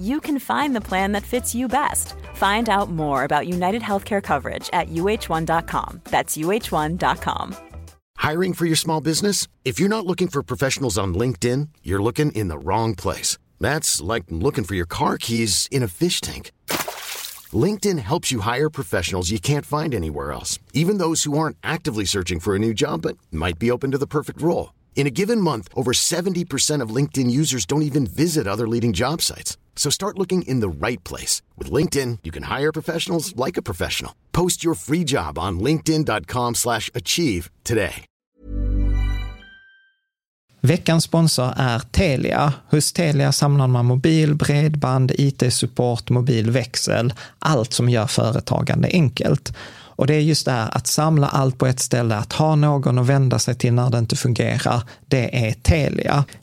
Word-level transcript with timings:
you 0.00 0.20
can 0.20 0.38
find 0.38 0.74
the 0.74 0.80
plan 0.80 1.12
that 1.12 1.22
fits 1.22 1.54
you 1.54 1.68
best. 1.68 2.14
Find 2.34 2.68
out 2.68 2.90
more 2.90 3.24
about 3.24 3.48
United 3.48 3.82
Healthcare 3.82 4.22
coverage 4.22 4.68
at 4.72 4.88
uh1.com. 4.88 6.00
That's 6.04 6.36
uh1.com. 6.36 7.56
Hiring 8.16 8.52
for 8.52 8.66
your 8.66 8.76
small 8.76 9.00
business? 9.00 9.48
If 9.64 9.80
you're 9.80 9.88
not 9.88 10.06
looking 10.06 10.28
for 10.28 10.42
professionals 10.42 10.98
on 10.98 11.14
LinkedIn, 11.14 11.68
you're 11.82 12.02
looking 12.02 12.32
in 12.32 12.48
the 12.48 12.58
wrong 12.58 12.94
place. 12.94 13.38
That's 13.58 14.00
like 14.00 14.24
looking 14.28 14.64
for 14.64 14.74
your 14.74 14.86
car 14.86 15.16
keys 15.16 15.68
in 15.70 15.82
a 15.82 15.88
fish 15.88 16.20
tank. 16.20 16.52
LinkedIn 17.52 17.98
helps 17.98 18.30
you 18.30 18.40
hire 18.40 18.70
professionals 18.70 19.30
you 19.30 19.40
can't 19.40 19.66
find 19.66 19.94
anywhere 19.94 20.32
else, 20.32 20.58
even 20.74 20.98
those 20.98 21.24
who 21.24 21.36
aren't 21.36 21.56
actively 21.62 22.04
searching 22.04 22.40
for 22.40 22.54
a 22.54 22.58
new 22.58 22.74
job 22.74 23.02
but 23.02 23.16
might 23.32 23.58
be 23.58 23.70
open 23.70 23.90
to 23.90 23.98
the 23.98 24.06
perfect 24.06 24.40
role. 24.42 24.72
In 24.94 25.06
a 25.06 25.10
given 25.10 25.40
month, 25.40 25.68
over 25.74 25.92
70% 25.92 26.82
of 26.82 26.94
LinkedIn 26.94 27.30
users 27.30 27.64
don't 27.64 27.82
even 27.82 28.06
visit 28.06 28.46
other 28.46 28.68
leading 28.68 28.92
job 28.92 29.22
sites. 29.22 29.56
So 29.80 29.90
start 29.90 30.18
looking 30.18 30.42
in 30.42 30.60
the 30.60 30.86
right 30.86 31.04
place. 31.08 31.42
With 31.58 31.72
LinkedIn, 31.72 32.18
you 32.22 32.32
can 32.32 32.58
hire 32.58 32.72
professionals 32.72 33.34
like 33.46 33.60
a 33.60 33.62
professional. 33.62 34.12
Post 34.32 34.64
your 34.64 34.74
free 34.74 35.04
job 35.04 35.38
on 35.38 35.60
linkedin.com 35.60 36.54
slash 36.54 36.90
achieve 36.94 37.50
today. 37.64 38.04
Veckans 40.62 41.04
sponsor 41.04 41.52
är 41.56 41.78
Telia. 41.78 42.52
Hos 42.70 42.92
Telia 42.92 43.32
samlar 43.32 43.66
man 43.66 43.86
mobil, 43.86 44.34
bredband, 44.34 45.12
IT-support, 45.18 46.10
mobilväxel, 46.10 47.12
allt 47.38 47.72
som 47.72 47.88
gör 47.88 48.06
företagande 48.06 48.88
enkelt. 48.92 49.52
Och 50.00 50.06
det 50.06 50.14
är 50.14 50.20
just 50.20 50.44
det 50.44 50.52
här 50.52 50.76
att 50.76 50.86
samla 50.86 51.28
allt 51.28 51.58
på 51.58 51.66
ett 51.66 51.80
ställe, 51.80 52.16
att 52.16 52.32
ha 52.32 52.54
någon 52.54 52.98
att 52.98 53.06
vända 53.06 53.38
sig 53.38 53.54
till 53.54 53.72
när 53.72 53.90
det 53.90 53.98
inte 53.98 54.16
fungerar, 54.16 54.82
det 55.08 55.46
är 55.48 55.52
Telia. 55.52 56.24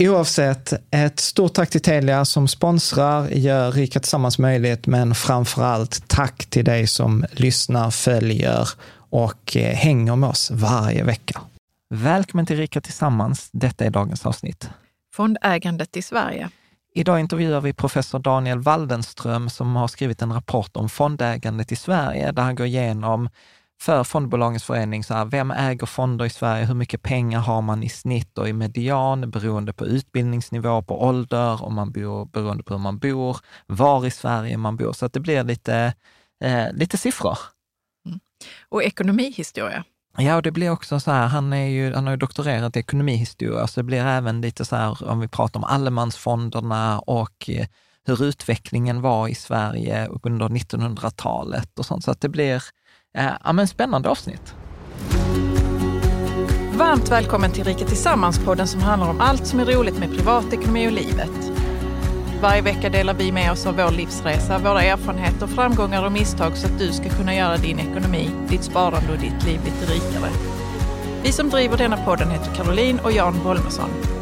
Oavsett, 0.00 0.72
ett 0.90 1.20
stort 1.20 1.54
tack 1.54 1.70
till 1.70 1.80
Telia 1.80 2.24
som 2.24 2.48
sponsrar, 2.48 3.28
gör 3.28 3.72
Rika 3.72 4.00
Tillsammans 4.00 4.38
möjligt, 4.38 4.86
men 4.86 5.14
framför 5.14 5.62
allt 5.62 6.08
tack 6.08 6.46
till 6.46 6.64
dig 6.64 6.86
som 6.86 7.24
lyssnar, 7.32 7.90
följer 7.90 8.68
och 9.10 9.56
eh, 9.56 9.74
hänger 9.74 10.16
med 10.16 10.28
oss 10.28 10.50
varje 10.50 11.04
vecka. 11.04 11.40
Välkommen 11.90 12.46
till 12.46 12.56
Rika 12.56 12.80
Tillsammans. 12.80 13.48
Detta 13.52 13.84
är 13.84 13.90
dagens 13.90 14.26
avsnitt. 14.26 14.70
Fondägandet 15.14 15.96
i 15.96 16.02
Sverige. 16.02 16.50
Idag 16.94 17.20
intervjuar 17.20 17.60
vi 17.60 17.72
professor 17.72 18.18
Daniel 18.18 18.58
Waldenström 18.58 19.50
som 19.50 19.76
har 19.76 19.88
skrivit 19.88 20.22
en 20.22 20.32
rapport 20.32 20.76
om 20.76 20.88
fondägandet 20.88 21.72
i 21.72 21.76
Sverige, 21.76 22.32
där 22.32 22.42
han 22.42 22.54
går 22.54 22.66
igenom 22.66 23.28
för 23.80 24.04
fondbolagens 24.04 24.64
förening, 24.64 25.04
så 25.04 25.14
här, 25.14 25.24
vem 25.24 25.50
äger 25.50 25.86
fonder 25.86 26.24
i 26.24 26.30
Sverige? 26.30 26.64
Hur 26.64 26.74
mycket 26.74 27.02
pengar 27.02 27.40
har 27.40 27.62
man 27.62 27.82
i 27.82 27.88
snitt 27.88 28.38
och 28.38 28.48
i 28.48 28.52
median 28.52 29.30
beroende 29.30 29.72
på 29.72 29.86
utbildningsnivå, 29.86 30.82
på 30.82 31.02
ålder, 31.02 31.64
om 31.64 31.74
man 31.74 31.92
bor, 31.92 32.24
beroende 32.24 32.62
på 32.62 32.74
hur 32.74 32.80
man 32.80 32.98
bor, 32.98 33.36
var 33.66 34.06
i 34.06 34.10
Sverige 34.10 34.56
man 34.56 34.76
bor. 34.76 34.92
Så 34.92 35.06
att 35.06 35.12
det 35.12 35.20
blir 35.20 35.44
lite, 35.44 35.94
eh, 36.44 36.72
lite 36.72 36.96
siffror. 36.96 37.38
Mm. 38.06 38.20
Och 38.68 38.82
ekonomihistoria. 38.82 39.84
Ja, 40.16 40.36
och 40.36 40.42
det 40.42 40.50
blir 40.50 40.70
också 40.70 41.00
så 41.00 41.10
här, 41.10 41.26
han, 41.26 41.52
är 41.52 41.66
ju, 41.66 41.94
han 41.94 42.04
har 42.04 42.12
ju 42.12 42.16
doktorerat 42.16 42.76
i 42.76 42.80
ekonomihistoria, 42.80 43.66
så 43.66 43.80
det 43.80 43.84
blir 43.84 44.04
även 44.04 44.40
lite 44.40 44.64
så 44.64 44.76
här, 44.76 45.08
om 45.08 45.20
vi 45.20 45.28
pratar 45.28 45.60
om 45.60 45.64
allemansfonderna 45.64 46.98
och 46.98 47.50
eh, 47.50 47.66
hur 48.04 48.24
utvecklingen 48.24 49.00
var 49.00 49.28
i 49.28 49.34
Sverige 49.34 50.08
under 50.22 50.48
1900-talet 50.48 51.78
och 51.78 51.86
sånt. 51.86 52.04
Så 52.04 52.10
att 52.10 52.20
det 52.20 52.28
blir, 52.28 52.62
Eh, 53.16 53.32
ja, 53.44 53.52
men 53.52 53.68
spännande 53.68 54.08
avsnitt. 54.08 54.54
Varmt 56.72 57.10
välkommen 57.10 57.52
till 57.52 57.64
Rika 57.64 57.84
Tillsammans-podden 57.84 58.66
som 58.66 58.80
handlar 58.80 59.10
om 59.10 59.20
allt 59.20 59.46
som 59.46 59.60
är 59.60 59.64
roligt 59.64 59.98
med 59.98 60.16
privatekonomi 60.16 60.88
och 60.88 60.92
livet. 60.92 61.52
Varje 62.42 62.62
vecka 62.62 62.90
delar 62.90 63.14
vi 63.14 63.32
med 63.32 63.52
oss 63.52 63.66
av 63.66 63.76
vår 63.76 63.90
livsresa, 63.90 64.58
våra 64.58 64.82
erfarenheter, 64.82 65.46
framgångar 65.46 66.04
och 66.06 66.12
misstag 66.12 66.56
så 66.56 66.66
att 66.66 66.78
du 66.78 66.92
ska 66.92 67.08
kunna 67.08 67.34
göra 67.34 67.56
din 67.56 67.78
ekonomi, 67.78 68.30
ditt 68.48 68.64
sparande 68.64 69.12
och 69.12 69.18
ditt 69.18 69.44
liv 69.44 69.60
lite 69.64 69.92
rikare. 69.92 70.30
Vi 71.22 71.32
som 71.32 71.50
driver 71.50 71.76
denna 71.76 71.96
podden 71.96 72.30
heter 72.30 72.54
Caroline 72.54 73.00
och 73.00 73.12
Jan 73.12 73.34
Bolmesson. 73.44 74.17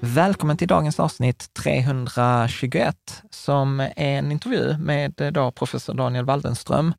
Välkommen 0.00 0.56
till 0.56 0.68
dagens 0.68 1.00
avsnitt 1.00 1.54
321 1.54 3.22
som 3.30 3.80
är 3.80 3.92
en 3.96 4.32
intervju 4.32 4.78
med 4.78 5.20
eh, 5.20 5.32
då 5.32 5.50
professor 5.50 5.94
Daniel 5.94 6.24
Waldenström. 6.24 6.94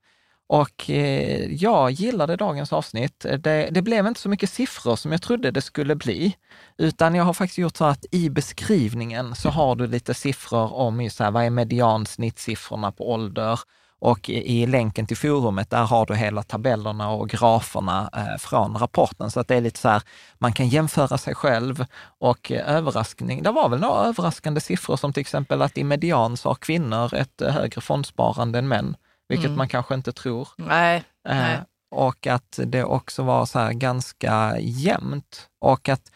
Och 0.47 0.89
eh, 0.89 1.53
jag 1.53 1.91
gillade 1.91 2.35
dagens 2.35 2.73
avsnitt. 2.73 3.25
Det, 3.39 3.69
det, 3.71 3.81
blev 3.81 4.07
inte 4.07 4.19
så 4.19 4.29
mycket 4.29 4.49
siffror 4.49 4.95
som 4.95 5.11
jag 5.11 5.21
trodde 5.21 5.51
det 5.51 5.61
skulle 5.61 5.95
bli, 5.95 6.35
utan 6.77 7.15
jag 7.15 7.23
har 7.23 7.33
faktiskt 7.33 7.57
gjort 7.57 7.77
så 7.77 7.85
att 7.85 8.05
i 8.11 8.29
beskrivningen 8.29 9.35
så 9.35 9.49
har 9.49 9.75
du 9.75 9.87
lite 9.87 10.13
siffror 10.13 10.73
om 10.73 11.09
så 11.09 11.23
här, 11.23 11.31
vad 11.31 11.45
är 11.45 11.49
mediansnittsiffrorna 11.49 12.91
på 12.91 13.11
ålder, 13.11 13.59
och 13.99 14.29
i 14.29 14.65
länken 14.65 15.07
till 15.07 15.17
forumet, 15.17 15.69
där 15.69 15.83
har 15.83 16.05
du 16.05 16.15
hela 16.15 16.43
tabellerna 16.43 17.09
och 17.09 17.29
graferna 17.29 18.09
eh, 18.15 18.37
från 18.37 18.77
rapporten. 18.77 19.31
Så 19.31 19.39
att 19.39 19.47
det 19.47 19.55
är 19.55 19.61
lite 19.61 19.79
så 19.79 19.89
här, 19.89 20.01
man 20.37 20.53
kan 20.53 20.67
jämföra 20.67 21.17
sig 21.17 21.35
själv 21.35 21.85
och 22.19 22.51
eh, 22.51 22.75
överraskning. 22.75 23.43
Det 23.43 23.51
var 23.51 23.69
väl 23.69 23.79
några 23.79 24.05
överraskande 24.05 24.61
siffror 24.61 24.97
som 24.97 25.13
till 25.13 25.21
exempel 25.21 25.61
att 25.61 25.77
i 25.77 25.83
median 25.83 26.37
så 26.37 26.49
har 26.49 26.55
kvinnor 26.55 27.13
ett 27.13 27.41
eh, 27.41 27.51
högre 27.51 27.81
fondsparande 27.81 28.59
än 28.59 28.67
män, 28.67 28.95
vilket 29.29 29.45
mm. 29.45 29.57
man 29.57 29.69
kanske 29.69 29.93
inte 29.93 30.11
tror. 30.11 30.47
Nej, 30.57 31.03
nej. 31.27 31.59
Och 31.91 32.27
att 32.27 32.59
det 32.65 32.83
också 32.83 33.23
var 33.23 33.45
så 33.45 33.59
här 33.59 33.73
ganska 33.73 34.59
jämnt. 34.59 35.49
Och 35.61 35.89
att, 35.89 36.11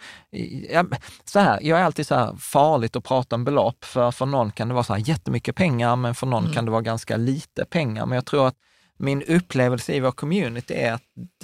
ja, 0.69 0.85
så 1.25 1.39
här, 1.39 1.59
jag 1.61 1.79
är 1.79 1.83
alltid 1.83 2.07
så 2.07 2.15
här 2.15 2.35
farligt 2.35 2.95
att 2.95 3.03
prata 3.03 3.35
om 3.35 3.43
belopp, 3.43 3.85
för 3.85 4.11
för 4.11 4.25
någon 4.25 4.51
kan 4.51 4.67
det 4.67 4.73
vara 4.73 4.83
så 4.83 4.93
här 4.93 5.09
jättemycket 5.09 5.55
pengar, 5.55 5.95
men 5.95 6.15
för 6.15 6.27
någon 6.27 6.43
mm. 6.43 6.53
kan 6.53 6.65
det 6.65 6.71
vara 6.71 6.81
ganska 6.81 7.17
lite 7.17 7.65
pengar. 7.65 8.05
Men 8.05 8.15
jag 8.15 8.25
tror 8.25 8.47
att 8.47 8.55
min 8.97 9.23
upplevelse 9.23 9.93
i 9.93 9.99
vår 9.99 10.11
community 10.11 10.73
är 10.73 10.93
att 10.93 11.01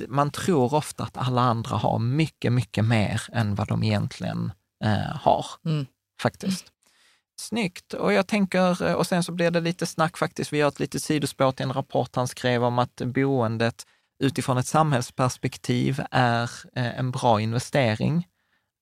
man 0.08 0.32
tror 0.32 0.74
ofta 0.74 1.04
att 1.04 1.18
alla 1.18 1.42
andra 1.42 1.76
har 1.76 2.00
mycket, 2.00 2.54
mycket 2.54 2.86
mer 2.86 3.22
än 3.34 3.56
vad 3.56 3.68
de 3.68 3.84
egentligen 3.84 4.52
eh, 4.84 5.16
har, 5.22 5.46
mm. 5.66 5.86
faktiskt. 6.22 6.66
Snyggt. 7.40 7.94
Och 7.94 8.14
jag 8.14 8.28
tänker, 8.28 8.96
och 8.96 9.08
sen 9.08 9.24
så 9.24 9.32
blir 9.32 9.52
det 9.52 9.60
lite 9.60 9.86
snack 9.86 10.18
faktiskt. 10.18 10.54
Vi 10.54 10.58
gör 10.58 10.68
ett 10.68 10.80
litet 10.80 11.04
sidospår 11.04 11.52
till 11.52 11.66
en 11.66 11.74
rapport 11.74 12.16
han 12.16 12.28
skrev 12.28 12.64
om 12.64 12.80
att 12.80 12.96
boendet 12.96 13.86
utifrån 14.20 14.58
ett 14.58 14.68
samhällsperspektiv 14.68 16.02
är 16.12 16.52
eh, 16.76 17.00
en 17.00 17.12
bra 17.12 17.42
investering. 17.42 18.26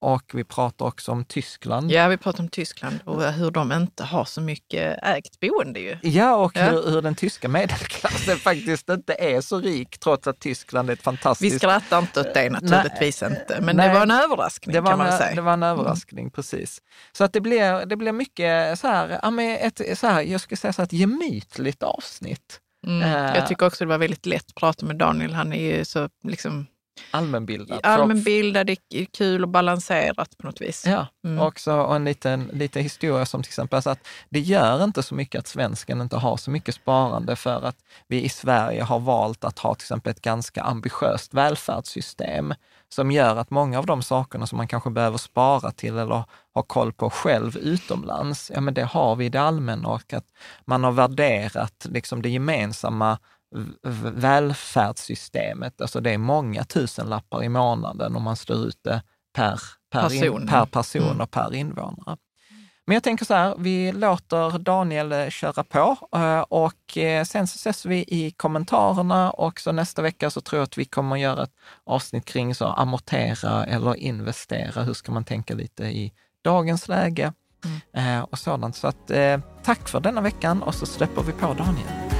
Och 0.01 0.31
vi 0.33 0.43
pratar 0.43 0.85
också 0.85 1.11
om 1.11 1.25
Tyskland. 1.25 1.91
Ja, 1.91 2.07
vi 2.07 2.17
pratar 2.17 2.43
om 2.43 2.49
Tyskland 2.49 2.99
och 3.05 3.33
hur 3.33 3.51
de 3.51 3.71
inte 3.71 4.03
har 4.03 4.25
så 4.25 4.41
mycket 4.41 5.03
ägt 5.03 5.39
boende 5.39 5.79
ju. 5.79 5.97
Ja, 6.01 6.35
och 6.35 6.51
ja. 6.55 6.63
Hur, 6.63 6.91
hur, 6.91 7.01
den 7.01 7.15
tyska 7.15 7.47
medelklassen 7.49 8.37
faktiskt 8.43 8.89
inte 8.89 9.13
är 9.13 9.41
så 9.41 9.59
rik, 9.59 9.99
trots 9.99 10.27
att 10.27 10.39
Tyskland 10.39 10.89
är 10.89 10.93
ett 10.93 11.01
fantastiskt... 11.01 11.55
Vi 11.55 11.59
skrattar 11.59 11.99
inte 11.99 12.19
åt 12.19 12.33
det 12.33 12.49
naturligtvis 12.49 13.21
Nej. 13.21 13.31
inte, 13.31 13.61
men 13.61 13.75
Nej. 13.75 13.87
det 13.87 13.93
var 13.93 14.01
en 14.01 14.11
överraskning 14.11 14.73
det 14.73 14.81
var 14.81 14.91
kan 14.91 14.97
man 14.97 15.07
en, 15.07 15.17
säga. 15.17 15.35
Det 15.35 15.41
var 15.41 15.53
en 15.53 15.63
överraskning, 15.63 16.23
mm. 16.23 16.31
precis. 16.31 16.81
Så 17.11 17.23
att 17.23 17.33
det 17.33 17.41
blir, 17.41 17.85
det 17.85 17.95
blir 17.95 18.11
mycket 18.11 18.79
så 18.79 18.87
här, 18.87 19.39
ett, 19.39 19.99
så 19.99 20.07
här, 20.07 20.21
jag 20.21 20.41
skulle 20.41 20.57
säga 20.57 20.73
så 20.73 20.81
här, 20.81 20.85
ett 20.85 20.93
gemytligt 20.93 21.83
avsnitt. 21.83 22.61
Mm. 22.87 23.01
Uh, 23.01 23.35
jag 23.35 23.47
tycker 23.47 23.65
också 23.65 23.85
det 23.85 23.89
var 23.89 23.97
väldigt 23.97 24.25
lätt 24.25 24.45
att 24.47 24.55
prata 24.55 24.85
med 24.85 24.95
Daniel. 24.95 25.33
Han 25.33 25.53
är 25.53 25.77
ju 25.77 25.85
så 25.85 26.09
liksom 26.23 26.67
Allmänbildad. 27.11 27.79
Allmänbildad, 27.83 28.67
det 28.67 28.77
är 28.89 29.05
kul 29.05 29.43
och 29.43 29.49
balanserat 29.49 30.37
på 30.37 30.47
något 30.47 30.61
vis. 30.61 30.83
Ja, 30.87 31.07
mm. 31.25 31.39
också 31.39 31.73
och 31.73 31.95
en 31.95 32.05
liten, 32.05 32.49
liten 32.53 32.83
historia 32.83 33.25
som 33.25 33.43
till 33.43 33.49
exempel 33.49 33.75
alltså 33.75 33.89
att 33.89 34.07
det 34.29 34.39
gör 34.39 34.83
inte 34.83 35.03
så 35.03 35.15
mycket 35.15 35.39
att 35.39 35.47
svensken 35.47 36.01
inte 36.01 36.15
har 36.17 36.37
så 36.37 36.51
mycket 36.51 36.75
sparande 36.75 37.35
för 37.35 37.65
att 37.65 37.77
vi 38.07 38.23
i 38.23 38.29
Sverige 38.29 38.83
har 38.83 38.99
valt 38.99 39.43
att 39.43 39.59
ha 39.59 39.75
till 39.75 39.83
exempel 39.83 40.11
ett 40.11 40.21
ganska 40.21 40.61
ambitiöst 40.61 41.33
välfärdssystem 41.33 42.53
som 42.93 43.11
gör 43.11 43.35
att 43.35 43.49
många 43.49 43.79
av 43.79 43.85
de 43.85 44.03
sakerna 44.03 44.47
som 44.47 44.57
man 44.57 44.67
kanske 44.67 44.89
behöver 44.89 45.17
spara 45.17 45.71
till 45.71 45.97
eller 45.97 46.23
ha 46.53 46.63
koll 46.67 46.93
på 46.93 47.09
själv 47.09 47.57
utomlands, 47.57 48.51
ja 48.53 48.61
men 48.61 48.73
det 48.73 48.83
har 48.83 49.15
vi 49.15 49.25
i 49.25 49.29
det 49.29 49.41
allmänna 49.41 49.87
och 49.87 50.13
att 50.13 50.25
man 50.65 50.83
har 50.83 50.91
värderat 50.91 51.85
liksom 51.89 52.21
det 52.21 52.29
gemensamma 52.29 53.17
välfärdssystemet, 54.11 55.81
alltså 55.81 55.99
det 55.99 56.11
är 56.11 56.17
många 56.17 56.63
tusenlappar 56.63 57.43
i 57.43 57.49
månaden 57.49 58.15
om 58.15 58.23
man 58.23 58.35
slår 58.35 58.57
ut 58.57 58.79
det 58.83 59.03
per, 59.33 59.59
per 59.91 60.01
person, 60.01 60.41
in, 60.41 60.47
per 60.47 60.65
person 60.65 61.03
mm. 61.03 61.21
och 61.21 61.31
per 61.31 61.53
invånare. 61.53 62.17
Men 62.87 62.93
jag 62.93 63.03
tänker 63.03 63.25
så 63.25 63.33
här, 63.33 63.55
vi 63.57 63.91
låter 63.91 64.59
Daniel 64.59 65.11
eh, 65.11 65.29
köra 65.29 65.63
på 65.63 65.97
eh, 66.15 66.39
och 66.39 66.97
eh, 66.97 67.23
sen 67.23 67.47
så 67.47 67.55
ses 67.55 67.85
vi 67.85 67.97
i 68.07 68.33
kommentarerna 68.37 69.31
och 69.31 69.59
så 69.59 69.71
nästa 69.71 70.01
vecka 70.01 70.29
så 70.29 70.41
tror 70.41 70.59
jag 70.59 70.63
att 70.63 70.77
vi 70.77 70.85
kommer 70.85 71.15
att 71.15 71.21
göra 71.21 71.43
ett 71.43 71.53
avsnitt 71.83 72.25
kring 72.25 72.55
så 72.55 72.65
amortera 72.65 73.65
eller 73.65 73.95
investera. 73.95 74.83
Hur 74.83 74.93
ska 74.93 75.11
man 75.11 75.23
tänka 75.23 75.55
lite 75.55 75.83
i 75.83 76.13
dagens 76.43 76.87
läge 76.87 77.33
mm. 77.93 78.23
och 78.23 78.39
sådant. 78.39 78.75
Så 78.75 78.87
att 78.87 79.11
tack 79.63 79.89
för 79.89 79.99
denna 79.99 80.21
veckan 80.21 80.63
och 80.63 80.75
så 80.75 80.85
släpper 80.85 81.21
vi 81.21 81.31
på 81.31 81.53
Daniel. 81.53 82.16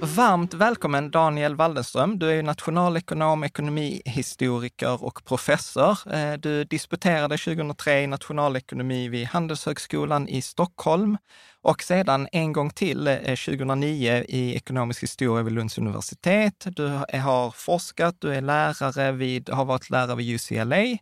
Varmt 0.00 0.54
välkommen 0.54 1.10
Daniel 1.10 1.54
Waldenström. 1.54 2.18
Du 2.18 2.30
är 2.30 2.42
nationalekonom, 2.42 3.44
ekonomihistoriker 3.44 5.04
och 5.04 5.24
professor. 5.24 6.14
Eh, 6.14 6.32
du 6.32 6.64
disputerade 6.64 7.38
2003 7.38 8.02
i 8.02 8.06
nationalekonomi 8.06 9.08
vid 9.08 9.26
Handelshögskolan 9.26 10.28
i 10.28 10.42
Stockholm 10.42 11.18
och 11.62 11.82
sedan 11.82 12.28
en 12.32 12.52
gång 12.52 12.70
till 12.70 13.06
eh, 13.06 13.16
2009 13.16 14.24
i 14.28 14.54
ekonomisk 14.56 15.02
historia 15.02 15.42
vid 15.42 15.52
Lunds 15.52 15.78
universitet. 15.78 16.66
Du 16.66 16.86
har 17.18 17.50
forskat, 17.50 18.16
du 18.18 18.34
är 18.34 18.40
lärare 18.40 19.12
vid, 19.12 19.50
har 19.50 19.64
varit 19.64 19.90
lärare 19.90 20.16
vid 20.16 20.34
UCLA 20.34 20.98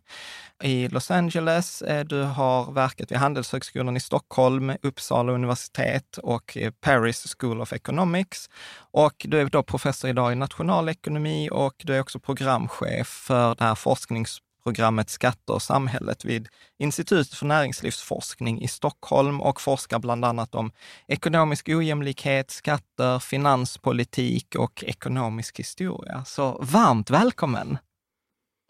i 0.63 0.87
Los 0.87 1.11
Angeles. 1.11 1.81
Eh, 1.81 2.05
du 2.05 2.21
har 2.21 2.71
verkat 2.71 3.11
vid 3.11 3.17
Handelshögskolan 3.17 3.97
i 3.97 3.99
Stockholm, 3.99 4.73
Uppsala 4.81 5.31
universitet 5.31 6.17
och 6.17 6.57
eh, 6.57 6.71
Paris 6.71 7.35
School 7.39 7.61
of 7.61 7.73
Economics. 7.73 8.49
Och 8.91 9.13
du 9.19 9.39
är 9.39 9.45
då 9.45 9.63
professor 9.63 10.09
idag 10.09 10.31
i 10.31 10.35
nationalekonomi 10.35 11.49
och 11.51 11.73
du 11.77 11.95
är 11.95 12.01
också 12.01 12.19
programchef 12.19 13.07
för 13.07 13.55
det 13.55 13.63
här 13.63 13.75
forsknings 13.75 14.41
programmet 14.63 15.09
Skatter 15.09 15.53
och 15.53 15.61
samhället 15.61 16.25
vid 16.25 16.47
Institutet 16.79 17.33
för 17.33 17.45
näringslivsforskning 17.45 18.61
i 18.61 18.67
Stockholm 18.67 19.41
och 19.41 19.61
forskar 19.61 19.99
bland 19.99 20.25
annat 20.25 20.55
om 20.55 20.71
ekonomisk 21.07 21.69
ojämlikhet, 21.69 22.51
skatter, 22.51 23.19
finanspolitik 23.19 24.55
och 24.55 24.83
ekonomisk 24.83 25.59
historia. 25.59 26.23
Så 26.25 26.59
varmt 26.61 27.09
välkommen! 27.09 27.77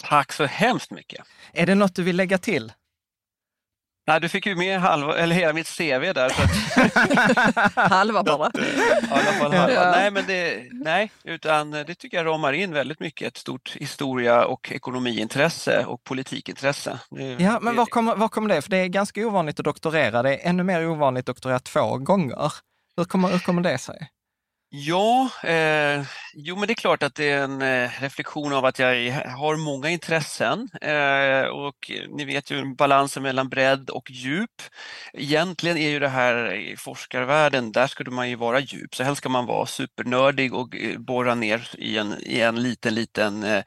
Tack 0.04 0.34
så 0.34 0.46
hemskt 0.46 0.92
mycket! 0.92 1.26
Är 1.54 1.66
det 1.66 1.76
något 1.76 1.96
du 1.96 2.04
vill 2.04 2.16
lägga 2.16 2.38
till? 2.38 2.72
Nej, 4.08 4.22
du 4.22 4.30
fick 4.30 4.46
ju 4.46 4.56
med 4.56 4.80
halva, 4.80 5.18
eller 5.18 5.36
hela 5.36 5.54
mitt 5.54 5.68
CV 5.78 6.14
där. 6.14 6.30
Så 6.30 6.42
att, 6.42 7.76
halva 7.92 8.24
bara. 8.24 8.46
Eh, 8.46 8.64
ja, 9.10 9.16
halva. 9.40 9.74
Ja. 9.74 9.92
Nej, 9.92 10.12
men 10.12 10.24
det, 10.28 10.64
nej, 10.72 11.12
utan 11.24 11.72
det 11.72 11.96
tycker 11.96 12.18
jag 12.18 12.26
ramar 12.26 12.54
in 12.54 12.74
väldigt 12.74 13.00
mycket 13.00 13.28
ett 13.28 13.38
stort 13.38 13.76
historia 13.80 14.46
och 14.46 14.72
ekonomiintresse 14.72 15.86
och 15.86 16.04
politikintresse. 16.04 17.00
ja, 17.38 17.60
men 17.62 17.76
var 17.76 17.86
kommer, 17.86 18.16
var 18.16 18.28
kommer 18.28 18.56
det? 18.56 18.62
För 18.62 18.70
det 18.70 18.78
är 18.78 18.88
ganska 18.88 19.28
ovanligt 19.28 19.60
att 19.60 19.66
doktorera. 19.66 20.24
Det 20.24 20.36
är 20.36 20.50
ännu 20.50 20.64
mer 20.64 20.88
ovanligt 20.88 21.30
att 21.30 21.36
doktorera 21.36 21.60
två 21.60 21.98
gånger. 21.98 22.54
Hur 22.98 23.06
kommer, 23.06 23.30
hur 23.30 23.40
kommer 23.40 23.62
det 23.62 23.78
sig? 23.78 24.10
Ja, 24.70 25.30
eh, 25.44 26.06
jo 26.34 26.56
men 26.56 26.68
det 26.68 26.74
är 26.74 26.76
klart 26.76 27.04
att 27.04 27.16
det 27.16 27.30
är 27.30 27.44
en 27.44 27.62
eh, 27.62 27.90
reflektion 28.02 28.54
av 28.54 28.66
att 28.66 28.80
jag 28.80 29.12
har 29.12 29.56
många 29.56 29.90
intressen 29.90 30.70
eh, 30.82 31.42
och 31.48 31.92
ni 32.10 32.26
vet 32.26 32.52
ju 32.52 32.76
balansen 32.76 33.24
mellan 33.24 33.50
bredd 33.50 33.90
och 33.90 34.12
djup. 34.12 34.62
Egentligen 35.14 35.78
är 35.78 35.90
ju 35.90 36.00
det 36.00 36.10
här 36.10 36.54
i 36.54 36.78
forskarvärlden, 36.78 37.72
där 37.72 37.88
skulle 37.88 38.12
man 38.12 38.30
ju 38.30 38.36
vara 38.36 38.60
djup, 38.60 38.96
så 38.96 39.04
helst 39.04 39.18
ska 39.18 39.30
man 39.30 39.46
vara 39.46 39.66
supernördig 39.66 40.54
och 40.54 40.76
eh, 40.76 40.98
borra 40.98 41.36
ner 41.36 41.70
i 41.78 41.98
en, 41.98 42.16
i 42.22 42.40
en 42.42 42.64
liten, 42.64 42.96
liten 42.96 43.44
eh, 43.44 43.64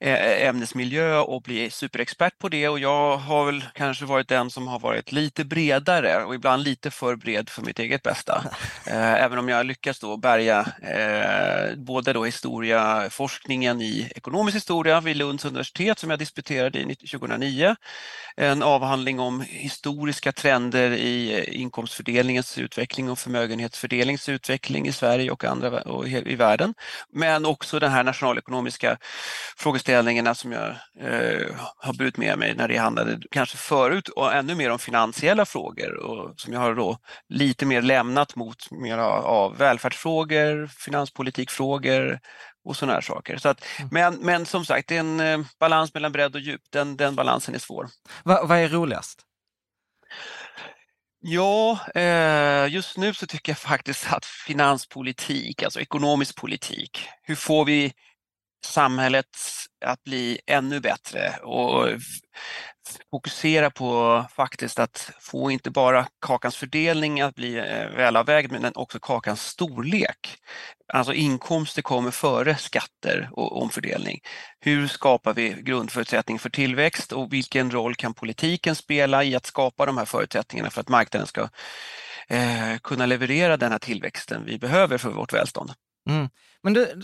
eh, 0.00 0.48
ämnesmiljö 0.48 1.18
och 1.18 1.42
bli 1.42 1.70
superexpert 1.70 2.38
på 2.38 2.48
det 2.48 2.68
och 2.68 2.78
jag 2.78 3.16
har 3.16 3.46
väl 3.46 3.64
kanske 3.74 4.04
varit 4.04 4.28
den 4.28 4.50
som 4.50 4.68
har 4.68 4.78
varit 4.78 5.12
lite 5.12 5.44
bredare 5.44 6.24
och 6.24 6.34
ibland 6.34 6.62
lite 6.62 6.90
för 6.90 7.16
bred 7.16 7.48
för 7.48 7.62
mitt 7.62 7.78
eget 7.78 8.02
bästa. 8.02 8.44
Även 8.86 9.38
om 9.38 9.48
jag 9.48 9.66
lyckas 9.66 10.00
då 10.00 10.15
bärga 10.18 10.66
eh, 10.82 11.76
både 11.76 12.12
då 12.12 12.24
historia, 12.24 13.10
forskningen 13.10 13.80
i 13.80 14.12
ekonomisk 14.14 14.56
historia 14.56 15.00
vid 15.00 15.16
Lunds 15.16 15.44
universitet 15.44 15.98
som 15.98 16.10
jag 16.10 16.18
disputerade 16.18 16.78
i 16.78 16.94
2009. 16.94 17.76
En 18.36 18.62
avhandling 18.62 19.20
om 19.20 19.40
historiska 19.40 20.32
trender 20.32 20.90
i 20.90 21.38
eh, 21.38 21.60
inkomstfördelningens 21.60 22.58
utveckling 22.58 23.10
och 23.10 23.18
förmögenhetsfördelningens 23.18 24.28
utveckling 24.28 24.86
i 24.86 24.92
Sverige 24.92 25.30
och 25.30 25.44
andra 25.44 25.82
och 25.82 26.08
i 26.08 26.36
världen. 26.36 26.74
Men 27.12 27.46
också 27.46 27.78
den 27.78 27.90
här 27.90 28.04
nationalekonomiska 28.04 28.98
frågeställningarna 29.56 30.34
som 30.34 30.52
jag 30.52 30.68
eh, 31.00 31.46
har 31.78 31.92
burit 31.92 32.16
med 32.16 32.38
mig 32.38 32.54
när 32.54 32.68
det 32.68 32.76
handlade 32.76 33.20
kanske 33.30 33.56
förut 33.56 34.08
och 34.08 34.34
ännu 34.34 34.54
mer 34.54 34.70
om 34.70 34.78
finansiella 34.78 35.44
frågor 35.44 35.96
och 35.96 36.40
som 36.40 36.52
jag 36.52 36.60
har 36.60 36.74
då 36.74 36.98
lite 37.28 37.66
mer 37.66 37.82
lämnat 37.82 38.36
mot 38.36 38.70
mer 38.70 38.98
av 38.98 39.56
välfärdsfrågor 39.56 40.05
frågor, 40.06 40.66
finanspolitikfrågor 40.66 42.20
och 42.64 42.76
sådana 42.76 42.92
här 42.92 43.00
saker. 43.00 43.36
Så 43.36 43.48
att, 43.48 43.64
mm. 43.78 43.88
men, 43.92 44.14
men 44.14 44.46
som 44.46 44.64
sagt, 44.64 44.88
det 44.88 44.96
är 44.96 45.00
en 45.00 45.20
eh, 45.20 45.40
balans 45.60 45.94
mellan 45.94 46.12
bredd 46.12 46.34
och 46.34 46.40
djup. 46.40 46.60
Den, 46.70 46.96
den 46.96 47.14
balansen 47.14 47.54
är 47.54 47.58
svår. 47.58 47.88
Va, 48.24 48.44
vad 48.46 48.58
är 48.58 48.68
roligast? 48.68 49.22
Ja, 51.20 51.78
eh, 51.94 52.72
just 52.72 52.96
nu 52.96 53.14
så 53.14 53.26
tycker 53.26 53.52
jag 53.52 53.58
faktiskt 53.58 54.12
att 54.12 54.24
finanspolitik, 54.24 55.62
alltså 55.62 55.80
ekonomisk 55.80 56.36
politik, 56.36 57.08
hur 57.22 57.34
får 57.34 57.64
vi 57.64 57.92
samhället 58.64 59.36
att 59.84 60.04
bli 60.04 60.40
ännu 60.46 60.80
bättre 60.80 61.36
och 61.42 61.88
fokusera 63.10 63.70
på 63.70 64.24
faktiskt 64.36 64.78
att 64.78 65.10
få 65.20 65.50
inte 65.50 65.70
bara 65.70 66.06
kakans 66.20 66.56
fördelning 66.56 67.20
att 67.20 67.34
bli 67.34 67.56
eh, 67.56 67.96
välavvägd 67.96 68.52
men 68.52 68.72
också 68.74 68.98
kakans 68.98 69.42
storlek. 69.46 70.36
Alltså 70.92 71.12
inkomster 71.12 71.82
kommer 71.82 72.10
före 72.10 72.56
skatter 72.56 73.28
och 73.32 73.62
omfördelning. 73.62 74.20
Hur 74.60 74.88
skapar 74.88 75.34
vi 75.34 75.62
grundförutsättning 75.62 76.38
för 76.38 76.50
tillväxt 76.50 77.12
och 77.12 77.32
vilken 77.32 77.70
roll 77.70 77.94
kan 77.94 78.14
politiken 78.14 78.74
spela 78.76 79.24
i 79.24 79.36
att 79.36 79.46
skapa 79.46 79.86
de 79.86 79.98
här 79.98 80.04
förutsättningarna 80.04 80.70
för 80.70 80.80
att 80.80 80.88
marknaden 80.88 81.26
ska 81.26 81.48
eh, 82.28 82.78
kunna 82.82 83.06
leverera 83.06 83.56
den 83.56 83.72
här 83.72 83.78
tillväxten 83.78 84.44
vi 84.46 84.58
behöver 84.58 84.98
för 84.98 85.10
vårt 85.10 85.32
välstånd? 85.32 85.72
Mm. 86.06 86.28
Men 86.62 86.72
du, 86.72 87.02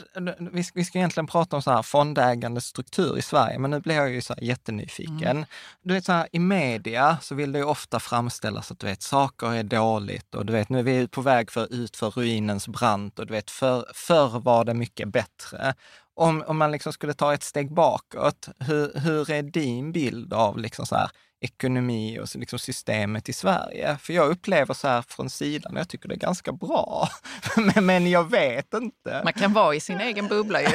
vi 0.53 0.65
ska, 0.65 0.73
vi 0.79 0.85
ska 0.85 0.99
egentligen 0.99 1.27
prata 1.27 1.57
om 1.57 1.63
så 1.63 1.71
här 1.71 1.83
fondägande 1.83 2.61
struktur 2.61 3.19
i 3.19 3.23
Sverige, 3.23 3.59
men 3.59 3.71
nu 3.71 3.81
blir 3.81 3.95
jag 3.95 4.11
ju 4.11 4.21
så 4.21 4.35
här 4.35 4.43
jättenyfiken. 4.43 5.23
Mm. 5.23 5.45
Du 5.83 5.95
vet, 5.95 6.05
så 6.05 6.13
här, 6.13 6.29
i 6.33 6.39
media 6.39 7.19
så 7.23 7.35
vill 7.35 7.53
det 7.53 7.59
ju 7.59 7.65
ofta 7.65 8.01
framställas 8.01 8.71
att 8.71 8.79
du 8.79 8.87
vet, 8.87 9.03
saker 9.03 9.55
är 9.55 9.63
dåligt 9.63 10.35
och 10.35 10.47
du 10.47 10.53
vet, 10.53 10.69
nu 10.69 10.79
är 10.79 10.83
vi 10.83 11.09
på 11.09 11.21
väg 11.21 11.51
för, 11.51 11.75
ut 11.75 11.97
för 11.97 12.11
ruinens 12.11 12.69
brant 12.69 13.19
och 13.19 13.27
du 13.27 13.33
vet, 13.33 13.51
för, 13.51 13.85
förr 13.95 14.41
var 14.41 14.65
det 14.65 14.75
mycket 14.75 15.09
bättre. 15.09 15.75
Om, 16.15 16.45
om 16.47 16.59
man 16.59 16.73
liksom 16.73 16.93
skulle 16.93 17.15
ta 17.15 17.35
ett 17.35 17.43
steg 17.43 17.75
bakåt, 17.75 18.49
hur, 18.59 19.01
hur 19.01 19.31
är 19.31 19.43
din 19.43 19.93
bild 19.93 20.33
av 20.33 20.59
liksom 20.59 20.87
så 20.87 20.95
här, 20.95 21.11
ekonomi 21.43 22.19
och 22.19 22.29
liksom 22.35 22.59
systemet 22.59 23.29
i 23.29 23.33
Sverige. 23.33 23.97
För 24.01 24.13
jag 24.13 24.31
upplever 24.31 24.75
så 24.75 24.89
här 24.89 25.03
från 25.03 25.31
sidan, 25.31 25.77
jag 25.77 25.89
tycker 25.89 26.09
det 26.09 26.15
är 26.15 26.19
ganska 26.19 26.53
bra. 26.53 27.09
men, 27.83 28.11
jag 28.11 28.31
vet 28.31 28.75
inte. 28.75 29.21
Man 29.25 29.33
kan 29.33 29.53
vara 29.53 29.75
i 29.75 29.81
sin 29.81 30.01
egen 30.01 30.29
bubbla 30.29 30.61
ju. 30.61 30.67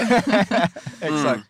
Exakt. 1.01 1.01
Mm. 1.01 1.41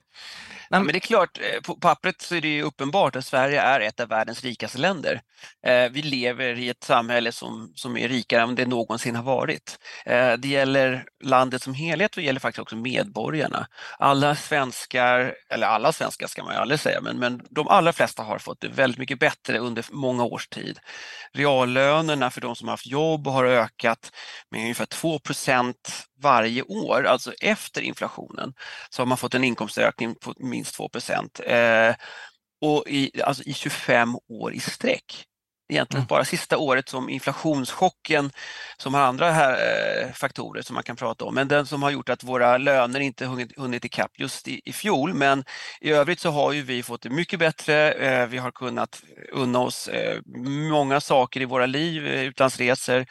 Ja, 0.69 0.79
men 0.79 0.87
det 0.87 0.97
är 0.97 0.99
klart, 0.99 1.37
eh, 1.37 1.61
på 1.61 1.75
pappret 1.75 2.21
så 2.21 2.35
är 2.35 2.41
det 2.41 2.63
uppenbart 2.63 3.15
att 3.15 3.25
Sverige 3.25 3.61
är 3.61 3.79
ett 3.79 3.99
av 3.99 4.07
världens 4.09 4.43
rikaste 4.43 4.77
länder. 4.77 5.21
Eh, 5.67 5.89
vi 5.91 6.01
lever 6.01 6.59
i 6.59 6.69
ett 6.69 6.83
samhälle 6.83 7.31
som, 7.31 7.71
som 7.75 7.97
är 7.97 8.07
rikare 8.07 8.41
än 8.41 8.55
det 8.55 8.65
någonsin 8.65 9.15
har 9.15 9.23
varit. 9.23 9.77
Eh, 10.05 10.33
det 10.33 10.47
gäller 10.47 11.05
landet 11.23 11.61
som 11.61 11.73
helhet 11.73 12.11
och 12.15 12.21
det 12.21 12.25
gäller 12.25 12.39
faktiskt 12.39 12.61
också 12.61 12.75
medborgarna. 12.75 13.67
Alla 13.99 14.35
svenskar, 14.35 15.35
eller 15.49 15.67
alla 15.67 15.91
svenskar 15.93 16.27
ska 16.27 16.43
man 16.43 16.53
ju 16.53 16.59
aldrig 16.59 16.79
säga, 16.79 17.01
men, 17.01 17.19
men 17.19 17.41
de 17.49 17.67
allra 17.67 17.93
flesta 17.93 18.23
har 18.23 18.39
fått 18.39 18.61
det 18.61 18.67
väldigt 18.67 18.99
mycket 18.99 19.19
bättre 19.19 19.59
under 19.59 19.85
många 19.91 20.23
års 20.23 20.47
tid. 20.47 20.79
Reallönerna 21.33 22.29
för 22.29 22.41
de 22.41 22.55
som 22.55 22.67
har 22.67 22.73
haft 22.73 22.87
jobb 22.87 23.27
har 23.27 23.45
ökat 23.45 24.11
med 24.51 24.61
ungefär 24.61 24.85
2 24.85 25.19
varje 26.21 26.63
år, 26.63 27.03
alltså 27.03 27.33
efter 27.41 27.81
inflationen, 27.81 28.53
så 28.89 29.01
har 29.01 29.07
man 29.07 29.17
fått 29.17 29.35
en 29.35 29.43
inkomstökning 29.43 30.15
på 30.15 30.33
minst 30.37 30.75
2 30.75 30.89
eh, 31.45 31.95
och 32.61 32.83
i, 32.87 33.21
alltså 33.23 33.43
i 33.43 33.53
25 33.53 34.15
år 34.29 34.53
i 34.53 34.59
sträck. 34.59 35.27
Egentligen 35.69 36.01
mm. 36.01 36.07
bara 36.07 36.25
sista 36.25 36.57
året 36.57 36.89
som 36.89 37.09
inflationschocken, 37.09 38.31
som 38.77 38.93
har 38.93 39.01
andra 39.01 39.31
här, 39.31 39.51
eh, 39.51 40.11
faktorer 40.11 40.61
som 40.61 40.73
man 40.73 40.83
kan 40.83 40.95
prata 40.95 41.25
om, 41.25 41.35
men 41.35 41.47
den 41.47 41.65
som 41.65 41.83
har 41.83 41.91
gjort 41.91 42.09
att 42.09 42.23
våra 42.23 42.57
löner 42.57 42.99
inte 42.99 43.25
hunnit, 43.25 43.57
hunnit 43.57 43.85
ikapp 43.85 44.11
just 44.19 44.47
i, 44.47 44.61
i 44.65 44.73
fjol. 44.73 45.13
Men 45.13 45.43
i 45.81 45.91
övrigt 45.91 46.19
så 46.19 46.29
har 46.29 46.53
ju 46.53 46.61
vi 46.61 46.83
fått 46.83 47.01
det 47.01 47.09
mycket 47.09 47.39
bättre. 47.39 47.91
Eh, 47.91 48.27
vi 48.27 48.37
har 48.37 48.51
kunnat 48.51 49.01
unna 49.31 49.59
oss 49.59 49.87
eh, 49.87 50.21
många 50.71 51.01
saker 51.01 51.41
i 51.41 51.45
våra 51.45 51.65
liv, 51.65 52.07
eh, 52.07 52.23
utlandsresor, 52.23 53.05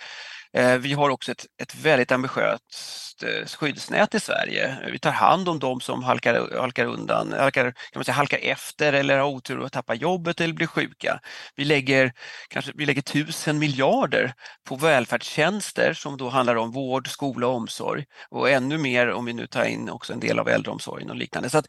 Eh, 0.56 0.78
vi 0.78 0.92
har 0.92 1.10
också 1.10 1.32
ett, 1.32 1.46
ett 1.62 1.74
väldigt 1.74 2.12
ambitiöst 2.12 3.22
eh, 3.22 3.46
skyddsnät 3.46 4.14
i 4.14 4.20
Sverige. 4.20 4.78
Vi 4.92 4.98
tar 4.98 5.10
hand 5.10 5.48
om 5.48 5.58
de 5.58 5.80
som 5.80 6.02
halkar, 6.02 6.58
halkar 6.60 6.86
undan, 6.86 7.32
halkar, 7.32 7.64
kan 7.64 7.74
man 7.94 8.04
säga, 8.04 8.14
halkar 8.14 8.38
efter 8.42 8.92
eller 8.92 9.18
har 9.18 9.28
otur 9.28 9.64
att 9.64 9.72
tappa 9.72 9.94
jobbet 9.94 10.40
eller 10.40 10.54
blir 10.54 10.66
sjuka. 10.66 11.20
Vi 11.56 11.64
lägger, 11.64 12.12
kanske, 12.48 12.72
vi 12.74 12.86
lägger 12.86 13.02
tusen 13.02 13.58
miljarder 13.58 14.34
på 14.68 14.76
välfärdstjänster 14.76 15.92
som 15.94 16.16
då 16.16 16.28
handlar 16.28 16.56
om 16.56 16.72
vård, 16.72 17.08
skola 17.08 17.46
och 17.46 17.54
omsorg 17.54 18.04
och 18.30 18.50
ännu 18.50 18.78
mer 18.78 19.10
om 19.10 19.24
vi 19.24 19.32
nu 19.32 19.46
tar 19.46 19.64
in 19.64 19.90
också 19.90 20.12
en 20.12 20.20
del 20.20 20.38
av 20.38 20.48
äldreomsorgen 20.48 21.10
och 21.10 21.16
liknande. 21.16 21.50
Så 21.50 21.58
att, 21.58 21.66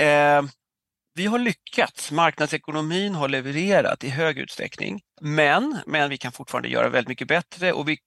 eh, 0.00 0.42
vi 1.14 1.26
har 1.26 1.38
lyckats. 1.38 2.10
Marknadsekonomin 2.10 3.14
har 3.14 3.28
levererat 3.28 4.04
i 4.04 4.08
hög 4.08 4.38
utsträckning. 4.38 5.00
Men, 5.20 5.78
men 5.86 6.10
vi 6.10 6.18
kan 6.18 6.32
fortfarande 6.32 6.68
göra 6.68 6.88
väldigt 6.88 7.08
mycket 7.08 7.28
bättre 7.28 7.72
och 7.72 7.88
vi, 7.88 7.98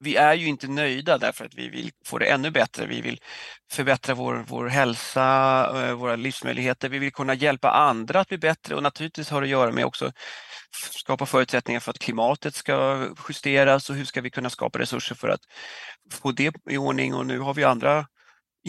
vi 0.00 0.16
är 0.16 0.34
ju 0.34 0.46
inte 0.46 0.68
nöjda 0.68 1.18
därför 1.18 1.44
att 1.44 1.54
vi 1.54 1.68
vill 1.68 1.90
få 2.06 2.18
det 2.18 2.26
ännu 2.26 2.50
bättre. 2.50 2.86
Vi 2.86 3.00
vill 3.00 3.20
förbättra 3.72 4.14
vår, 4.14 4.44
vår 4.48 4.66
hälsa, 4.66 5.26
eh, 5.74 5.92
våra 5.92 6.16
livsmöjligheter. 6.16 6.88
Vi 6.88 6.98
vill 6.98 7.12
kunna 7.12 7.34
hjälpa 7.34 7.70
andra 7.70 8.20
att 8.20 8.28
bli 8.28 8.38
bättre 8.38 8.74
och 8.74 8.82
naturligtvis 8.82 9.30
har 9.30 9.40
det 9.40 9.44
att 9.44 9.50
göra 9.50 9.72
med 9.72 9.84
också 9.84 10.12
skapa 10.70 11.26
förutsättningar 11.26 11.80
för 11.80 11.90
att 11.90 11.98
klimatet 11.98 12.54
ska 12.54 13.08
justeras 13.28 13.90
och 13.90 13.96
hur 13.96 14.04
ska 14.04 14.20
vi 14.20 14.30
kunna 14.30 14.50
skapa 14.50 14.78
resurser 14.78 15.14
för 15.14 15.28
att 15.28 15.40
få 16.12 16.32
det 16.32 16.54
i 16.70 16.76
ordning 16.76 17.14
och 17.14 17.26
nu 17.26 17.38
har 17.38 17.54
vi 17.54 17.64
andra 17.64 18.06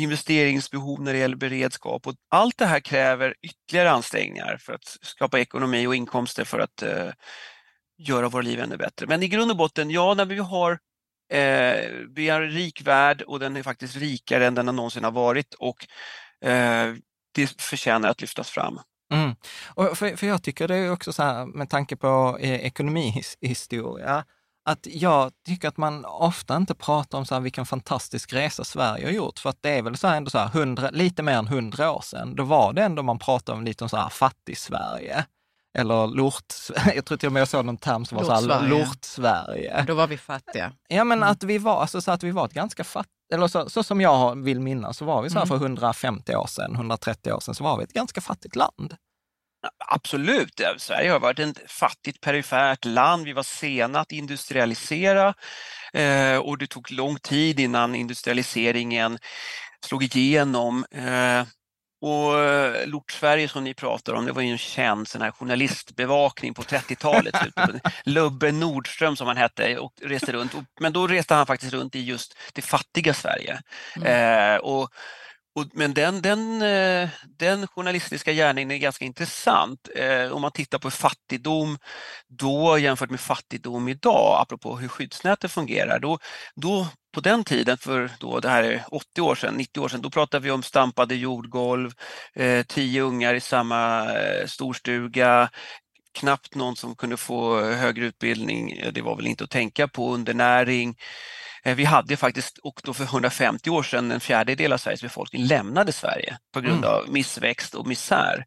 investeringsbehov 0.01 1.01
när 1.01 1.13
det 1.13 1.19
gäller 1.19 1.35
beredskap 1.35 2.07
och 2.07 2.15
allt 2.29 2.57
det 2.57 2.65
här 2.65 2.79
kräver 2.79 3.35
ytterligare 3.41 3.91
ansträngningar 3.91 4.57
för 4.59 4.73
att 4.73 4.97
skapa 5.01 5.39
ekonomi 5.39 5.87
och 5.87 5.95
inkomster 5.95 6.43
för 6.43 6.59
att 6.59 6.81
eh, 6.81 7.09
göra 7.97 8.29
våra 8.29 8.41
liv 8.41 8.59
ännu 8.59 8.77
bättre. 8.77 9.07
Men 9.07 9.23
i 9.23 9.27
grund 9.27 9.51
och 9.51 9.57
botten, 9.57 9.91
ja, 9.91 10.13
när 10.13 10.25
vi 10.25 10.37
har 10.37 10.71
eh, 11.33 11.89
vi 12.15 12.29
är 12.29 12.41
en 12.41 12.51
rik 12.51 12.81
värld 12.81 13.21
och 13.21 13.39
den 13.39 13.57
är 13.57 13.63
faktiskt 13.63 13.95
rikare 13.95 14.47
än 14.47 14.55
den 14.55 14.65
någonsin 14.65 15.03
har 15.03 15.11
varit 15.11 15.53
och 15.53 15.87
eh, 16.49 16.93
det 17.35 17.61
förtjänar 17.61 18.09
att 18.09 18.21
lyftas 18.21 18.49
fram. 18.49 18.79
Mm. 19.13 19.35
Och 19.67 19.97
för, 19.97 20.15
för 20.15 20.27
jag 20.27 20.43
tycker 20.43 20.67
det 20.67 20.75
är 20.75 20.91
också 20.91 21.13
så 21.13 21.23
här 21.23 21.45
med 21.45 21.69
tanke 21.69 21.95
på 21.95 22.37
eh, 22.41 22.65
ekonomihistoria, 22.65 24.25
att 24.69 24.87
jag 24.91 25.31
tycker 25.45 25.67
att 25.67 25.77
man 25.77 26.05
ofta 26.05 26.57
inte 26.57 26.75
pratar 26.75 27.17
om 27.17 27.25
så 27.25 27.35
här, 27.35 27.41
vilken 27.41 27.65
fantastisk 27.65 28.33
resa 28.33 28.63
Sverige 28.63 29.05
har 29.05 29.11
gjort. 29.11 29.39
För 29.39 29.49
att 29.49 29.57
det 29.61 29.69
är 29.69 29.81
väl 29.81 29.97
så 29.97 30.07
här 30.07 30.17
ändå 30.17 30.29
så 30.29 30.37
här, 30.37 30.47
100, 30.47 30.89
lite 30.91 31.23
mer 31.23 31.33
än 31.33 31.47
hundra 31.47 31.91
år 31.91 32.01
sedan, 32.01 32.35
då 32.35 32.43
var 32.43 32.73
det 32.73 32.83
ändå 32.83 33.03
man 33.03 33.19
pratade 33.19 33.57
om 33.57 33.63
lite 33.63 33.83
om 33.83 33.89
så 33.89 33.97
här 33.97 34.09
fattig-Sverige. 34.09 35.25
Eller 35.77 36.07
lort, 36.07 36.53
jag 36.95 37.05
tror 37.05 37.17
till 37.17 37.27
och 37.27 37.33
med 37.33 37.41
jag 37.41 37.47
såg 37.47 37.65
någon 37.65 37.77
term 37.77 38.05
som 38.05 38.17
var 38.17 38.23
så 38.23 38.53
här, 38.53 38.67
lort-Sverige. 38.67 39.83
Då 39.87 39.93
var 39.93 40.07
vi 40.07 40.17
fattiga. 40.17 40.71
Ja 40.87 41.03
men 41.03 41.17
mm. 41.17 41.29
att 41.29 41.43
vi 41.43 41.57
var, 41.57 41.81
alltså 41.81 42.01
så 42.01 42.11
att 42.11 42.23
vi 42.23 42.31
var 42.31 42.45
ett 42.45 42.53
ganska 42.53 42.83
fattigt, 42.83 43.13
eller 43.33 43.47
så, 43.47 43.69
så, 43.69 43.83
som 43.83 44.01
jag 44.01 44.43
vill 44.43 44.59
minnas 44.59 44.97
så 44.97 45.05
var 45.05 45.21
vi 45.21 45.29
så 45.29 45.39
här 45.39 45.45
mm. 45.45 45.59
för 45.59 45.65
150 45.65 46.35
år 46.35 46.47
sedan, 46.47 46.75
130 46.75 47.33
år 47.33 47.39
sedan, 47.39 47.55
så 47.55 47.63
var 47.63 47.77
vi 47.77 47.83
ett 47.83 47.93
ganska 47.93 48.21
fattigt 48.21 48.55
land. 48.55 48.95
Absolut, 49.87 50.61
Sverige 50.77 51.11
har 51.11 51.19
varit 51.19 51.39
ett 51.39 51.71
fattigt 51.71 52.21
perifert 52.21 52.85
land. 52.85 53.25
Vi 53.25 53.33
var 53.33 53.43
sena 53.43 53.99
att 53.99 54.11
industrialisera 54.11 55.33
eh, 55.93 56.37
och 56.37 56.57
det 56.57 56.67
tog 56.67 56.91
lång 56.91 57.19
tid 57.19 57.59
innan 57.59 57.95
industrialiseringen 57.95 59.17
slog 59.85 60.03
igenom. 60.03 60.85
Eh, 60.91 61.43
och 62.01 62.33
Lort-Sverige 62.87 63.47
som 63.47 63.63
ni 63.63 63.73
pratar 63.73 64.13
om, 64.13 64.25
det 64.25 64.31
var 64.31 64.41
ju 64.41 64.51
en 64.51 64.57
känd 64.57 65.07
sån 65.07 65.21
här 65.21 65.31
journalistbevakning 65.31 66.53
på 66.53 66.61
30-talet. 66.61 67.35
Lubbe 68.03 68.51
Nordström 68.51 69.15
som 69.15 69.27
han 69.27 69.37
hette 69.37 69.77
och 69.77 69.93
reste 70.01 70.31
runt. 70.31 70.53
Men 70.79 70.93
då 70.93 71.07
reste 71.07 71.33
han 71.33 71.45
faktiskt 71.45 71.73
runt 71.73 71.95
i 71.95 72.01
just 72.01 72.37
det 72.53 72.61
fattiga 72.61 73.13
Sverige. 73.13 73.61
Mm. 73.95 74.55
Eh, 74.55 74.57
och 74.57 74.89
och, 75.55 75.65
men 75.73 75.93
den, 75.93 76.21
den, 76.21 76.61
eh, 76.61 77.09
den 77.37 77.67
journalistiska 77.67 78.33
gärningen 78.33 78.71
är 78.71 78.77
ganska 78.77 79.05
intressant. 79.05 79.89
Eh, 79.95 80.31
om 80.31 80.41
man 80.41 80.51
tittar 80.51 80.79
på 80.79 80.91
fattigdom 80.91 81.77
då 82.27 82.77
jämfört 82.77 83.09
med 83.09 83.19
fattigdom 83.19 83.87
idag, 83.87 84.41
apropå 84.41 84.77
hur 84.77 84.87
skyddsnätet 84.87 85.51
fungerar. 85.51 85.99
Då, 85.99 86.19
då, 86.55 86.87
på 87.13 87.21
den 87.21 87.43
tiden, 87.43 87.77
för 87.77 88.11
då, 88.19 88.39
det 88.39 88.49
här 88.49 88.63
är 88.63 88.83
80 88.91 89.21
år 89.21 89.35
sedan, 89.35 89.53
90 89.55 89.81
år 89.81 89.89
sedan, 89.89 90.01
då 90.01 90.09
pratade 90.09 90.43
vi 90.43 90.51
om 90.51 90.63
stampade 90.63 91.15
jordgolv, 91.15 91.91
eh, 92.35 92.63
tio 92.63 93.01
ungar 93.01 93.33
i 93.33 93.41
samma 93.41 94.11
eh, 94.13 94.47
storstuga, 94.47 95.49
knappt 96.13 96.55
någon 96.55 96.75
som 96.75 96.95
kunde 96.95 97.17
få 97.17 97.61
högre 97.61 98.05
utbildning. 98.05 98.83
Det 98.93 99.01
var 99.01 99.15
väl 99.15 99.27
inte 99.27 99.43
att 99.43 99.49
tänka 99.49 99.87
på, 99.87 100.13
undernäring. 100.13 100.95
Eh, 101.63 101.75
vi 101.75 101.85
hade 101.85 102.17
faktiskt, 102.17 102.57
och 102.57 102.81
då 102.83 102.93
för 102.93 103.03
150 103.03 103.69
år 103.69 103.83
sedan, 103.83 104.11
en 104.11 104.19
fjärdedel 104.19 104.73
av 104.73 104.77
Sveriges 104.77 105.01
befolkning 105.01 105.43
lämnade 105.43 105.91
Sverige 105.91 106.37
på 106.53 106.61
grund 106.61 106.85
mm. 106.85 106.89
av 106.89 107.09
missväxt 107.09 107.75
och 107.75 107.87
misär. 107.87 108.45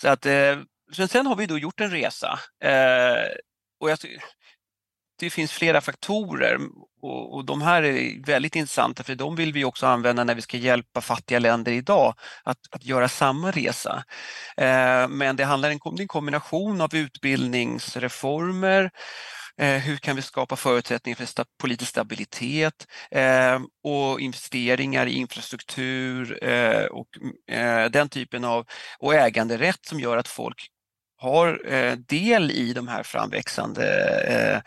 Så 0.00 0.08
att, 0.08 0.26
eh, 0.26 0.58
sen 1.08 1.26
har 1.26 1.36
vi 1.36 1.46
då 1.46 1.58
gjort 1.58 1.80
en 1.80 1.90
resa. 1.90 2.38
Eh, 2.64 3.28
och 3.80 3.90
jag, 3.90 3.98
det 5.18 5.30
finns 5.30 5.52
flera 5.52 5.80
faktorer 5.80 6.58
och, 7.02 7.34
och, 7.34 7.44
de 7.44 7.62
här 7.62 7.82
är 7.82 8.26
väldigt 8.26 8.56
intressanta 8.56 9.02
för 9.02 9.14
de 9.14 9.36
vill 9.36 9.52
vi 9.52 9.64
också 9.64 9.86
använda 9.86 10.24
när 10.24 10.34
vi 10.34 10.42
ska 10.42 10.56
hjälpa 10.56 11.00
fattiga 11.00 11.38
länder 11.38 11.72
idag 11.72 12.14
att, 12.42 12.58
att 12.70 12.84
göra 12.84 13.08
samma 13.08 13.50
resa. 13.50 14.04
Eh, 14.56 15.08
men 15.08 15.36
det 15.36 15.44
handlar 15.44 15.68
om 15.84 15.96
en 15.98 16.08
kombination 16.08 16.80
av 16.80 16.94
utbildningsreformer, 16.94 18.90
hur 19.56 19.96
kan 19.96 20.16
vi 20.16 20.22
skapa 20.22 20.56
förutsättningar 20.56 21.16
för 21.16 21.24
sta 21.24 21.44
politisk 21.60 21.90
stabilitet 21.90 22.86
eh, 23.10 23.60
och 23.84 24.20
investeringar 24.20 25.06
i 25.06 25.12
infrastruktur 25.12 26.44
eh, 26.44 26.84
och 26.84 27.08
den 27.90 28.08
typen 28.08 28.44
av 28.44 28.66
och 28.98 29.14
äganderätt 29.14 29.86
som 29.86 30.00
gör 30.00 30.16
att 30.16 30.28
folk 30.28 30.68
har 31.16 31.60
del 31.96 32.50
i 32.50 32.72
de 32.72 32.88
här 32.88 33.02
framväxande 33.02 34.62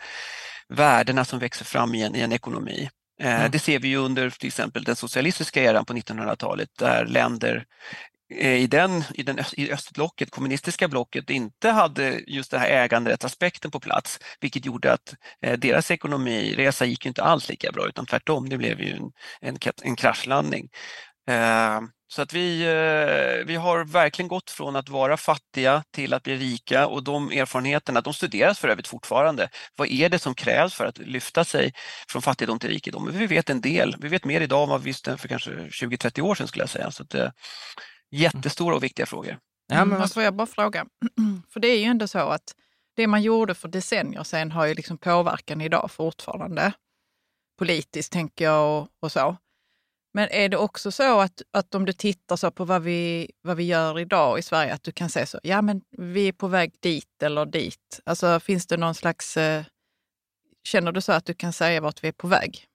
värdena 0.68 1.24
som 1.24 1.38
växer 1.38 1.64
fram 1.64 1.94
i 1.94 2.02
en, 2.02 2.16
i 2.16 2.20
en 2.20 2.32
ekonomi. 2.32 2.90
Mm. 3.20 3.50
Det 3.50 3.58
ser 3.58 3.78
vi 3.78 3.96
under 3.96 4.30
till 4.30 4.46
exempel 4.46 4.84
den 4.84 4.96
socialistiska 4.96 5.62
eran 5.62 5.84
på 5.84 5.92
1900-talet 5.92 6.68
där 6.78 7.06
länder 7.06 7.64
Eh, 7.64 8.15
Eh, 8.30 8.54
i, 8.54 8.66
den, 8.66 9.04
i, 9.14 9.22
den, 9.22 9.38
i 9.56 9.72
östblocket, 9.72 10.30
kommunistiska 10.30 10.88
blocket, 10.88 11.30
inte 11.30 11.70
hade 11.70 12.20
just 12.26 12.50
den 12.50 12.60
här 12.60 12.68
äganderättsaspekten 12.68 13.70
på 13.70 13.80
plats, 13.80 14.18
vilket 14.40 14.66
gjorde 14.66 14.92
att 14.92 15.14
eh, 15.42 15.58
deras 15.58 15.90
ekonomiresa 15.90 16.84
gick 16.84 17.06
inte 17.06 17.22
alls 17.22 17.48
lika 17.48 17.72
bra, 17.72 17.88
utan 17.88 18.06
tvärtom, 18.06 18.48
det 18.48 18.58
blev 18.58 18.80
ju 18.80 18.90
en, 18.90 19.10
en, 19.40 19.58
en 19.82 19.96
kraschlandning. 19.96 20.68
Eh, 21.28 21.80
så 22.08 22.22
att 22.22 22.32
vi, 22.32 22.62
eh, 22.62 23.46
vi 23.46 23.56
har 23.56 23.84
verkligen 23.84 24.28
gått 24.28 24.50
från 24.50 24.76
att 24.76 24.88
vara 24.88 25.16
fattiga 25.16 25.84
till 25.92 26.14
att 26.14 26.22
bli 26.22 26.36
rika 26.36 26.86
och 26.86 27.04
de 27.04 27.30
erfarenheterna, 27.30 28.00
de 28.00 28.14
studeras 28.14 28.58
för 28.58 28.68
övrigt 28.68 28.88
fortfarande. 28.88 29.48
Vad 29.76 29.88
är 29.88 30.08
det 30.08 30.18
som 30.18 30.34
krävs 30.34 30.74
för 30.74 30.86
att 30.86 30.98
lyfta 30.98 31.44
sig 31.44 31.72
från 32.08 32.22
fattigdom 32.22 32.58
till 32.58 32.70
rikedom? 32.70 33.10
Vi 33.12 33.26
vet 33.26 33.50
en 33.50 33.60
del, 33.60 33.96
vi 33.98 34.08
vet 34.08 34.24
mer 34.24 34.40
idag 34.40 34.62
än 34.62 34.68
vad 34.68 34.80
vi 34.80 34.84
visste 34.84 35.16
för 35.16 35.28
kanske 35.28 35.50
20-30 35.50 36.20
år 36.20 36.34
sedan 36.34 36.48
skulle 36.48 36.62
jag 36.62 36.70
säga. 36.70 36.90
Så 36.90 37.02
att, 37.02 37.14
eh, 37.14 37.30
Jättestora 38.10 38.76
och 38.76 38.82
viktiga 38.82 39.06
frågor. 39.06 39.38
Ja, 39.66 39.84
men... 39.84 39.96
Mm, 39.96 40.08
får 40.08 40.22
jag 40.22 40.34
bara 40.34 40.46
fråga, 40.46 40.86
För 41.50 41.60
det 41.60 41.68
är 41.68 41.78
ju 41.78 41.84
ändå 41.84 42.08
så 42.08 42.18
att 42.18 42.54
det 42.96 43.06
man 43.06 43.22
gjorde 43.22 43.54
för 43.54 43.68
decennier 43.68 44.22
sedan 44.22 44.52
har 44.52 44.66
ju 44.66 44.74
liksom 44.74 44.98
påverkan 44.98 45.60
idag 45.60 45.90
fortfarande. 45.90 46.72
Politiskt 47.58 48.12
tänker 48.12 48.44
jag 48.44 48.82
och, 48.82 48.88
och 49.00 49.12
så. 49.12 49.36
Men 50.14 50.28
är 50.30 50.48
det 50.48 50.56
också 50.56 50.92
så 50.92 51.20
att, 51.20 51.42
att 51.50 51.74
om 51.74 51.84
du 51.84 51.92
tittar 51.92 52.36
så 52.36 52.50
på 52.50 52.64
vad 52.64 52.82
vi, 52.82 53.30
vad 53.42 53.56
vi 53.56 53.64
gör 53.64 53.98
idag 53.98 54.38
i 54.38 54.42
Sverige, 54.42 54.74
att 54.74 54.82
du 54.82 54.92
kan 54.92 55.10
säga 55.10 55.26
så, 55.26 55.40
ja 55.42 55.62
men 55.62 55.82
vi 55.90 56.28
är 56.28 56.32
på 56.32 56.48
väg 56.48 56.72
dit 56.80 57.22
eller 57.22 57.46
dit. 57.46 58.00
Alltså 58.04 58.40
finns 58.40 58.66
det 58.66 58.76
någon 58.76 58.94
slags, 58.94 59.36
eh, 59.36 59.64
känner 60.64 60.92
du 60.92 61.00
så 61.00 61.12
att 61.12 61.24
du 61.24 61.34
kan 61.34 61.52
säga 61.52 61.80
vart 61.80 62.04
vi 62.04 62.08
är 62.08 62.12
på 62.12 62.26
väg? 62.26 62.66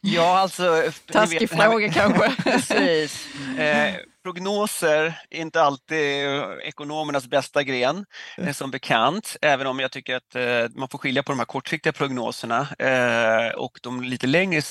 Ja, 0.00 0.38
alltså... 0.38 0.82
Taskig 1.12 1.40
vet, 1.40 1.50
fråga 1.50 1.92
kanske. 1.92 2.42
Precis. 2.42 3.34
Eh, 3.58 3.94
prognoser 4.26 5.20
är 5.30 5.40
inte 5.40 5.62
alltid 5.62 6.26
eh, 6.26 6.42
ekonomernas 6.62 7.26
bästa 7.26 7.62
gren, 7.62 8.06
eh, 8.38 8.52
som 8.52 8.70
bekant, 8.70 9.36
även 9.42 9.66
om 9.66 9.80
jag 9.80 9.92
tycker 9.92 10.16
att 10.16 10.34
eh, 10.34 10.78
man 10.78 10.88
får 10.88 10.98
skilja 10.98 11.22
på 11.22 11.32
de 11.32 11.38
här 11.38 11.46
kortsiktiga 11.46 11.92
prognoserna 11.92 12.68
eh, 12.78 13.54
och 13.54 13.78
de 13.82 14.02
lite 14.02 14.26
längre 14.26 14.62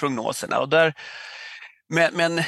prognoserna. 0.00 0.58
Och 0.58 0.68
där, 0.68 0.94
men, 1.88 2.14
men 2.14 2.38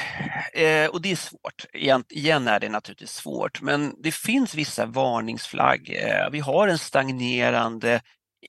eh, 0.53 0.89
och 0.89 1.01
det 1.01 1.11
är 1.11 1.15
svårt, 1.15 1.65
igen, 1.73 2.03
igen 2.09 2.47
är 2.47 2.59
det 2.59 2.69
naturligtvis 2.69 3.11
svårt, 3.13 3.61
men 3.61 3.95
det 4.03 4.11
finns 4.11 4.55
vissa 4.55 4.85
varningsflagg. 4.85 5.97
vi 6.31 6.39
har 6.39 6.67
en 6.67 6.77
stagnerande 6.77 8.01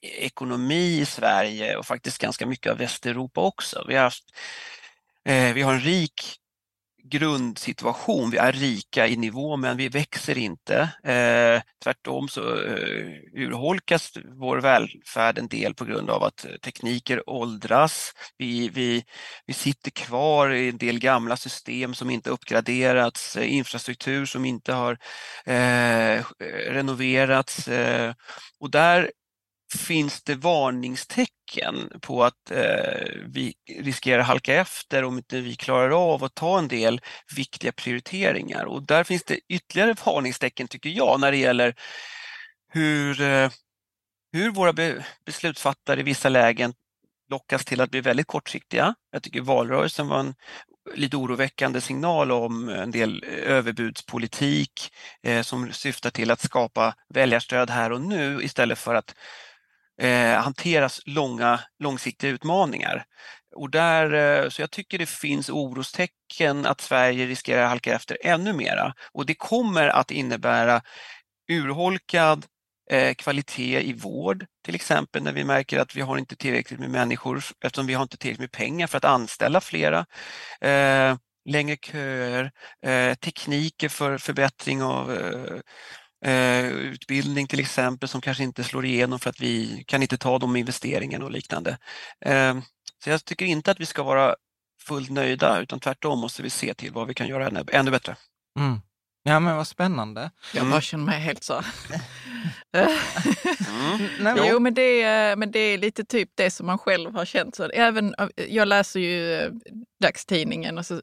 ekonomi 0.02 1.00
i 1.00 1.06
Sverige 1.06 1.76
och 1.76 1.86
faktiskt 1.86 2.18
ganska 2.18 2.46
mycket 2.46 2.72
av 2.72 2.78
Västeuropa 2.78 3.40
också. 3.40 3.84
Vi 3.88 3.94
har, 3.94 4.02
haft, 4.02 4.24
eh, 5.24 5.52
vi 5.52 5.62
har 5.62 5.74
en 5.74 5.80
rik 5.80 6.38
grundsituation. 7.04 8.30
Vi 8.30 8.38
är 8.38 8.52
rika 8.52 9.08
i 9.08 9.16
nivå 9.16 9.56
men 9.56 9.76
vi 9.76 9.88
växer 9.88 10.38
inte. 10.38 10.80
Eh, 11.04 11.62
tvärtom 11.84 12.28
så 12.28 12.40
eh, 12.40 13.06
urholkas 13.32 14.12
vår 14.40 14.56
välfärd 14.56 15.38
en 15.38 15.48
del 15.48 15.74
på 15.74 15.84
grund 15.84 16.10
av 16.10 16.22
att 16.22 16.46
tekniker 16.62 17.30
åldras. 17.30 18.12
Vi, 18.36 18.68
vi, 18.68 19.04
vi 19.46 19.54
sitter 19.54 19.90
kvar 19.90 20.50
i 20.50 20.68
en 20.68 20.78
del 20.78 20.98
gamla 20.98 21.36
system 21.36 21.94
som 21.94 22.10
inte 22.10 22.30
uppgraderats, 22.30 23.36
eh, 23.36 23.54
infrastruktur 23.54 24.26
som 24.26 24.44
inte 24.44 24.72
har 24.72 24.98
eh, 25.46 26.24
renoverats 26.68 27.68
eh, 27.68 28.14
och 28.60 28.70
där 28.70 29.10
finns 29.78 30.23
det 30.23 30.35
varningstecken 30.35 31.90
på 32.00 32.25
att 32.25 32.50
eh, 32.50 33.09
vi 33.26 33.54
riskerar 33.81 34.23
halka 34.23 34.54
efter 34.54 35.04
om 35.04 35.16
inte 35.16 35.40
vi 35.40 35.57
klarar 35.57 36.12
av 36.12 36.25
att 36.25 36.35
ta 36.35 36.59
en 36.59 36.69
del 36.69 37.00
viktiga 37.37 37.73
prioriteringar. 37.73 38.64
Och 38.64 38.83
där 38.83 39.04
finns 39.04 39.25
det 39.25 39.40
ytterligare 39.49 39.95
varningstecken 40.04 40.69
tycker 40.69 40.90
jag 40.90 41.21
när 41.21 41.31
det 41.31 41.38
gäller 41.38 41.75
hur, 42.73 43.21
eh, 43.21 43.50
hur 44.33 44.50
våra 44.50 44.73
be 44.73 45.04
beslutsfattare 45.26 46.00
i 46.00 46.02
vissa 46.02 46.28
lägen 46.28 46.75
lockas 47.31 47.64
till 47.64 47.81
att 47.81 47.90
bli 47.90 48.00
väldigt 48.00 48.26
kortsiktiga. 48.26 48.95
Jag 49.12 49.23
tycker 49.23 49.40
valrörelsen 49.40 50.09
var 50.09 50.21
en 50.21 50.35
lite 50.95 51.16
oroväckande 51.16 51.81
signal 51.81 52.33
om 52.33 52.69
en 52.69 52.90
del 52.90 53.25
överbudspolitik 53.25 54.93
eh, 55.23 55.43
som 55.43 55.73
syftar 55.73 56.11
till 56.11 56.31
att 56.31 56.40
skapa 56.40 56.95
väljarstöd 57.14 57.71
här 57.71 57.93
och 57.93 58.00
nu 58.00 58.43
istället 58.43 58.78
för 58.78 58.95
att 58.95 59.14
eh, 60.02 60.42
hanteras 60.42 61.00
långa, 61.06 61.60
långsiktiga 61.78 62.30
utmaningar. 62.30 63.04
Och 63.56 63.70
där, 63.70 64.12
eh, 64.12 64.48
så 64.48 64.62
jag 64.62 64.70
tycker 64.70 64.98
det 64.98 65.08
finns 65.08 65.50
orostecken 65.50 66.66
att 66.66 66.80
Sverige 66.80 67.26
riskerar 67.26 67.62
att 67.62 67.68
halka 67.68 67.94
efter 67.94 68.18
ännu 68.24 68.52
mera 68.52 68.94
och 69.12 69.26
det 69.26 69.34
kommer 69.34 69.88
att 69.88 70.10
innebära 70.10 70.82
urholkad 71.52 72.46
eh, 72.90 73.14
kvalitet 73.14 73.80
i 73.80 73.92
vård, 73.92 74.46
till 74.64 74.74
exempel 74.74 75.22
när 75.22 75.32
vi 75.32 75.44
märker 75.44 75.78
att 75.78 75.96
vi 75.96 76.00
har 76.00 76.18
inte 76.18 76.36
tillräckligt 76.36 76.80
med 76.80 76.90
människor 76.90 77.44
eftersom 77.64 77.86
vi 77.86 77.94
har 77.94 78.02
inte 78.02 78.16
tillräckligt 78.16 78.40
med 78.40 78.52
pengar 78.52 78.86
för 78.86 78.98
att 78.98 79.04
anställa 79.04 79.60
flera. 79.60 80.06
Eh, 80.60 81.16
längre 81.44 81.76
köer, 81.76 82.52
eh, 82.86 83.14
tekniker 83.14 83.88
för 83.88 84.19
förbättring 84.19 84.82
av 84.82 85.12
eh, 85.12 85.60
utbildning 86.71 87.47
till 87.47 87.60
exempel 87.60 88.08
som 88.08 88.21
kanske 88.21 88.43
inte 88.45 88.65
slår 88.65 88.84
igenom 88.84 89.19
för 89.19 89.30
att 89.30 89.41
vi 89.41 89.84
kan 89.87 90.02
inte 90.02 90.19
ta 90.19 90.39
de 90.39 90.56
investeringarna 90.56 91.25
och 91.25 91.30
liknande. 91.30 91.78
Eh, 92.21 92.58
så 93.04 93.10
jag 93.10 93.25
tycker 93.25 93.47
inte 93.47 93.71
att 93.71 93.80
vi 93.80 93.87
ska 93.87 94.02
vara 94.02 94.37
fullt 94.82 95.10
nöjda 95.10 95.60
utan 95.60 95.80
tvärtom 95.80 96.19
måste 96.19 96.43
vi 96.43 96.50
se 96.50 96.75
till 96.75 96.93
vad 96.93 97.06
vi 97.06 97.15
kan 97.15 97.28
göra 97.28 97.47
ännu, 97.49 97.65
ännu 97.73 97.91
bättre. 97.91 98.17
Mm. 98.58 98.80
Ja 99.23 99.41
men 99.41 99.56
vad 99.56 99.67
spännande. 99.67 100.30
Jag 100.54 100.63
bara 100.63 100.71
mm. 100.71 100.80
känner 100.80 101.04
mig 101.04 101.21
helt 101.21 101.45
så. 101.45 101.63
mm. 102.73 104.37
Jo 104.49 104.58
men 104.60 104.75
det, 104.75 105.02
är, 105.02 105.37
men 105.37 105.50
det 105.50 105.58
är 105.58 105.78
lite 105.78 106.04
typ 106.04 106.30
det 106.34 106.50
som 106.50 106.67
man 106.67 106.78
själv 106.78 107.15
har 107.15 107.25
känt. 107.25 107.54
Så 107.54 107.65
även, 107.65 108.15
jag 108.49 108.69
läser 108.69 109.00
ju 109.00 109.34
eh, 109.34 109.50
dagstidningen 110.00 110.78
och 110.78 110.87
så 110.87 111.02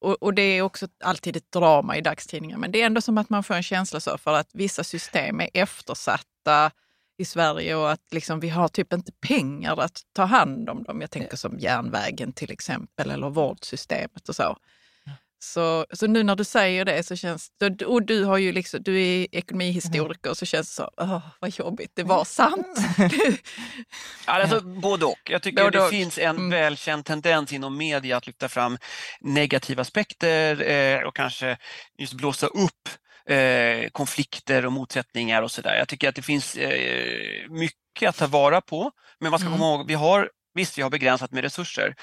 och, 0.00 0.22
och, 0.22 0.34
det 0.34 0.42
är 0.42 0.62
också 0.62 0.88
alltid 1.04 1.36
ett 1.36 1.52
drama 1.52 1.96
i 1.96 2.00
dagstidningar, 2.00 2.58
men 2.58 2.72
det 2.72 2.82
är 2.82 2.86
ändå 2.86 3.00
som 3.00 3.18
att 3.18 3.30
man 3.30 3.42
får 3.42 3.54
en 3.54 3.62
känsla 3.62 4.00
så 4.00 4.18
för 4.18 4.34
att 4.34 4.50
vissa 4.52 4.84
system 4.84 5.40
är 5.40 5.48
eftersatta 5.54 6.70
i 7.18 7.24
Sverige 7.24 7.74
och 7.74 7.90
att 7.90 8.12
liksom 8.12 8.40
vi 8.40 8.48
har 8.48 8.68
typ 8.68 8.92
inte 8.92 9.12
pengar 9.12 9.80
att 9.80 10.00
ta 10.12 10.24
hand 10.24 10.68
om 10.68 10.82
dem. 10.82 11.00
Jag 11.00 11.10
tänker 11.10 11.36
som 11.36 11.58
järnvägen 11.58 12.32
till 12.32 12.50
exempel 12.50 13.10
eller 13.10 13.30
vårdsystemet 13.30 14.28
och 14.28 14.36
så. 14.36 14.56
Så, 15.40 15.86
så 15.92 16.06
nu 16.06 16.22
när 16.22 16.36
du 16.36 16.44
säger 16.44 16.84
det 16.84 17.02
så 17.02 17.16
känns 17.16 17.48
det, 17.58 17.84
och 17.84 18.02
du 18.02 18.24
har 18.24 18.38
ju 18.38 18.52
liksom, 18.52 18.82
du 18.82 19.02
är 19.02 19.26
ekonomihistoriker, 19.32 20.34
så 20.34 20.46
känns 20.46 20.68
det 20.68 20.74
så, 20.74 20.90
åh, 20.96 21.20
vad 21.40 21.50
jobbigt, 21.50 21.92
det 21.94 22.02
var 22.02 22.24
sant. 22.24 22.78
alltså, 24.24 24.60
både 24.60 25.04
och. 25.04 25.18
Jag 25.24 25.42
tycker 25.42 25.64
både 25.64 25.78
det 25.78 25.84
och. 25.84 25.90
finns 25.90 26.18
en 26.18 26.36
mm. 26.36 26.50
välkänd 26.50 27.04
tendens 27.04 27.52
inom 27.52 27.76
media 27.76 28.16
att 28.16 28.26
lyfta 28.26 28.48
fram 28.48 28.78
negativa 29.20 29.80
aspekter 29.80 30.70
eh, 30.70 31.02
och 31.02 31.16
kanske 31.16 31.58
just 31.98 32.12
blåsa 32.12 32.46
upp 32.46 32.88
eh, 33.30 33.88
konflikter 33.92 34.66
och 34.66 34.72
motsättningar 34.72 35.42
och 35.42 35.50
sådär. 35.50 35.76
Jag 35.78 35.88
tycker 35.88 36.08
att 36.08 36.14
det 36.14 36.22
finns 36.22 36.56
eh, 36.56 37.50
mycket 37.50 38.08
att 38.08 38.16
ta 38.16 38.26
vara 38.26 38.60
på, 38.60 38.90
men 39.20 39.30
man 39.30 39.38
ska 39.38 39.46
mm. 39.46 39.58
komma 39.58 39.74
ihåg, 39.74 39.88
vi 39.88 39.94
har 39.94 40.30
Visst, 40.58 40.78
vi 40.78 40.82
har 40.82 40.90
begränsat 40.90 41.32
med 41.32 41.44
resurser, 41.44 41.94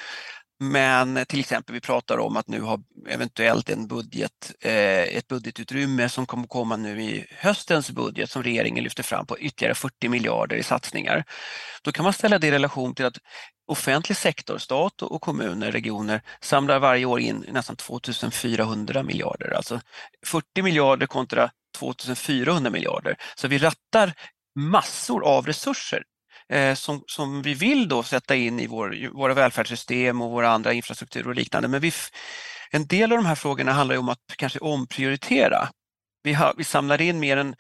men 0.60 1.26
till 1.26 1.40
exempel 1.40 1.74
vi 1.74 1.82
pratar 1.82 2.18
om 2.18 2.38
att 2.38 2.48
nu 2.48 2.62
ha 2.62 2.80
eventuellt 3.10 3.70
en 3.70 3.88
budget, 3.88 4.54
eh, 4.62 5.02
ett 5.02 5.28
budgetutrymme 5.28 6.10
som 6.10 6.26
kommer 6.26 6.48
komma 6.48 6.76
nu 6.78 7.02
i 7.04 7.26
höstens 7.30 7.92
budget 7.92 8.30
som 8.30 8.44
regeringen 8.44 8.84
lyfter 8.84 9.04
fram 9.04 9.26
på 9.26 9.40
ytterligare 9.40 9.76
40 9.76 10.10
miljarder 10.10 10.56
i 10.56 10.64
satsningar. 10.64 11.24
Då 11.82 11.92
kan 11.92 12.04
man 12.04 12.14
ställa 12.14 12.40
det 12.40 12.48
i 12.48 12.52
relation 12.52 12.96
till 12.96 13.06
att 13.06 13.18
offentlig 13.68 14.18
sektor, 14.18 14.58
stat 14.58 15.02
och 15.02 15.22
kommuner, 15.22 15.72
regioner 15.72 16.22
samlar 16.42 16.80
varje 16.80 17.06
år 17.06 17.20
in 17.20 17.46
nästan 17.52 17.76
2400 17.76 19.04
miljarder. 19.04 19.54
Alltså 19.54 19.82
40 20.26 20.62
miljarder 20.62 21.08
kontra 21.08 21.52
2400 21.80 22.70
miljarder. 22.70 23.16
Så 23.36 23.48
vi 23.48 23.58
rattar 23.58 24.14
massor 24.56 25.26
av 25.26 25.46
resurser 25.46 26.04
Eh, 26.54 26.76
som, 26.76 27.04
som 27.08 27.42
vi 27.42 27.54
vill 27.54 27.88
då 27.88 28.04
sätta 28.04 28.36
in 28.36 28.60
i 28.60 28.68
vår, 28.68 29.14
våra 29.14 29.34
välfärdssystem 29.34 30.22
och 30.22 30.32
våra 30.32 30.50
andra 30.50 30.74
infrastrukturer 30.74 31.28
och 31.28 31.36
liknande. 31.36 31.68
Men 31.68 31.82
vi, 31.82 31.92
en 32.72 32.88
del 32.88 33.12
av 33.12 33.18
de 33.18 33.26
här 33.26 33.36
frågorna 33.36 33.72
handlar 33.72 33.98
om 33.98 34.10
att 34.10 34.20
kanske 34.38 34.60
omprioritera. 34.60 35.70
Vi, 36.24 36.34
har, 36.34 36.54
vi 36.58 36.64
samlar 36.64 37.02
in 37.02 37.20
mer 37.20 37.38
än 37.38 37.56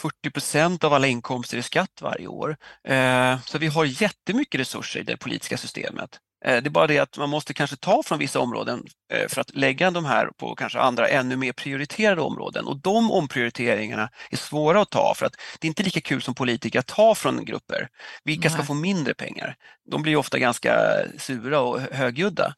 40 0.00 0.30
procent 0.30 0.84
av 0.84 0.94
alla 0.94 1.06
inkomster 1.06 1.58
i 1.58 1.62
skatt 1.62 1.98
varje 2.02 2.26
år. 2.26 2.56
Eh, 2.88 3.40
så 3.40 3.58
vi 3.58 3.66
har 3.66 3.84
jättemycket 3.84 4.60
resurser 4.60 5.00
i 5.00 5.02
det 5.02 5.16
politiska 5.16 5.56
systemet. 5.56 6.18
Eh, 6.44 6.62
det 6.62 6.68
är 6.68 6.70
bara 6.70 6.86
det 6.86 6.98
att 6.98 7.18
man 7.18 7.28
måste 7.30 7.54
kanske 7.54 7.76
ta 7.76 8.02
från 8.02 8.18
vissa 8.18 8.40
områden 8.40 8.84
eh, 9.12 9.28
för 9.28 9.40
att 9.40 9.54
lägga 9.54 9.90
de 9.90 10.04
här 10.04 10.26
på 10.36 10.54
kanske 10.54 10.80
andra 10.80 11.08
ännu 11.08 11.36
mer 11.36 11.52
prioriterade 11.52 12.20
områden 12.20 12.64
och 12.64 12.80
de 12.80 13.10
omprioriteringarna 13.10 14.10
är 14.30 14.36
svåra 14.36 14.80
att 14.80 14.90
ta 14.90 15.14
för 15.16 15.26
att 15.26 15.32
det 15.60 15.66
är 15.66 15.68
inte 15.68 15.82
lika 15.82 16.00
kul 16.00 16.22
som 16.22 16.34
politiker 16.34 16.78
att 16.78 16.86
ta 16.86 17.14
från 17.14 17.44
grupper. 17.44 17.88
Vilka 18.24 18.50
ska 18.50 18.62
få 18.62 18.74
mindre 18.74 19.14
pengar? 19.14 19.56
De 19.90 20.02
blir 20.02 20.16
ofta 20.16 20.38
ganska 20.38 20.78
sura 21.18 21.60
och 21.60 21.80
högljudda. 21.80 22.54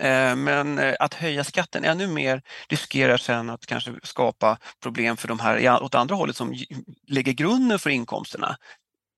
Eh, 0.00 0.36
men 0.36 0.94
att 1.00 1.14
höja 1.14 1.44
skatten 1.44 1.84
ännu 1.84 2.06
mer 2.06 2.42
riskerar 2.68 3.16
sen 3.16 3.50
att 3.50 3.66
kanske 3.66 3.94
skapa 4.02 4.58
problem 4.82 5.16
för 5.16 5.28
de 5.28 5.40
här 5.40 5.82
åt 5.82 5.94
andra 5.94 6.14
hållet 6.14 6.36
som 6.36 6.54
lägger 7.08 7.32
grunden 7.32 7.78
för 7.78 7.90
inkomsterna 7.90 8.56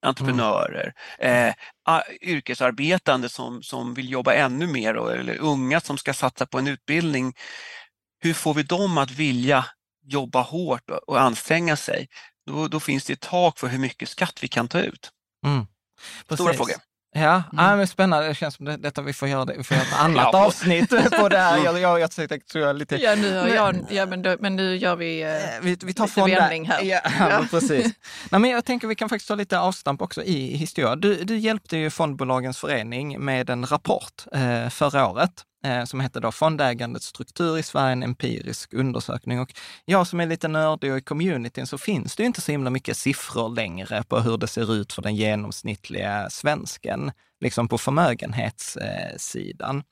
entreprenörer, 0.02 0.94
mm. 1.18 1.54
eh, 1.88 2.02
yrkesarbetande 2.20 3.28
som, 3.28 3.62
som 3.62 3.94
vill 3.94 4.10
jobba 4.10 4.34
ännu 4.34 4.66
mer 4.66 4.96
och, 4.96 5.12
eller 5.12 5.38
unga 5.38 5.80
som 5.80 5.98
ska 5.98 6.14
satsa 6.14 6.46
på 6.46 6.58
en 6.58 6.66
utbildning. 6.66 7.34
Hur 8.20 8.34
får 8.34 8.54
vi 8.54 8.62
dem 8.62 8.98
att 8.98 9.10
vilja 9.10 9.66
jobba 10.04 10.42
hårt 10.42 10.90
och, 10.90 11.08
och 11.08 11.20
anstränga 11.20 11.76
sig? 11.76 12.08
Då, 12.46 12.68
då, 12.68 12.80
finns 12.80 13.04
det 13.04 13.12
ett 13.12 13.20
tak 13.20 13.58
för 13.58 13.68
hur 13.68 13.78
mycket 13.78 14.08
skatt 14.08 14.42
vi 14.42 14.48
kan 14.48 14.68
ta 14.68 14.80
ut. 14.80 15.10
Mm. 15.46 15.66
Stora 16.34 16.54
frågor. 16.54 16.74
Ja, 17.14 17.42
mm. 17.52 17.78
men 17.78 17.86
spännande. 17.86 18.28
Det 18.28 18.34
känns 18.34 18.54
som 18.54 18.66
det, 18.66 18.76
detta 18.76 19.02
vi 19.02 19.12
får 19.12 19.28
göra 19.28 19.44
det. 19.44 19.54
Vi 19.56 19.64
får 19.64 19.76
göra 19.76 19.86
ett 19.86 19.98
annat 19.98 20.28
ja. 20.32 20.46
avsnitt 20.46 20.90
på 21.20 21.28
det 21.28 21.38
här. 21.38 21.64
Jag, 21.64 21.80
jag, 21.80 22.00
jag, 22.00 22.00
jag 22.00 22.46
tror 22.46 22.64
jag 22.64 22.76
lite... 22.76 22.96
Ja, 22.96 23.14
nu, 23.14 23.38
har 23.38 23.48
jag, 23.48 23.76
ja 23.90 24.06
men, 24.06 24.22
då, 24.22 24.36
men 24.40 24.56
nu 24.56 24.76
gör 24.76 24.96
vi, 24.96 25.22
eh, 25.22 25.28
vi, 25.62 25.76
vi 25.84 25.94
tar 25.94 26.06
lite 26.06 26.40
vändning 26.40 26.68
här. 26.68 26.82
Ja, 26.82 27.00
ja. 27.18 27.44
precis. 27.50 27.92
Nej, 28.30 28.40
men 28.40 28.50
jag 28.50 28.64
tänker 28.64 28.88
vi 28.88 28.94
kan 28.94 29.08
faktiskt 29.08 29.28
ta 29.28 29.34
lite 29.34 29.58
avstamp 29.58 30.02
också 30.02 30.22
i 30.22 30.56
historia. 30.56 30.96
Du, 30.96 31.24
du 31.24 31.38
hjälpte 31.38 31.76
ju 31.76 31.90
Fondbolagens 31.90 32.58
förening 32.58 33.24
med 33.24 33.50
en 33.50 33.66
rapport 33.66 34.24
eh, 34.32 34.68
förra 34.68 35.08
året 35.08 35.44
eh, 35.64 35.84
som 35.84 36.00
heter 36.00 36.20
då 36.20 36.32
Fondägandets 36.32 37.06
struktur 37.06 37.58
i 37.58 37.62
Sverige, 37.62 37.92
en 37.92 38.02
empirisk 38.02 38.74
undersökning. 38.74 39.40
Och 39.40 39.54
jag 39.84 40.06
som 40.06 40.20
är 40.20 40.26
lite 40.26 40.48
nördig 40.48 40.92
och 40.92 40.98
i 40.98 41.02
communityn 41.02 41.66
så 41.66 41.78
finns 41.78 42.16
det 42.16 42.22
ju 42.22 42.26
inte 42.26 42.40
så 42.40 42.52
himla 42.52 42.70
mycket 42.70 42.96
siffror 42.96 43.54
längre 43.54 44.02
på 44.02 44.20
hur 44.20 44.38
det 44.38 44.46
ser 44.46 44.74
ut 44.74 44.92
för 44.92 45.02
den 45.02 45.16
genomsnittliga 45.16 46.30
svensken, 46.30 47.12
liksom 47.40 47.68
på 47.68 47.78
förmögenhetssidan. 47.78 49.82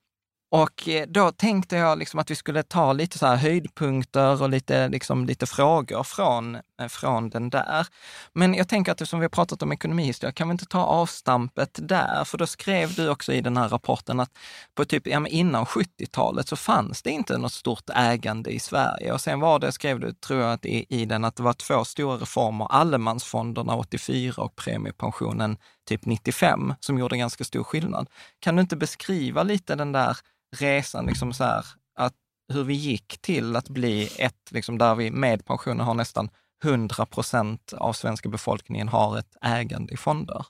Och 0.50 0.88
eh, 0.88 1.06
då 1.06 1.32
tänkte 1.32 1.76
jag 1.76 1.98
liksom 1.98 2.20
att 2.20 2.30
vi 2.30 2.34
skulle 2.34 2.62
ta 2.62 2.92
lite 2.92 3.18
så 3.18 3.26
här 3.26 3.36
höjdpunkter 3.36 4.42
och 4.42 4.48
lite, 4.48 4.88
liksom, 4.88 5.26
lite 5.26 5.46
frågor 5.46 6.02
från, 6.02 6.58
Eh, 6.80 6.88
från 6.88 7.30
den 7.30 7.50
där. 7.50 7.86
Men 8.32 8.54
jag 8.54 8.68
tänker 8.68 8.92
att 8.92 9.08
som 9.08 9.20
vi 9.20 9.24
har 9.24 9.30
pratat 9.30 9.62
om 9.62 9.72
ekonomihistoria, 9.72 10.32
kan 10.32 10.48
vi 10.48 10.52
inte 10.52 10.66
ta 10.66 10.84
avstampet 10.84 11.78
där? 11.82 12.24
För 12.24 12.38
då 12.38 12.46
skrev 12.46 12.94
du 12.94 13.08
också 13.08 13.32
i 13.32 13.40
den 13.40 13.56
här 13.56 13.68
rapporten 13.68 14.20
att 14.20 14.38
på 14.74 14.84
typ, 14.84 15.06
ja, 15.06 15.26
innan 15.26 15.64
70-talet 15.64 16.48
så 16.48 16.56
fanns 16.56 17.02
det 17.02 17.10
inte 17.10 17.38
något 17.38 17.52
stort 17.52 17.90
ägande 17.94 18.50
i 18.50 18.60
Sverige. 18.60 19.12
Och 19.12 19.20
sen 19.20 19.40
var 19.40 19.58
det, 19.58 19.72
skrev 19.72 20.00
du, 20.00 20.12
tror 20.12 20.40
jag, 20.40 20.52
att 20.52 20.66
i, 20.66 20.86
i 20.88 21.04
den 21.04 21.24
att 21.24 21.36
det 21.36 21.42
var 21.42 21.52
två 21.52 21.84
stora 21.84 22.16
reformer, 22.16 22.66
allemansfonderna 22.70 23.76
84 23.76 24.42
och 24.42 24.56
premiepensionen 24.56 25.56
typ 25.88 26.06
95, 26.06 26.74
som 26.80 26.98
gjorde 26.98 27.16
ganska 27.16 27.44
stor 27.44 27.64
skillnad. 27.64 28.08
Kan 28.40 28.56
du 28.56 28.62
inte 28.62 28.76
beskriva 28.76 29.42
lite 29.42 29.74
den 29.74 29.92
där 29.92 30.16
resan, 30.56 31.06
liksom 31.06 31.32
så 31.32 31.44
här, 31.44 31.64
att 31.98 32.14
hur 32.52 32.64
vi 32.64 32.74
gick 32.74 33.18
till 33.20 33.56
att 33.56 33.68
bli 33.68 34.10
ett, 34.18 34.50
liksom 34.50 34.78
där 34.78 34.94
vi 34.94 35.10
med 35.10 35.44
pensionen 35.44 35.86
har 35.86 35.94
nästan 35.94 36.30
100 36.64 37.06
procent 37.06 37.72
av 37.72 37.92
svenska 37.92 38.28
befolkningen 38.28 38.88
har 38.88 39.18
ett 39.18 39.36
ägande 39.42 39.94
i 39.94 39.96
fonder. 39.96 40.46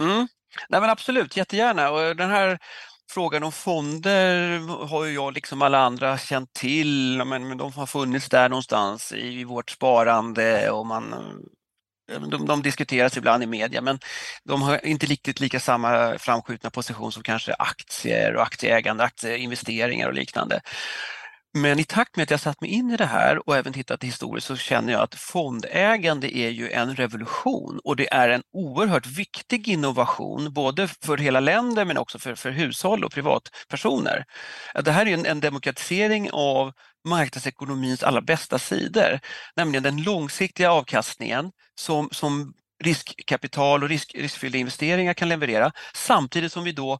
Mm. 0.00 0.28
Nej 0.68 0.80
men 0.80 0.90
absolut, 0.90 1.36
jättegärna. 1.36 1.90
Och 1.90 2.16
den 2.16 2.30
här 2.30 2.58
frågan 3.10 3.44
om 3.44 3.52
fonder 3.52 4.58
har 4.86 5.04
ju 5.04 5.14
jag 5.14 5.34
liksom 5.34 5.62
alla 5.62 5.78
andra 5.78 6.18
känt 6.18 6.52
till, 6.52 7.22
men, 7.26 7.58
de 7.58 7.72
har 7.72 7.86
funnits 7.86 8.28
där 8.28 8.48
någonstans 8.48 9.12
i 9.12 9.44
vårt 9.44 9.70
sparande 9.70 10.70
och 10.70 10.86
man 10.86 11.14
de, 12.30 12.46
de 12.46 12.62
diskuteras 12.62 13.16
ibland 13.16 13.42
i 13.42 13.46
media 13.46 13.80
men 13.80 13.98
de 14.44 14.62
har 14.62 14.86
inte 14.86 15.06
riktigt 15.06 15.40
lika 15.40 15.60
samma 15.60 16.18
framskjutna 16.18 16.70
position 16.70 17.12
som 17.12 17.22
kanske 17.22 17.54
aktier 17.54 18.36
och 18.36 18.42
aktieägande, 18.42 19.04
aktieinvesteringar 19.04 20.08
och 20.08 20.14
liknande. 20.14 20.60
Men 21.56 21.78
i 21.78 21.84
takt 21.84 22.16
med 22.16 22.22
att 22.22 22.30
jag 22.30 22.40
satt 22.40 22.60
mig 22.60 22.70
in 22.70 22.90
i 22.90 22.96
det 22.96 23.06
här 23.06 23.48
och 23.48 23.56
även 23.56 23.72
tittat 23.72 24.04
historiskt 24.04 24.46
så 24.46 24.56
känner 24.56 24.92
jag 24.92 25.02
att 25.02 25.14
fondägande 25.14 26.36
är 26.36 26.48
ju 26.48 26.70
en 26.70 26.96
revolution 26.96 27.80
och 27.84 27.96
det 27.96 28.12
är 28.12 28.28
en 28.28 28.42
oerhört 28.52 29.06
viktig 29.06 29.68
innovation 29.68 30.52
både 30.52 30.88
för 30.88 31.16
hela 31.16 31.40
länder 31.40 31.84
men 31.84 31.98
också 31.98 32.18
för, 32.18 32.34
för 32.34 32.50
hushåll 32.50 33.04
och 33.04 33.12
privatpersoner. 33.12 34.24
Det 34.84 34.92
här 34.92 35.06
är 35.06 35.14
en, 35.14 35.26
en 35.26 35.40
demokratisering 35.40 36.30
av 36.32 36.72
marknadsekonomins 37.04 38.02
allra 38.02 38.20
bästa 38.20 38.58
sidor, 38.58 39.20
nämligen 39.56 39.82
den 39.82 40.02
långsiktiga 40.02 40.72
avkastningen 40.72 41.52
som, 41.74 42.08
som 42.12 42.54
riskkapital 42.84 43.82
och 43.82 43.88
risk, 43.88 44.14
riskfyllda 44.14 44.58
investeringar 44.58 45.14
kan 45.14 45.28
leverera 45.28 45.72
samtidigt 45.94 46.52
som 46.52 46.64
vi 46.64 46.72
då 46.72 46.98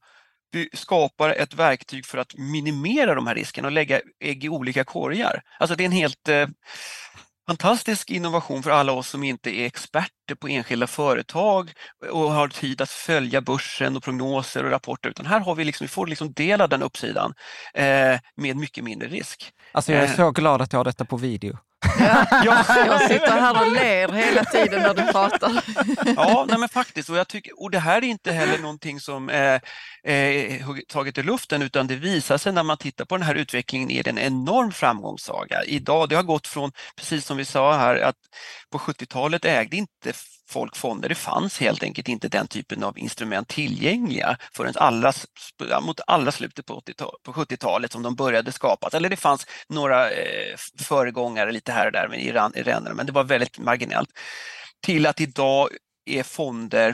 skapar 0.73 1.31
ett 1.31 1.55
verktyg 1.55 2.07
för 2.07 2.19
att 2.19 2.35
minimera 2.35 3.15
de 3.15 3.27
här 3.27 3.35
riskerna 3.35 3.69
och 3.69 3.73
lägga 3.73 4.01
ägg 4.21 4.45
i 4.45 4.49
olika 4.49 4.85
korgar. 4.85 5.43
Alltså 5.59 5.77
det 5.77 5.85
är 5.85 5.87
en 5.87 5.93
helt 5.93 6.29
eh, 6.29 6.47
fantastisk 7.47 8.11
innovation 8.11 8.63
för 8.63 8.71
alla 8.71 8.93
oss 8.93 9.09
som 9.09 9.25
inte 9.25 9.51
är 9.51 9.67
experter 9.67 10.35
på 10.35 10.49
enskilda 10.49 10.87
företag 10.87 11.73
och 12.11 12.33
har 12.33 12.49
tid 12.49 12.81
att 12.81 12.91
följa 12.91 13.41
börsen 13.41 13.97
och 13.97 14.03
prognoser 14.03 14.65
och 14.65 14.71
rapporter 14.71 15.11
utan 15.11 15.27
här 15.27 15.41
har 15.41 15.55
vi 15.55 15.65
liksom, 15.65 15.85
vi 15.85 15.89
får 15.89 16.07
liksom 16.07 16.33
del 16.33 16.61
av 16.61 16.69
den 16.69 16.83
uppsidan 16.83 17.35
eh, 17.75 18.19
med 18.37 18.57
mycket 18.57 18.85
mindre 18.85 19.09
risk. 19.09 19.53
Alltså 19.73 19.93
jag 19.93 20.03
är 20.03 20.09
eh. 20.09 20.15
så 20.15 20.31
glad 20.31 20.63
att 20.63 20.73
jag 20.73 20.81
har 20.81 20.85
detta 20.85 21.05
på 21.05 21.17
video. 21.17 21.59
Ja, 21.99 22.27
jag 22.87 23.01
sitter 23.09 23.41
här 23.41 23.67
och 23.67 23.73
ler 23.73 24.13
hela 24.13 24.45
tiden 24.45 24.83
när 24.83 24.95
du 24.95 25.13
pratar. 25.13 25.65
Ja, 26.17 26.47
nej 26.49 26.59
men 26.59 26.69
faktiskt. 26.69 27.11
Och, 27.11 27.17
jag 27.17 27.29
tycker, 27.29 27.63
och 27.63 27.71
det 27.71 27.79
här 27.79 27.97
är 27.97 28.07
inte 28.07 28.33
heller 28.33 28.59
någonting 28.59 29.01
som 29.01 29.29
är, 29.29 29.61
är 30.03 30.83
taget 30.87 31.19
i 31.19 31.23
luften 31.23 31.63
utan 31.63 31.87
det 31.87 31.97
visar 31.97 32.39
sig 32.39 32.53
när 32.53 32.63
man 32.63 32.77
tittar 32.77 33.05
på 33.05 33.17
den 33.17 33.27
här 33.27 33.35
utvecklingen 33.35 33.91
är 33.91 34.03
det 34.03 34.11
en 34.11 34.19
enorm 34.19 34.73
framgångssaga. 34.73 35.65
Idag, 35.65 36.09
det 36.09 36.17
har 36.17 36.23
gått 36.23 36.47
från, 36.47 36.73
precis 36.97 37.27
som 37.27 37.37
vi 37.37 37.45
sa 37.45 37.77
här, 37.77 37.97
att 37.97 38.17
på 38.71 38.79
70-talet 38.79 39.45
ägde 39.45 39.77
inte 39.77 40.13
folk 40.49 40.77
fonder. 40.77 41.09
Det 41.09 41.15
fanns 41.15 41.61
helt 41.61 41.83
enkelt 41.83 42.09
inte 42.09 42.29
den 42.29 42.47
typen 42.47 42.83
av 42.83 42.99
instrument 42.99 43.49
tillgängliga 43.49 44.39
förrän 44.53 44.75
allra, 44.77 45.13
mot 45.83 46.01
allra 46.07 46.33
slutet 46.33 46.67
på, 46.67 46.83
på 47.23 47.33
70-talet 47.33 47.93
som 47.93 48.03
de 48.03 48.15
började 48.15 48.53
skapas. 48.53 48.95
Eller 48.95 49.09
det 49.09 49.17
fanns 49.17 49.47
några 49.69 50.11
eh, 50.11 50.57
föregångare 50.79 51.53
lite 51.53 51.73
här 51.73 51.87
och 51.87 51.93
där 51.93 52.09
med 52.09 52.25
i 52.25 52.63
ränderna, 52.63 52.95
men 52.95 53.07
det 53.07 53.13
var 53.13 53.25
väldigt 53.25 53.59
marginellt. 53.59 54.11
Till 54.83 55.07
att 55.07 55.21
idag 55.21 55.69
är 56.07 56.23
fonder 56.23 56.89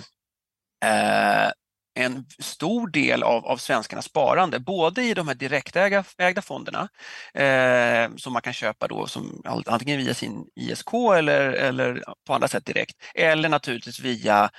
eh, 0.84 1.50
en 1.94 2.26
stor 2.38 2.88
del 2.88 3.22
av, 3.22 3.46
av 3.46 3.56
svenskarnas 3.56 4.04
sparande, 4.04 4.60
både 4.60 5.02
i 5.02 5.14
de 5.14 5.28
här 5.28 5.34
direktägda 5.34 6.42
fonderna 6.42 6.88
eh, 7.34 8.16
som 8.16 8.32
man 8.32 8.42
kan 8.42 8.52
köpa 8.52 8.88
då 8.88 9.06
som 9.06 9.42
antingen 9.66 9.98
via 9.98 10.14
sin 10.14 10.46
ISK 10.56 10.94
eller, 11.16 11.52
eller 11.52 12.02
på 12.26 12.34
andra 12.34 12.48
sätt 12.48 12.66
direkt, 12.66 12.96
eller 13.14 13.48
naturligtvis 13.48 14.00
via 14.00 14.50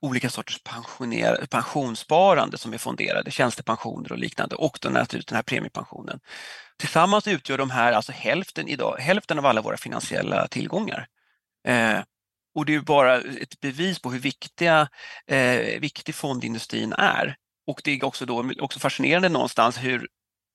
olika 0.00 0.30
sorters 0.30 0.62
pensionssparande 1.50 2.58
som 2.58 2.74
är 2.74 2.78
fonderade, 2.78 3.30
tjänstepensioner 3.30 4.12
och 4.12 4.18
liknande 4.18 4.56
och 4.56 4.78
då 4.80 4.88
naturligtvis 4.88 5.26
den 5.26 5.36
här 5.36 5.42
premiepensionen. 5.42 6.20
Tillsammans 6.78 7.26
utgör 7.26 7.58
de 7.58 7.70
här 7.70 7.92
alltså 7.92 8.12
hälften, 8.12 8.68
idag, 8.68 8.96
hälften 8.98 9.38
av 9.38 9.46
alla 9.46 9.60
våra 9.62 9.76
finansiella 9.76 10.48
tillgångar. 10.48 11.06
Eh, 11.68 12.00
och 12.56 12.64
det 12.64 12.74
är 12.74 12.80
bara 12.80 13.16
ett 13.16 13.60
bevis 13.60 13.98
på 13.98 14.12
hur 14.12 14.18
viktiga, 14.18 14.88
eh, 15.26 15.80
viktig 15.80 16.14
fondindustrin 16.14 16.92
är. 16.92 17.36
Och 17.66 17.80
det 17.84 17.90
är 17.90 18.04
också, 18.04 18.26
då, 18.26 18.52
också 18.60 18.78
fascinerande 18.78 19.28
någonstans 19.28 19.78
hur 19.78 20.08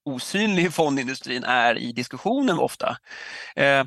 osynlig 0.05 0.73
fondindustrin 0.73 1.43
är 1.43 1.77
i 1.77 1.91
diskussionen 1.91 2.59
ofta. 2.59 2.97
Eh, 3.55 3.83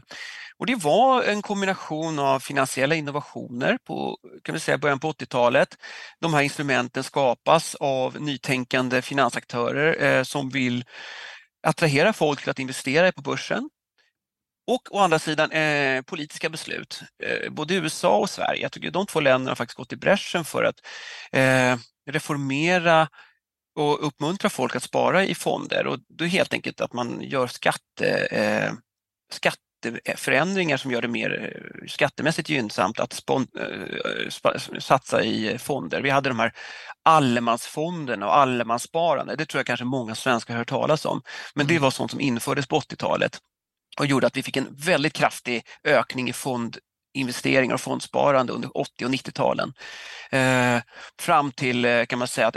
och 0.58 0.66
det 0.66 0.74
var 0.74 1.22
en 1.22 1.42
kombination 1.42 2.18
av 2.18 2.40
finansiella 2.40 2.94
innovationer 2.94 3.78
på 3.84 4.18
kan 4.42 4.52
vi 4.52 4.60
säga, 4.60 4.78
början 4.78 5.00
på 5.00 5.12
80-talet. 5.12 5.68
De 6.20 6.34
här 6.34 6.42
instrumenten 6.42 7.04
skapas 7.04 7.74
av 7.74 8.20
nytänkande 8.20 9.02
finansaktörer 9.02 10.02
eh, 10.04 10.22
som 10.22 10.48
vill 10.50 10.84
attrahera 11.66 12.12
folk 12.12 12.40
till 12.40 12.50
att 12.50 12.58
investera 12.58 13.12
på 13.12 13.22
börsen 13.22 13.70
och 14.66 14.94
å 14.94 14.98
andra 14.98 15.18
sidan 15.18 15.50
eh, 15.50 16.02
politiska 16.02 16.48
beslut. 16.48 17.02
Eh, 17.22 17.50
både 17.50 17.74
USA 17.74 18.16
och 18.18 18.30
Sverige, 18.30 18.62
jag 18.62 18.72
tycker 18.72 18.90
de 18.90 19.06
två 19.06 19.20
länderna 19.20 19.50
har 19.50 19.56
faktiskt 19.56 19.76
gått 19.76 19.92
i 19.92 19.96
bräschen 19.96 20.44
för 20.44 20.64
att 20.64 20.76
eh, 21.32 21.78
reformera 22.10 23.08
och 23.76 24.06
uppmuntra 24.06 24.50
folk 24.50 24.76
att 24.76 24.82
spara 24.82 25.24
i 25.24 25.34
fonder 25.34 25.86
och 25.86 25.98
är 26.20 26.26
helt 26.26 26.52
enkelt 26.52 26.80
att 26.80 26.92
man 26.92 27.22
gör 27.22 27.46
skatte, 27.46 28.26
eh, 28.30 28.72
skatteförändringar 29.32 30.76
som 30.76 30.90
gör 30.90 31.02
det 31.02 31.08
mer 31.08 31.52
eh, 31.54 31.88
skattemässigt 31.88 32.48
gynnsamt 32.48 33.00
att 33.00 33.12
spon, 33.12 33.46
eh, 33.58 34.78
satsa 34.78 35.22
i 35.22 35.58
fonder. 35.58 36.02
Vi 36.02 36.10
hade 36.10 36.28
de 36.28 36.38
här 36.38 36.52
allemansfonderna 37.02 38.26
och 38.26 38.36
allemanssparande, 38.36 39.36
det 39.36 39.46
tror 39.46 39.58
jag 39.58 39.66
kanske 39.66 39.84
många 39.84 40.14
svenskar 40.14 40.54
har 40.54 40.58
hört 40.58 40.68
talas 40.68 41.04
om, 41.04 41.22
men 41.54 41.66
det 41.66 41.74
mm. 41.74 41.82
var 41.82 41.90
sånt 41.90 42.10
som 42.10 42.20
infördes 42.20 42.66
på 42.66 42.80
80-talet 42.80 43.40
och 43.98 44.06
gjorde 44.06 44.26
att 44.26 44.36
vi 44.36 44.42
fick 44.42 44.56
en 44.56 44.68
väldigt 44.70 45.12
kraftig 45.12 45.66
ökning 45.84 46.28
i 46.28 46.32
fondinvesteringar 46.32 47.74
och 47.74 47.80
fondsparande 47.80 48.52
under 48.52 48.76
80 48.76 49.04
och 49.04 49.10
90-talen. 49.10 49.72
Eh, 50.30 50.82
fram 51.20 51.52
till 51.52 51.84
eh, 51.84 52.04
kan 52.04 52.18
man 52.18 52.28
säga 52.28 52.46
att 52.46 52.56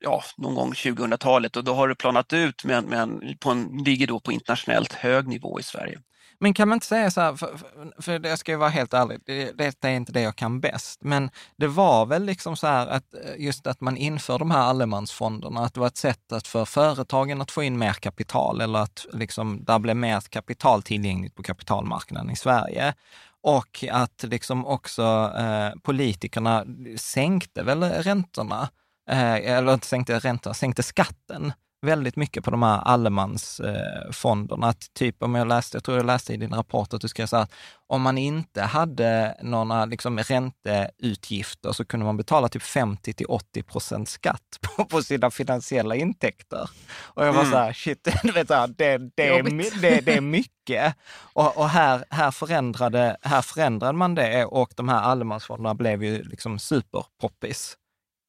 ja, 0.00 0.22
någon 0.36 0.54
gång 0.54 0.72
2000-talet 0.72 1.56
och 1.56 1.64
då 1.64 1.74
har 1.74 1.88
det 1.88 1.94
planat 1.94 2.32
ut 2.32 2.64
men, 2.64 2.84
men 2.84 3.36
på 3.40 3.50
en, 3.50 3.82
ligger 3.84 4.06
då 4.06 4.20
på 4.20 4.32
internationellt 4.32 4.92
hög 4.92 5.28
nivå 5.28 5.60
i 5.60 5.62
Sverige. 5.62 6.00
Men 6.38 6.54
kan 6.54 6.68
man 6.68 6.76
inte 6.76 6.86
säga 6.86 7.10
så 7.10 7.20
här, 7.20 7.36
för, 7.36 7.56
för, 7.56 8.02
för 8.02 8.26
jag 8.28 8.38
ska 8.38 8.52
ju 8.52 8.58
vara 8.58 8.68
helt 8.70 8.94
ärlig, 8.94 9.20
det, 9.26 9.52
detta 9.52 9.90
är 9.90 9.96
inte 9.96 10.12
det 10.12 10.20
jag 10.20 10.36
kan 10.36 10.60
bäst, 10.60 11.00
men 11.02 11.30
det 11.56 11.66
var 11.66 12.06
väl 12.06 12.24
liksom 12.24 12.56
så 12.56 12.66
här 12.66 12.86
att 12.86 13.14
eh, 13.14 13.20
just 13.38 13.66
att 13.66 13.80
man 13.80 13.96
inför 13.96 14.38
de 14.38 14.50
här 14.50 14.60
allemansfonderna, 14.60 15.60
att 15.60 15.74
det 15.74 15.80
var 15.80 15.86
ett 15.86 15.96
sätt 15.96 16.32
att 16.32 16.46
för 16.46 16.64
företagen 16.64 17.40
att 17.40 17.50
få 17.50 17.62
in 17.62 17.78
mer 17.78 17.92
kapital 17.92 18.60
eller 18.60 18.78
att 18.78 19.06
liksom 19.12 19.64
där 19.64 19.78
blev 19.78 19.96
mer 19.96 20.20
kapital 20.20 20.82
tillgängligt 20.82 21.34
på 21.34 21.42
kapitalmarknaden 21.42 22.30
i 22.30 22.36
Sverige. 22.36 22.94
Och 23.40 23.84
att 23.90 24.22
liksom 24.22 24.66
också 24.66 25.32
eh, 25.38 25.80
politikerna 25.82 26.64
sänkte 26.96 27.62
väl 27.62 27.82
räntorna 27.82 28.68
eh, 29.10 29.34
eller 29.34 29.74
inte 29.74 29.86
sänkte 29.86 30.18
räntorna, 30.18 30.54
sänkte 30.54 30.82
skatten 30.82 31.52
väldigt 31.84 32.16
mycket 32.16 32.44
på 32.44 32.50
de 32.50 32.62
här 32.62 32.78
allemansfonderna. 32.78 34.66
Att 34.66 34.94
typ 34.94 35.22
om 35.22 35.34
jag 35.34 35.48
läste, 35.48 35.76
jag 35.76 35.84
tror 35.84 35.96
jag 35.96 36.06
läste 36.06 36.32
i 36.32 36.36
din 36.36 36.54
rapport 36.54 36.94
att 36.94 37.00
du 37.00 37.08
skrev 37.08 37.26
så 37.26 37.36
här, 37.36 37.46
om 37.86 38.02
man 38.02 38.18
inte 38.18 38.62
hade 38.62 39.36
några 39.42 39.84
liksom 39.84 40.18
ränteutgifter 40.18 41.72
så 41.72 41.84
kunde 41.84 42.06
man 42.06 42.16
betala 42.16 42.48
typ 42.48 42.62
50 42.62 43.12
till 43.12 43.26
80 43.26 43.62
procent 43.62 44.08
skatt 44.08 44.58
på, 44.60 44.84
på 44.84 45.02
sina 45.02 45.30
finansiella 45.30 45.94
intäkter. 45.94 46.70
Och 47.02 47.26
jag 47.26 47.32
var 47.32 47.40
mm. 47.40 47.52
så 47.52 47.58
här, 47.58 47.72
shit, 47.72 48.08
du 48.22 48.32
vet, 48.32 48.48
så 48.48 48.54
här, 48.54 48.66
det, 48.66 48.98
det, 49.14 49.28
är, 49.28 49.42
det, 49.80 50.00
det 50.00 50.16
är 50.16 50.20
mycket. 50.20 50.94
Och, 51.16 51.58
och, 51.58 51.68
här, 51.68 52.04
här, 52.10 52.30
förändrade, 52.30 53.16
här 53.22 53.42
förändrade 53.42 53.98
man 53.98 54.14
det 54.14 54.44
och 54.44 54.72
de 54.76 54.88
här 54.88 55.02
allemansfonderna 55.02 55.74
blev 55.74 56.04
ju 56.04 56.22
liksom 56.22 56.58
superpoppis. 56.58 57.76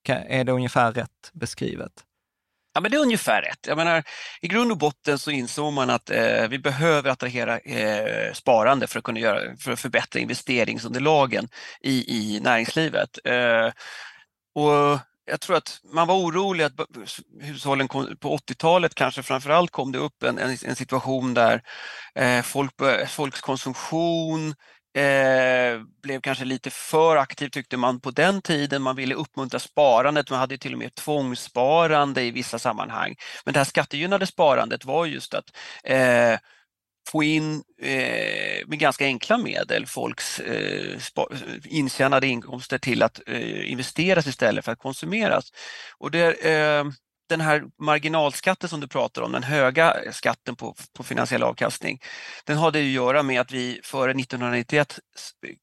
Är 0.10 0.44
det 0.44 0.52
ungefär 0.52 0.92
rätt 0.92 1.32
beskrivet? 1.34 2.05
Ja, 2.76 2.82
men 2.82 2.92
det 2.92 2.98
är 2.98 3.02
ungefär 3.02 3.42
rätt. 3.42 3.68
Jag 3.68 3.78
menar, 3.78 4.04
I 4.42 4.48
grund 4.48 4.72
och 4.72 4.78
botten 4.78 5.20
så 5.20 5.32
insåg 5.32 5.74
man 5.74 5.90
att 5.90 6.10
eh, 6.10 6.48
vi 6.50 6.60
behöver 6.60 7.10
attrahera 7.10 7.60
eh, 7.60 8.34
sparande 8.34 8.88
för 8.88 9.00
att 9.00 9.06
kunna 9.06 9.20
göra, 9.20 9.58
för 9.58 9.72
att 9.72 9.80
förbättra 9.80 10.20
investeringsunderlagen 10.20 11.48
i, 11.82 12.18
i 12.18 12.40
näringslivet. 12.40 13.20
Eh, 13.26 13.72
och 14.56 15.00
jag 15.26 15.42
tror 15.42 15.56
att 15.58 15.80
man 15.94 16.08
var 16.08 16.16
orolig 16.16 16.64
att 16.64 16.74
hushållen 17.42 17.88
kom, 17.88 18.18
på 18.20 18.38
80-talet 18.38 18.96
kanske 18.96 19.24
framförallt 19.24 19.72
kom 19.72 19.92
det 19.92 20.00
upp 20.00 20.24
en, 20.24 20.38
en, 20.40 20.58
en 20.66 20.76
situation 20.76 21.34
där 21.34 21.62
eh, 22.16 22.42
folk, 22.42 22.74
folks 23.08 23.42
konsumtion 23.42 24.56
Eh, 24.96 25.82
blev 26.04 26.22
kanske 26.22 26.46
lite 26.46 26.70
för 26.70 27.16
aktiv 27.18 27.50
tyckte 27.50 27.78
man 27.78 28.00
på 28.00 28.12
den 28.12 28.42
tiden. 28.42 28.82
Man 28.82 28.96
ville 28.96 29.16
uppmuntra 29.16 29.60
sparandet, 29.60 30.30
man 30.30 30.40
hade 30.40 30.58
till 30.58 30.74
och 30.74 30.80
med 30.80 30.96
tvångssparande 30.96 32.24
i 32.24 32.32
vissa 32.32 32.60
sammanhang. 32.60 33.16
Men 33.46 33.54
det 33.54 33.60
här 33.60 33.66
skattegynnade 33.66 34.28
sparandet 34.28 34.86
var 34.86 35.06
just 35.06 35.34
att 35.34 35.46
eh, 35.84 36.40
få 37.10 37.24
in 37.24 37.64
eh, 37.82 38.68
med 38.68 38.80
ganska 38.80 39.06
enkla 39.06 39.38
medel 39.38 39.86
folks 39.86 40.40
eh, 40.40 41.00
intjänade 41.66 42.28
inkomster 42.28 42.78
till 42.78 43.04
att 43.04 43.22
eh, 43.28 43.72
investeras 43.72 44.28
istället 44.28 44.66
för 44.66 44.72
att 44.72 44.80
konsumeras. 44.80 45.52
Och 45.98 46.12
det, 46.12 46.34
eh, 46.34 46.86
den 47.30 47.42
här 47.42 47.64
marginalskatten 47.82 48.70
som 48.70 48.80
du 48.80 48.88
pratar 48.88 49.22
om, 49.22 49.32
den 49.32 49.44
höga 49.44 49.96
skatten 50.12 50.56
på, 50.56 50.76
på 50.94 51.04
finansiell 51.04 51.44
avkastning, 51.44 52.00
den 52.46 52.58
hade 52.58 52.80
att 52.80 52.86
göra 52.86 53.24
med 53.24 53.42
att 53.42 53.52
vi 53.52 53.80
före 53.84 54.12
1991 54.12 55.00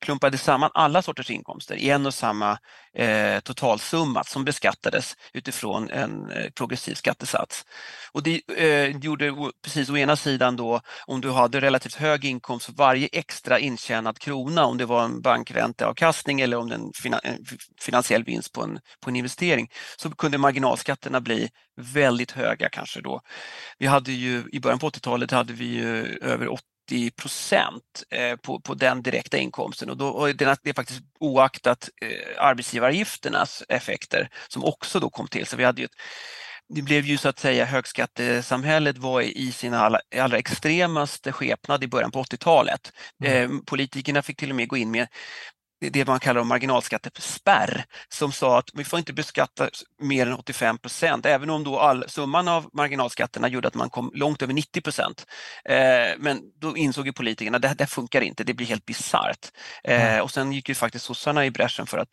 klumpade 0.01 0.39
samman 0.39 0.71
alla 0.75 1.03
sorters 1.03 1.31
inkomster 1.31 1.77
i 1.77 1.91
en 1.91 2.07
och 2.07 2.15
samma 2.15 2.59
eh, 2.95 3.41
totalsumma 3.41 4.25
som 4.25 4.45
beskattades 4.45 5.15
utifrån 5.33 5.91
en 5.91 6.31
eh, 6.31 6.51
progressiv 6.51 6.95
skattesats. 6.95 7.65
Och 8.13 8.23
det 8.23 8.41
eh, 8.57 8.97
gjorde 8.97 9.35
precis 9.65 9.91
å 9.91 9.97
ena 9.97 10.17
sidan 10.17 10.57
då 10.57 10.81
om 11.07 11.21
du 11.21 11.31
hade 11.31 11.61
relativt 11.61 11.95
hög 11.95 12.25
inkomst 12.25 12.67
för 12.67 12.73
varje 12.73 13.09
extra 13.13 13.59
intjänad 13.59 14.19
krona, 14.19 14.65
om 14.65 14.79
det 14.79 14.87
var 14.87 15.05
en 15.05 15.23
bankränteavkastning 15.23 16.41
eller 16.41 16.57
om 16.57 16.69
det 16.69 16.75
en, 16.75 16.93
en 17.23 17.45
finansiell 17.81 18.25
vinst 18.25 18.53
på 18.53 18.63
en, 18.63 18.81
på 19.01 19.11
en 19.11 19.17
investering, 19.17 19.71
så 19.97 20.11
kunde 20.11 20.39
marginalskatterna 20.39 21.21
bli 21.21 21.49
väldigt 21.77 22.31
höga 22.31 22.69
kanske 22.69 23.01
då. 23.01 23.21
Vi 23.79 23.87
hade 23.87 24.13
ju 24.13 24.45
i 24.53 24.61
början 24.61 24.79
på 24.79 24.91
80-talet 24.91 25.31
hade 25.31 25.53
vi 25.53 25.65
ju 25.65 26.19
över 26.23 26.49
80 26.49 27.11
procent 27.11 28.03
eh, 28.11 28.37
på, 28.37 28.61
på 28.61 28.75
den 28.75 29.03
direkta 29.03 29.37
inkomsten 29.37 29.91
och, 29.91 29.97
då, 29.97 30.09
och 30.09 30.37
det 30.37 30.45
är 30.45 30.75
faktiskt 30.75 31.01
oaktat 31.21 31.89
eh, 32.03 32.45
arbetsgivaravgifternas 32.45 33.63
effekter 33.69 34.29
som 34.49 34.65
också 34.65 35.01
då 35.01 35.11
kom 35.11 35.29
till. 35.29 35.47
Så 35.47 35.57
vi 35.57 35.65
hade 35.65 35.81
ju 35.81 35.85
ett, 35.85 35.97
det 36.75 36.83
blev 36.83 37.05
ju 37.05 37.19
så 37.19 37.29
att 37.29 37.39
säga 37.39 37.65
högskattesamhället 37.65 38.99
var 38.99 39.21
i 39.21 39.53
sin 39.53 39.75
allra, 39.75 40.01
allra 40.17 40.39
extremaste 40.39 41.33
skepnad 41.33 41.85
i 41.85 41.89
början 41.89 42.11
på 42.11 42.23
80-talet. 42.23 42.93
Mm. 43.25 43.57
Eh, 43.57 43.59
politikerna 43.67 44.23
fick 44.23 44.37
till 44.37 44.51
och 44.51 44.57
med 44.57 44.69
gå 44.69 44.77
in 44.77 44.91
med 44.91 45.09
det 45.91 46.07
man 46.07 46.21
kallar 46.21 46.45
marginalskattespärr 46.45 47.85
som 48.09 48.33
sa 48.33 48.59
att 48.59 48.71
vi 48.75 48.85
får 48.85 48.99
inte 48.99 49.13
beskatta 49.13 49.69
mer 49.99 50.27
än 50.27 50.33
85 50.33 50.79
procent, 50.79 51.27
även 51.27 51.51
om 51.51 51.65
då 51.65 51.79
all, 51.79 52.05
summan 52.09 52.49
av 52.49 52.71
marginalskatterna 52.73 53.49
gjorde 53.49 53.69
att 53.69 53.75
man 53.75 53.91
kom 53.91 54.11
långt 54.15 54.43
över 54.43 54.55
90 54.55 54.81
procent. 54.81 55.27
Eh, 55.65 56.19
men 56.19 56.41
då 56.61 56.77
insåg 56.77 57.07
ju 57.07 57.13
politikerna 57.13 57.57
att 57.57 57.63
det, 57.63 57.75
det 57.79 57.87
funkar 57.87 58.21
inte, 58.21 58.45
det 58.45 58.55
blir 58.55 58.67
helt 58.67 58.87
bisarrt. 58.87 59.51
Eh, 59.85 60.13
mm. 60.13 60.23
och 60.23 60.31
sen 60.31 60.53
gick 60.53 60.69
ju 60.69 60.75
faktiskt 60.75 61.05
sossarna 61.05 61.47
i 61.47 61.51
bräschen 61.51 61.87
för 61.87 61.99
att 61.99 62.09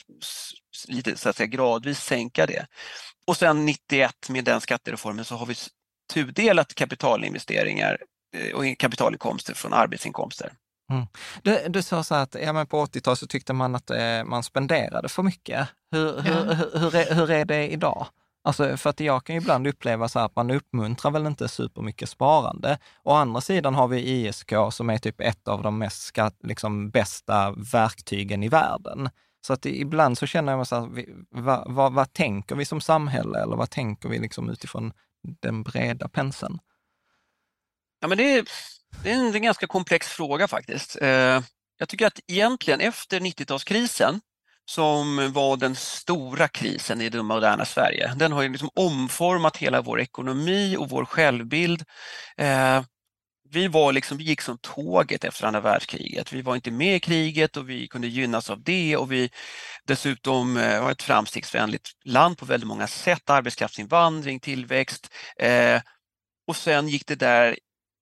lite 0.88 1.18
så 1.18 1.30
att 1.30 1.36
säga, 1.36 1.48
gradvis 1.48 2.00
sänka 2.00 2.46
det. 2.46 2.66
Och 3.28 3.38
sen 3.38 3.66
91 3.66 4.30
med 4.30 4.44
den 4.46 4.62
skattereformen 4.62 5.26
så 5.26 5.36
har 5.36 5.46
vi 5.46 5.56
tudelat 6.14 6.76
kapitalinvesteringar 6.76 7.98
eh, 8.36 8.56
och 8.56 8.78
kapitalinkomster 8.78 9.54
från 9.54 9.74
arbetsinkomster. 9.74 10.54
Mm. 10.90 11.06
Du, 11.44 11.66
du 11.70 11.82
sa 11.82 12.04
så 12.04 12.16
att 12.16 12.36
ja, 12.42 12.54
men 12.54 12.68
på 12.68 12.86
80-talet 12.86 13.20
så 13.20 13.28
tyckte 13.28 13.54
man 13.54 13.76
att 13.76 13.90
eh, 13.90 14.24
man 14.26 14.44
spenderade 14.44 15.10
för 15.10 15.24
mycket. 15.24 15.68
Hur, 15.92 16.22
hur, 16.22 16.32
ja. 16.32 16.54
hur, 16.54 16.80
hur, 16.80 16.96
är, 16.96 17.16
hur 17.16 17.32
är 17.32 17.46
det 17.46 17.68
idag? 17.68 18.08
Alltså, 18.44 18.78
för 18.78 18.90
att 18.90 19.00
jag 19.00 19.24
kan 19.24 19.36
ibland 19.36 19.68
uppleva 19.68 20.08
så 20.08 20.20
att 20.20 20.36
man 20.36 20.52
uppmuntrar 20.52 21.12
väl 21.12 21.26
inte 21.26 21.48
supermycket 21.48 22.10
sparande. 22.10 22.78
Å 23.04 23.14
andra 23.14 23.42
sidan 23.42 23.76
har 23.76 23.88
vi 23.88 24.00
ISK 24.00 24.54
som 24.72 24.90
är 24.90 24.98
typ 24.98 25.22
ett 25.22 25.48
av 25.48 25.64
de 25.64 25.78
mest 25.78 26.18
liksom, 26.44 26.90
bästa 26.90 27.52
verktygen 27.52 28.44
i 28.44 28.50
världen. 28.50 29.10
Så 29.42 29.54
att 29.54 29.66
ibland 29.66 30.18
så 30.18 30.26
känner 30.26 30.52
jag 30.52 30.58
mig 30.58 30.66
så 30.66 30.76
här, 30.76 31.06
vad, 31.30 31.74
vad, 31.74 31.94
vad, 31.94 32.14
tänker 32.14 32.56
vi 32.56 32.66
som 32.66 32.82
samhälle 32.82 33.40
eller 33.40 33.56
vad 33.56 33.70
tänker 33.70 34.10
vi 34.10 34.20
liksom 34.20 34.50
utifrån 34.50 34.94
den 35.42 35.64
breda 35.64 36.10
penseln? 36.10 36.60
Ja, 38.02 38.08
men 38.08 38.18
det 38.18 38.38
är 38.38 38.46
det 39.04 39.12
är 39.12 39.36
en 39.36 39.42
ganska 39.42 39.68
komplex 39.68 40.08
fråga 40.08 40.48
faktiskt. 40.48 40.98
Eh, 41.02 41.42
jag 41.78 41.90
tycker 41.90 42.08
att 42.08 42.20
egentligen 42.28 42.82
efter 42.82 43.20
90-talskrisen 43.20 44.20
som 44.70 45.34
var 45.34 45.58
den 45.58 45.76
stora 45.76 46.48
krisen 46.48 47.02
i 47.02 47.10
det 47.10 47.24
moderna 47.24 47.66
Sverige. 47.66 48.14
Den 48.16 48.32
har 48.32 48.42
ju 48.42 48.50
liksom 48.50 48.70
omformat 48.76 49.58
hela 49.58 49.82
vår 49.82 50.02
ekonomi 50.02 50.76
och 50.80 50.90
vår 50.90 51.06
självbild. 51.06 51.84
Eh, 52.38 52.84
vi, 53.50 53.68
var 53.68 53.94
liksom, 53.94 54.18
vi 54.18 54.24
gick 54.24 54.42
som 54.42 54.58
tåget 54.58 55.24
efter 55.24 55.48
andra 55.48 55.62
världskriget. 55.62 56.34
Vi 56.34 56.42
var 56.42 56.56
inte 56.56 56.72
med 56.72 56.96
i 56.96 57.00
kriget 57.00 57.58
och 57.58 57.70
vi 57.70 57.88
kunde 57.88 58.08
gynnas 58.08 58.50
av 58.50 58.64
det 58.64 58.98
och 58.98 59.12
vi 59.12 59.30
dessutom 59.86 60.58
eh, 60.58 60.82
var 60.82 60.92
ett 60.92 61.04
framstegsvänligt 61.04 61.90
land 62.06 62.38
på 62.38 62.46
väldigt 62.46 62.68
många 62.68 62.88
sätt. 62.88 63.30
Arbetskraftsinvandring, 63.30 64.40
tillväxt 64.40 65.14
eh, 65.40 65.82
och 66.48 66.56
sen 66.56 66.88
gick 66.88 67.08
det 67.08 67.16
där 67.16 67.58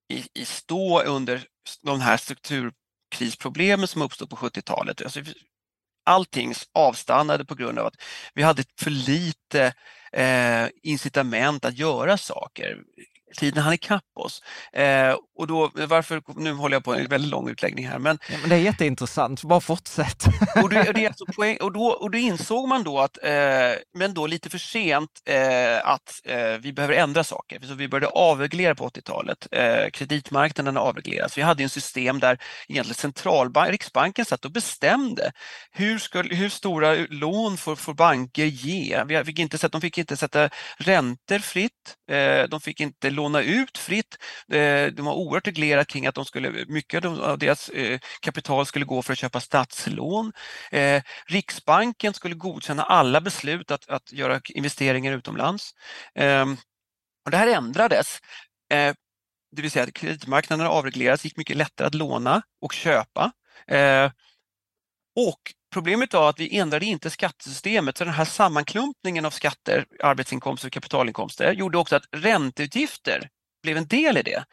i, 0.09 0.27
i 0.33 0.45
stå 0.45 1.01
under 1.01 1.43
de 1.81 2.01
här 2.01 2.17
strukturkrisproblemen 2.17 3.87
som 3.87 4.01
uppstod 4.01 4.29
på 4.29 4.35
70-talet. 4.35 5.01
Alltså, 5.01 5.21
allting 6.05 6.53
avstannade 6.73 7.45
på 7.45 7.55
grund 7.55 7.79
av 7.79 7.85
att 7.85 8.01
vi 8.33 8.43
hade 8.43 8.63
för 8.79 8.91
lite 8.91 9.73
eh, 10.11 10.67
incitament 10.83 11.65
att 11.65 11.77
göra 11.77 12.17
saker 12.17 12.83
tiden 13.35 13.63
hann 13.63 13.73
ikapp 13.73 14.03
oss. 14.15 14.41
Eh, 14.73 15.15
och 15.37 15.47
då, 15.47 15.71
varför, 15.73 16.21
nu 16.35 16.53
håller 16.53 16.75
jag 16.75 16.83
på 16.83 16.93
en 16.93 17.07
väldigt 17.07 17.31
lång 17.31 17.49
utläggning 17.49 17.87
här. 17.87 17.99
Men, 17.99 18.19
ja, 18.29 18.37
men 18.41 18.49
det 18.49 18.55
är 18.55 18.59
jätteintressant, 18.59 19.43
bara 19.43 19.61
fortsätt. 19.61 20.23
och, 20.63 20.69
det, 20.69 20.91
det 20.93 21.03
är 21.03 21.07
alltså 21.07 21.25
poäng, 21.25 21.57
och, 21.57 21.71
då, 21.71 21.85
och 21.85 22.11
då 22.11 22.17
insåg 22.17 22.67
man 22.67 22.83
då, 22.83 22.99
att, 22.99 23.23
eh, 23.23 23.31
men 23.93 24.13
då 24.13 24.27
lite 24.27 24.49
för 24.49 24.57
sent, 24.57 25.09
eh, 25.25 25.87
att 25.87 26.21
eh, 26.23 26.57
vi 26.59 26.73
behöver 26.73 26.95
ändra 26.95 27.23
saker. 27.23 27.59
Så 27.61 27.73
vi 27.73 27.87
började 27.87 28.07
avreglera 28.07 28.75
på 28.75 28.89
80-talet. 28.89 29.47
Eh, 29.51 29.89
kreditmarknaden 29.93 30.77
avregleras. 30.77 31.37
Vi 31.37 31.41
hade 31.41 31.63
ett 31.63 31.71
system 31.71 32.19
där 32.19 32.39
egentligen 32.67 32.95
centralbank, 32.95 33.71
Riksbanken 33.71 34.25
satt 34.25 34.45
och 34.45 34.51
bestämde 34.51 35.31
hur, 35.71 35.99
ska, 35.99 36.21
hur 36.21 36.49
stora 36.49 36.95
lån 37.09 37.57
får, 37.57 37.75
får 37.75 37.93
banker 37.93 38.45
ge. 38.45 39.03
Vi 39.07 39.23
fick 39.23 39.39
inte, 39.39 39.67
de 39.67 39.81
fick 39.81 39.97
inte 39.97 40.17
sätta 40.17 40.49
räntor 40.77 41.39
fritt. 41.39 41.71
Eh, 42.11 42.43
de 42.49 42.61
fick 42.61 42.79
inte 42.79 43.09
låna 43.17 43.41
ut 43.41 43.77
fritt. 43.77 44.17
Eh, 44.51 44.85
de 44.87 45.05
var 45.05 45.13
oerhört 45.13 45.47
reglerat 45.47 45.87
kring 45.87 46.07
att 46.07 46.15
de 46.15 46.25
skulle, 46.25 46.65
mycket 46.67 47.05
av 47.05 47.37
deras 47.37 47.69
eh, 47.69 47.99
kapital 48.21 48.65
skulle 48.65 48.85
gå 48.85 49.01
för 49.01 49.13
att 49.13 49.19
köpa 49.19 49.39
statslån. 49.39 50.31
Eh, 50.71 51.03
Riksbanken 51.25 52.13
skulle 52.13 52.35
godkänna 52.35 52.83
alla 52.83 53.21
beslut 53.21 53.71
att, 53.71 53.89
att 53.89 54.11
göra 54.11 54.41
investeringar 54.49 55.13
utomlands. 55.13 55.71
Ehm, 56.15 56.57
och 57.25 57.31
det 57.31 57.37
här 57.37 57.47
ändrades. 57.47 58.19
Det 59.55 59.61
vill 59.61 59.71
säga 59.71 59.83
att 59.83 59.93
kreditmarknaden 59.93 60.67
avreglerades, 60.67 61.25
gick 61.25 61.37
mycket 61.37 61.57
lättare 61.57 61.87
att 61.87 61.95
låna 61.95 62.41
och 62.61 62.73
köpa. 62.73 63.31
Och 65.15 65.53
Problemet 65.77 66.13
var 66.13 66.29
att 66.29 66.39
vi 66.39 66.57
ändrade 66.57 66.85
inte 66.85 67.09
skattesystemet 67.09 67.97
så 67.97 68.03
den 68.03 68.13
här 68.13 68.25
sammanklumpningen 68.25 69.25
av 69.25 69.31
skatter, 69.31 69.85
arbetsinkomster 70.03 70.67
och 70.67 70.73
kapitalinkomster 70.73 71.53
gjorde 71.53 71.77
också 71.77 71.95
att 71.95 72.03
ränteutgifter 72.11 73.29
blev 73.63 73.77
en 73.77 73.87
del 73.87 74.17
i 74.17 74.21
det. 74.21 74.43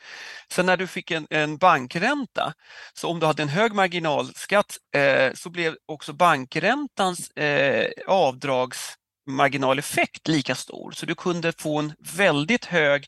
Så 0.48 0.62
när 0.62 0.76
du 0.76 0.86
fick 0.86 1.10
en, 1.10 1.26
en 1.30 1.56
bankränta, 1.56 2.54
så 2.94 3.08
om 3.08 3.20
du 3.20 3.26
hade 3.26 3.42
en 3.42 3.48
hög 3.48 3.74
marginalskatt 3.74 4.76
eh, 4.96 5.32
så 5.34 5.50
blev 5.50 5.76
också 5.86 6.12
bankräntans 6.12 7.30
eh, 7.30 7.90
avdragsmarginaleffekt 8.06 10.28
lika 10.28 10.54
stor. 10.54 10.92
Så 10.92 11.06
du 11.06 11.14
kunde 11.14 11.52
få 11.58 11.78
en 11.78 11.92
väldigt 12.16 12.64
hög 12.64 13.06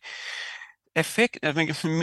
effekt, 0.95 1.39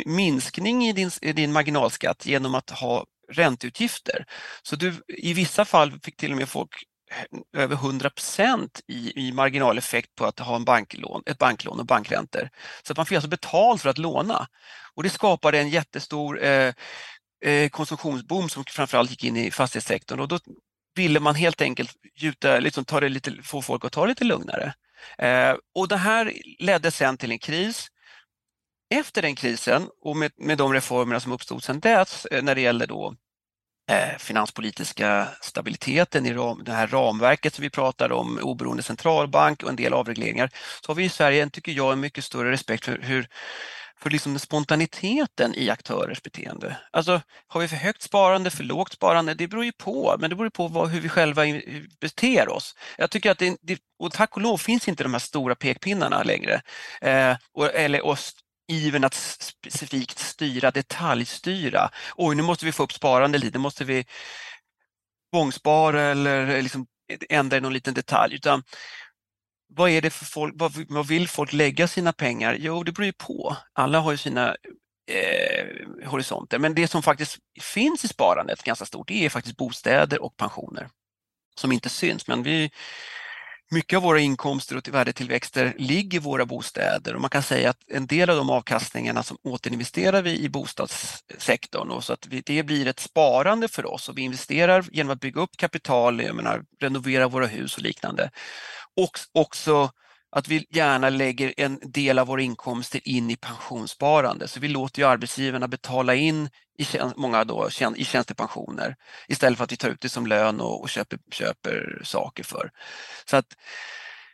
minskning 0.05 0.85
i 0.85 0.93
din, 0.93 1.11
i 1.21 1.33
din 1.33 1.53
marginalskatt 1.53 2.25
genom 2.25 2.55
att 2.55 2.69
ha 2.69 3.05
ränteutgifter. 3.33 4.25
Så 4.63 4.75
du, 4.75 4.93
i 5.07 5.33
vissa 5.33 5.65
fall 5.65 5.99
fick 6.03 6.17
till 6.17 6.31
och 6.31 6.37
med 6.37 6.49
folk 6.49 6.69
eh, 7.11 7.63
över 7.63 7.75
100 7.75 8.11
i, 8.87 9.27
i 9.27 9.31
marginaleffekt 9.31 10.15
på 10.15 10.25
att 10.25 10.39
ha 10.39 10.55
en 10.55 10.65
banklån, 10.65 11.23
ett 11.25 11.37
banklån 11.37 11.79
och 11.79 11.85
bankräntor. 11.85 12.49
Så 12.83 12.93
att 12.93 12.97
man 12.97 13.05
fick 13.05 13.15
alltså 13.15 13.29
betalt 13.29 13.81
för 13.81 13.89
att 13.89 13.97
låna. 13.97 14.47
Och 14.95 15.03
det 15.03 15.09
skapade 15.09 15.59
en 15.59 15.69
jättestor 15.69 16.43
eh, 16.43 16.73
eh, 17.45 17.69
konsumtionsboom 17.69 18.49
som 18.49 18.63
framförallt 18.67 19.09
gick 19.09 19.23
in 19.23 19.37
i 19.37 19.51
fastighetssektorn 19.51 20.19
och 20.19 20.27
då 20.27 20.39
ville 20.95 21.19
man 21.19 21.35
helt 21.35 21.61
enkelt 21.61 21.91
gjuta, 22.15 22.59
liksom 22.59 22.85
ta 22.85 22.99
det 22.99 23.09
lite, 23.09 23.43
få 23.43 23.61
folk 23.61 23.85
att 23.85 23.91
ta 23.91 24.01
det 24.01 24.07
lite 24.07 24.23
lugnare. 24.23 24.73
Eh, 25.17 25.55
och 25.75 25.87
det 25.87 25.97
här 25.97 26.33
ledde 26.59 26.91
sen 26.91 27.17
till 27.17 27.31
en 27.31 27.39
kris. 27.39 27.87
Efter 28.95 29.21
den 29.21 29.35
krisen 29.35 29.89
och 30.01 30.17
med, 30.17 30.31
med 30.37 30.57
de 30.57 30.73
reformerna 30.73 31.19
som 31.19 31.31
uppstod 31.31 31.63
sedan 31.63 31.79
dess 31.79 32.25
eh, 32.25 32.43
när 32.43 32.55
det 32.55 32.61
gäller 32.61 32.87
då 32.87 33.15
Eh, 33.15 33.22
Eh, 33.93 34.17
finanspolitiska 34.17 35.27
stabiliteten 35.41 36.25
i 36.25 36.33
ram, 36.33 36.63
det 36.63 36.71
här 36.71 36.87
ramverket 36.87 37.53
som 37.53 37.61
vi 37.61 37.69
pratar 37.69 38.11
om, 38.11 38.39
oberoende 38.41 38.83
centralbank 38.83 39.63
och 39.63 39.69
en 39.69 39.75
del 39.75 39.93
avregleringar, 39.93 40.49
så 40.85 40.89
har 40.89 40.95
vi 40.95 41.03
i 41.03 41.09
Sverige, 41.09 41.49
tycker 41.49 41.71
jag, 41.71 41.93
en 41.93 41.99
mycket 41.99 42.23
större 42.23 42.51
respekt 42.51 42.85
för 42.85 42.99
hur 43.01 43.27
för 44.03 44.09
liksom 44.09 44.39
spontaniteten 44.39 45.55
i 45.55 45.69
aktörers 45.69 46.21
beteende. 46.21 46.77
Alltså, 46.91 47.21
har 47.47 47.61
vi 47.61 47.67
för 47.67 47.75
högt 47.75 48.01
sparande, 48.01 48.49
för 48.49 48.63
lågt 48.63 48.93
sparande? 48.93 49.33
Det 49.33 49.47
beror 49.47 49.65
ju 49.65 49.71
på, 49.71 50.15
men 50.19 50.29
det 50.29 50.35
beror 50.35 50.47
ju 50.47 50.51
på 50.51 50.67
vad, 50.67 50.89
hur 50.89 51.01
vi 51.01 51.09
själva 51.09 51.41
beter 52.01 52.49
oss. 52.49 52.75
Jag 52.97 53.11
tycker 53.11 53.31
att 53.31 53.39
det, 53.61 53.79
och 53.99 54.11
tack 54.11 54.35
och 54.35 54.41
lov 54.41 54.57
finns 54.57 54.87
inte 54.87 55.03
de 55.03 55.13
här 55.13 55.19
stora 55.19 55.55
pekpinnarna 55.55 56.23
längre. 56.23 56.61
Eh, 57.01 57.35
och, 57.53 57.75
eller 57.75 58.05
oss 58.05 58.33
iven 58.67 59.03
att 59.03 59.13
specifikt 59.13 60.19
styra, 60.19 60.71
detaljstyra. 60.71 61.89
Oj, 62.15 62.35
nu 62.35 62.43
måste 62.43 62.65
vi 62.65 62.71
få 62.71 62.83
upp 62.83 62.91
sparande 62.93 63.37
lite, 63.37 63.57
nu 63.57 63.61
måste 63.61 63.85
vi 63.85 64.05
tvångsspara 65.33 66.01
eller 66.01 66.61
liksom 66.61 66.87
ändra 67.29 67.57
i 67.57 67.61
någon 67.61 67.73
liten 67.73 67.93
detalj. 67.93 68.35
Utan 68.35 68.63
vad 69.67 69.89
är 69.89 70.01
det 70.01 70.09
för 70.09 70.25
folk, 70.25 70.53
vad, 70.57 70.85
vad 70.89 71.07
vill 71.07 71.27
folk 71.27 71.53
lägga 71.53 71.87
sina 71.87 72.13
pengar? 72.13 72.57
Jo, 72.59 72.83
det 72.83 72.91
beror 72.91 73.05
ju 73.05 73.13
på. 73.13 73.57
Alla 73.73 73.99
har 73.99 74.11
ju 74.11 74.17
sina 74.17 74.55
eh, 75.11 76.07
horisonter, 76.07 76.59
men 76.59 76.75
det 76.75 76.87
som 76.87 77.03
faktiskt 77.03 77.37
finns 77.61 78.05
i 78.05 78.07
sparandet 78.07 78.63
ganska 78.63 78.85
stort, 78.85 79.07
det 79.07 79.25
är 79.25 79.29
faktiskt 79.29 79.57
bostäder 79.57 80.23
och 80.23 80.37
pensioner 80.37 80.89
som 81.55 81.71
inte 81.71 81.89
syns. 81.89 82.27
Men 82.27 82.43
vi, 82.43 82.71
mycket 83.73 83.97
av 83.97 84.03
våra 84.03 84.19
inkomster 84.19 84.77
och 84.77 84.87
värdetillväxter 84.87 85.73
ligger 85.77 86.17
i 86.17 86.21
våra 86.21 86.45
bostäder. 86.45 87.15
Och 87.15 87.21
man 87.21 87.29
kan 87.29 87.43
säga 87.43 87.69
att 87.69 87.77
en 87.87 88.07
del 88.07 88.29
av 88.29 88.35
de 88.35 88.49
avkastningarna 88.49 89.23
som 89.23 89.37
återinvesterar 89.43 90.21
vi 90.21 90.39
i 90.39 90.49
bostadssektorn. 90.49 91.89
Och 91.91 92.03
så 92.03 92.13
att 92.13 92.27
vi, 92.27 92.41
det 92.45 92.63
blir 92.63 92.87
ett 92.87 92.99
sparande 92.99 93.67
för 93.67 93.85
oss. 93.85 94.09
Och 94.09 94.17
vi 94.17 94.21
investerar 94.21 94.85
genom 94.91 95.13
att 95.13 95.19
bygga 95.19 95.41
upp 95.41 95.57
kapital, 95.57 96.21
jag 96.21 96.35
menar, 96.35 96.63
renovera 96.79 97.27
våra 97.27 97.47
hus 97.47 97.77
och 97.77 97.83
liknande. 97.83 98.31
Och 98.95 99.19
också 99.31 99.91
att 100.35 100.47
vi 100.47 100.65
gärna 100.69 101.09
lägger 101.09 101.53
en 101.57 101.79
del 101.81 102.19
av 102.19 102.27
våra 102.27 102.41
inkomster 102.41 103.01
in 103.03 103.29
i 103.29 103.35
pensionssparande. 103.35 104.47
Så 104.47 104.59
vi 104.59 104.67
låter 104.67 105.01
ju 105.01 105.07
arbetsgivarna 105.07 105.67
betala 105.67 106.15
in 106.15 106.49
i, 106.79 106.85
många 107.15 107.43
då, 107.43 107.69
i 107.95 108.05
tjänstepensioner 108.05 108.95
istället 109.27 109.57
för 109.57 109.63
att 109.63 109.71
vi 109.71 109.77
tar 109.77 109.89
ut 109.89 110.01
det 110.01 110.09
som 110.09 110.27
lön 110.27 110.61
och, 110.61 110.81
och 110.81 110.89
köper, 110.89 111.19
köper 111.31 112.01
saker 112.03 112.43
för. 112.43 112.71
Så 113.25 113.37
att 113.37 113.57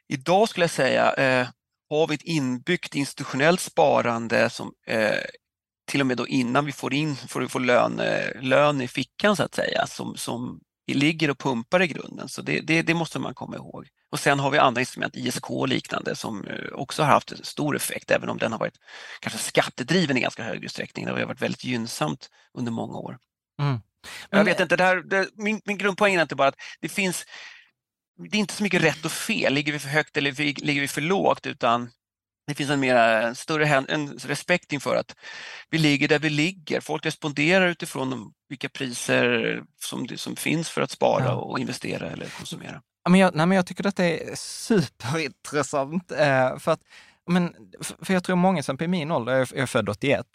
idag 0.08 0.50
skulle 0.50 0.64
jag 0.64 0.72
säga 0.72 1.14
eh, 1.14 1.48
har 1.90 2.08
vi 2.08 2.16
ett 2.16 2.24
inbyggt 2.24 2.96
institutionellt 2.96 3.60
sparande 3.60 4.50
som 4.50 4.74
eh, 4.88 5.24
till 5.88 6.02
och 6.02 6.08
med 6.08 6.18
då 6.18 6.28
innan 6.28 6.66
vi 6.66 6.72
får 6.72 6.94
in 6.94 7.16
får, 7.16 7.48
får 7.48 7.60
lön, 7.60 8.00
eh, 8.00 8.42
lön 8.42 8.82
i 8.82 8.88
fickan 8.88 9.36
så 9.36 9.44
att 9.44 9.56
säga 9.56 9.88
som, 9.88 10.18
som 10.18 10.60
ligger 10.94 11.30
och 11.30 11.38
pumpar 11.38 11.82
i 11.82 11.88
grunden. 11.88 12.30
Så 12.30 12.42
det, 12.42 12.62
det, 12.62 12.82
det, 12.82 12.94
måste 12.94 13.20
man 13.20 13.34
komma 13.34 13.56
ihåg. 13.56 13.88
Och 14.12 14.20
sen 14.20 14.40
har 14.40 14.52
vi 14.52 14.58
andra 14.58 14.82
instrument, 14.82 15.16
ISK 15.16 15.52
och 15.52 15.68
liknande, 15.68 16.16
som 16.16 16.48
eh, 16.48 16.74
också 16.74 17.04
har 17.04 17.12
haft 17.12 17.32
en 17.32 17.44
stor 17.44 17.76
effekt, 17.76 18.12
även 18.12 18.30
om 18.30 18.38
den 18.38 18.52
har 18.52 18.60
varit 18.60 18.80
kanske 19.20 19.40
skattedriven 19.40 20.18
i 20.18 20.20
ganska 20.20 20.44
hög 20.44 20.64
utsträckning. 20.64 21.06
Det 21.06 21.12
har 21.12 21.26
varit 21.26 21.42
väldigt 21.42 21.64
gynnsamt 21.64 22.30
under 22.54 22.72
många 22.72 22.98
år. 22.98 23.18
Mm. 23.62 23.80
Men, 24.30 24.38
jag 24.38 24.46
vet 24.46 24.60
inte, 24.60 24.76
det 24.76 24.84
här, 24.84 24.96
det, 24.96 25.30
min, 25.34 25.62
min 25.66 25.78
grundpoäng 25.78 26.16
är 26.16 26.22
inte 26.22 26.36
bara 26.36 26.48
att 26.48 26.60
det 26.80 26.90
finns 26.90 27.26
det 28.32 28.38
är 28.38 28.40
inte 28.40 28.54
så 28.54 28.64
mycket 28.64 28.84
rätt 28.84 29.06
och 29.06 29.12
fel, 29.12 29.54
ligger 29.54 29.74
vi 29.74 29.80
för 29.80 29.90
högt 29.90 30.18
eller 30.18 30.32
ligger 30.66 30.82
vi 30.82 30.88
för 30.88 31.02
lågt, 31.02 31.46
utan 31.46 31.90
det 32.50 32.56
finns 32.56 32.70
en, 32.70 32.80
mera, 32.80 33.36
större 33.36 33.66
en 33.88 34.08
respekt 34.08 34.74
inför 34.74 34.96
att 34.96 35.16
vi 35.70 35.78
ligger 35.78 36.08
där 36.08 36.20
vi 36.20 36.30
ligger. 36.30 36.82
Folk 36.82 37.06
responderar 37.06 37.68
utifrån 37.68 38.34
vilka 38.50 38.70
priser 38.70 39.64
som, 39.82 40.08
som 40.16 40.36
finns 40.36 40.70
för 40.70 40.82
att 40.82 40.92
spara 40.92 41.26
ja. 41.26 41.34
och 41.34 41.60
investera 41.60 42.10
eller 42.10 42.26
konsumera. 42.26 42.82
Men 43.10 43.20
jag, 43.20 43.36
nej, 43.36 43.46
men 43.46 43.56
jag 43.56 43.66
tycker 43.66 43.88
att 43.88 43.96
det 43.96 44.30
är 44.30 44.36
superintressant. 44.36 46.12
Eh, 46.12 46.58
för, 46.58 46.72
att, 46.72 46.82
men, 47.30 47.54
för 48.02 48.14
jag 48.14 48.24
tror 48.24 48.36
många, 48.36 48.64
som 48.64 48.78
på 48.78 48.88
min 48.88 49.12
ålder, 49.12 49.34
jag 49.34 49.58
är 49.58 49.66
född 49.66 49.90
81, 49.90 50.26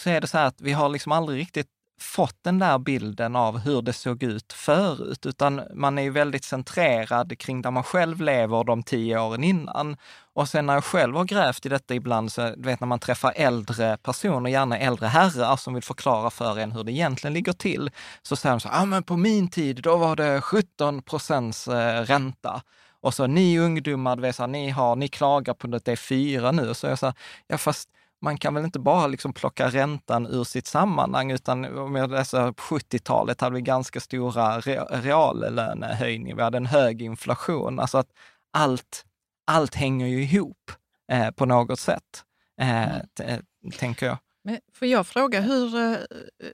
så 0.00 0.10
är 0.10 0.20
det 0.20 0.26
så 0.26 0.38
här 0.38 0.46
att 0.46 0.60
vi 0.60 0.72
har 0.72 0.88
liksom 0.88 1.12
aldrig 1.12 1.40
riktigt 1.40 1.68
fått 2.00 2.36
den 2.42 2.58
där 2.58 2.78
bilden 2.78 3.36
av 3.36 3.58
hur 3.58 3.82
det 3.82 3.92
såg 3.92 4.22
ut 4.22 4.52
förut, 4.52 5.26
utan 5.26 5.62
man 5.74 5.98
är 5.98 6.02
ju 6.02 6.10
väldigt 6.10 6.44
centrerad 6.44 7.38
kring 7.38 7.62
där 7.62 7.70
man 7.70 7.82
själv 7.82 8.20
lever 8.20 8.64
de 8.64 8.82
tio 8.82 9.20
åren 9.20 9.44
innan. 9.44 9.96
Och 10.32 10.48
sen 10.48 10.66
när 10.66 10.74
jag 10.74 10.84
själv 10.84 11.16
har 11.16 11.24
grävt 11.24 11.66
i 11.66 11.68
detta 11.68 11.94
ibland, 11.94 12.32
så 12.32 12.54
du 12.56 12.62
vet 12.62 12.80
när 12.80 12.86
man 12.86 12.98
träffar 12.98 13.32
äldre 13.36 13.96
personer, 13.96 14.50
gärna 14.50 14.78
äldre 14.78 15.06
herrar 15.06 15.56
som 15.56 15.74
vill 15.74 15.82
förklara 15.82 16.30
för 16.30 16.58
en 16.58 16.72
hur 16.72 16.84
det 16.84 16.92
egentligen 16.92 17.34
ligger 17.34 17.52
till, 17.52 17.90
så 18.22 18.36
säger 18.36 18.52
de 18.52 18.60
så 18.60 18.68
ja 18.68 18.82
ah, 18.82 18.84
men 18.84 19.02
på 19.02 19.16
min 19.16 19.48
tid, 19.48 19.82
då 19.82 19.96
var 19.96 20.16
det 20.16 20.40
17 20.40 21.02
procents 21.02 21.68
eh, 21.68 22.02
ränta. 22.02 22.62
Och 23.00 23.14
så 23.14 23.26
ni 23.26 23.58
ungdomar, 23.58 24.16
vet, 24.16 24.36
så 24.36 24.42
här, 24.42 24.48
ni, 24.48 24.70
har, 24.70 24.96
ni 24.96 25.08
klagar 25.08 25.54
på 25.54 25.76
att 25.76 25.84
det 25.84 25.92
är 25.92 25.96
fyra 25.96 26.52
nu. 26.52 26.74
Så 26.74 26.86
jag 26.86 26.98
sa, 26.98 27.14
ja 27.46 27.58
fast 27.58 27.88
man 28.22 28.38
kan 28.38 28.54
väl 28.54 28.64
inte 28.64 28.78
bara 28.78 29.06
liksom 29.06 29.32
plocka 29.32 29.68
räntan 29.68 30.26
ur 30.26 30.44
sitt 30.44 30.66
sammanhang, 30.66 31.30
utan 31.30 31.78
om 31.78 31.94
jag 31.94 32.10
läser 32.10 32.52
på 32.52 32.62
70-talet 32.62 33.40
hade 33.40 33.54
vi 33.54 33.62
ganska 33.62 34.00
stora 34.00 34.60
reallönehöjningar. 34.90 36.36
Vi 36.36 36.42
hade 36.42 36.56
en 36.56 36.66
hög 36.66 37.02
inflation. 37.02 37.80
Alltså 37.80 37.98
att 37.98 38.10
allt, 38.52 39.04
allt 39.46 39.74
hänger 39.74 40.06
ju 40.06 40.22
ihop 40.22 40.70
eh, 41.12 41.30
på 41.30 41.46
något 41.46 41.80
sätt, 41.80 42.24
eh, 42.60 42.94
mm. 42.94 43.06
Eh, 43.20 43.38
tänker 43.78 44.06
jag. 44.06 44.18
Men 44.44 44.58
får 44.74 44.88
jag 44.88 45.06
fråga, 45.06 45.40
hur, 45.40 45.76
eh, 45.76 45.98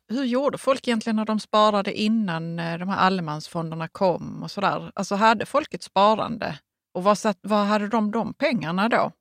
hur 0.08 0.24
gjorde 0.24 0.58
folk 0.58 0.88
egentligen 0.88 1.16
när 1.16 1.24
de 1.24 1.40
sparade 1.40 1.92
innan 2.00 2.58
eh, 2.58 2.78
de 2.78 2.88
här 2.88 2.98
allemansfonderna 2.98 3.88
kom 3.88 4.42
och 4.42 4.50
sådär? 4.50 4.92
Alltså 4.94 5.14
hade 5.14 5.46
folk 5.46 5.74
ett 5.74 5.82
sparande 5.82 6.58
och 6.94 7.04
vad, 7.04 7.18
satt, 7.18 7.38
vad 7.42 7.66
hade 7.66 7.88
de 7.88 8.10
de 8.10 8.34
pengarna 8.34 8.88
då? 8.88 9.12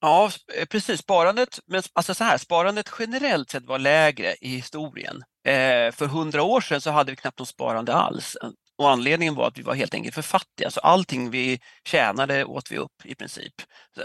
Ja, 0.00 0.30
eh, 0.54 0.66
precis. 0.66 1.00
Sparandet, 1.00 1.58
men 1.66 1.82
alltså 1.92 2.14
så 2.14 2.24
här, 2.24 2.38
sparandet 2.38 2.90
generellt 2.98 3.50
sett 3.50 3.66
var 3.66 3.78
lägre 3.78 4.34
i 4.40 4.48
historien. 4.48 5.22
Eh, 5.46 5.92
för 5.92 6.06
hundra 6.06 6.42
år 6.42 6.60
sedan 6.60 6.80
så 6.80 6.90
hade 6.90 7.12
vi 7.12 7.16
knappt 7.16 7.38
något 7.38 7.48
sparande 7.48 7.94
alls. 7.94 8.36
Eh, 8.42 8.50
och 8.78 8.90
anledningen 8.90 9.34
var 9.34 9.48
att 9.48 9.58
vi 9.58 9.62
var 9.62 9.74
helt 9.74 9.94
enkelt 9.94 10.14
för 10.14 10.22
fattiga, 10.22 10.70
så 10.70 10.80
allting 10.80 11.30
vi 11.30 11.60
tjänade 11.88 12.44
åt 12.44 12.70
vi 12.70 12.78
upp 12.78 12.92
i 13.04 13.14
princip. 13.14 13.54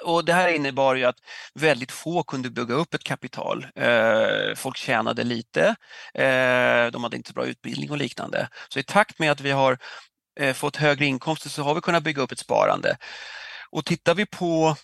Och 0.04 0.26
det 0.26 0.34
här 0.34 0.48
innebar 0.50 0.96
ju 0.96 1.06
att 1.06 1.16
väldigt 1.54 1.92
få 1.92 2.24
kunde 2.24 2.50
bygga 2.50 2.74
upp 2.76 2.94
ett 2.94 3.04
kapital. 3.04 3.68
Eh, 3.76 4.56
folk 4.56 4.78
tjänade 4.78 5.24
lite, 5.24 5.76
eh, 6.14 6.92
de 6.92 7.04
hade 7.04 7.18
inte 7.18 7.28
så 7.30 7.34
bra 7.34 7.46
utbildning 7.46 7.92
och 7.92 7.98
liknande. 7.98 8.48
Så 8.70 8.80
i 8.80 8.84
takt 8.84 9.20
med 9.20 9.32
att 9.32 9.42
vi 9.42 9.52
har 9.52 9.78
eh, 10.40 10.54
fått 10.54 10.76
högre 10.76 11.06
inkomster 11.06 11.50
så 11.50 11.64
har 11.64 11.76
vi 11.76 11.82
kunnat 11.82 12.04
bygga 12.04 12.22
upp 12.22 12.32
ett 12.32 12.40
sparande. 12.40 12.98
Och 13.72 13.86
tittar 13.86 14.16
vi 14.16 14.26
på 14.26 14.76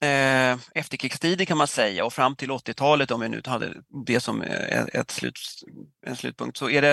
eh, 0.00 0.58
efterkrigstiden 0.74 1.46
kan 1.46 1.58
man 1.58 1.66
säga 1.66 2.04
och 2.04 2.12
fram 2.12 2.36
till 2.36 2.50
80-talet 2.50 3.10
om 3.10 3.20
vi 3.20 3.28
nu 3.28 3.42
hade 3.44 3.74
det 4.06 4.20
som 4.20 4.42
eh, 4.42 4.84
ett 4.92 5.10
slut, 5.10 5.38
en 6.06 6.16
slutpunkt 6.16 6.58
så 6.58 6.70
är 6.70 6.82
det 6.82 6.92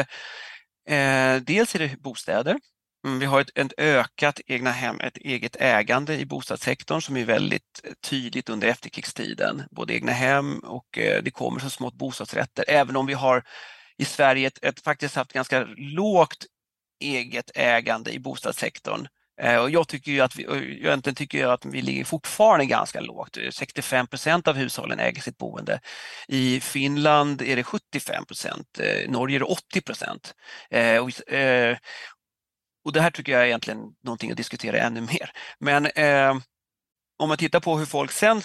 eh, 0.96 1.42
dels 1.42 1.76
är 1.76 1.80
det 1.80 2.02
bostäder. 2.02 2.58
Mm, 3.06 3.20
vi 3.20 3.26
har 3.26 3.42
ett, 3.42 3.58
ett 3.58 3.74
ökat 3.78 4.40
egna 4.48 4.72
hem, 4.72 5.00
ett 5.00 5.18
eget 5.18 5.56
ägande 5.60 6.20
i 6.20 6.26
bostadssektorn 6.26 7.02
som 7.02 7.18
är 7.18 7.26
väldigt 7.26 7.82
eh, 7.84 7.92
tydligt 8.10 8.50
under 8.50 8.68
efterkrigstiden. 8.68 9.64
Både 9.72 9.94
egna 9.94 10.12
hem 10.12 10.60
och 10.60 10.98
eh, 10.98 11.24
det 11.24 11.32
kommer 11.32 11.60
så 11.60 11.70
smått 11.70 11.94
bostadsrätter. 11.94 12.66
Även 12.68 12.96
om 12.96 13.06
vi 13.06 13.14
har 13.14 13.44
i 13.98 14.06
Sverige 14.06 14.48
ett, 14.48 14.64
ett, 14.64 14.80
faktiskt 14.80 15.16
haft 15.16 15.34
ganska 15.34 15.68
lågt 15.78 16.46
eget 17.00 17.52
ägande 17.56 18.12
i 18.12 18.20
bostadssektorn 18.20 19.08
Eh, 19.42 19.58
och 19.58 19.70
jag 19.70 19.88
tycker 19.88 20.12
ju 20.12 20.22
att 20.22 20.36
vi, 20.36 20.44
egentligen 20.44 21.16
tycker 21.16 21.40
jag 21.40 21.52
att 21.52 21.66
vi 21.66 21.82
ligger 21.82 22.04
fortfarande 22.04 22.66
ganska 22.66 23.00
lågt. 23.00 23.38
65 23.52 24.08
procent 24.08 24.48
av 24.48 24.56
hushållen 24.56 25.00
äger 25.00 25.22
sitt 25.22 25.38
boende. 25.38 25.80
I 26.28 26.60
Finland 26.60 27.42
är 27.42 27.56
det 27.56 27.64
75 27.64 28.26
procent, 28.26 28.80
eh, 28.80 29.10
Norge 29.10 29.38
är 29.38 29.40
det 29.40 29.46
80 29.46 29.82
procent. 29.82 30.34
Eh, 30.70 30.98
och, 30.98 31.10
och 32.86 32.94
det 32.94 33.02
här 33.02 33.12
tycker 33.12 33.32
jag 33.32 33.42
är 33.42 33.46
egentligen 33.46 33.80
någonting 34.04 34.32
att 34.32 34.38
diskutera 34.38 34.78
ännu 34.78 35.02
mer. 35.02 35.32
Men 35.60 35.88
om 37.20 37.30
man 37.30 37.38
tittar 37.38 37.60
på 37.60 37.78
hur 37.78 37.86
folk 37.86 38.12
sen, 38.12 38.42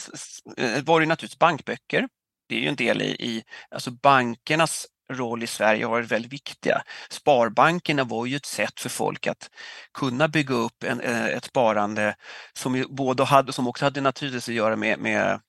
var 0.84 1.00
det 1.00 1.06
naturligtvis 1.06 1.38
bankböcker. 1.38 2.08
Det 2.48 2.54
är 2.54 2.60
ju 2.60 2.68
en 2.68 2.76
del 2.76 3.02
i, 3.02 3.04
i 3.04 3.44
alltså 3.70 3.90
bankernas 3.90 4.86
roll 5.14 5.42
i 5.42 5.46
Sverige 5.46 5.84
har 5.84 5.90
varit 5.90 6.12
väldigt 6.12 6.32
viktiga. 6.32 6.82
Sparbankerna 7.10 8.04
var 8.04 8.26
ju 8.26 8.36
ett 8.36 8.46
sätt 8.46 8.80
för 8.80 8.88
folk 8.88 9.26
att 9.26 9.50
kunna 9.94 10.28
bygga 10.28 10.54
upp 10.54 10.84
en, 10.84 11.00
eh, 11.00 11.26
ett 11.26 11.44
sparande 11.44 12.14
som, 12.52 12.84
både 12.90 13.24
hade, 13.24 13.52
som 13.52 13.68
också 13.68 13.84
hade 13.84 14.00
naturligtvis 14.00 14.48
att 14.48 14.54
göra 14.54 14.76
med, 14.76 14.98
med 14.98 15.40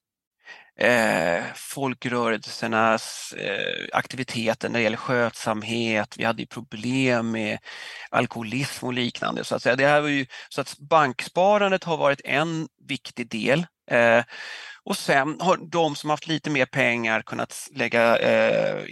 eh, 0.79 1.43
folkrörelsernas 1.55 3.33
eh, 3.37 3.87
aktiviteter 3.93 4.69
när 4.69 4.79
det 4.79 4.83
gäller 4.83 4.97
skötsamhet. 4.97 6.15
Vi 6.17 6.23
hade 6.23 6.45
problem 6.45 7.31
med 7.31 7.57
alkoholism 8.09 8.85
och 8.85 8.93
liknande. 8.93 9.43
Så 9.43 9.55
att, 9.55 9.61
säga. 9.61 9.75
Det 9.75 9.87
här 9.87 10.01
var 10.01 10.09
ju, 10.09 10.25
så 10.49 10.61
att 10.61 10.77
banksparandet 10.79 11.83
har 11.83 11.97
varit 11.97 12.21
en 12.23 12.67
viktig 12.87 13.29
del. 13.29 13.65
Eh, 13.91 14.23
och 14.85 14.97
sen 14.97 15.37
har 15.39 15.57
de 15.57 15.95
som 15.95 16.09
haft 16.09 16.27
lite 16.27 16.49
mer 16.49 16.65
pengar 16.65 17.21
kunnat 17.21 17.67
lägga 17.71 18.17
eh, 18.17 18.83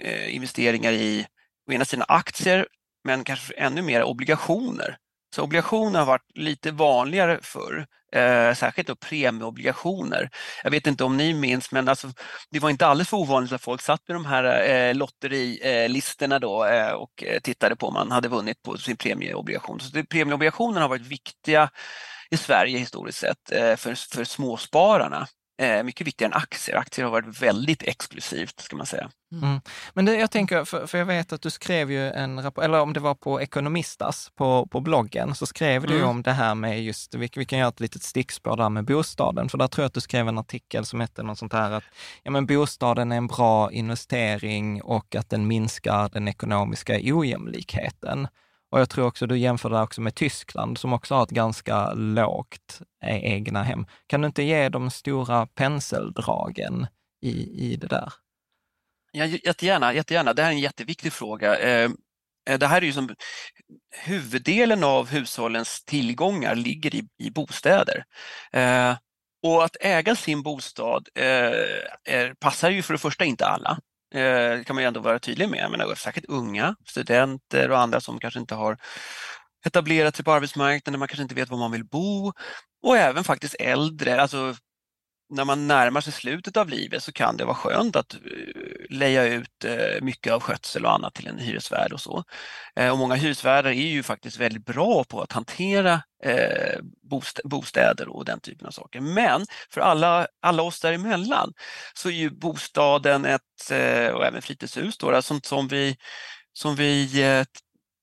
Eh, 0.00 0.34
investeringar 0.34 0.92
i 0.92 1.26
å 1.68 1.72
ena 1.72 1.84
sidan 1.84 2.04
aktier 2.08 2.66
men 3.04 3.24
kanske 3.24 3.54
ännu 3.54 3.82
mer 3.82 4.02
obligationer. 4.02 4.96
Så 5.34 5.42
obligationer 5.42 5.98
har 5.98 6.06
varit 6.06 6.30
lite 6.34 6.70
vanligare 6.70 7.38
förr, 7.42 7.86
eh, 8.12 8.54
särskilt 8.54 8.88
då 8.88 8.96
premieobligationer. 8.96 10.30
Jag 10.62 10.70
vet 10.70 10.86
inte 10.86 11.04
om 11.04 11.16
ni 11.16 11.34
minns 11.34 11.72
men 11.72 11.88
alltså, 11.88 12.12
det 12.50 12.58
var 12.58 12.70
inte 12.70 12.86
alldeles 12.86 13.08
för 13.08 13.16
ovanligt 13.16 13.52
att 13.52 13.62
folk 13.62 13.82
satt 13.82 14.08
med 14.08 14.16
de 14.16 14.26
här 14.26 14.68
eh, 14.70 14.94
lotterilistorna 14.94 16.34
eh, 16.34 16.40
då 16.40 16.64
eh, 16.64 16.92
och 16.92 17.24
eh, 17.24 17.40
tittade 17.40 17.76
på 17.76 17.86
om 17.86 17.94
man 17.94 18.10
hade 18.10 18.28
vunnit 18.28 18.62
på 18.62 18.78
sin 18.78 18.96
premieobligation. 18.96 19.80
Så 19.80 19.90
det, 19.96 20.04
premieobligationerna 20.04 20.80
har 20.80 20.88
varit 20.88 21.06
viktiga 21.06 21.70
i 22.30 22.36
Sverige 22.36 22.78
historiskt 22.78 23.18
sett 23.18 23.52
eh, 23.52 23.76
för, 23.76 24.14
för 24.14 24.24
småspararna. 24.24 25.26
Eh, 25.62 25.82
mycket 25.82 26.06
viktigare 26.06 26.32
än 26.32 26.36
aktier. 26.36 26.76
Aktier 26.76 27.04
har 27.04 27.12
varit 27.12 27.42
väldigt 27.42 27.82
exklusivt 27.82 28.60
ska 28.60 28.76
man 28.76 28.86
säga. 28.86 29.10
Mm. 29.32 29.60
Men 29.94 30.04
det, 30.04 30.16
jag 30.16 30.30
tänker, 30.30 30.64
för, 30.64 30.86
för, 30.86 30.98
jag 30.98 31.06
vet 31.06 31.32
att 31.32 31.42
du 31.42 31.50
skrev 31.50 31.92
ju 31.92 32.10
en 32.10 32.42
rapport, 32.42 32.64
eller 32.64 32.80
om 32.80 32.92
det 32.92 33.00
var 33.00 33.14
på 33.14 33.40
Ekonomistas 33.40 34.30
på, 34.34 34.66
på 34.66 34.80
bloggen, 34.80 35.34
så 35.34 35.46
skrev 35.46 35.86
du 35.86 35.96
mm. 35.96 36.08
om 36.08 36.22
det 36.22 36.32
här 36.32 36.54
med 36.54 36.82
just, 36.82 37.14
vi, 37.14 37.30
vi 37.36 37.44
kan 37.44 37.58
göra 37.58 37.68
ett 37.68 37.80
litet 37.80 38.02
stickspår 38.02 38.56
där 38.56 38.68
med 38.68 38.84
bostaden, 38.84 39.48
för 39.48 39.58
där 39.58 39.66
tror 39.66 39.82
jag 39.82 39.86
att 39.86 39.94
du 39.94 40.00
skrev 40.00 40.28
en 40.28 40.38
artikel 40.38 40.84
som 40.84 41.00
hette 41.00 41.22
något 41.22 41.38
sånt 41.38 41.52
här 41.52 41.70
att 41.70 41.84
ja, 42.22 42.30
men 42.30 42.46
bostaden 42.46 43.12
är 43.12 43.16
en 43.16 43.26
bra 43.26 43.72
investering 43.72 44.82
och 44.82 45.14
att 45.14 45.30
den 45.30 45.46
minskar 45.46 46.08
den 46.08 46.28
ekonomiska 46.28 47.00
ojämlikheten. 47.02 48.28
Och 48.74 48.80
jag 48.80 48.90
tror 48.90 49.06
också 49.06 49.26
du 49.26 49.38
jämför 49.38 49.70
det 49.70 49.80
också 49.80 50.00
med 50.00 50.14
Tyskland 50.14 50.78
som 50.78 50.92
också 50.92 51.14
har 51.14 51.22
ett 51.22 51.30
ganska 51.30 51.92
lågt 51.92 52.80
e-, 53.04 53.20
egna 53.22 53.62
hem. 53.62 53.86
Kan 54.06 54.20
du 54.20 54.26
inte 54.26 54.42
ge 54.42 54.68
de 54.68 54.90
stora 54.90 55.46
penseldragen 55.46 56.86
i, 57.22 57.32
i 57.72 57.76
det 57.76 57.86
där? 57.86 58.12
Ja, 59.12 59.24
jättegärna, 59.24 59.94
jättegärna. 59.94 60.32
Det 60.32 60.42
här 60.42 60.50
är 60.50 60.54
en 60.54 60.60
jätteviktig 60.60 61.12
fråga. 61.12 61.58
Eh, 61.58 61.90
eh, 62.50 62.58
det 62.58 62.66
här 62.66 62.82
är 62.82 62.86
ju 62.86 62.92
som 62.92 63.14
huvuddelen 64.04 64.84
av 64.84 65.08
hushållens 65.08 65.84
tillgångar 65.84 66.54
ligger 66.54 66.94
i, 66.94 67.08
i 67.18 67.30
bostäder. 67.30 68.04
Eh, 68.52 68.96
och 69.42 69.64
att 69.64 69.76
äga 69.80 70.16
sin 70.16 70.42
bostad 70.42 71.08
är, 71.14 72.34
passar 72.34 72.70
ju 72.70 72.82
för 72.82 72.94
det 72.94 72.98
första 72.98 73.24
inte 73.24 73.46
alla. 73.46 73.78
Det 74.10 74.66
kan 74.66 74.76
man 74.76 74.82
ju 74.82 74.88
ändå 74.88 75.00
vara 75.00 75.18
tydlig 75.18 75.48
med. 75.48 75.70
Men 75.70 75.96
särskilt 75.96 76.26
unga, 76.28 76.76
studenter 76.86 77.70
och 77.70 77.78
andra 77.78 78.00
som 78.00 78.18
kanske 78.18 78.40
inte 78.40 78.54
har 78.54 78.76
etablerat 79.66 80.16
sig 80.16 80.24
på 80.24 80.32
arbetsmarknaden, 80.32 80.98
man 80.98 81.08
kanske 81.08 81.22
inte 81.22 81.34
vet 81.34 81.50
var 81.50 81.58
man 81.58 81.72
vill 81.72 81.84
bo 81.84 82.32
och 82.82 82.96
även 82.96 83.24
faktiskt 83.24 83.54
äldre, 83.58 84.22
alltså 84.22 84.54
när 85.34 85.44
man 85.44 85.66
närmar 85.66 86.00
sig 86.00 86.12
slutet 86.12 86.56
av 86.56 86.68
livet 86.68 87.02
så 87.02 87.12
kan 87.12 87.36
det 87.36 87.44
vara 87.44 87.54
skönt 87.54 87.96
att 87.96 88.14
eh, 88.14 88.20
leja 88.90 89.24
ut 89.24 89.64
eh, 89.64 90.02
mycket 90.02 90.32
av 90.32 90.40
skötsel 90.40 90.84
och 90.84 90.92
annat 90.92 91.14
till 91.14 91.26
en 91.26 91.38
hyresvärd 91.38 91.92
och 91.92 92.00
så. 92.00 92.24
Eh, 92.76 92.90
och 92.90 92.98
många 92.98 93.14
hyresvärdar 93.14 93.70
är 93.70 93.74
ju 93.74 94.02
faktiskt 94.02 94.38
väldigt 94.38 94.64
bra 94.64 95.04
på 95.04 95.20
att 95.20 95.32
hantera 95.32 96.02
bostäder 97.44 98.08
och 98.08 98.24
den 98.24 98.40
typen 98.40 98.66
av 98.66 98.70
saker. 98.70 99.00
Men 99.00 99.46
för 99.70 99.80
alla, 99.80 100.26
alla 100.42 100.62
oss 100.62 100.80
däremellan 100.80 101.52
så 101.94 102.08
är 102.08 102.12
ju 102.12 102.30
bostaden 102.30 103.24
ett, 103.24 103.70
och 104.14 104.26
även 104.26 104.42
fritidshus, 104.42 104.98
då, 104.98 105.22
sånt 105.22 105.46
som 105.46 105.68
vi, 105.68 105.96
som 106.52 106.76
vi 106.76 107.08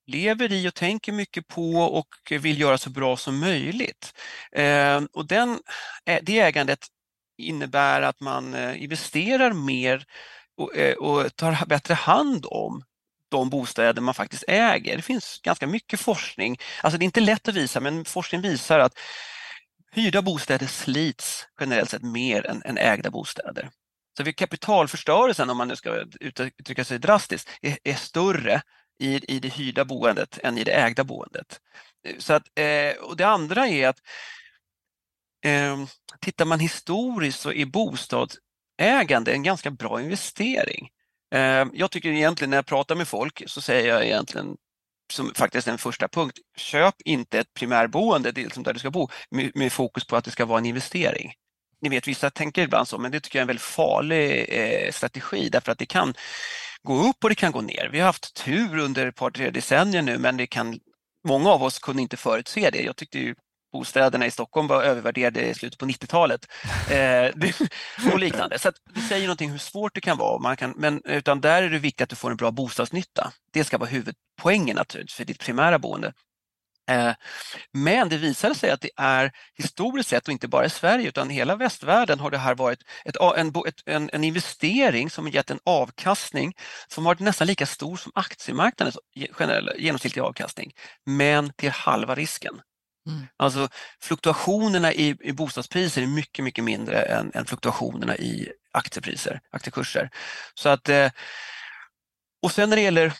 lever 0.06 0.52
i 0.52 0.68
och 0.68 0.74
tänker 0.74 1.12
mycket 1.12 1.46
på 1.46 1.72
och 1.76 2.08
vill 2.30 2.60
göra 2.60 2.78
så 2.78 2.90
bra 2.90 3.16
som 3.16 3.38
möjligt. 3.38 4.12
Och 5.12 5.26
den, 5.26 5.58
det 6.22 6.38
ägandet 6.38 6.86
innebär 7.42 8.02
att 8.02 8.20
man 8.20 8.54
eh, 8.54 8.82
investerar 8.82 9.52
mer 9.52 10.04
och, 10.56 10.76
eh, 10.76 10.94
och 10.94 11.36
tar 11.36 11.66
bättre 11.66 11.94
hand 11.94 12.46
om 12.50 12.84
de 13.28 13.50
bostäder 13.50 14.02
man 14.02 14.14
faktiskt 14.14 14.44
äger. 14.48 14.96
Det 14.96 15.02
finns 15.02 15.40
ganska 15.42 15.66
mycket 15.66 16.00
forskning, 16.00 16.58
alltså 16.82 16.98
det 16.98 17.02
är 17.02 17.06
inte 17.06 17.20
lätt 17.20 17.48
att 17.48 17.54
visa 17.54 17.80
men 17.80 18.04
forskning 18.04 18.40
visar 18.40 18.78
att 18.78 18.98
hyrda 19.92 20.22
bostäder 20.22 20.66
slits 20.66 21.46
generellt 21.60 21.90
sett 21.90 22.02
mer 22.02 22.46
än, 22.46 22.62
än 22.64 22.78
ägda 22.78 23.10
bostäder. 23.10 23.70
Så 24.16 24.22
vid 24.22 24.36
kapitalförstörelsen, 24.36 25.50
om 25.50 25.56
man 25.56 25.68
nu 25.68 25.76
ska 25.76 26.04
uttrycka 26.20 26.84
sig 26.84 26.98
drastiskt, 26.98 27.48
är, 27.62 27.78
är 27.84 27.94
större 27.94 28.62
i, 28.98 29.34
i 29.34 29.38
det 29.38 29.48
hyrda 29.48 29.84
boendet 29.84 30.38
än 30.42 30.58
i 30.58 30.64
det 30.64 30.72
ägda 30.72 31.04
boendet. 31.04 31.60
Så 32.18 32.32
att, 32.32 32.58
eh, 32.58 33.02
och 33.02 33.16
det 33.16 33.26
andra 33.26 33.68
är 33.68 33.88
att 33.88 33.98
eh, 35.44 35.84
tittar 36.20 36.44
man 36.44 36.60
historiskt 36.60 37.40
så 37.40 37.52
är 37.52 37.66
bostadsägande 37.66 39.32
en 39.32 39.42
ganska 39.42 39.70
bra 39.70 40.00
investering. 40.00 40.88
Eh, 41.34 41.66
jag 41.72 41.90
tycker 41.90 42.08
egentligen 42.08 42.50
när 42.50 42.58
jag 42.58 42.66
pratar 42.66 42.94
med 42.94 43.08
folk 43.08 43.42
så 43.46 43.60
säger 43.60 43.88
jag 43.88 44.04
egentligen 44.04 44.56
som 45.12 45.34
faktiskt 45.34 45.68
en 45.68 45.78
första 45.78 46.08
punkt, 46.08 46.38
köp 46.56 46.94
inte 47.04 47.38
ett 47.38 47.54
primärboende 47.54 48.32
liksom 48.32 48.62
där 48.62 48.72
du 48.72 48.78
ska 48.78 48.90
bo 48.90 49.08
med, 49.30 49.50
med, 49.54 49.72
fokus 49.72 50.06
på 50.06 50.16
att 50.16 50.24
det 50.24 50.30
ska 50.30 50.44
vara 50.44 50.58
en 50.58 50.66
investering. 50.66 51.32
Ni 51.80 51.88
vet, 51.88 52.08
vissa 52.08 52.30
tänker 52.30 52.62
ibland 52.62 52.88
så, 52.88 52.98
men 52.98 53.10
det 53.10 53.20
tycker 53.20 53.38
jag 53.38 53.40
är 53.40 53.44
en 53.44 53.46
väldigt 53.46 53.62
farlig 53.62 54.46
eh, 54.48 54.92
strategi 54.92 55.48
därför 55.48 55.72
att 55.72 55.78
det 55.78 55.86
kan 55.86 56.14
gå 56.82 57.08
upp 57.08 57.24
och 57.24 57.28
det 57.28 57.34
kan 57.34 57.52
gå 57.52 57.60
ner. 57.60 57.88
Vi 57.92 57.98
har 57.98 58.06
haft 58.06 58.34
tur 58.34 58.78
under 58.78 59.06
ett 59.06 59.16
par, 59.16 59.30
tre 59.30 59.50
decennier 59.50 60.02
nu, 60.02 60.18
men 60.18 60.36
det 60.36 60.46
kan, 60.46 60.78
många 61.28 61.50
av 61.50 61.62
oss 61.62 61.78
kunde 61.78 62.02
inte 62.02 62.16
förutse 62.16 62.70
det. 62.70 62.82
Jag 62.82 62.96
tyckte 62.96 63.18
ju 63.18 63.34
bostäderna 63.72 64.26
i 64.26 64.30
Stockholm 64.30 64.66
var 64.66 64.82
övervärderade 64.82 65.48
i 65.48 65.54
slutet 65.54 65.78
på 65.78 65.86
90-talet 65.86 66.46
eh, 66.90 67.52
och 68.12 68.18
liknande. 68.18 68.58
Så 68.58 68.72
det 68.94 69.00
säger 69.00 69.26
någonting 69.26 69.50
hur 69.50 69.58
svårt 69.58 69.94
det 69.94 70.00
kan 70.00 70.18
vara. 70.18 70.38
Man 70.38 70.56
kan, 70.56 70.74
men, 70.76 71.02
utan 71.04 71.40
där 71.40 71.62
är 71.62 71.70
det 71.70 71.78
viktigt 71.78 72.00
att 72.00 72.10
du 72.10 72.16
får 72.16 72.30
en 72.30 72.36
bra 72.36 72.50
bostadsnytta. 72.50 73.32
Det 73.52 73.64
ska 73.64 73.78
vara 73.78 73.90
huvudpoängen 73.90 74.76
naturligtvis 74.76 75.16
för 75.16 75.24
ditt 75.24 75.38
primära 75.38 75.78
boende. 75.78 76.12
Eh, 76.90 77.14
men 77.72 78.08
det 78.08 78.16
visade 78.16 78.54
sig 78.54 78.70
att 78.70 78.80
det 78.80 78.90
är 78.96 79.32
historiskt 79.54 80.08
sett 80.08 80.28
och 80.28 80.32
inte 80.32 80.48
bara 80.48 80.64
i 80.64 80.70
Sverige 80.70 81.08
utan 81.08 81.30
i 81.30 81.34
hela 81.34 81.56
västvärlden 81.56 82.20
har 82.20 82.30
det 82.30 82.38
här 82.38 82.54
varit 82.54 82.78
ett, 83.04 83.16
en, 83.36 83.52
en, 83.86 84.10
en 84.12 84.24
investering 84.24 85.10
som 85.10 85.28
gett 85.28 85.50
en 85.50 85.60
avkastning 85.64 86.54
som 86.88 87.04
varit 87.04 87.20
nästan 87.20 87.46
lika 87.46 87.66
stor 87.66 87.96
som 87.96 88.12
aktiemarknadens 88.14 88.98
generella 89.32 89.74
genomsnittliga 89.76 90.24
avkastning, 90.24 90.72
men 91.06 91.52
till 91.52 91.70
halva 91.70 92.14
risken. 92.14 92.60
Mm. 93.06 93.26
Alltså 93.36 93.68
fluktuationerna 94.00 94.92
i, 94.92 95.16
i 95.20 95.32
bostadspriser 95.32 96.02
är 96.02 96.06
mycket, 96.06 96.44
mycket 96.44 96.64
mindre 96.64 97.02
än, 97.02 97.30
än 97.34 97.44
fluktuationerna 97.44 98.16
i 98.16 98.52
aktiepriser, 98.72 99.40
aktiekurser. 99.50 100.10
Så 100.54 100.68
att, 100.68 100.88
eh, 100.88 101.10
och 102.42 102.52
sen 102.52 102.68
när 102.68 102.76
det 102.76 102.82
gäller 102.82 103.12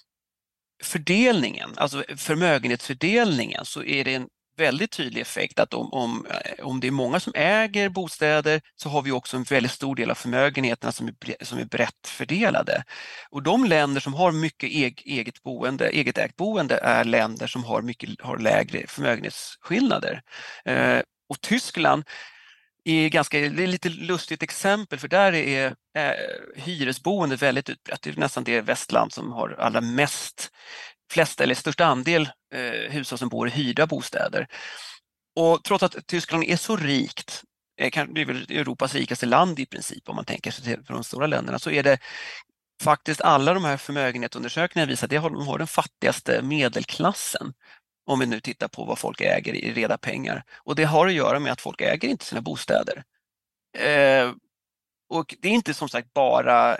fördelningen, 0.82 1.70
alltså 1.76 2.04
förmögenhetsfördelningen, 2.16 3.64
så 3.64 3.82
är 3.84 4.04
det 4.04 4.14
en 4.14 4.28
väldigt 4.56 4.90
tydlig 4.90 5.20
effekt 5.20 5.58
att 5.58 5.74
om, 5.74 5.92
om, 5.92 6.26
eh, 6.26 6.64
om 6.64 6.80
det 6.80 6.86
är 6.86 6.90
många 6.90 7.20
som 7.20 7.32
äger 7.36 7.88
bostäder 7.88 8.60
så 8.76 8.88
har 8.88 9.02
vi 9.02 9.12
också 9.12 9.36
en 9.36 9.42
väldigt 9.42 9.72
stor 9.72 9.96
del 9.96 10.10
av 10.10 10.14
förmögenheterna 10.14 10.92
som 10.92 11.08
är, 11.08 11.44
som 11.44 11.58
är 11.58 11.64
brett 11.64 12.06
fördelade. 12.06 12.84
Och 13.30 13.42
de 13.42 13.64
länder 13.64 14.00
som 14.00 14.14
har 14.14 14.32
mycket 14.32 14.70
eget, 15.04 15.42
boende, 15.42 15.88
eget 15.88 16.18
ägt 16.18 16.36
boende 16.36 16.76
är 16.76 17.04
länder 17.04 17.46
som 17.46 17.64
har, 17.64 17.82
mycket, 17.82 18.20
har 18.20 18.38
lägre 18.38 18.86
förmögenhetsskillnader. 18.86 20.22
Eh, 20.64 21.00
och 21.28 21.40
Tyskland 21.40 22.04
är 22.84 23.08
ganska, 23.08 23.38
det 23.38 23.62
är 23.62 23.66
lite 23.66 23.88
lustigt 23.88 24.42
exempel 24.42 24.98
för 24.98 25.08
där 25.08 25.32
är 25.32 25.66
eh, 25.96 26.12
hyresboende 26.56 27.36
väldigt 27.36 27.68
utbrett. 27.68 28.02
Det 28.02 28.10
är 28.10 28.16
nästan 28.16 28.44
det 28.44 28.60
västland 28.60 29.12
som 29.12 29.32
har 29.32 29.56
allra 29.58 29.80
mest 29.80 30.50
flest 31.12 31.40
eller 31.40 31.54
största 31.54 31.84
andel 31.84 32.28
eh, 32.54 32.92
hushåll 32.92 33.18
som 33.18 33.28
bor 33.28 33.48
i 33.48 33.50
hyrda 33.50 33.86
bostäder. 33.86 34.46
Och 35.36 35.64
trots 35.64 35.82
att 35.82 36.06
Tyskland 36.06 36.44
är 36.44 36.56
så 36.56 36.76
rikt, 36.76 37.42
eh, 37.80 38.06
det 38.08 38.20
är 38.20 38.24
väl 38.24 38.46
Europas 38.50 38.94
rikaste 38.94 39.26
land 39.26 39.58
i 39.58 39.66
princip 39.66 40.08
om 40.08 40.16
man 40.16 40.24
tänker 40.24 40.50
sig 40.50 40.84
för 40.84 40.94
de 40.94 41.04
stora 41.04 41.26
länderna, 41.26 41.58
så 41.58 41.70
är 41.70 41.82
det 41.82 41.98
faktiskt 42.82 43.20
alla 43.20 43.54
de 43.54 43.64
här 43.64 43.76
förmögenhetsundersökningarna 43.76 44.90
visar 44.90 45.06
att 45.06 45.10
de 45.10 45.46
har 45.46 45.58
den 45.58 45.66
fattigaste 45.66 46.42
medelklassen 46.42 47.52
Om 48.06 48.18
vi 48.18 48.26
nu 48.26 48.40
tittar 48.40 48.68
på 48.68 48.84
vad 48.84 48.98
folk 48.98 49.20
äger 49.20 49.54
i 49.54 49.72
reda 49.72 49.98
pengar. 49.98 50.44
Och 50.64 50.74
det 50.74 50.84
har 50.84 51.06
att 51.06 51.12
göra 51.12 51.38
med 51.40 51.52
att 51.52 51.60
folk 51.60 51.80
äger 51.80 52.08
inte 52.08 52.24
sina 52.24 52.40
bostäder. 52.40 53.04
Eh, 53.78 54.32
och 55.12 55.34
det 55.40 55.48
är 55.48 55.52
inte 55.52 55.74
som 55.74 55.88
sagt 55.88 56.14
bara 56.14 56.76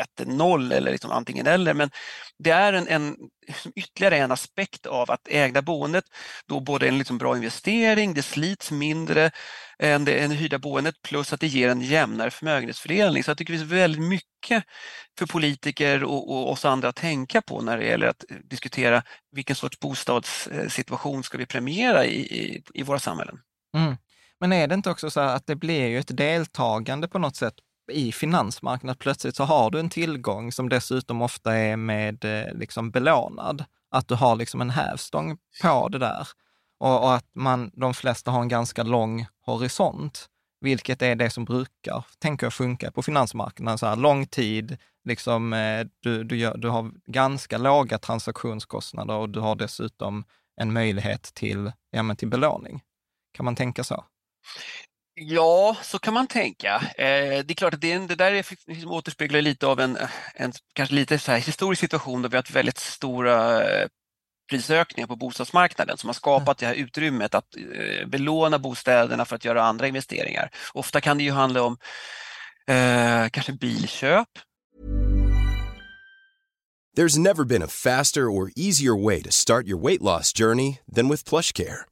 ett 0.00 0.26
noll 0.26 0.72
eller 0.72 0.92
liksom 0.92 1.10
antingen 1.10 1.46
eller, 1.46 1.74
men 1.74 1.90
det 2.38 2.50
är 2.50 2.72
en, 2.72 2.88
en, 2.88 3.16
liksom 3.46 3.72
ytterligare 3.76 4.16
en 4.16 4.32
aspekt 4.32 4.86
av 4.86 5.10
att 5.10 5.28
ägda 5.28 5.62
boendet 5.62 6.04
då 6.46 6.60
både 6.60 6.86
är 6.86 6.88
en 6.88 6.98
liksom 6.98 7.18
bra 7.18 7.36
investering, 7.36 8.14
det 8.14 8.22
slits 8.22 8.70
mindre 8.70 9.30
än 9.78 10.04
det 10.04 10.18
än 10.18 10.30
hyrda 10.30 10.58
boendet 10.58 11.02
plus 11.02 11.32
att 11.32 11.40
det 11.40 11.46
ger 11.46 11.68
en 11.68 11.80
jämnare 11.80 12.30
förmögenhetsfördelning. 12.30 13.24
Så 13.24 13.30
jag 13.30 13.38
tycker 13.38 13.52
det 13.52 13.58
finns 13.58 13.72
väldigt 13.72 14.02
mycket 14.02 14.64
för 15.18 15.26
politiker 15.26 16.04
och, 16.04 16.30
och 16.30 16.50
oss 16.52 16.64
andra 16.64 16.88
att 16.88 16.96
tänka 16.96 17.42
på 17.42 17.60
när 17.60 17.78
det 17.78 17.84
gäller 17.84 18.06
att 18.06 18.24
diskutera 18.44 19.02
vilken 19.30 19.56
sorts 19.56 19.78
bostadssituation 19.78 21.22
ska 21.22 21.38
vi 21.38 21.46
premiera 21.46 22.04
i, 22.04 22.20
i, 22.20 22.62
i 22.74 22.82
våra 22.82 22.98
samhällen. 22.98 23.38
Mm. 23.76 23.96
Men 24.40 24.52
är 24.52 24.66
det 24.66 24.74
inte 24.74 24.90
också 24.90 25.10
så 25.10 25.20
att 25.20 25.46
det 25.46 25.56
blir 25.56 25.88
ju 25.88 25.98
ett 25.98 26.16
deltagande 26.16 27.08
på 27.08 27.18
något 27.18 27.36
sätt 27.36 27.54
i 27.92 28.12
finansmarknaden, 28.12 28.96
plötsligt 28.98 29.36
så 29.36 29.44
har 29.44 29.70
du 29.70 29.80
en 29.80 29.90
tillgång 29.90 30.52
som 30.52 30.68
dessutom 30.68 31.22
ofta 31.22 31.56
är 31.56 31.76
med 31.76 32.24
eh, 32.24 32.54
liksom 32.54 32.90
belånad. 32.90 33.64
Att 33.90 34.08
du 34.08 34.14
har 34.14 34.36
liksom 34.36 34.60
en 34.60 34.70
hävstång 34.70 35.38
på 35.62 35.88
det 35.88 35.98
där. 35.98 36.28
Och, 36.80 37.02
och, 37.02 37.14
att 37.14 37.30
man, 37.34 37.70
de 37.74 37.94
flesta 37.94 38.30
har 38.30 38.42
en 38.42 38.48
ganska 38.48 38.82
lång 38.82 39.26
horisont, 39.46 40.28
vilket 40.60 41.02
är 41.02 41.16
det 41.16 41.30
som 41.30 41.44
brukar, 41.44 42.04
tänker 42.18 42.46
jag, 42.46 42.52
funka 42.52 42.90
på 42.90 43.02
finansmarknaden. 43.02 43.78
Så 43.78 43.86
här, 43.86 43.96
lång 43.96 44.26
tid, 44.26 44.76
liksom, 45.04 45.52
eh, 45.52 45.86
du, 46.00 46.24
du, 46.24 46.36
gör, 46.36 46.56
du 46.56 46.68
har 46.68 46.90
ganska 47.06 47.58
låga 47.58 47.98
transaktionskostnader 47.98 49.14
och 49.14 49.28
du 49.28 49.40
har 49.40 49.56
dessutom 49.56 50.24
en 50.56 50.72
möjlighet 50.72 51.22
till, 51.22 51.72
ja, 51.90 52.02
men 52.02 52.16
till 52.16 52.28
belåning. 52.28 52.82
Kan 53.32 53.44
man 53.44 53.56
tänka 53.56 53.84
så? 53.84 54.04
Ja, 55.24 55.76
så 55.82 55.98
kan 55.98 56.14
man 56.14 56.26
tänka. 56.26 56.74
Eh, 56.98 57.44
det 57.44 57.50
är 57.50 57.54
klart 57.54 57.74
att 57.74 57.80
det, 57.80 57.98
det 57.98 58.14
där 58.14 58.32
är, 58.32 58.46
liksom, 58.66 58.92
återspeglar 58.92 59.40
lite 59.40 59.66
av 59.66 59.80
en, 59.80 59.98
en 60.34 60.52
kanske 60.72 60.94
lite 60.94 61.18
så 61.18 61.32
här 61.32 61.38
historisk 61.38 61.80
situation 61.80 62.22
där 62.22 62.28
vi 62.28 62.36
har 62.36 62.42
haft 62.42 62.56
väldigt 62.56 62.78
stora 62.78 63.64
eh, 63.70 63.88
prisökningar 64.50 65.06
på 65.06 65.16
bostadsmarknaden 65.16 65.98
som 65.98 66.08
har 66.08 66.14
skapat 66.14 66.58
det 66.58 66.66
här 66.66 66.74
utrymmet 66.74 67.34
att 67.34 67.56
eh, 67.56 68.08
belåna 68.08 68.58
bostäderna 68.58 69.24
för 69.24 69.36
att 69.36 69.44
göra 69.44 69.62
andra 69.62 69.88
investeringar. 69.88 70.50
Ofta 70.72 71.00
kan 71.00 71.18
det 71.18 71.24
ju 71.24 71.32
handla 71.32 71.62
om 71.62 71.78
eh, 72.68 73.28
kanske 73.28 73.52
bilköp. 73.52 74.28
There's 76.96 77.18
never 77.18 77.44
been 77.44 77.62
a 77.62 77.68
faster 77.68 78.26
or 78.26 78.50
easier 78.56 79.04
way 79.04 79.22
to 79.22 79.30
start 79.30 79.66
your 79.66 79.78
weight 79.78 80.02
loss 80.02 80.32
journey 80.32 80.78
than 80.94 81.08
with 81.08 81.24
plush 81.24 81.52
care. 81.52 81.91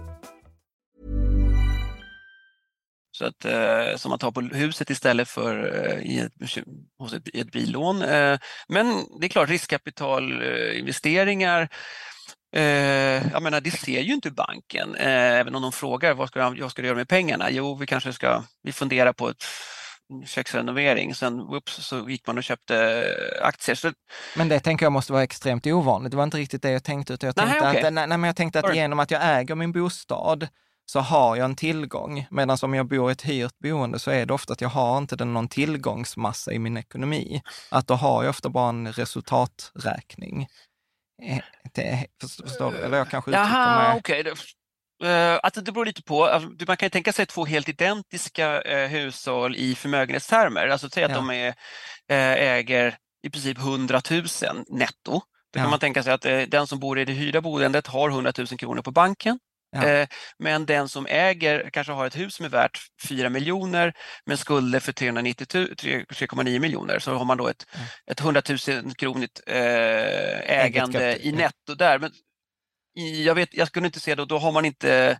Så 3.11 3.25
att, 3.25 3.45
eh, 3.45 3.95
som 3.95 4.09
man 4.09 4.19
tar 4.19 4.31
på 4.31 4.41
huset 4.41 4.89
istället 4.89 5.29
för 5.29 5.85
eh, 5.85 5.99
i, 5.99 6.19
ett, 6.19 6.33
hos 6.97 7.13
ett, 7.13 7.27
i 7.33 7.39
ett 7.39 7.51
billån. 7.51 8.01
Eh, 8.01 8.39
men 8.67 9.05
det 9.19 9.27
är 9.27 9.29
klart, 9.29 9.49
riskkapitalinvesteringar 9.49 11.69
Eh, 12.55 13.31
jag 13.31 13.43
menar, 13.43 13.61
det 13.61 13.71
ser 13.71 14.01
ju 14.01 14.13
inte 14.13 14.31
banken, 14.31 14.95
eh, 14.95 15.39
även 15.39 15.55
om 15.55 15.61
de 15.61 15.71
frågar 15.71 16.13
vad 16.13 16.27
ska 16.27 16.39
jag, 16.39 16.59
vad 16.59 16.71
ska 16.71 16.81
du 16.81 16.87
göra 16.87 16.97
med 16.97 17.07
pengarna? 17.07 17.51
Jo, 17.51 17.75
vi 17.75 17.85
kanske 17.85 18.13
ska, 18.13 18.43
vi 18.63 18.71
funderar 18.71 19.13
på 19.13 19.29
ett 19.29 19.43
köksrenovering, 20.25 21.15
sen 21.15 21.37
whoops, 21.37 21.87
så 21.87 22.09
gick 22.09 22.27
man 22.27 22.37
och 22.37 22.43
köpte 22.43 23.05
aktier. 23.41 23.75
Så... 23.75 23.91
Men 24.35 24.49
det 24.49 24.59
tänker 24.59 24.85
jag 24.85 24.91
måste 24.91 25.13
vara 25.13 25.23
extremt 25.23 25.67
ovanligt. 25.67 26.11
Det 26.11 26.17
var 26.17 26.23
inte 26.23 26.37
riktigt 26.37 26.61
det 26.61 26.71
jag 26.71 26.83
tänkte. 26.83 27.13
Utan 27.13 27.27
jag 27.27 27.35
tänkte 27.35 27.61
nej, 27.61 27.71
okay. 27.71 27.83
att, 27.83 27.93
nej, 27.93 28.07
men 28.07 28.23
jag 28.23 28.35
tänkte 28.35 28.59
att 28.59 28.75
genom 28.75 28.99
att 28.99 29.11
jag 29.11 29.39
äger 29.39 29.55
min 29.55 29.71
bostad 29.71 30.47
så 30.91 30.99
har 30.99 31.35
jag 31.35 31.45
en 31.45 31.55
tillgång. 31.55 32.27
Medan 32.31 32.57
om 32.61 32.73
jag 32.73 32.87
bor 32.87 33.09
i 33.09 33.11
ett 33.11 33.21
hyrt 33.21 33.59
boende 33.59 33.99
så 33.99 34.11
är 34.11 34.25
det 34.25 34.33
ofta 34.33 34.53
att 34.53 34.61
jag 34.61 34.69
har 34.69 34.97
inte 34.97 35.15
den 35.15 35.33
någon 35.33 35.47
tillgångsmassa 35.47 36.53
i 36.53 36.59
min 36.59 36.77
ekonomi. 36.77 37.41
Att 37.69 37.87
då 37.87 37.93
har 37.93 38.23
jag 38.23 38.29
ofta 38.29 38.49
bara 38.49 38.69
en 38.69 38.93
resultaträkning. 38.93 40.47
Eh, 41.75 42.03
förstår 42.21 42.71
du? 42.71 42.77
Eller 42.77 42.97
jag 42.97 43.09
kanske 43.09 43.31
uttrycker 43.31 43.49
Jaha, 43.49 43.89
mig... 43.89 43.99
Okay. 43.99 44.23
Uh, 45.03 45.39
alltså 45.43 45.61
det 45.61 45.71
beror 45.71 45.85
lite 45.85 46.03
på. 46.03 46.25
Alltså, 46.25 46.49
man 46.67 46.77
kan 46.77 46.89
tänka 46.89 47.13
sig 47.13 47.25
två 47.25 47.45
helt 47.45 47.69
identiska 47.69 48.61
uh, 48.61 48.87
hushåll 48.87 49.55
i 49.55 49.75
förmögenhetstermer. 49.75 50.67
Alltså 50.67 50.89
säg 50.89 51.03
att 51.03 51.11
ja. 51.11 51.17
de 51.17 51.29
är, 51.29 51.47
uh, 51.47 52.41
äger 52.41 52.97
i 53.23 53.29
princip 53.29 53.57
100 53.57 54.01
000 54.11 54.23
netto. 54.69 55.11
Då 55.11 55.19
ja. 55.51 55.61
kan 55.61 55.69
man 55.69 55.79
tänka 55.79 56.03
sig 56.03 56.13
att 56.13 56.51
den 56.51 56.67
som 56.67 56.79
bor 56.79 56.99
i 56.99 57.05
det 57.05 57.13
hyrda 57.13 57.41
boendet 57.41 57.87
har 57.87 58.09
100 58.09 58.33
000 58.37 58.47
kronor 58.47 58.81
på 58.81 58.91
banken 58.91 59.39
Ja. 59.71 59.87
Eh, 59.87 60.07
men 60.39 60.65
den 60.65 60.89
som 60.89 61.05
äger 61.05 61.69
kanske 61.73 61.93
har 61.93 62.05
ett 62.05 62.17
hus 62.17 62.35
som 62.35 62.45
är 62.45 62.49
värt 62.49 62.79
4 63.07 63.29
miljoner 63.29 63.93
men 64.25 64.37
skulder 64.37 64.79
för 64.79 64.91
3,9 64.91 66.59
miljoner 66.59 66.99
så 66.99 67.13
har 67.13 67.25
man 67.25 67.37
då 67.37 67.47
ett, 67.47 67.65
ja. 67.73 67.79
ett 68.11 68.19
100 68.19 68.41
000 68.67 68.93
kronigt 68.95 69.41
eh, 69.47 69.55
ägande 70.59 71.27
i 71.27 71.31
netto 71.31 71.75
där. 71.75 71.99
Men 71.99 72.11
jag, 73.23 73.35
vet, 73.35 73.53
jag 73.53 73.67
skulle 73.67 73.85
inte 73.85 73.99
säga 73.99 74.15
då, 74.15 74.25
då 74.25 74.37
har 74.37 74.51
man 74.51 74.65
inte 74.65 75.19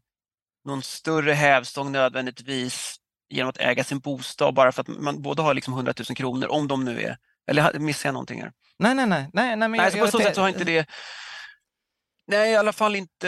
någon 0.66 0.84
större 0.84 1.34
hävstång 1.34 1.92
nödvändigtvis 1.92 2.96
genom 3.30 3.50
att 3.50 3.58
äga 3.58 3.84
sin 3.84 4.00
bostad 4.00 4.54
bara 4.54 4.72
för 4.72 4.82
att 4.82 4.88
man 4.88 5.22
både 5.22 5.42
har 5.42 5.54
liksom 5.54 5.74
100 5.74 5.94
000 6.10 6.16
kronor 6.16 6.48
om 6.48 6.68
de 6.68 6.86
nu 6.86 7.02
är, 7.02 7.18
eller 7.52 7.80
missar 7.80 8.08
jag 8.08 8.14
någonting 8.14 8.42
här? 8.42 8.52
Nej, 8.80 8.96
nej, 8.96 9.08
nej. 9.08 9.30
nej, 9.34 9.56
nej, 9.56 9.58
men 9.58 9.72
nej 9.72 9.82
jag, 9.84 9.94
så 9.94 10.00
på 10.00 10.12
så 10.12 10.20
sätt 10.20 10.36
så 10.36 10.42
har 10.42 10.50
inte 10.50 10.64
det 10.64 10.90
Nej, 12.32 12.52
i 12.52 12.56
alla 12.56 12.74
fall 12.74 12.96
inte... 12.96 13.28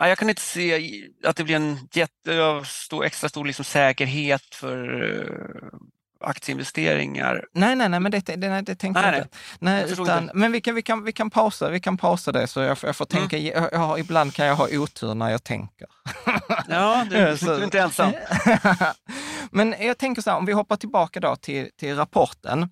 Nej, 0.00 0.08
jag 0.08 0.18
kan 0.18 0.28
inte 0.28 0.42
se 0.42 0.90
att 1.24 1.36
det 1.36 1.44
blir 1.44 1.56
en 1.56 1.78
jättestor, 1.92 3.04
extra 3.04 3.28
stor 3.28 3.44
liksom 3.44 3.64
säkerhet 3.64 4.54
för 4.54 5.02
eh, 5.02 5.78
aktieinvesteringar. 6.28 7.44
Nej, 7.54 7.76
nej, 7.76 7.88
nej, 7.88 8.00
men 8.00 8.12
det, 8.12 8.26
det, 8.26 8.36
det, 8.36 8.60
det 8.60 8.74
tänkte 8.74 9.02
nej, 9.02 9.12
jag 9.12 9.18
inte. 9.18 9.36
Nej, 9.58 9.80
jag 9.80 9.90
utan, 9.90 10.22
inte. 10.22 10.36
Men 10.36 10.52
vi 10.52 10.60
kan, 10.60 10.74
vi, 10.74 10.82
kan, 10.82 11.04
vi, 11.04 11.12
kan 11.12 11.30
pausa, 11.30 11.70
vi 11.70 11.80
kan 11.80 11.96
pausa 11.96 12.32
det 12.32 12.46
så 12.46 12.60
jag, 12.60 12.78
jag 12.82 12.96
får 12.96 13.04
tänka. 13.04 13.38
Mm. 13.38 13.52
Jag, 13.52 13.72
jag, 13.72 13.98
ibland 13.98 14.34
kan 14.34 14.46
jag 14.46 14.56
ha 14.56 14.68
otur 14.72 15.14
när 15.14 15.30
jag 15.30 15.44
tänker. 15.44 15.86
Ja, 16.68 17.06
du, 17.10 17.16
du 17.16 17.52
är 17.52 17.64
inte 17.64 17.80
ensam. 17.80 18.12
men 19.50 19.74
jag 19.78 19.98
tänker 19.98 20.22
så 20.22 20.30
här, 20.30 20.36
om 20.36 20.46
vi 20.46 20.52
hoppar 20.52 20.76
tillbaka 20.76 21.20
då 21.20 21.36
till, 21.36 21.70
till 21.78 21.96
rapporten. 21.96 22.68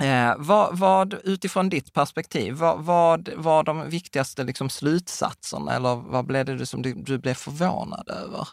Eh, 0.00 0.34
vad, 0.38 0.78
vad, 0.78 1.14
utifrån 1.24 1.68
ditt 1.68 1.92
perspektiv, 1.92 2.54
vad, 2.54 2.84
vad 2.84 3.28
var 3.28 3.62
de 3.62 3.90
viktigaste 3.90 4.44
liksom, 4.44 4.70
slutsatserna 4.70 5.76
eller 5.76 5.94
vad 5.96 6.26
blev 6.26 6.46
det 6.46 6.66
som 6.66 6.82
du, 6.82 6.94
du 6.94 7.18
blev 7.18 7.34
förvånad 7.34 8.08
över? 8.10 8.48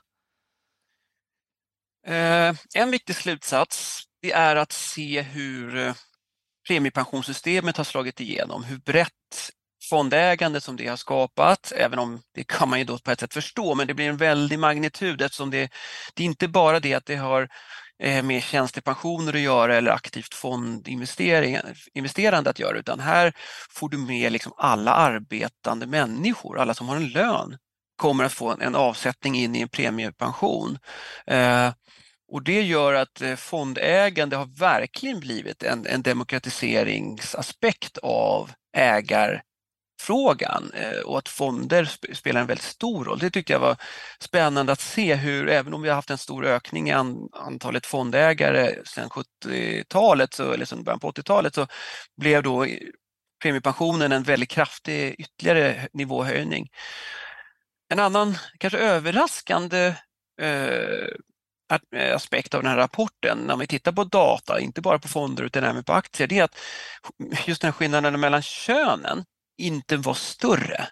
Eh, 2.08 2.56
en 2.76 2.92
viktig 2.92 3.16
slutsats 3.16 4.04
det 4.22 4.32
är 4.32 4.56
att 4.56 4.72
se 4.72 5.22
hur 5.22 5.78
eh, 5.78 5.94
premiepensionssystemet 6.68 7.78
har 7.78 7.84
slagit 7.84 8.20
igenom, 8.20 8.64
hur 8.64 8.78
brett 8.78 9.52
fondägande 9.90 10.62
som 10.62 10.76
det 10.76 10.88
har 10.88 10.98
skapat, 10.98 11.74
även 11.76 12.00
om 12.00 12.22
det 12.34 12.44
kan 12.44 12.70
man 12.70 12.80
ju 12.80 12.86
då 12.86 12.98
på 12.98 13.12
ett 13.12 13.20
sätt 13.20 13.34
förstå, 13.34 13.76
men 13.76 13.88
det 13.88 13.94
blir 13.94 14.10
en 14.10 14.18
väldig 14.18 14.60
magnitud 14.60 15.22
eftersom 15.22 15.52
det, 15.52 15.72
det 16.14 16.24
är 16.24 16.26
inte 16.26 16.48
bara 16.48 16.80
det 16.80 16.94
att 16.94 17.06
det 17.06 17.16
har 17.16 17.50
Eh, 18.04 18.24
med 18.24 18.44
tjänstepensioner 18.44 19.34
att 19.34 19.40
göra 19.40 19.76
eller 19.76 19.92
aktivt 19.92 20.34
fondinvesterande 20.34 22.50
att 22.50 22.60
göra, 22.60 22.78
utan 22.78 23.00
här 23.00 23.34
får 23.70 23.90
du 23.90 23.98
med 23.98 24.32
liksom 24.32 24.54
alla 24.58 24.94
arbetande 24.94 25.88
människor, 25.88 26.60
alla 26.60 26.74
som 26.74 26.90
har 26.90 26.96
en 26.96 27.10
lön 27.10 27.58
kommer 27.96 28.24
att 28.24 28.34
få 28.34 28.56
en 28.62 28.76
avsättning 28.76 29.36
in 29.36 29.56
i 29.56 29.62
en 29.62 29.70
premiepension. 29.70 30.78
Eh, 31.28 31.74
och 32.32 32.44
det 32.44 32.62
gör 32.62 32.94
att 32.94 33.22
eh, 33.22 33.36
fondägande 33.36 34.36
har 34.36 34.60
verkligen 34.60 35.20
blivit 35.20 35.64
en, 35.64 35.88
en 35.88 36.02
demokratiseringsaspekt 36.02 37.98
av 37.98 38.52
ägar 38.78 39.42
eh, 40.10 41.00
och 41.06 41.18
att 41.18 41.30
fonder 41.30 41.90
spelar 42.14 42.42
en 42.42 42.48
väldigt 42.48 42.66
stor 42.66 43.06
roll. 43.06 43.20
Det 43.20 43.30
tyckte 43.30 43.54
jag 43.54 43.60
var 43.60 43.78
spännande 44.20 44.72
att 44.72 44.80
se 44.80 45.16
hur, 45.16 45.50
även 45.50 45.74
om 45.74 45.82
vi 45.82 45.90
har 45.90 45.96
haft 45.96 46.10
en 46.10 46.18
stor 46.18 46.46
ökning 46.46 46.90
i 46.90 46.94
antalet 47.34 47.86
fondägare 47.86 48.76
sedan 48.86 49.10
70-talet, 49.10 50.40
eller 50.40 50.66
sedan 50.66 50.84
början 50.84 51.00
på 51.00 51.12
80-talet, 51.12 51.56
så 51.56 51.68
blev 52.18 52.44
då 52.44 52.68
premiepensionen 53.42 54.12
en 54.12 54.24
väldigt 54.24 54.50
kraftig 54.50 55.16
ytterligare 55.20 55.88
nivåhöjning. 55.94 56.70
En 57.90 58.00
annan, 58.00 58.36
kanske 58.60 58.80
överraskande 58.80 59.96
Eh, 60.42 62.16
aspekt 62.16 62.54
av 62.54 62.62
den 62.62 62.72
här 62.72 62.78
rapporten 62.78 63.38
när 63.38 63.58
vi 63.58 63.68
tittar 63.68 63.92
på 63.92 64.04
data, 64.04 64.60
inte 64.60 64.82
bara 64.82 65.00
på 65.00 65.08
fonder 65.08 65.44
utan 65.44 65.64
även 65.64 65.84
på 65.84 65.94
aktier, 65.94 66.28
det 66.28 66.40
är 66.40 66.44
att 66.44 66.58
just 67.48 67.62
den 67.62 67.68
här 67.68 67.74
skillnaden 67.74 68.20
mellan 68.20 68.42
könen 68.42 69.26
inte 69.58 69.98
var 69.98 70.14
större. 70.14 70.88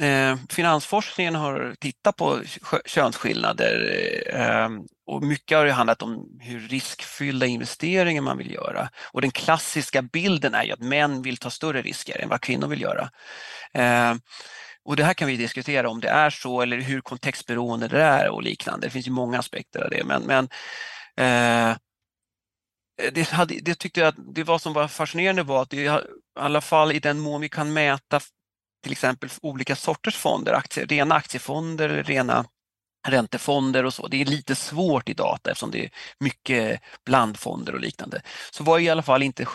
Eh, 0.00 0.36
finansforskningen 0.50 1.34
har 1.34 1.74
tittat 1.80 2.16
på 2.16 2.40
könsskillnader 2.86 3.92
eh, 4.34 4.68
och 5.06 5.22
mycket 5.22 5.58
har 5.58 5.66
handlat 5.66 6.02
om 6.02 6.38
hur 6.40 6.60
riskfyllda 6.60 7.46
investeringar 7.46 8.22
man 8.22 8.38
vill 8.38 8.50
göra. 8.50 8.88
Och 9.12 9.20
den 9.20 9.30
klassiska 9.30 10.02
bilden 10.02 10.54
är 10.54 10.64
ju 10.64 10.72
att 10.72 10.80
män 10.80 11.22
vill 11.22 11.36
ta 11.36 11.50
större 11.50 11.82
risker 11.82 12.22
än 12.22 12.28
vad 12.28 12.40
kvinnor 12.40 12.66
vill 12.66 12.80
göra. 12.80 13.10
Ehm, 13.74 14.20
och 14.84 14.96
det 14.96 15.04
här 15.04 15.14
kan 15.14 15.28
vi 15.28 15.36
diskutera 15.36 15.88
om 15.90 16.00
det 16.00 16.08
är 16.08 16.30
så 16.30 16.60
eller 16.60 16.80
hur 16.80 17.00
kontextberoende 17.00 17.88
det 17.88 18.02
är 18.02 18.28
och 18.28 18.42
liknande. 18.42 18.86
Det 18.86 18.90
finns 18.90 19.06
ju 19.06 19.10
många 19.10 19.38
aspekter 19.38 19.84
av 19.84 19.90
det. 19.90 20.04
Men, 20.04 20.22
men 20.22 20.48
eh, 21.16 21.76
Eh, 23.02 23.12
det, 23.12 23.28
hade, 23.30 23.54
det 23.62 23.74
tyckte 23.74 24.00
jag 24.00 24.08
att 24.08 24.34
det 24.34 24.44
var 24.44 24.58
som 24.58 24.72
var 24.72 24.88
fascinerande 24.88 25.42
var 25.42 25.62
att 25.62 25.70
det, 25.70 25.76
i 25.76 26.00
alla 26.40 26.60
fall 26.60 26.92
i 26.92 26.98
den 26.98 27.18
mån 27.18 27.40
vi 27.40 27.48
kan 27.48 27.72
mäta 27.72 28.20
till 28.82 28.92
exempel 28.92 29.30
olika 29.42 29.76
sorters 29.76 30.16
fonder, 30.16 30.52
aktier, 30.52 30.86
rena 30.86 31.14
aktiefonder 31.14 31.88
eller 31.88 32.04
rena 32.04 32.44
räntefonder 33.08 33.84
och 33.84 33.94
så. 33.94 34.08
Det 34.08 34.20
är 34.20 34.24
lite 34.24 34.54
svårt 34.54 35.08
i 35.08 35.14
data 35.14 35.50
eftersom 35.50 35.70
det 35.70 35.84
är 35.84 35.90
mycket 36.20 36.80
blandfonder 37.06 37.74
och 37.74 37.80
liknande. 37.80 38.22
Så 38.50 38.64
var 38.64 38.78
i 38.78 38.88
alla 38.88 39.02
fall 39.02 39.22
inte 39.22 39.46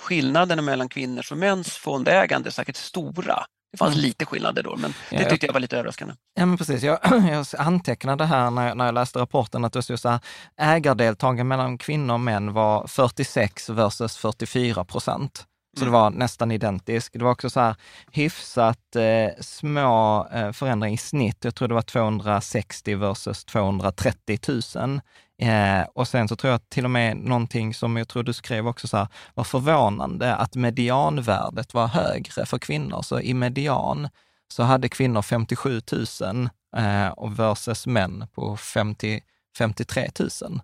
skillnaderna 0.00 0.62
mellan 0.62 0.88
kvinnors 0.88 1.32
och 1.32 1.38
mäns 1.38 1.68
fondägande 1.76 2.50
särskilt 2.50 2.76
stora. 2.76 3.46
Det 3.74 3.78
fanns 3.78 3.96
lite 3.96 4.26
skillnader 4.26 4.62
då, 4.62 4.76
men 4.76 4.94
det 5.10 5.30
tyckte 5.30 5.46
jag 5.46 5.52
var 5.52 5.60
lite 5.60 5.76
överraskande. 5.76 6.14
Ja, 6.34 6.46
men 6.46 6.58
precis. 6.58 6.82
Jag, 6.82 6.98
jag 7.30 7.46
antecknade 7.58 8.24
här 8.24 8.50
när 8.50 8.68
jag, 8.68 8.76
när 8.76 8.84
jag 8.84 8.94
läste 8.94 9.18
rapporten 9.18 9.64
att 9.64 9.72
det 9.72 9.82
stod 9.82 9.98
så 9.98 10.08
här, 10.08 10.20
ägardeltagande 10.56 11.44
mellan 11.44 11.78
kvinnor 11.78 12.14
och 12.14 12.20
män 12.20 12.52
var 12.52 12.86
46 12.86 13.68
versus 13.68 14.16
44 14.16 14.84
procent. 14.84 15.46
Så 15.76 15.82
mm. 15.82 15.92
det 15.92 15.98
var 15.98 16.10
nästan 16.10 16.50
identiskt. 16.50 17.12
Det 17.12 17.24
var 17.24 17.30
också 17.30 17.50
så 17.50 17.60
här 17.60 17.76
hyfsat 18.12 18.96
eh, 18.96 19.42
små 19.42 20.26
eh, 20.32 20.52
förändringar 20.52 20.94
i 20.94 20.98
snitt. 20.98 21.44
Jag 21.44 21.54
tror 21.54 21.68
det 21.68 21.74
var 21.74 21.82
260 21.82 22.94
versus 22.94 23.44
230 23.44 24.38
000 24.76 25.00
Eh, 25.42 25.82
och 25.94 26.08
sen 26.08 26.28
så 26.28 26.36
tror 26.36 26.50
jag 26.50 26.68
till 26.68 26.84
och 26.84 26.90
med 26.90 27.16
någonting 27.16 27.74
som 27.74 27.96
jag 27.96 28.08
tror 28.08 28.22
du 28.22 28.32
skrev 28.32 28.68
också 28.68 28.88
så 28.88 28.96
här, 28.96 29.08
var 29.34 29.44
förvånande, 29.44 30.34
att 30.34 30.54
medianvärdet 30.54 31.74
var 31.74 31.86
högre 31.86 32.46
för 32.46 32.58
kvinnor. 32.58 33.02
Så 33.02 33.20
i 33.20 33.34
median 33.34 34.08
så 34.48 34.62
hade 34.62 34.88
kvinnor 34.88 35.22
57 35.22 35.80
000 36.20 36.48
eh, 36.76 37.08
och 37.08 37.38
versus 37.38 37.86
män 37.86 38.26
på 38.34 38.56
50, 38.56 39.20
53 39.58 40.10
000. 40.42 40.60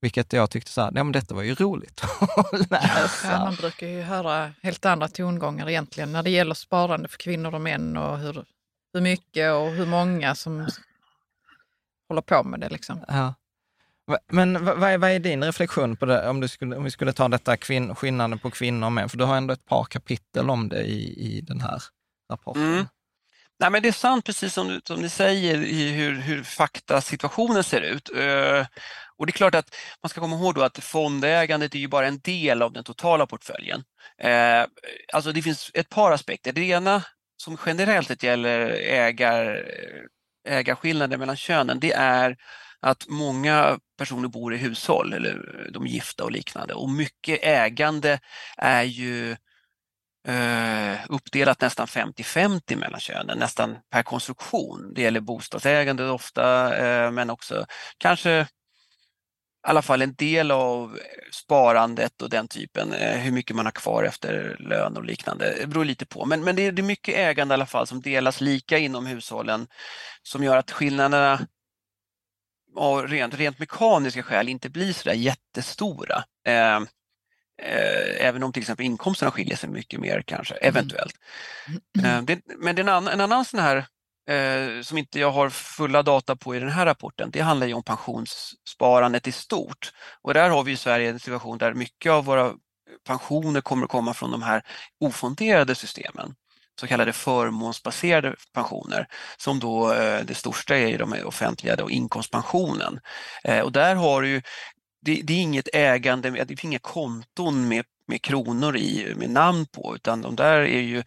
Vilket 0.00 0.32
jag 0.32 0.50
tyckte 0.50 0.70
så 0.70 0.80
här, 0.80 0.92
ja 0.94 1.04
men 1.04 1.12
detta 1.12 1.34
var 1.34 1.42
ju 1.42 1.54
roligt 1.54 2.04
att 2.36 2.70
läsa. 2.70 3.32
Ja, 3.32 3.44
man 3.44 3.54
brukar 3.54 3.86
ju 3.86 4.02
höra 4.02 4.52
helt 4.62 4.84
andra 4.84 5.08
tongångar 5.08 5.68
egentligen 5.68 6.12
när 6.12 6.22
det 6.22 6.30
gäller 6.30 6.54
sparande 6.54 7.08
för 7.08 7.18
kvinnor 7.18 7.54
och 7.54 7.60
män 7.60 7.96
och 7.96 8.18
hur, 8.18 8.44
hur 8.92 9.00
mycket 9.00 9.52
och 9.52 9.70
hur 9.70 9.86
många 9.86 10.34
som 10.34 10.68
håller 12.08 12.22
på 12.22 12.44
med 12.44 12.60
det. 12.60 12.68
Liksom. 12.68 13.04
Ja. 13.08 13.34
Men 14.32 14.64
vad 14.64 14.90
är, 14.90 14.98
vad 14.98 15.10
är 15.10 15.18
din 15.18 15.44
reflektion 15.44 15.96
på 15.96 16.06
det, 16.06 16.28
om, 16.28 16.40
du 16.40 16.48
skulle, 16.48 16.76
om 16.76 16.84
vi 16.84 16.90
skulle 16.90 17.12
ta 17.12 17.28
detta 17.28 17.56
kvin, 17.56 17.94
skillnaden 17.94 18.38
på 18.38 18.50
kvinnor 18.50 18.86
och 18.86 18.92
män? 18.92 19.08
För 19.08 19.18
du 19.18 19.24
har 19.24 19.36
ändå 19.36 19.54
ett 19.54 19.66
par 19.66 19.84
kapitel 19.84 20.50
om 20.50 20.68
det 20.68 20.82
i, 20.82 21.36
i 21.36 21.40
den 21.40 21.60
här 21.60 21.82
rapporten. 22.30 22.62
Mm. 22.62 22.86
Nej, 23.60 23.70
men 23.70 23.82
det 23.82 23.88
är 23.88 23.92
sant, 23.92 24.24
precis 24.24 24.54
som 24.54 24.68
du, 24.68 24.80
som 24.84 25.00
ni 25.00 25.08
säger, 25.08 25.62
i 25.62 25.92
hur, 25.92 26.20
hur 26.20 26.42
faktasituationen 26.42 27.64
ser 27.64 27.80
ut. 27.80 28.10
Uh, 28.10 28.66
och 29.16 29.26
det 29.26 29.30
är 29.30 29.32
klart 29.32 29.54
att 29.54 29.74
man 30.02 30.10
ska 30.10 30.20
komma 30.20 30.36
ihåg 30.36 30.54
då 30.54 30.62
att 30.62 30.78
fondägandet 30.78 31.74
är 31.74 31.78
ju 31.78 31.88
bara 31.88 32.06
en 32.06 32.18
del 32.18 32.62
av 32.62 32.72
den 32.72 32.84
totala 32.84 33.26
portföljen. 33.26 33.84
Uh, 34.24 34.66
alltså 35.12 35.32
det 35.32 35.42
finns 35.42 35.70
ett 35.74 35.88
par 35.88 36.12
aspekter. 36.12 36.52
Det 36.52 36.60
ena 36.60 37.02
som 37.36 37.58
generellt 37.66 38.22
gäller 38.22 38.70
ägar, 38.70 39.64
eh, 40.48 40.56
ägarskillnader 40.56 41.16
mellan 41.16 41.36
könen, 41.36 41.80
det 41.80 41.92
är 41.92 42.36
att 42.80 43.08
många 43.08 43.78
personer 43.98 44.28
bor 44.28 44.54
i 44.54 44.56
hushåll 44.56 45.12
eller 45.12 45.68
de 45.72 45.84
är 45.84 45.88
gifta 45.88 46.24
och 46.24 46.32
liknande 46.32 46.74
och 46.74 46.90
mycket 46.90 47.38
ägande 47.42 48.20
är 48.56 48.82
ju 48.82 49.36
eh, 50.28 50.98
uppdelat 51.08 51.60
nästan 51.60 51.86
50-50 51.86 52.76
mellan 52.76 53.00
könen, 53.00 53.38
nästan 53.38 53.76
per 53.90 54.02
konstruktion. 54.02 54.92
Det 54.94 55.02
gäller 55.02 55.20
bostadsägande 55.20 56.10
ofta 56.10 56.76
eh, 56.76 57.10
men 57.10 57.30
också 57.30 57.66
kanske 57.98 58.46
i 59.66 59.70
alla 59.70 59.82
fall 59.82 60.02
en 60.02 60.14
del 60.14 60.50
av 60.50 60.98
sparandet 61.32 62.22
och 62.22 62.30
den 62.30 62.48
typen, 62.48 62.92
eh, 62.92 63.18
hur 63.18 63.32
mycket 63.32 63.56
man 63.56 63.66
har 63.66 63.72
kvar 63.72 64.04
efter 64.04 64.56
lön 64.58 64.96
och 64.96 65.04
liknande. 65.04 65.56
Det 65.60 65.66
beror 65.66 65.84
lite 65.84 66.06
på, 66.06 66.24
men, 66.24 66.44
men 66.44 66.56
det, 66.56 66.62
är, 66.62 66.72
det 66.72 66.82
är 66.82 66.84
mycket 66.84 67.14
ägande 67.14 67.52
i 67.52 67.54
alla 67.54 67.66
fall 67.66 67.86
som 67.86 68.00
delas 68.00 68.40
lika 68.40 68.78
inom 68.78 69.06
hushållen 69.06 69.66
som 70.22 70.44
gör 70.44 70.56
att 70.56 70.70
skillnaderna 70.70 71.46
av 72.76 73.08
rent, 73.08 73.34
rent 73.34 73.58
mekaniska 73.58 74.22
skäl 74.22 74.48
inte 74.48 74.70
blir 74.70 74.92
så 74.92 75.08
där 75.08 75.14
jättestora. 75.14 76.24
Eh, 76.46 76.76
eh, 77.62 78.26
även 78.26 78.42
om 78.42 78.52
till 78.52 78.62
exempel 78.62 78.86
inkomsterna 78.86 79.30
skiljer 79.30 79.56
sig 79.56 79.68
mycket 79.68 80.00
mer 80.00 80.22
kanske, 80.26 80.54
mm. 80.54 80.68
eventuellt. 80.68 81.14
Mm. 81.98 82.10
Eh, 82.10 82.22
det, 82.22 82.40
men 82.58 82.76
det 82.76 82.82
en, 82.82 82.88
annan, 82.88 83.12
en 83.12 83.20
annan 83.20 83.44
sån 83.44 83.60
här 83.60 83.76
eh, 84.30 84.82
som 84.82 84.98
inte 84.98 85.20
jag 85.20 85.30
har 85.30 85.50
fulla 85.50 86.02
data 86.02 86.36
på 86.36 86.56
i 86.56 86.60
den 86.60 86.70
här 86.70 86.86
rapporten, 86.86 87.30
det 87.30 87.40
handlar 87.40 87.66
ju 87.66 87.74
om 87.74 87.82
pensionssparandet 87.82 89.26
i 89.26 89.32
stort. 89.32 89.92
Och 90.22 90.34
där 90.34 90.50
har 90.50 90.64
vi 90.64 90.72
i 90.72 90.76
Sverige 90.76 91.10
en 91.10 91.20
situation 91.20 91.58
där 91.58 91.74
mycket 91.74 92.12
av 92.12 92.24
våra 92.24 92.54
pensioner 93.06 93.60
kommer 93.60 93.84
att 93.84 93.90
komma 93.90 94.14
från 94.14 94.30
de 94.30 94.42
här 94.42 94.62
ofonderade 95.00 95.74
systemen 95.74 96.34
så 96.80 96.86
kallade 96.86 97.12
förmånsbaserade 97.12 98.34
pensioner 98.54 99.06
som 99.36 99.60
då 99.60 99.92
eh, 99.92 100.24
det 100.24 100.34
största 100.34 100.76
är 100.76 100.98
de 100.98 101.14
offentliga 101.24 101.76
då, 101.76 101.90
inkomstpensionen. 101.90 103.00
Eh, 103.44 103.60
och 103.60 103.72
där 103.72 103.94
har 103.94 104.22
du 104.22 104.42
det, 105.00 105.20
det, 105.24 105.32
är 105.32 105.42
inget 105.42 105.68
ägande, 105.72 106.30
det 106.30 106.46
finns 106.46 106.64
inga 106.64 106.78
konton 106.78 107.68
med, 107.68 107.84
med 108.06 108.22
kronor 108.22 108.76
i, 108.76 109.14
med 109.16 109.30
namn 109.30 109.66
på 109.66 109.94
utan 109.96 110.22
de 110.22 110.36
där 110.36 110.60
är 110.60 110.80
ju 110.80 111.02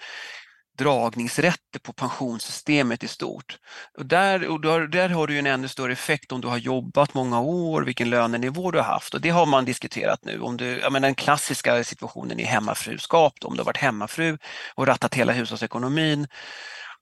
dragningsrätter 0.77 1.79
på 1.83 1.93
pensionssystemet 1.93 3.03
i 3.03 3.07
stort. 3.07 3.57
Och 3.97 4.05
där, 4.05 4.47
och 4.47 4.61
där, 4.61 4.87
där 4.87 5.09
har 5.09 5.27
du 5.27 5.39
en 5.39 5.47
ännu 5.47 5.67
större 5.67 5.93
effekt 5.93 6.31
om 6.31 6.41
du 6.41 6.47
har 6.47 6.57
jobbat 6.57 7.13
många 7.13 7.39
år, 7.39 7.81
vilken 7.81 8.09
lönenivå 8.09 8.71
du 8.71 8.77
har 8.77 8.85
haft 8.85 9.13
och 9.13 9.21
det 9.21 9.29
har 9.29 9.45
man 9.45 9.65
diskuterat 9.65 10.19
nu. 10.25 10.39
Om 10.39 10.57
du, 10.57 10.79
jag 10.79 10.91
menar, 10.91 11.07
den 11.07 11.15
klassiska 11.15 11.83
situationen 11.83 12.39
är 12.39 12.45
hemmafruskap, 12.45 13.33
om 13.43 13.53
du 13.53 13.59
har 13.59 13.65
varit 13.65 13.77
hemmafru 13.77 14.37
och 14.75 14.87
rattat 14.87 15.13
hela 15.15 15.33
hushållsekonomin 15.33 16.27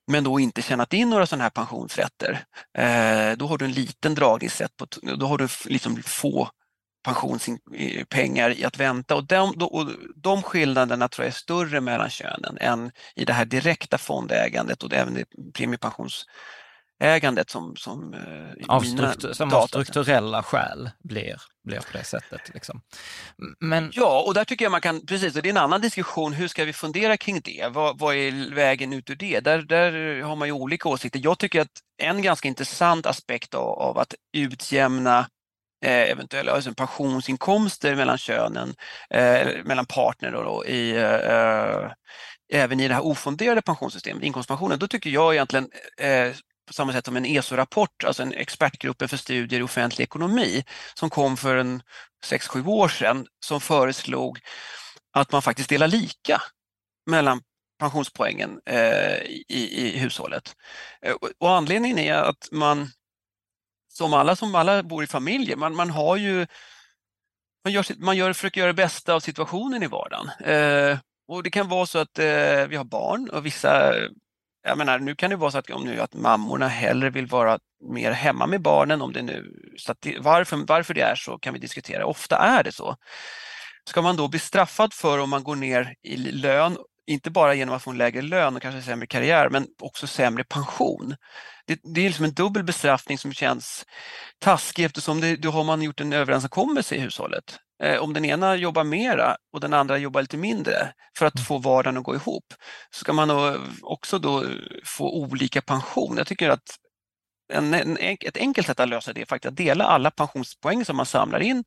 men 0.10 0.24
då 0.24 0.40
inte 0.40 0.62
tjänat 0.62 0.94
in 0.94 1.10
några 1.10 1.26
sådana 1.26 1.44
här 1.44 1.50
pensionsrätter, 1.50 2.44
eh, 2.78 3.38
då 3.38 3.48
har 3.48 3.58
du 3.58 3.66
en 3.66 3.72
liten 3.72 4.16
dragningsrätt, 4.16 4.78
på, 4.78 4.86
då 5.18 5.26
har 5.26 5.38
du 5.38 5.48
liksom 5.66 6.04
få 6.04 6.50
pensionspengar 7.04 8.60
i 8.60 8.66
att 8.66 8.78
vänta 8.80 9.16
och 9.16 9.24
de, 9.24 9.50
och 9.50 9.88
de 10.16 10.44
skillnaderna 10.44 11.08
tror 11.08 11.26
jag 11.26 11.32
är 11.32 11.38
större 11.38 11.82
mellan 11.82 12.10
könen 12.10 12.58
än 12.62 12.92
i 13.16 13.26
det 13.26 13.34
här 13.34 13.46
direkta 13.46 13.98
fondägandet 13.98 14.84
och 14.84 14.94
även 14.94 15.14
det 15.14 15.26
premiepensions 15.54 16.26
aktieägandet 17.00 17.50
som, 17.50 17.76
som 17.76 18.14
eh, 18.14 18.76
av, 18.76 18.82
struktur, 18.82 19.34
som 19.34 19.54
av 19.54 19.68
strukturella 19.68 20.44
skäl 20.44 20.90
blir, 21.04 21.42
blir 21.64 21.80
på 21.80 21.98
det 21.98 22.04
sättet. 22.04 22.42
Liksom. 22.54 22.82
Men... 23.60 23.92
Ja, 23.94 24.24
och 24.28 24.34
där 24.34 24.46
tycker 24.46 24.66
jag 24.66 24.72
man 24.72 24.82
kan, 24.82 25.06
precis, 25.06 25.36
och 25.36 25.42
det 25.42 25.50
är 25.50 25.52
en 25.52 25.58
annan 25.58 25.82
diskussion, 25.82 26.34
hur 26.34 26.48
ska 26.48 26.66
vi 26.66 26.74
fundera 26.74 27.18
kring 27.18 27.42
det? 27.44 27.68
Vad, 27.72 28.00
vad 28.00 28.16
är 28.16 28.56
vägen 28.56 28.94
ut 28.94 29.10
ur 29.10 29.16
det? 29.16 29.40
Där, 29.40 29.62
där 29.62 30.22
har 30.22 30.36
man 30.36 30.48
ju 30.48 30.52
olika 30.52 30.90
åsikter. 30.90 31.20
Jag 31.24 31.40
tycker 31.40 31.62
att 31.62 31.82
en 31.98 32.22
ganska 32.22 32.48
intressant 32.48 33.06
aspekt 33.06 33.54
av, 33.54 33.68
av 33.68 33.98
att 33.98 34.14
utjämna 34.34 35.30
Eh, 35.82 36.12
eventuella 36.12 36.52
alltså 36.52 36.74
pensionsinkomster 36.74 37.96
mellan 37.96 38.18
könen, 38.18 38.76
eh, 39.10 39.48
mellan 39.64 39.86
partner 39.86 40.32
då, 40.32 40.44
då 40.44 40.66
i, 40.66 40.92
eh, 40.92 41.14
eh 41.14 41.92
även 42.54 42.80
i 42.80 42.88
det 42.88 42.94
här 42.94 43.06
ofonderade 43.06 43.62
pensionssystemet, 43.62 44.24
inkomstpensionen, 44.24 44.80
då 44.80 44.88
tycker 44.88 45.10
jag 45.10 45.34
egentligen 45.34 45.70
eh, 46.02 46.32
på 46.68 46.74
samma 46.74 46.94
sätt 46.94 47.06
som 47.06 47.18
en 47.18 47.26
ESO-rapport, 47.26 48.04
alltså 48.04 48.24
en 48.24 48.34
expertgruppen 48.34 49.10
för 49.10 49.18
studier 49.18 49.60
i 49.60 49.64
offentlig 49.64 50.04
ekonomi 50.04 50.64
som 50.94 51.10
kom 51.10 51.38
för 51.38 51.56
en 51.56 51.82
6-7 52.26 52.68
år 52.68 52.88
sedan 52.88 53.26
som 53.46 53.62
föreslog 53.62 54.40
att 55.14 55.32
man 55.32 55.42
faktiskt 55.42 55.70
delar 55.70 55.88
lika 55.88 56.42
mellan 57.10 57.42
pensionspoängen 57.80 58.60
eh, 58.66 59.22
i, 59.48 59.70
i, 59.72 60.00
hushållet. 60.00 60.56
Eh, 61.02 61.16
och 61.40 61.52
anledningen 61.52 62.00
är 62.00 62.14
att 62.14 62.50
man, 62.52 62.92
som 64.00 64.14
alla 64.14 64.36
som 64.36 64.56
alla 64.56 64.84
bor 64.84 65.04
i 65.04 65.08
familjer, 65.08 65.56
man, 65.56 65.76
man 65.76 65.90
har 65.90 66.18
ju 66.18 66.48
man, 67.64 67.74
gör, 67.74 67.86
man 68.04 68.18
gör, 68.18 68.34
försöker 68.34 68.62
göra 68.62 68.74
det 68.74 68.84
bästa 68.84 69.14
av 69.14 69.20
situationen 69.20 69.84
i 69.84 69.88
vardagen. 69.88 70.30
Eh, 70.30 70.98
och 71.28 71.44
det 71.44 71.50
kan 71.50 71.70
vara 71.70 71.86
så 71.86 72.00
att 72.00 72.20
eh, 72.20 72.68
vi 72.70 72.76
har 72.76 72.84
barn 72.84 73.30
och 73.30 73.46
vissa 73.46 73.94
jag 74.64 74.78
menar, 74.78 75.00
nu 75.00 75.16
kan 75.16 75.30
det 75.30 75.36
vara 75.36 75.52
så 75.52 75.58
att, 75.58 75.70
om 75.70 75.84
nu, 75.84 76.02
att 76.02 76.14
mammorna 76.14 76.68
hellre 76.68 77.10
vill 77.10 77.26
vara 77.26 77.60
mer 77.94 78.12
hemma 78.12 78.48
med 78.48 78.62
barnen, 78.62 79.02
om 79.02 79.14
det 79.14 79.22
nu, 79.22 79.54
så 79.78 79.96
det, 80.00 80.20
varför, 80.20 80.58
varför 80.68 80.94
det 80.94 81.02
är 81.02 81.16
så 81.16 81.38
kan 81.38 81.54
vi 81.54 81.60
diskutera. 81.60 82.06
Ofta 82.06 82.38
är 82.38 82.64
det 82.64 82.72
så. 82.72 82.96
Ska 83.90 84.02
man 84.02 84.16
då 84.16 84.28
bli 84.28 84.40
straffad 84.40 84.94
för 84.94 85.20
om 85.20 85.30
man 85.30 85.44
går 85.44 85.56
ner 85.56 85.96
i 86.04 86.18
lön, 86.18 86.78
inte 87.10 87.30
bara 87.32 87.54
genom 87.54 87.76
att 87.76 87.84
få 87.84 87.92
en 87.92 87.98
lägre 87.98 88.22
lön 88.22 88.56
och 88.56 88.62
kanske 88.62 88.82
sämre 88.82 89.08
karriär, 89.08 89.50
men 89.50 89.68
också 89.82 90.08
sämre 90.08 90.44
pension. 90.44 91.16
Det, 91.66 91.80
det 91.84 92.02
är 92.02 92.06
liksom 92.06 92.26
en 92.26 92.34
dubbel 92.34 92.64
bestraffning 92.64 93.18
som 93.18 93.34
känns 93.34 93.86
taskig 94.40 94.86
eftersom 94.86 95.22
det, 95.22 95.36
då 95.36 95.52
har 95.52 95.64
man 95.64 95.82
gjort 95.82 96.02
en 96.02 96.14
överenskommelse 96.14 96.96
i 96.96 97.00
hushållet. 97.00 97.60
Eh, 97.84 97.98
om 97.98 98.14
den 98.14 98.26
ena 98.26 98.56
jobbar 98.56 98.84
mera 98.84 99.38
och 99.54 99.60
den 99.60 99.74
andra 99.74 99.98
jobbar 99.98 100.22
lite 100.22 100.38
mindre 100.38 100.94
för 101.18 101.26
att 101.26 101.36
mm. 101.36 101.46
få 101.46 101.58
vardagen 101.58 101.98
att 101.98 102.04
gå 102.04 102.16
ihop, 102.16 102.54
så 102.90 103.00
ska 103.00 103.14
man 103.14 103.58
också 103.82 104.20
då 104.20 104.46
få 104.86 105.14
olika 105.14 105.62
pension. 105.62 106.18
Jag 106.18 106.28
tycker 106.28 106.50
att 106.50 106.78
en, 107.54 107.74
en, 107.74 107.98
ett 108.00 108.38
enkelt 108.38 108.68
sätt 108.68 108.80
att 108.80 108.90
lösa 108.90 109.14
det 109.14 109.22
är 109.22 109.26
faktiskt 109.26 109.50
att 109.50 109.58
dela 109.58 109.84
alla 109.84 110.12
pensionspoäng 110.12 110.86
som 110.86 110.98
man 110.98 111.06
samlar 111.06 111.40
in 111.40 111.64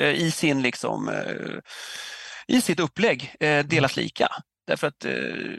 eh, 0.00 0.10
i, 0.10 0.30
sin 0.30 0.62
liksom, 0.62 1.08
eh, 1.08 1.58
i 2.46 2.60
sitt 2.60 2.80
upplägg 2.80 3.34
delas 3.64 3.96
mm. 3.96 4.04
lika. 4.04 4.28
Därför 4.66 4.86
att 4.86 5.00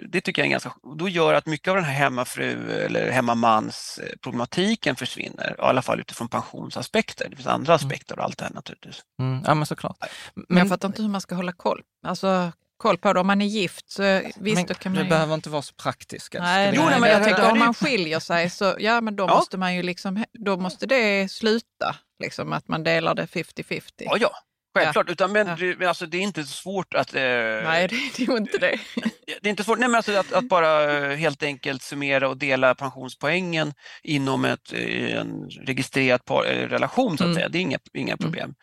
det 0.10 0.22
tycker 0.22 0.41
jag 0.41 0.47
är 0.47 0.51
ganska, 0.51 0.74
då 0.97 1.10
gör 1.10 1.34
att 1.34 1.45
mycket 1.45 1.68
av 1.68 1.76
den 1.76 1.86
här 1.86 1.93
hemmafru 1.93 2.72
eller 2.72 3.12
hemmamans 3.12 3.99
problematiken 4.22 4.95
försvinner, 4.95 5.55
i 5.58 5.62
alla 5.62 5.82
fall 5.82 5.99
utifrån 5.99 6.28
pensionsaspekter. 6.30 7.28
Det 7.30 7.36
finns 7.36 7.47
andra 7.47 7.74
mm. 7.74 7.86
aspekter 7.86 8.20
av 8.20 8.26
allt 8.26 8.38
det 8.38 8.45
här 8.45 8.53
naturligtvis. 8.53 9.01
Mm, 9.22 9.43
ja 9.45 9.53
men 9.53 9.66
såklart. 9.66 9.97
Men 10.34 10.58
jag 10.58 10.70
fattar 10.70 10.88
inte 10.88 11.01
hur 11.01 11.10
man 11.10 11.22
ska 11.22 11.36
hålla 11.36 11.51
koll. 11.51 11.82
Alltså, 12.08 12.51
koll 12.78 12.97
på 12.97 13.14
det. 13.14 13.20
Om 13.20 13.28
man 13.28 13.41
är 13.41 13.45
gift 13.45 13.91
så 13.91 14.22
visst, 14.36 14.58
men, 14.58 14.66
då 14.66 14.74
kan 14.74 14.91
man 14.91 14.97
Det 14.97 15.03
ju... 15.03 15.10
behöver 15.10 15.34
inte 15.34 15.49
vara 15.49 15.62
så 15.62 15.74
praktiskt. 15.74 16.34
Nej, 16.34 16.74
jo, 16.76 16.82
nej, 16.89 16.99
men 16.99 17.10
jag 17.10 17.24
tänker 17.24 17.51
om 17.51 17.60
man 17.60 17.74
skiljer 17.74 18.20
sig 18.20 18.49
så 18.49 18.76
ja, 18.80 19.01
men 19.01 19.16
då 19.16 19.24
ja. 19.24 19.36
måste 19.36 19.58
man 19.58 19.76
ju 19.76 19.84
liksom, 19.84 20.26
då 20.34 20.58
måste 20.58 20.86
det 20.86 21.32
sluta. 21.32 21.95
Liksom 22.20 22.53
att 22.53 22.68
man 22.68 22.84
delar 22.84 23.16
det 23.16 23.26
50-50. 23.26 23.82
Ja, 23.97 24.18
ja. 24.20 24.32
Självklart, 24.78 25.10
utan, 25.10 25.32
men 25.32 25.76
ja. 25.80 25.88
alltså, 25.88 26.06
det 26.06 26.18
är 26.18 26.22
inte 26.22 26.44
svårt 26.44 26.94
att... 26.94 27.16
Eh, 27.16 27.22
nej, 27.22 27.88
det, 27.88 27.96
det 28.18 28.32
är 28.32 28.38
inte 28.38 28.58
det. 28.58 28.80
det 29.42 29.48
är 29.48 29.50
inte 29.50 29.64
svårt 29.64 29.80
nej, 29.80 29.90
men 29.90 29.96
alltså, 29.96 30.16
att, 30.16 30.34
att, 30.34 30.50
bara 30.50 30.98
eh, 30.98 31.18
helt 31.18 31.44
enkelt 31.44 31.82
summera 31.82 32.30
och 32.30 32.38
dela 32.38 32.76
pensionspoängen 32.76 33.74
inom 34.04 34.46
ett, 34.46 34.74
eh, 34.74 35.18
en 35.18 35.50
registrerad 35.50 36.26
par, 36.26 36.46
eh, 36.46 36.68
relation, 36.68 37.18
så 37.18 37.24
att 37.24 37.28
mm. 37.28 37.36
säga. 37.36 37.50
det 37.50 37.58
är 37.58 37.62
inga, 37.62 37.80
inga 37.94 38.14
mm. 38.14 38.18
problem. 38.18 38.44
Mm. 38.44 38.56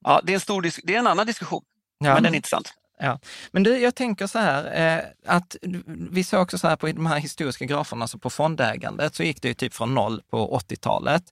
Ja, 0.00 0.20
det, 0.24 0.32
är 0.32 0.34
en 0.34 0.40
stor, 0.40 0.62
det 0.82 0.94
är 0.94 0.98
en 0.98 1.06
annan 1.06 1.26
diskussion, 1.26 1.62
ja. 1.98 2.14
men 2.14 2.22
den 2.22 2.32
är 2.32 2.36
intressant. 2.36 2.72
Ja. 3.04 3.18
Men 3.50 3.62
du, 3.62 3.78
jag 3.78 3.94
tänker 3.94 4.26
så 4.26 4.38
här, 4.38 4.96
eh, 4.96 5.04
att 5.26 5.56
vi 6.10 6.24
såg 6.24 6.42
också 6.42 6.58
så 6.58 6.68
här 6.68 6.76
på 6.76 6.86
de 6.86 7.06
här 7.06 7.18
historiska 7.18 7.64
graferna, 7.64 8.02
alltså 8.02 8.18
på 8.18 8.30
fondägandet, 8.30 9.14
så 9.14 9.22
gick 9.22 9.42
det 9.42 9.48
ju 9.48 9.54
typ 9.54 9.74
från 9.74 9.94
noll 9.94 10.22
på 10.30 10.58
80-talet. 10.58 11.22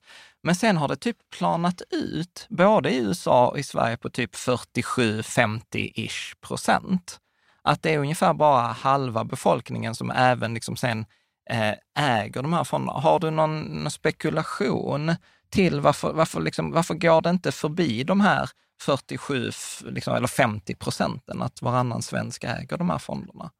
Men 0.43 0.55
sen 0.55 0.77
har 0.77 0.87
det 0.87 0.95
typ 0.95 1.17
planat 1.37 1.81
ut, 1.91 2.45
både 2.49 2.91
i 2.91 2.97
USA 2.97 3.47
och 3.47 3.59
i 3.59 3.63
Sverige, 3.63 3.97
på 3.97 4.09
typ 4.09 4.35
47-50-ish 4.35 6.35
procent. 6.41 7.19
Att 7.63 7.83
det 7.83 7.93
är 7.93 7.99
ungefär 7.99 8.33
bara 8.33 8.61
halva 8.61 9.23
befolkningen 9.23 9.95
som 9.95 10.11
även 10.11 10.53
liksom 10.53 10.75
sen 10.75 11.05
eh, 11.49 11.73
äger 11.99 12.41
de 12.41 12.53
här 12.53 12.63
fonderna. 12.63 12.99
Har 12.99 13.19
du 13.19 13.29
någon, 13.29 13.61
någon 13.61 13.91
spekulation 13.91 15.15
till 15.49 15.79
varför, 15.79 16.13
varför, 16.13 16.41
liksom, 16.41 16.71
varför 16.71 16.93
går 16.93 17.21
det 17.21 17.29
inte 17.29 17.51
förbi 17.51 18.03
de 18.03 18.21
här 18.21 18.49
47 18.81 19.51
liksom, 19.81 20.15
eller 20.15 20.27
50 20.27 20.75
procenten 20.75 21.41
att 21.41 21.61
varannan 21.61 22.01
svensk 22.01 22.43
äger 22.43 22.77
de 22.77 22.89
här 22.89 22.97
fonderna? 22.97 23.51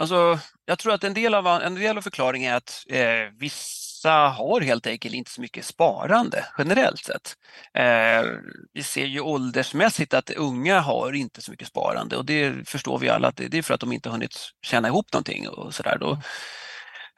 Alltså, 0.00 0.38
jag 0.64 0.78
tror 0.78 0.94
att 0.94 1.04
en 1.04 1.14
del 1.14 1.34
av, 1.34 1.46
en 1.46 1.74
del 1.74 1.98
av 1.98 2.02
förklaringen 2.02 2.52
är 2.52 2.56
att 2.56 2.84
eh, 2.88 3.34
vissa 3.38 4.10
har 4.10 4.60
helt 4.60 4.86
enkelt 4.86 5.14
inte 5.14 5.30
så 5.30 5.40
mycket 5.40 5.64
sparande 5.64 6.44
generellt 6.58 7.04
sett. 7.04 7.36
Eh, 7.74 8.30
vi 8.72 8.82
ser 8.82 9.04
ju 9.06 9.20
åldersmässigt 9.20 10.14
att 10.14 10.30
unga 10.30 10.80
har 10.80 11.12
inte 11.12 11.42
så 11.42 11.50
mycket 11.50 11.68
sparande 11.68 12.16
och 12.16 12.24
det 12.24 12.68
förstår 12.68 12.98
vi 12.98 13.08
alla 13.08 13.28
att 13.28 13.36
det, 13.36 13.48
det 13.48 13.58
är 13.58 13.62
för 13.62 13.74
att 13.74 13.80
de 13.80 13.92
inte 13.92 14.10
hunnit 14.10 14.50
tjäna 14.62 14.88
ihop 14.88 15.12
någonting 15.12 15.48
och 15.48 15.74
sådär. 15.74 15.98
Då. 15.98 16.12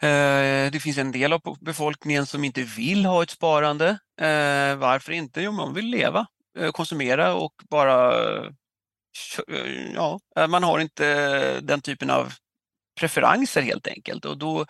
Eh, 0.06 0.70
det 0.70 0.82
finns 0.82 0.98
en 0.98 1.12
del 1.12 1.32
av 1.32 1.40
befolkningen 1.60 2.26
som 2.26 2.44
inte 2.44 2.62
vill 2.62 3.04
ha 3.04 3.22
ett 3.22 3.30
sparande. 3.30 3.88
Eh, 4.20 4.76
varför 4.76 5.12
inte? 5.12 5.42
Jo, 5.42 5.52
man 5.52 5.74
vill 5.74 5.86
leva, 5.86 6.26
Eh, 6.58 6.70
konsumera 6.70 7.34
och 7.34 7.52
bara 7.70 8.14
eh, 8.36 8.50
ja, 9.94 10.20
eh, 10.36 10.46
man 10.46 10.62
har 10.62 10.78
inte 10.78 11.60
den 11.60 11.80
typen 11.80 12.10
av 12.10 12.32
preferenser 13.00 13.62
helt 13.62 13.86
enkelt. 13.86 14.24
Och, 14.24 14.38
då, 14.38 14.66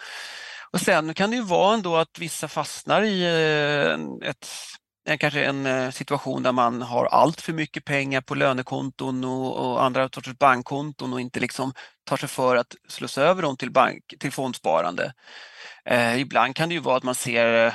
och 0.73 0.81
sen 0.81 1.15
kan 1.15 1.31
det 1.31 1.37
ju 1.37 1.43
vara 1.43 1.75
ändå 1.75 1.97
att 1.97 2.19
vissa 2.19 2.49
fastnar 2.49 3.03
i 3.03 3.25
ett, 4.25 4.49
en, 5.09 5.19
kanske 5.19 5.45
en 5.45 5.93
situation 5.93 6.43
där 6.43 6.53
man 6.53 6.83
har 6.83 7.07
allt 7.07 7.41
för 7.41 7.53
mycket 7.53 7.85
pengar 7.85 8.21
på 8.21 8.35
lönekonton 8.35 9.25
och, 9.25 9.57
och 9.57 9.85
andra 9.85 10.09
sorters 10.15 10.39
bankkonton 10.39 11.13
och 11.13 11.21
inte 11.21 11.41
liksom 11.41 11.73
tar 12.05 12.17
sig 12.17 12.29
för 12.29 12.57
att 12.57 12.75
slussa 12.89 13.23
över 13.23 13.43
dem 13.43 13.57
till, 13.57 13.73
bank, 13.73 14.15
till 14.19 14.33
fondsparande. 14.33 15.13
Eh, 15.85 16.21
ibland 16.21 16.57
kan 16.57 16.69
det 16.69 16.75
ju 16.75 16.81
vara 16.81 16.97
att 16.97 17.03
man 17.03 17.15
ser 17.15 17.75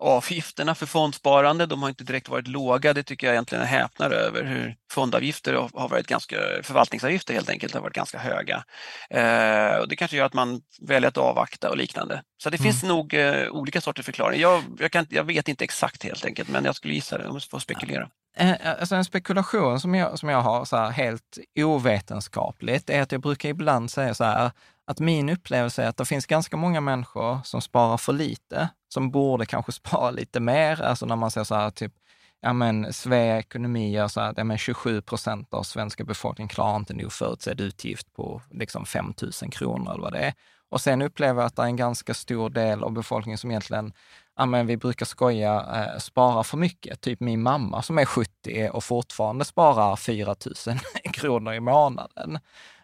avgifterna 0.00 0.74
för 0.74 0.86
fondsparande, 0.86 1.66
de 1.66 1.82
har 1.82 1.88
inte 1.88 2.04
direkt 2.04 2.28
varit 2.28 2.48
låga. 2.48 2.94
Det 2.94 3.02
tycker 3.02 3.26
jag 3.26 3.34
egentligen 3.34 3.64
häpnar 3.64 4.10
över 4.10 4.44
hur 4.44 4.76
fondavgifter 4.92 5.54
har 5.54 5.88
varit 5.88 6.06
ganska, 6.06 6.36
förvaltningsavgifter 6.62 7.34
helt 7.34 7.50
enkelt 7.50 7.74
har 7.74 7.80
varit 7.80 7.94
ganska 7.94 8.18
höga. 8.18 8.64
Eh, 9.10 9.76
och 9.76 9.88
det 9.88 9.96
kanske 9.96 10.16
gör 10.16 10.24
att 10.24 10.34
man 10.34 10.60
väljer 10.80 11.08
att 11.08 11.16
avvakta 11.16 11.70
och 11.70 11.76
liknande. 11.76 12.22
Så 12.42 12.50
det 12.50 12.60
mm. 12.60 12.72
finns 12.72 12.82
nog 12.82 13.14
eh, 13.14 13.48
olika 13.50 13.80
sorters 13.80 14.06
förklaringar. 14.06 14.42
Jag, 14.42 14.62
jag, 14.78 14.92
kan, 14.92 15.06
jag 15.10 15.24
vet 15.24 15.48
inte 15.48 15.64
exakt 15.64 16.04
helt 16.04 16.24
enkelt, 16.24 16.48
men 16.48 16.64
jag 16.64 16.76
skulle 16.76 16.94
gissa 16.94 17.18
det 17.18 17.26
om 17.26 17.34
jag 17.34 17.42
får 17.42 17.58
spekulera. 17.58 18.10
Eh, 18.36 18.54
alltså 18.80 18.94
en 18.94 19.04
spekulation 19.04 19.80
som 19.80 19.94
jag, 19.94 20.18
som 20.18 20.28
jag 20.28 20.40
har 20.40 20.64
så 20.64 20.76
här, 20.76 20.90
helt 20.90 21.38
ovetenskapligt 21.58 22.90
är 22.90 23.02
att 23.02 23.12
jag 23.12 23.20
brukar 23.20 23.48
ibland 23.48 23.90
säga 23.90 24.14
så 24.14 24.24
här, 24.24 24.50
att 24.90 25.00
min 25.00 25.28
upplevelse 25.28 25.82
är 25.82 25.88
att 25.88 25.96
det 25.96 26.04
finns 26.04 26.26
ganska 26.26 26.56
många 26.56 26.80
människor 26.80 27.38
som 27.44 27.60
sparar 27.60 27.96
för 27.96 28.12
lite, 28.12 28.68
som 28.88 29.10
borde 29.10 29.46
kanske 29.46 29.72
spara 29.82 30.10
lite 30.10 30.40
mer. 30.40 30.82
Alltså 30.82 31.06
när 31.06 31.16
man 31.16 31.30
säger 31.30 31.44
så 31.44 31.54
här, 31.54 31.70
typ, 31.70 31.92
ja 32.40 32.52
men 32.52 32.92
Svea 32.92 33.38
ekonomi 33.38 33.92
gör 33.92 34.08
så 34.08 34.20
här, 34.20 34.34
ja 34.36 34.44
men 34.44 34.58
27 34.58 35.02
procent 35.02 35.54
av 35.54 35.62
svenska 35.62 36.04
befolkningen 36.04 36.48
klarar 36.48 36.76
inte 36.76 36.92
en 36.92 37.06
oförutsedd 37.06 37.60
utgift 37.60 38.12
på 38.12 38.42
liksom 38.50 38.86
5 38.86 39.14
000 39.22 39.32
kronor 39.52 39.92
eller 39.92 40.02
vad 40.02 40.12
det 40.12 40.18
är. 40.18 40.34
Och 40.68 40.80
sen 40.80 41.02
upplever 41.02 41.40
jag 41.40 41.46
att 41.46 41.56
det 41.56 41.62
är 41.62 41.66
en 41.66 41.76
ganska 41.76 42.14
stor 42.14 42.50
del 42.50 42.82
av 42.82 42.92
befolkningen 42.92 43.38
som 43.38 43.50
egentligen, 43.50 43.92
ja 44.36 44.46
men 44.46 44.66
vi 44.66 44.76
brukar 44.76 45.06
skoja, 45.06 45.66
eh, 45.74 45.98
sparar 45.98 46.42
för 46.42 46.56
mycket. 46.56 47.00
Typ 47.00 47.20
min 47.20 47.42
mamma 47.42 47.82
som 47.82 47.98
är 47.98 48.04
70 48.04 48.70
och 48.72 48.84
fortfarande 48.84 49.44
sparar 49.44 49.96
4 49.96 50.36
000 50.66 50.78
kronor 51.12 51.54
i 51.54 51.60
månaden. 51.60 52.38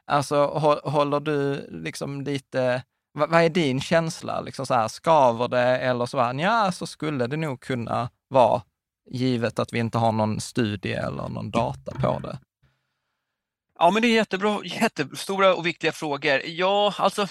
Alltså 0.07 0.47
håller 0.85 1.21
du 1.21 1.67
liksom 1.71 2.21
lite, 2.21 2.83
vad, 3.13 3.31
vad 3.31 3.43
är 3.43 3.49
din 3.49 3.81
känsla? 3.81 4.41
Liksom 4.41 4.67
så 4.67 4.75
här, 4.75 4.89
skaver 4.89 5.49
det 5.49 5.79
eller 5.79 6.07
så 6.07 6.21
här, 6.21 6.35
ja, 6.35 6.73
så 6.73 6.87
skulle 6.87 7.27
det 7.27 7.37
nog 7.37 7.61
kunna 7.61 8.11
vara, 8.29 8.63
givet 9.11 9.59
att 9.59 9.73
vi 9.73 9.79
inte 9.79 9.99
har 9.99 10.13
någon 10.13 10.41
studie 10.41 10.93
eller 10.93 11.29
någon 11.29 11.51
data 11.51 11.93
på 12.01 12.19
det. 12.19 12.39
Ja, 13.79 13.91
men 13.91 14.03
det 14.03 14.09
är 14.09 14.15
jättebra, 14.15 14.61
jättestora 14.65 15.55
och 15.55 15.67
viktiga 15.67 15.93
frågor. 15.93 16.41
Ja, 16.45 16.95
alltså 16.99 17.27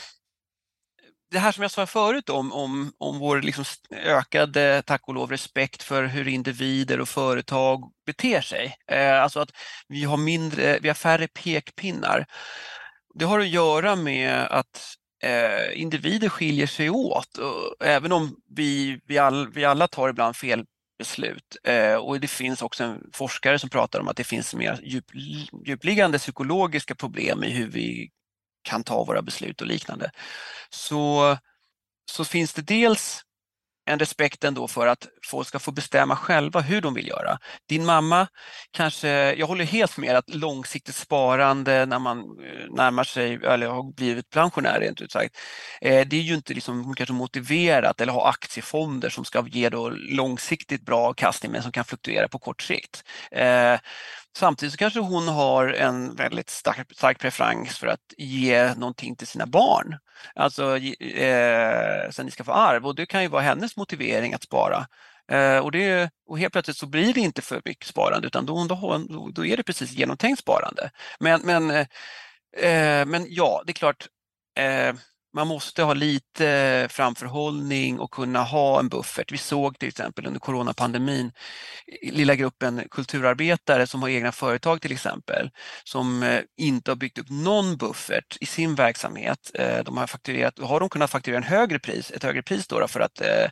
det 1.32 1.40
här 1.40 1.52
som 1.52 1.62
jag 1.62 1.72
sa 1.72 1.86
förut 1.86 2.30
om, 2.30 2.54
om, 2.54 2.92
om 2.98 3.20
vår 3.20 3.42
liksom 3.42 3.66
ökade, 3.92 4.84
tack 4.86 5.08
och 5.08 5.14
lov, 5.14 5.32
respekt 5.32 5.84
för 5.84 6.04
hur 6.04 6.28
individer 6.28 7.00
och 7.02 7.10
företag 7.10 7.92
beter 8.06 8.42
sig. 8.42 8.76
Eh, 8.92 9.22
alltså 9.22 9.40
att 9.40 9.52
vi 9.88 10.04
har, 10.04 10.18
mindre, 10.18 10.80
vi 10.82 10.88
har 10.88 10.96
färre 10.96 11.28
pekpinnar. 11.28 12.26
Det 13.14 13.26
har 13.26 13.40
att 13.40 13.48
göra 13.48 13.96
med 13.96 14.48
att 14.50 14.96
eh, 15.24 15.82
individer 15.82 16.30
skiljer 16.30 16.68
sig 16.68 16.90
åt, 16.90 17.38
och, 17.38 17.86
även 17.86 18.12
om 18.12 18.36
vi, 18.56 19.00
vi, 19.06 19.18
all, 19.18 19.52
vi 19.52 19.66
alla 19.66 19.88
tar 19.88 20.10
ibland 20.10 20.36
fel 20.36 20.66
beslut. 20.98 21.58
Eh, 21.64 21.96
och 21.96 22.20
det 22.20 22.28
finns 22.28 22.62
också 22.62 22.84
en 22.84 23.10
forskare 23.14 23.60
som 23.60 23.70
pratar 23.70 24.00
om 24.00 24.08
att 24.08 24.18
det 24.18 24.24
finns 24.24 24.56
mer 24.56 24.80
djup, 24.84 25.06
djupliggande 25.66 26.18
psykologiska 26.18 26.96
problem 26.96 27.44
i 27.44 27.50
hur 27.50 27.68
vi 27.68 28.10
kan 28.66 28.84
ta 28.84 29.04
våra 29.04 29.22
beslut 29.22 29.62
och 29.62 29.68
liknande. 29.68 30.12
Så, 30.70 31.38
så 32.12 32.26
finns 32.26 32.54
det 32.54 32.62
dels 32.62 33.22
en 33.86 34.00
respekt 34.00 34.44
ändå 34.44 34.68
för 34.68 34.88
att 34.88 35.08
folk 35.26 35.48
ska 35.48 35.60
få 35.60 35.72
bestämma 35.72 36.16
själva 36.16 36.62
hur 36.62 36.82
de 36.82 36.94
vill 36.94 37.08
göra. 37.08 37.38
Din 37.70 37.86
mamma 37.86 38.28
kanske, 38.72 39.10
jag 39.34 39.48
håller 39.48 39.66
helt 39.66 39.98
med 39.98 40.16
att 40.16 40.36
långsiktigt 40.36 40.96
sparande 40.96 41.86
när 41.86 42.00
man 42.00 42.20
eh, 42.20 42.74
närmar 42.76 43.04
sig 43.04 43.34
eller 43.34 43.68
har 43.68 43.94
blivit 43.94 44.30
pensionär 44.30 44.80
rent 44.80 45.02
ut 45.02 45.12
sagt, 45.12 45.38
eh, 45.82 46.08
det 46.08 46.18
är 46.18 46.22
ju 46.22 46.36
inte 46.36 46.54
liksom 46.54 46.94
kanske 46.94 47.14
motiverat 47.14 48.02
eller 48.02 48.14
ha 48.14 48.30
aktiefonder 48.30 49.10
som 49.10 49.26
ska 49.26 49.46
ge 49.48 49.70
då 49.70 49.90
långsiktigt 49.90 50.82
bra 50.82 51.00
avkastning 51.00 51.52
men 51.52 51.64
som 51.64 51.72
kan 51.72 51.86
fluktuera 51.86 52.28
på 52.28 52.40
kort 52.40 52.62
sikt. 52.62 53.04
Eh, 53.32 53.80
Samtidigt 54.38 54.74
så 54.74 54.78
kanske 54.78 55.00
hon 55.00 55.28
har 55.28 55.68
en 55.68 56.16
väldigt 56.16 56.50
stark, 56.50 56.94
stark 56.96 57.20
preferens 57.20 57.78
för 57.78 57.88
att 57.88 58.14
ge 58.18 58.74
någonting 58.74 59.16
till 59.16 59.28
sina 59.28 59.46
barn. 59.46 59.98
Alltså 60.36 60.78
eh, 60.78 62.10
så 62.12 62.22
att 62.22 62.26
ni 62.26 62.32
ska 62.32 62.44
få 62.44 62.52
arv 62.52 62.86
och 62.86 62.96
det 62.96 63.06
kan 63.06 63.22
ju 63.22 63.28
vara 63.28 63.42
hennes 63.42 63.78
motivering 63.78 64.34
att 64.34 64.44
spara. 64.44 64.88
Eh, 65.32 65.58
och, 65.58 65.72
det, 65.72 66.10
och 66.28 66.40
helt 66.40 66.54
plötsligt 66.54 66.78
så 66.78 66.88
blir 66.88 67.14
det 67.14 67.20
inte 67.20 67.42
för 67.42 67.62
mycket 67.66 67.88
sparande 67.88 68.28
utan 68.28 68.46
då, 68.46 68.66
då, 68.68 69.30
då 69.34 69.46
är 69.46 69.58
det 69.58 69.64
precis 69.64 69.92
genomtänkt 69.92 70.40
sparande. 70.40 70.92
Men, 71.20 71.42
men, 71.44 71.70
eh, 72.58 73.06
men 73.06 73.26
ja, 73.30 73.64
det 73.66 73.72
är 73.72 73.74
klart, 73.74 74.08
eh, 74.58 74.96
man 75.36 75.48
måste 75.48 75.84
ha 75.84 75.94
lite 75.94 76.50
eh, 76.50 76.88
framförhållning 76.88 78.00
och 78.00 78.12
kunna 78.12 78.44
ha 78.44 78.80
en 78.80 78.90
buffert. 78.90 79.32
Vi 79.32 79.38
såg 79.38 79.80
till 79.80 79.90
exempel 79.90 80.28
under 80.28 80.40
coronapandemin 80.40 81.32
eh, 82.02 82.14
lilla 82.14 82.36
gruppen 82.36 82.84
kulturarbetare 82.92 83.88
som 83.88 84.02
har 84.02 84.10
egna 84.10 84.32
företag 84.32 84.82
till 84.82 84.92
exempel 84.92 85.50
som 85.84 86.24
eh, 86.24 86.42
inte 86.58 86.92
har 86.92 86.96
byggt 86.96 87.18
upp 87.18 87.30
någon 87.30 87.78
buffert 87.78 88.38
i 88.42 88.46
sin 88.46 88.76
verksamhet. 88.76 89.52
De 89.86 89.98
har, 89.98 90.08
fakturerat, 90.08 90.60
har 90.60 90.80
de 90.80 90.90
kunnat 90.90 91.12
fakturera 91.12 91.38
en 91.38 91.44
högre 91.44 91.80
pris, 91.80 92.12
ett 92.12 92.24
högre 92.24 92.42
pris 92.42 92.68
då, 92.68 92.88
för 92.88 93.00
att 93.00 93.22
eh, 93.22 93.50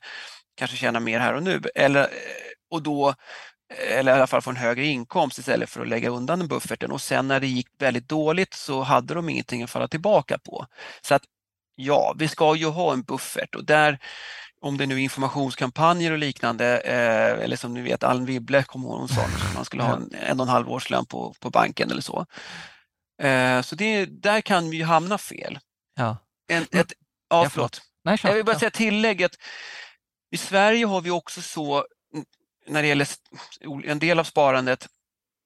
kanske 0.57 0.77
tjäna 0.77 0.99
mer 0.99 1.19
här 1.19 1.33
och 1.33 1.43
nu 1.43 1.61
eller, 1.75 2.07
och 2.71 2.83
då 2.83 3.13
eller 3.89 4.11
i 4.11 4.15
alla 4.15 4.27
fall 4.27 4.41
få 4.41 4.49
en 4.49 4.55
högre 4.55 4.85
inkomst 4.85 5.39
istället 5.39 5.69
för 5.69 5.81
att 5.81 5.87
lägga 5.87 6.09
undan 6.09 6.39
den 6.39 6.47
bufferten 6.47 6.91
och 6.91 7.01
sen 7.01 7.27
när 7.27 7.39
det 7.39 7.47
gick 7.47 7.67
väldigt 7.79 8.09
dåligt 8.09 8.53
så 8.53 8.81
hade 8.81 9.13
de 9.13 9.29
ingenting 9.29 9.63
att 9.63 9.69
falla 9.69 9.87
tillbaka 9.87 10.37
på. 10.37 10.65
Så 11.01 11.15
att 11.15 11.23
ja, 11.75 12.15
vi 12.17 12.27
ska 12.27 12.55
ju 12.55 12.65
ha 12.65 12.93
en 12.93 13.01
buffert 13.01 13.55
och 13.55 13.65
där 13.65 13.99
om 14.61 14.77
det 14.77 14.85
nu 14.85 14.95
är 14.95 14.99
informationskampanjer 14.99 16.11
och 16.11 16.17
liknande, 16.17 16.79
eh, 16.79 17.43
eller 17.43 17.55
som 17.55 17.73
ni 17.73 17.81
vet 17.81 18.03
Ann 18.03 18.25
Wibble 18.25 18.63
kom 18.63 18.83
hon 18.83 19.07
sa 19.07 19.21
att 19.21 19.55
man 19.55 19.65
skulle 19.65 19.83
ha 19.83 19.95
en, 19.95 20.09
en 20.13 20.39
och 20.39 20.45
en 20.45 20.49
halv 20.49 20.71
årslön 20.71 21.05
på, 21.05 21.33
på 21.39 21.49
banken 21.49 21.91
eller 21.91 22.01
så. 22.01 22.25
Eh, 23.21 23.61
så 23.61 23.75
det, 23.75 24.05
där 24.05 24.41
kan 24.41 24.69
vi 24.69 24.77
ju 24.77 24.83
hamna 24.83 25.17
fel. 25.17 25.59
Ja. 25.95 26.17
En, 26.47 26.63
ett, 26.71 26.93
ja, 27.29 27.49
förlåt. 27.49 27.81
Nej, 28.03 28.17
jag 28.23 28.33
vill 28.33 28.45
bara 28.45 28.59
säga 28.59 28.71
tillägget. 28.71 29.31
I 30.31 30.37
Sverige 30.37 30.85
har 30.85 31.01
vi 31.01 31.11
också 31.11 31.41
så, 31.41 31.85
när 32.67 32.81
det 32.81 32.87
gäller 32.87 33.07
en 33.85 33.99
del 33.99 34.19
av 34.19 34.23
sparandet, 34.23 34.87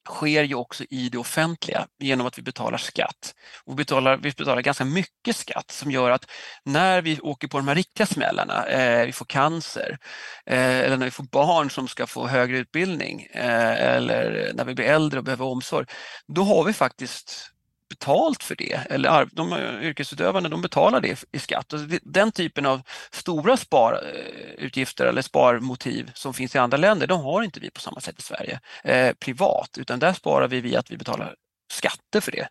sker 0.07 0.43
ju 0.43 0.55
också 0.55 0.83
i 0.89 1.09
det 1.09 1.17
offentliga 1.17 1.87
genom 1.99 2.27
att 2.27 2.37
vi 2.37 2.41
betalar 2.41 2.77
skatt. 2.77 3.35
Och 3.63 3.73
vi, 3.73 3.75
betalar, 3.75 4.17
vi 4.17 4.31
betalar 4.31 4.61
ganska 4.61 4.85
mycket 4.85 5.35
skatt 5.35 5.71
som 5.71 5.91
gör 5.91 6.11
att 6.11 6.25
när 6.63 7.01
vi 7.01 7.19
åker 7.19 7.47
på 7.47 7.57
de 7.57 7.67
här 7.67 7.75
riktiga 7.75 8.05
smällarna, 8.05 8.65
eh, 8.65 9.05
vi 9.05 9.11
får 9.11 9.25
cancer 9.25 9.97
eh, 10.45 10.79
eller 10.79 10.97
när 10.97 11.05
vi 11.05 11.11
får 11.11 11.23
barn 11.23 11.69
som 11.69 11.87
ska 11.87 12.07
få 12.07 12.27
högre 12.27 12.57
utbildning 12.57 13.27
eh, 13.33 13.95
eller 13.95 14.51
när 14.53 14.65
vi 14.65 14.75
blir 14.75 14.85
äldre 14.85 15.19
och 15.19 15.25
behöver 15.25 15.45
omsorg, 15.45 15.85
då 16.27 16.43
har 16.43 16.63
vi 16.63 16.73
faktiskt 16.73 17.51
betalt 17.89 18.43
för 18.43 18.55
det, 18.55 18.79
eller 18.89 19.29
de 19.31 19.53
yrkesutövarna 19.81 20.49
de 20.49 20.61
betalar 20.61 21.01
det 21.01 21.25
i 21.31 21.39
skatt. 21.39 21.73
Och 21.73 21.79
den 22.01 22.31
typen 22.31 22.65
av 22.65 22.81
stora 23.11 23.57
sparutgifter 23.57 25.05
eller 25.05 25.21
sparmotiv 25.21 26.11
som 26.13 26.33
finns 26.33 26.55
i 26.55 26.57
andra 26.57 26.77
länder, 26.77 27.07
de 27.07 27.21
har 27.21 27.43
inte 27.43 27.59
vi 27.59 27.69
på 27.69 27.81
samma 27.81 28.01
sätt 28.01 28.19
i 28.19 28.21
Sverige 28.21 28.59
eh, 28.83 29.13
privat, 29.13 29.77
utan 29.77 29.99
där 29.99 30.13
sparar 30.13 30.47
vi 30.47 30.61
via 30.61 30.79
att 30.79 30.91
vi 30.91 30.97
betalar 30.97 31.35
skatter 31.73 32.21
för 32.21 32.31
det. 32.31 32.47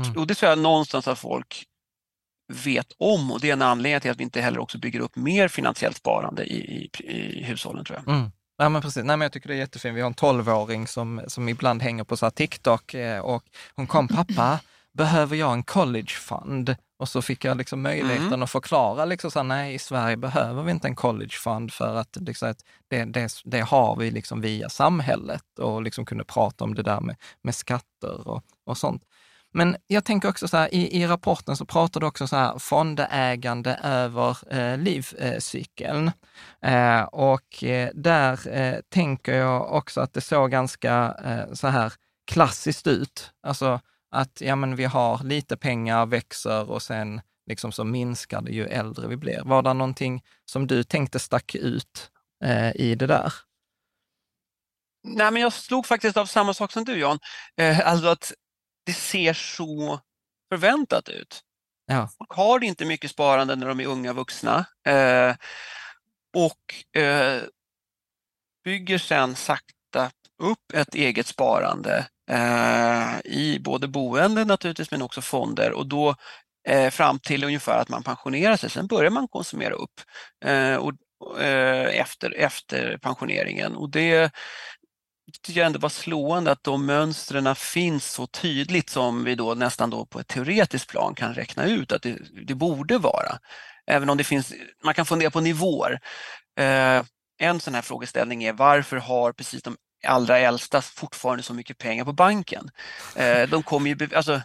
Mm. 0.00 0.18
Och 0.18 0.26
det 0.26 0.34
tror 0.34 0.50
jag 0.50 0.58
någonstans 0.58 1.08
att 1.08 1.18
folk 1.18 1.64
vet 2.64 2.92
om 2.98 3.32
och 3.32 3.40
det 3.40 3.48
är 3.48 3.52
en 3.52 3.62
anledning 3.62 4.00
till 4.00 4.10
att 4.10 4.18
vi 4.18 4.24
inte 4.24 4.40
heller 4.40 4.58
också 4.58 4.78
bygger 4.78 5.00
upp 5.00 5.16
mer 5.16 5.48
finansiellt 5.48 5.96
sparande 5.96 6.44
i, 6.44 6.58
i, 6.58 6.90
i 7.06 7.42
hushållen 7.44 7.84
tror 7.84 7.98
jag. 8.04 8.14
Mm. 8.14 8.30
Nej 8.58 8.70
men 8.70 8.82
precis, 8.82 9.04
Nej, 9.04 9.16
men 9.16 9.20
jag 9.20 9.32
tycker 9.32 9.48
det 9.48 9.54
är 9.54 9.58
jättefint. 9.58 9.96
Vi 9.96 10.00
har 10.00 10.06
en 10.06 10.14
tolvåring 10.14 10.86
som, 10.86 11.22
som 11.26 11.48
ibland 11.48 11.82
hänger 11.82 12.04
på 12.04 12.16
så 12.16 12.26
här 12.26 12.30
TikTok 12.30 12.94
eh, 12.94 13.20
och 13.20 13.44
hon 13.74 13.86
kom, 13.86 14.08
pappa, 14.08 14.60
behöver 14.92 15.36
jag 15.36 15.52
en 15.52 15.62
college 15.62 16.10
fund? 16.10 16.76
Och 16.98 17.08
så 17.08 17.22
fick 17.22 17.44
jag 17.44 17.56
liksom 17.56 17.82
möjligheten 17.82 18.26
mm. 18.26 18.42
att 18.42 18.50
förklara, 18.50 19.04
liksom 19.04 19.30
så 19.30 19.38
här, 19.38 19.44
nej 19.44 19.74
i 19.74 19.78
Sverige 19.78 20.16
behöver 20.16 20.62
vi 20.62 20.70
inte 20.70 20.88
en 20.88 20.96
college 20.96 21.32
fund 21.32 21.72
för 21.72 21.96
att 21.96 22.16
liksom, 22.20 22.54
det, 22.88 23.04
det, 23.04 23.32
det, 23.44 23.60
har 23.60 23.96
vi 23.96 24.10
liksom 24.10 24.40
via 24.40 24.68
samhället 24.68 25.58
och 25.58 25.82
liksom 25.82 26.04
kunde 26.04 26.24
prata 26.24 26.64
om 26.64 26.74
det 26.74 26.82
där 26.82 27.00
med, 27.00 27.16
med 27.42 27.54
skatter 27.54 28.28
och, 28.28 28.42
och 28.66 28.78
sånt. 28.78 29.02
Men 29.54 29.76
jag 29.86 30.04
tänker 30.04 30.28
också 30.28 30.48
så 30.48 30.56
här, 30.56 30.74
i, 30.74 31.02
i 31.02 31.06
rapporten 31.06 31.56
så 31.56 31.64
pratar 31.64 32.00
du 32.00 32.06
också 32.06 32.26
så 32.26 32.36
här 32.36 32.58
fondägande 32.58 33.80
över 33.82 34.54
eh, 34.54 34.78
livscykeln. 34.78 36.10
Eh, 36.62 37.02
och 37.02 37.64
eh, 37.64 37.90
där 37.94 38.48
eh, 38.48 38.78
tänker 38.88 39.34
jag 39.34 39.72
också 39.72 40.00
att 40.00 40.14
det 40.14 40.20
såg 40.20 40.50
ganska 40.50 41.16
eh, 41.24 41.54
så 41.54 41.66
här 41.66 41.92
klassiskt 42.30 42.86
ut. 42.86 43.30
Alltså 43.42 43.80
att 44.10 44.40
ja, 44.40 44.56
men 44.56 44.76
vi 44.76 44.84
har 44.84 45.24
lite 45.24 45.56
pengar, 45.56 46.06
växer 46.06 46.70
och 46.70 46.82
sen 46.82 47.20
liksom 47.46 47.72
så 47.72 47.84
minskar 47.84 48.42
det 48.42 48.52
ju 48.52 48.66
äldre 48.66 49.08
vi 49.08 49.16
blir. 49.16 49.42
Var 49.44 49.62
det 49.62 49.72
någonting 49.72 50.22
som 50.44 50.66
du 50.66 50.84
tänkte 50.84 51.18
stack 51.18 51.54
ut 51.54 52.10
eh, 52.44 52.76
i 52.76 52.94
det 52.94 53.06
där? 53.06 53.32
Nej, 55.04 55.30
men 55.30 55.42
jag 55.42 55.52
slog 55.52 55.86
faktiskt 55.86 56.16
av 56.16 56.26
samma 56.26 56.54
sak 56.54 56.72
som 56.72 56.84
du 56.84 56.98
Jan. 56.98 57.18
Eh, 57.56 57.88
alltså 57.88 58.08
att 58.08 58.32
det 58.88 58.94
ser 58.94 59.32
så 59.32 60.00
förväntat 60.48 61.08
ut. 61.08 61.40
Ja. 61.86 62.08
Folk 62.18 62.30
har 62.30 62.64
inte 62.64 62.84
mycket 62.84 63.10
sparande 63.10 63.56
när 63.56 63.68
de 63.68 63.80
är 63.80 63.86
unga 63.86 64.12
vuxna 64.12 64.66
eh, 64.86 65.34
och 66.36 67.00
eh, 67.02 67.42
bygger 68.64 68.98
sen 68.98 69.36
sakta 69.36 70.10
upp 70.42 70.72
ett 70.74 70.94
eget 70.94 71.26
sparande 71.26 72.06
eh, 72.30 73.20
i 73.24 73.58
både 73.60 73.88
boende 73.88 74.44
naturligtvis 74.44 74.90
men 74.90 75.02
också 75.02 75.20
fonder 75.20 75.72
och 75.72 75.86
då 75.86 76.14
eh, 76.68 76.90
fram 76.90 77.18
till 77.18 77.44
ungefär 77.44 77.78
att 77.78 77.88
man 77.88 78.02
pensionerar 78.02 78.56
sig. 78.56 78.70
Sen 78.70 78.86
börjar 78.86 79.10
man 79.10 79.28
konsumera 79.28 79.74
upp 79.74 80.00
eh, 80.44 80.76
och, 80.76 80.92
eh, 81.40 82.00
efter, 82.00 82.34
efter 82.34 82.98
pensioneringen 82.98 83.76
och 83.76 83.90
det 83.90 84.32
tycker 85.42 85.60
jag 85.60 85.66
ändå 85.66 85.78
var 85.78 85.88
slående 85.88 86.50
att 86.50 86.64
de 86.64 86.86
mönstren 86.86 87.54
finns 87.54 88.12
så 88.12 88.26
tydligt 88.26 88.90
som 88.90 89.24
vi 89.24 89.34
då 89.34 89.54
nästan 89.54 89.90
då 89.90 90.06
på 90.06 90.20
ett 90.20 90.28
teoretiskt 90.28 90.90
plan 90.90 91.14
kan 91.14 91.34
räkna 91.34 91.64
ut 91.64 91.92
att 91.92 92.02
det, 92.02 92.18
det 92.46 92.54
borde 92.54 92.98
vara. 92.98 93.38
Även 93.86 94.10
om 94.10 94.16
det 94.16 94.24
finns, 94.24 94.52
man 94.84 94.94
kan 94.94 95.06
fundera 95.06 95.30
på 95.30 95.40
nivåer. 95.40 96.00
Eh, 96.60 97.02
en 97.40 97.60
sån 97.60 97.74
här 97.74 97.82
frågeställning 97.82 98.44
är 98.44 98.52
varför 98.52 98.96
har 98.96 99.32
precis 99.32 99.62
de 99.62 99.76
allra 100.06 100.38
äldsta 100.38 100.82
fortfarande 100.82 101.42
så 101.42 101.54
mycket 101.54 101.78
pengar 101.78 102.04
på 102.04 102.12
banken? 102.12 102.70
Eh, 103.16 103.48
de 103.48 103.62
kommer 103.62 103.90
ju, 103.90 104.08
alltså, 104.14 104.40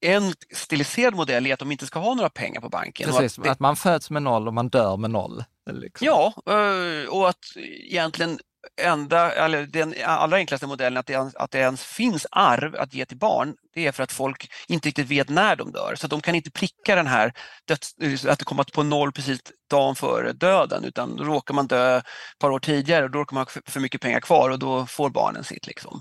en 0.00 0.34
stiliserad 0.54 1.14
modell 1.14 1.46
är 1.46 1.52
att 1.52 1.58
de 1.58 1.72
inte 1.72 1.86
ska 1.86 1.98
ha 1.98 2.14
några 2.14 2.30
pengar 2.30 2.60
på 2.60 2.68
banken. 2.68 3.10
Precis, 3.10 3.38
att, 3.38 3.44
det, 3.44 3.50
att, 3.50 3.60
man 3.60 3.76
föds 3.76 4.10
med 4.10 4.22
noll 4.22 4.48
och 4.48 4.54
man 4.54 4.68
dör 4.68 4.96
med 4.96 5.10
noll. 5.10 5.44
Liksom. 5.70 6.06
Ja, 6.06 6.34
eh, 6.46 7.08
och 7.08 7.28
att 7.28 7.56
egentligen 7.56 8.38
enda, 8.78 9.32
eller 9.32 9.66
den 9.66 9.94
allra 10.04 10.36
enklaste 10.36 10.66
modellen 10.66 10.96
att 10.96 11.06
det, 11.06 11.32
att 11.36 11.50
det 11.50 11.58
ens 11.58 11.84
finns 11.84 12.26
arv 12.30 12.76
att 12.76 12.94
ge 12.94 13.04
till 13.06 13.18
barn, 13.18 13.54
det 13.74 13.86
är 13.86 13.92
för 13.92 14.02
att 14.02 14.12
folk 14.12 14.52
inte 14.68 14.88
riktigt 14.88 15.10
vet 15.10 15.28
när 15.28 15.56
de 15.56 15.72
dör. 15.72 15.94
Så 15.94 16.06
de 16.06 16.20
kan 16.20 16.34
inte 16.34 16.50
pricka 16.50 16.94
den 16.94 17.06
här 17.06 17.32
döds, 17.64 17.94
att 18.26 18.38
det 18.38 18.44
kommer 18.44 18.64
på 18.64 18.82
noll 18.82 19.12
precis 19.12 19.40
dagen 19.70 19.94
före 19.94 20.32
döden, 20.32 20.84
utan 20.84 21.16
då 21.16 21.24
råkar 21.24 21.54
man 21.54 21.66
dö 21.66 21.96
ett 21.96 22.04
par 22.38 22.50
år 22.50 22.60
tidigare 22.60 23.04
och 23.04 23.10
då 23.10 23.18
råkar 23.18 23.34
man 23.34 23.46
ha 23.54 23.62
för 23.66 23.80
mycket 23.80 24.00
pengar 24.00 24.20
kvar 24.20 24.50
och 24.50 24.58
då 24.58 24.86
får 24.86 25.10
barnen 25.10 25.44
sitt. 25.44 25.66
Liksom. 25.66 26.00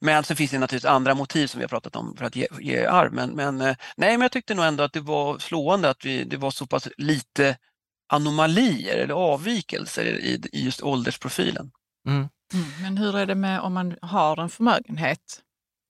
Men 0.00 0.24
sen 0.24 0.36
finns 0.36 0.50
det 0.50 0.58
naturligtvis 0.58 0.90
andra 0.90 1.14
motiv 1.14 1.46
som 1.46 1.58
vi 1.58 1.64
har 1.64 1.68
pratat 1.68 1.96
om 1.96 2.16
för 2.18 2.24
att 2.24 2.36
ge, 2.36 2.46
ge 2.60 2.84
arv. 2.84 3.12
Men, 3.12 3.30
men, 3.30 3.60
eh, 3.60 3.76
nej, 3.96 4.10
men 4.10 4.20
jag 4.20 4.32
tyckte 4.32 4.54
nog 4.54 4.64
ändå 4.64 4.84
att 4.84 4.92
det 4.92 5.00
var 5.00 5.38
slående 5.38 5.90
att 5.90 6.04
vi, 6.04 6.24
det 6.24 6.36
var 6.36 6.50
så 6.50 6.66
pass 6.66 6.88
lite 6.96 7.56
anomalier 8.08 8.96
eller 8.96 9.14
avvikelser 9.14 10.04
i, 10.04 10.40
i 10.52 10.64
just 10.64 10.82
åldersprofilen. 10.82 11.70
Mm. 12.06 12.28
Mm. 12.54 12.66
Men 12.82 12.96
hur 12.98 13.16
är 13.16 13.26
det 13.26 13.34
med 13.34 13.60
om 13.60 13.72
man 13.72 13.96
har 14.02 14.40
en 14.40 14.48
förmögenhet? 14.48 15.42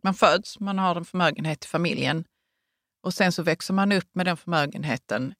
Man 0.02 0.14
föds, 0.14 0.60
man 0.60 0.78
har 0.78 0.96
en 0.96 1.04
förmögenhet 1.04 1.64
i 1.64 1.68
familjen 1.68 2.24
och 3.04 3.14
sen 3.14 3.32
så 3.32 3.42
växer 3.42 3.74
man 3.74 3.92
upp 3.92 4.14
med 4.14 4.26
den 4.26 4.36
förmögenheten. 4.36 5.34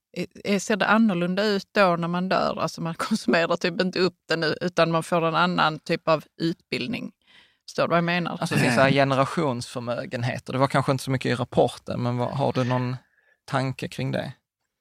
Ser 0.58 0.76
det 0.76 0.86
annorlunda 0.86 1.44
ut 1.44 1.68
då 1.72 1.96
när 1.96 2.08
man 2.08 2.28
dör? 2.28 2.58
Alltså 2.60 2.80
man 2.80 2.94
konsumerar 2.98 3.56
typ 3.56 3.80
inte 3.80 3.98
upp 3.98 4.16
den 4.28 4.40
nu 4.40 4.56
utan 4.60 4.90
man 4.90 5.02
får 5.02 5.26
en 5.26 5.34
annan 5.34 5.78
typ 5.78 6.08
av 6.08 6.24
utbildning. 6.40 7.12
Förstår 7.68 7.82
du 7.82 7.88
vad 7.88 7.96
jag 7.96 8.04
menar? 8.04 8.30
Alltså 8.40 8.54
det 8.54 8.60
finns 8.60 8.76
här 8.76 8.90
generationsförmögenheter. 8.90 10.52
Det 10.52 10.58
var 10.58 10.68
kanske 10.68 10.92
inte 10.92 11.04
så 11.04 11.10
mycket 11.10 11.30
i 11.30 11.34
rapporten, 11.34 12.02
men 12.02 12.18
har 12.18 12.52
du 12.52 12.64
någon 12.64 12.96
tanke 13.44 13.88
kring 13.88 14.12
det? 14.12 14.32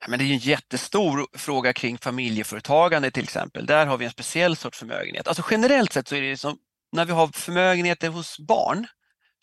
Men 0.07 0.19
det 0.19 0.25
är 0.25 0.31
en 0.33 0.37
jättestor 0.37 1.27
fråga 1.37 1.73
kring 1.73 1.97
familjeföretagande 1.97 3.11
till 3.11 3.23
exempel. 3.23 3.65
Där 3.65 3.85
har 3.85 3.97
vi 3.97 4.05
en 4.05 4.11
speciell 4.11 4.55
sorts 4.55 4.79
förmögenhet. 4.79 5.27
Alltså 5.27 5.43
generellt 5.51 5.93
sett 5.93 6.07
så 6.07 6.15
är 6.15 6.21
det 6.21 6.37
som 6.37 6.57
när 6.91 7.05
vi 7.05 7.11
har 7.11 7.27
förmögenheter 7.27 8.09
hos 8.09 8.39
barn 8.39 8.87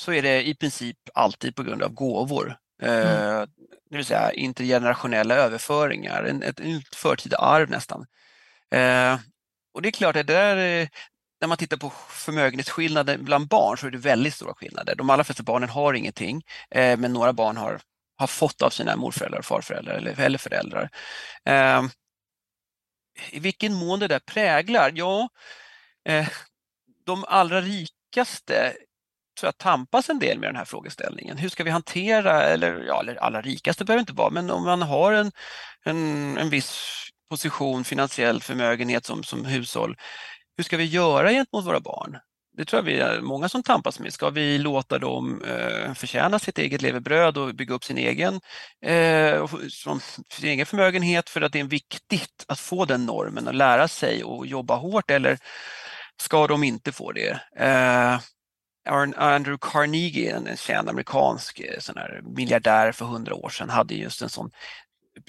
så 0.03 0.13
är 0.13 0.23
det 0.23 0.49
i 0.49 0.55
princip 0.55 0.97
alltid 1.15 1.57
på 1.57 1.63
grund 1.63 1.83
av 1.83 1.93
gåvor. 1.93 2.57
Mm. 2.83 2.97
Eh, 2.97 3.47
det 3.91 3.97
vill 3.97 4.05
säga 4.05 4.33
intergenerationella 4.33 5.35
överföringar, 5.35 6.25
en, 6.25 6.43
ett, 6.43 6.61
ett 6.61 6.95
förtida 6.95 7.37
arv 7.37 7.71
nästan. 7.71 8.07
Eh, 8.75 9.19
och 9.75 9.83
det 9.83 9.89
är 9.89 9.93
klart 9.93 10.17
att 10.17 10.27
det 10.27 10.33
där, 10.33 10.89
när 11.41 11.49
man 11.49 11.59
tittar 11.59 11.77
på 11.77 11.93
förmögenhetsskillnader 12.09 13.19
bland 13.19 13.49
barn 13.49 13.79
så 13.79 13.87
är 13.87 13.91
det 13.91 13.99
väldigt 13.99 14.35
stora 14.35 14.55
skillnader. 14.55 14.95
De 14.95 15.11
allra 15.11 15.25
flesta 15.25 15.43
barnen 15.43 15.69
har 15.69 15.95
ingenting, 15.95 16.43
eh, 16.71 16.97
men 16.99 17.13
några 17.13 17.33
barn 17.33 17.57
har 17.57 17.81
har 18.21 18.27
fått 18.27 18.63
av 18.63 18.71
sina 18.71 18.97
morföräldrar 18.97 19.39
och 19.39 19.45
farföräldrar 19.45 19.95
eller, 19.95 20.21
eller 20.21 20.39
föräldrar. 20.39 20.91
Eh, 21.45 21.83
I 23.31 23.41
vilken 23.41 23.75
mån 23.75 24.01
det 24.01 24.09
där 24.09 24.19
präglar? 24.19 24.93
Ja, 24.95 25.29
eh, 26.09 26.29
de 27.07 27.25
allra 27.29 27.61
rikaste 27.61 28.73
tror 29.41 29.49
jag 29.49 29.59
tampas 29.59 30.09
en 30.09 30.19
del 30.19 30.39
med 30.39 30.49
den 30.49 30.57
här 30.57 30.65
frågeställningen. 30.65 31.39
Hur 31.39 31.49
ska 31.49 31.65
vi 31.65 31.71
hantera, 31.71 32.43
eller, 32.43 32.85
ja, 32.87 33.01
eller 33.01 33.17
allra 33.17 33.41
rikaste 33.43 33.85
behöver 33.85 34.01
inte 34.01 34.13
vara, 34.13 34.31
men 34.31 34.51
om 34.51 34.65
man 34.65 34.83
har 34.83 35.13
en, 35.13 35.33
en, 35.85 36.39
en 36.39 36.51
viss 36.51 37.03
position, 37.31 37.85
finansiell 37.85 38.43
förmögenhet 38.43 39.05
som, 39.07 39.23
som 39.25 39.45
hushåll, 39.45 39.97
hur 40.57 40.65
ska 40.65 40.77
vi 40.77 40.85
göra 40.85 41.31
gentemot 41.31 41.67
våra 41.67 41.81
barn? 41.81 42.19
Det 42.57 42.65
tror 42.65 42.79
jag 42.79 42.85
vi 42.85 43.01
är 43.01 43.21
många 43.21 43.49
som 43.49 43.63
tampas 43.63 43.99
med. 44.01 44.13
Ska 44.13 44.31
vi 44.31 44.59
låta 44.59 44.99
dem 44.99 45.43
eh, 45.43 45.95
förtjäna 45.95 46.39
sitt 46.39 46.59
eget 46.59 46.83
levebröd 46.83 47.39
och 47.39 47.55
bygga 47.55 47.75
upp 47.75 47.85
sin 47.85 47.99
egen, 47.99 48.41
eh, 48.87 49.47
sin 50.33 50.49
egen 50.49 50.67
förmögenhet 50.67 51.31
för 51.31 51.41
att 51.41 51.53
det 51.53 51.61
är 51.61 51.65
viktigt 51.65 52.45
att 52.49 52.61
få 52.61 52.85
den 52.85 53.07
normen 53.07 53.49
och 53.49 53.55
lära 53.55 53.89
sig 53.89 54.25
och 54.25 54.47
jobba 54.47 54.77
hårt 54.77 55.11
eller 55.11 55.39
ska 56.23 56.47
de 56.47 56.65
inte 56.65 56.93
få 56.93 57.13
det? 57.13 57.41
Eh, 57.57 58.21
Andrew 59.17 59.59
Carnegie, 59.61 60.37
en 60.37 60.57
känd 60.57 60.89
amerikansk 60.89 61.61
eh, 61.61 61.79
sån 61.79 61.97
här 61.97 62.21
miljardär 62.25 62.93
för 62.93 63.05
hundra 63.05 63.35
år 63.35 63.49
sedan, 63.49 63.71
hade 63.71 63.95
just 63.95 64.23
en 64.23 64.29
sån 64.29 64.51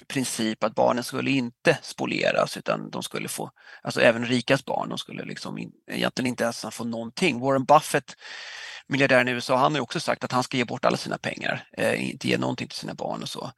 princip 0.08 0.64
att 0.64 0.74
barnen 0.74 1.04
skulle 1.04 1.30
inte 1.30 1.78
spolieras 1.82 2.56
utan 2.56 2.90
de 2.90 3.02
skulle 3.02 3.28
få, 3.28 3.50
alltså 3.82 4.00
även 4.00 4.26
rikas 4.26 4.64
barn, 4.64 4.88
de 4.88 4.98
skulle 4.98 5.24
liksom 5.24 5.58
in, 5.58 5.72
egentligen 5.90 6.28
inte 6.28 6.44
ens 6.44 6.66
få 6.70 6.84
någonting. 6.84 7.40
Warren 7.40 7.64
Buffett, 7.64 8.16
miljardären 8.86 9.28
i 9.28 9.30
USA, 9.30 9.56
han 9.56 9.74
har 9.74 9.80
också 9.80 10.00
sagt 10.00 10.24
att 10.24 10.32
han 10.32 10.42
ska 10.42 10.56
ge 10.56 10.64
bort 10.64 10.84
alla 10.84 10.96
sina 10.96 11.18
pengar, 11.18 11.68
eh, 11.76 12.10
inte 12.10 12.28
ge 12.28 12.38
någonting 12.38 12.68
till 12.68 12.78
sina 12.78 12.94
barn 12.94 13.22
och 13.22 13.28
så. 13.28 13.52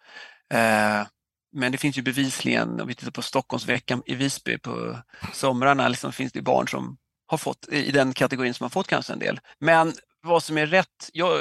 Eh, 0.52 1.06
men 1.52 1.72
det 1.72 1.78
finns 1.78 1.98
ju 1.98 2.02
bevisligen, 2.02 2.80
om 2.80 2.88
vi 2.88 2.94
tittar 2.94 3.12
på 3.12 3.22
Stockholmsveckan 3.22 4.02
i 4.06 4.14
Visby 4.14 4.58
på 4.58 4.98
somrarna, 5.32 5.88
liksom 5.88 6.12
finns 6.12 6.32
det 6.32 6.42
barn 6.42 6.68
som 6.68 6.96
har 7.26 7.38
fått 7.38 7.68
i 7.68 7.90
den 7.90 8.12
kategorin 8.12 8.54
som 8.54 8.64
har 8.64 8.70
fått 8.70 8.86
kanske 8.86 9.12
en 9.12 9.18
del. 9.18 9.40
Men 9.58 9.92
vad 10.22 10.42
som 10.42 10.58
är 10.58 10.66
rätt, 10.66 11.10
jag, 11.12 11.40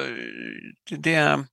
det, 0.90 1.46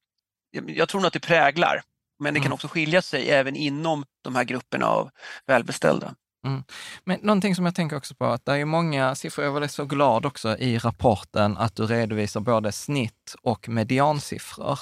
jag 0.50 0.88
tror 0.88 1.00
nog 1.00 1.06
att 1.06 1.12
det 1.12 1.20
präglar 1.20 1.82
men 2.20 2.34
det 2.34 2.40
kan 2.40 2.46
mm. 2.46 2.54
också 2.54 2.68
skilja 2.68 3.02
sig 3.02 3.30
även 3.30 3.56
inom 3.56 4.04
de 4.24 4.36
här 4.36 4.44
grupperna 4.44 4.86
av 4.86 5.10
välbeställda. 5.46 6.14
Mm. 6.46 6.62
Men 7.04 7.20
någonting 7.22 7.54
som 7.54 7.64
jag 7.64 7.74
tänker 7.74 7.96
också 7.96 8.14
på, 8.14 8.24
att 8.24 8.44
det 8.44 8.52
är 8.52 8.64
många 8.64 9.14
siffror, 9.14 9.44
jag 9.44 9.52
var 9.52 9.66
så 9.66 9.84
glad 9.84 10.26
också 10.26 10.58
i 10.58 10.78
rapporten 10.78 11.56
att 11.56 11.76
du 11.76 11.86
redovisar 11.86 12.40
både 12.40 12.72
snitt 12.72 13.34
och 13.42 13.68
mediansiffror. 13.68 14.78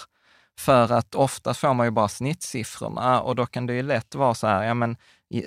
För 0.58 0.92
att 0.92 1.14
ofta 1.14 1.54
får 1.54 1.74
man 1.74 1.86
ju 1.86 1.90
bara 1.90 2.08
snittsiffrorna 2.08 3.20
och 3.20 3.36
då 3.36 3.46
kan 3.46 3.66
det 3.66 3.74
ju 3.74 3.82
lätt 3.82 4.14
vara 4.14 4.34
så 4.34 4.46
här, 4.46 4.64
ja 4.64 4.74
men 4.74 4.96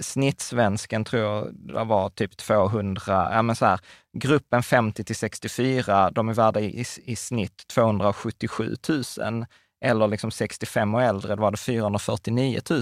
snittsvensken 0.02 1.06
tror 1.06 1.22
jag 1.22 1.54
det 1.54 1.84
var 1.84 2.10
typ 2.10 2.38
200, 2.38 3.30
ja 3.32 3.42
men 3.42 3.56
så 3.56 3.66
här, 3.66 3.80
gruppen 4.18 4.64
50 4.64 5.04
till 5.04 5.16
64, 5.16 6.12
de 6.12 6.30
är 6.30 6.34
värda 6.34 6.60
i, 6.60 6.86
i 7.04 7.16
snitt 7.16 7.68
277 7.68 8.76
000 8.89 9.46
eller 9.82 10.07
liksom 10.07 10.32
65 10.32 10.95
och 10.95 11.03
äldre, 11.03 11.36
då 11.36 11.41
var 11.41 11.51
det 11.51 11.57
449 11.57 12.61
000. 12.69 12.82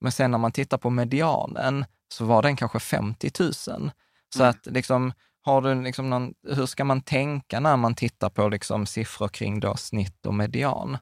Men 0.00 0.12
sen 0.12 0.30
när 0.30 0.38
man 0.38 0.52
tittar 0.52 0.78
på 0.78 0.90
medianen 0.90 1.84
så 2.08 2.24
var 2.24 2.42
den 2.42 2.56
kanske 2.56 2.80
50 2.80 3.30
000. 3.40 3.52
Så 3.54 4.42
mm. 4.42 4.50
att 4.50 4.66
liksom, 4.66 5.12
har 5.42 5.62
du 5.62 5.82
liksom 5.82 6.10
någon, 6.10 6.34
hur 6.48 6.66
ska 6.66 6.84
man 6.84 7.02
tänka 7.02 7.60
när 7.60 7.76
man 7.76 7.94
tittar 7.94 8.30
på 8.30 8.48
liksom 8.48 8.86
siffror 8.86 9.28
kring 9.28 9.60
då 9.60 9.76
snitt 9.76 10.26
och 10.26 10.34
median? 10.34 10.98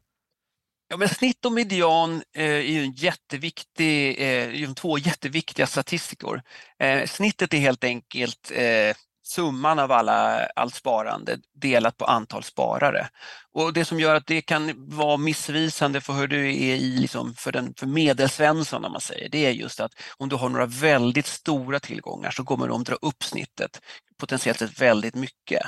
Ja, 0.89 0.97
men 0.97 1.09
snitt 1.09 1.45
och 1.45 1.53
median 1.53 2.23
eh, 2.37 2.45
är 2.45 2.83
en 2.83 2.93
jätteviktig, 2.93 4.17
eh, 4.19 4.73
två 4.73 4.99
jätteviktiga 4.99 5.67
statistikor. 5.67 6.43
Eh, 6.79 7.07
snittet 7.07 7.55
är 7.55 7.59
helt 7.59 7.85
enkelt 7.85 8.53
eh, 8.55 8.97
summan 9.23 9.79
av 9.79 9.93
alla, 9.93 10.47
allt 10.47 10.75
sparande 10.75 11.39
delat 11.55 11.97
på 11.97 12.05
antal 12.05 12.43
sparare. 12.43 13.09
Och 13.53 13.73
Det 13.73 13.85
som 13.85 14.01
gör 14.01 14.15
att 14.15 14.27
det 14.27 14.43
kan 14.43 14.73
vara 14.77 15.17
missvisande 15.17 16.01
för 16.01 16.13
hur 16.13 16.29
du 16.29 16.49
är 16.49 16.77
i, 16.77 16.99
liksom 16.99 17.35
för, 17.35 17.53
den, 17.53 17.75
för 17.75 17.87
medelsvensson, 17.87 18.85
om 18.85 18.93
man 18.93 19.01
säger, 19.01 19.29
det 19.29 19.47
är 19.47 19.51
just 19.51 19.81
att 19.81 19.93
om 20.17 20.29
du 20.29 20.37
har 20.37 20.49
några 20.49 20.67
väldigt 20.67 21.27
stora 21.27 21.81
tillgångar 21.81 22.31
så 22.31 22.45
kommer 22.45 22.69
de 22.69 22.85
dra 22.85 22.95
upp 22.95 23.25
snittet 23.25 23.81
potentiellt 24.23 24.59
sett 24.59 24.81
väldigt 24.81 25.15
mycket. 25.15 25.63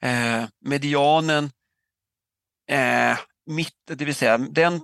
Eh, 0.00 0.44
medianen, 0.60 1.50
eh, 2.70 3.18
mitt, 3.46 3.74
det 3.86 4.04
vill 4.04 4.14
säga 4.14 4.38
den 4.38 4.80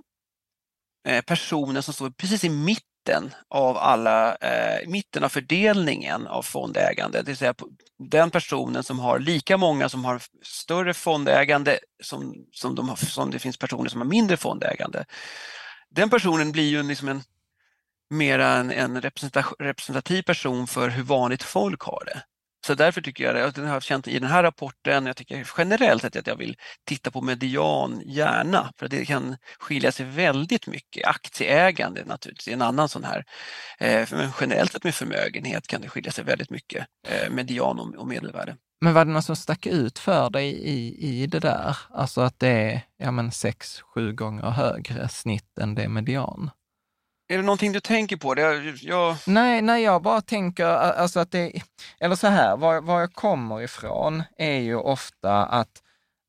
eh, 1.09 1.23
personen 1.23 1.83
som 1.83 1.95
står 1.95 2.11
precis 2.11 2.45
i 2.45 2.49
mitten 2.49 2.88
mitten 3.09 3.35
av 3.49 3.77
alla, 3.77 4.37
eh, 4.37 4.89
mitten 4.89 5.25
av 5.25 5.29
fördelningen 5.29 6.27
av 6.27 6.43
fondägande, 6.43 7.19
det 7.19 7.27
vill 7.27 7.37
säga 7.37 7.55
den 7.99 8.31
personen 8.31 8.83
som 8.83 8.99
har 8.99 9.19
lika 9.19 9.57
många 9.57 9.89
som 9.89 10.05
har 10.05 10.23
större 10.43 10.95
fondägande 10.95 11.79
som, 12.03 12.35
som, 12.53 12.75
de 12.75 12.89
har, 12.89 12.97
som 12.97 13.31
det 13.31 13.39
finns 13.39 13.57
personer 13.57 13.91
som 13.91 14.01
har 14.01 14.09
mindre 14.09 14.37
fondägande. 14.37 15.05
Den 15.91 16.11
personen 16.11 16.53
blir 16.53 16.69
ju 16.69 16.83
liksom 16.83 17.09
en 17.09 17.23
mera 18.11 18.47
en, 18.47 18.71
en 18.71 19.01
representativ 19.59 20.23
person 20.23 20.67
för 20.67 20.89
hur 20.89 21.03
vanligt 21.03 21.43
folk 21.43 21.83
har 21.83 22.03
det. 22.07 22.23
Så 22.69 22.75
därför 22.75 23.01
tycker 23.01 23.25
jag, 23.25 23.47
och 23.47 23.53
den 23.53 23.67
har 23.67 23.81
känt 23.81 24.09
i 24.09 24.19
den 24.19 24.31
här 24.31 24.43
rapporten, 24.43 25.07
jag 25.07 25.17
tycker 25.17 25.51
generellt 25.59 26.03
sett 26.03 26.17
att 26.17 26.27
jag 26.27 26.37
vill 26.37 26.57
titta 26.85 27.11
på 27.11 27.21
median 27.21 28.03
gärna, 28.07 28.73
för 28.79 28.89
det 28.89 29.05
kan 29.05 29.37
skilja 29.59 29.93
sig 29.93 30.07
väldigt 30.07 30.67
mycket. 30.67 31.07
Aktieägande 31.07 32.05
naturligtvis 32.05 32.49
är 32.49 32.53
en 32.53 32.63
annan 32.63 32.89
sån 32.89 33.05
här, 33.05 33.25
eh, 33.79 34.09
men 34.11 34.31
generellt 34.41 34.73
sett 34.73 34.85
med 34.85 34.95
förmögenhet 34.95 35.67
kan 35.67 35.81
det 35.81 35.89
skilja 35.89 36.13
sig 36.13 36.25
väldigt 36.25 36.51
mycket, 36.51 36.87
eh, 37.09 37.31
median 37.31 37.95
och 37.97 38.07
medelvärde. 38.07 38.57
Men 38.81 38.95
var 38.95 39.05
det 39.05 39.11
något 39.11 39.25
som 39.25 39.37
stack 39.37 39.67
ut 39.67 39.99
för 39.99 40.31
dig 40.31 40.49
i, 40.49 41.09
i 41.09 41.27
det 41.27 41.41
där? 41.41 41.77
Alltså 41.91 42.21
att 42.21 42.39
det 42.39 42.49
är 42.49 42.83
ja, 42.97 43.11
men 43.11 43.33
sex, 43.33 43.81
sju 43.81 44.13
gånger 44.13 44.51
högre 44.51 45.09
snitt 45.09 45.59
än 45.59 45.75
det 45.75 45.89
median? 45.89 46.51
Är 47.29 47.37
det 47.37 47.43
någonting 47.43 47.73
du 47.73 47.81
tänker 47.81 48.17
på? 48.17 48.35
Det, 48.35 48.75
jag... 48.83 49.17
Nej, 49.27 49.63
nej, 49.63 49.83
jag 49.83 50.03
bara 50.03 50.21
tänker, 50.21 50.65
alltså 50.65 51.21
att 51.21 51.31
det, 51.31 51.53
eller 52.01 52.17
så 52.17 52.27
här, 52.27 52.57
var, 52.57 52.81
var 52.81 53.01
jag 53.01 53.13
kommer 53.13 53.63
ifrån 53.63 54.23
är 54.39 54.59
ju 54.59 54.77
ofta 54.77 55.47
att 55.47 55.83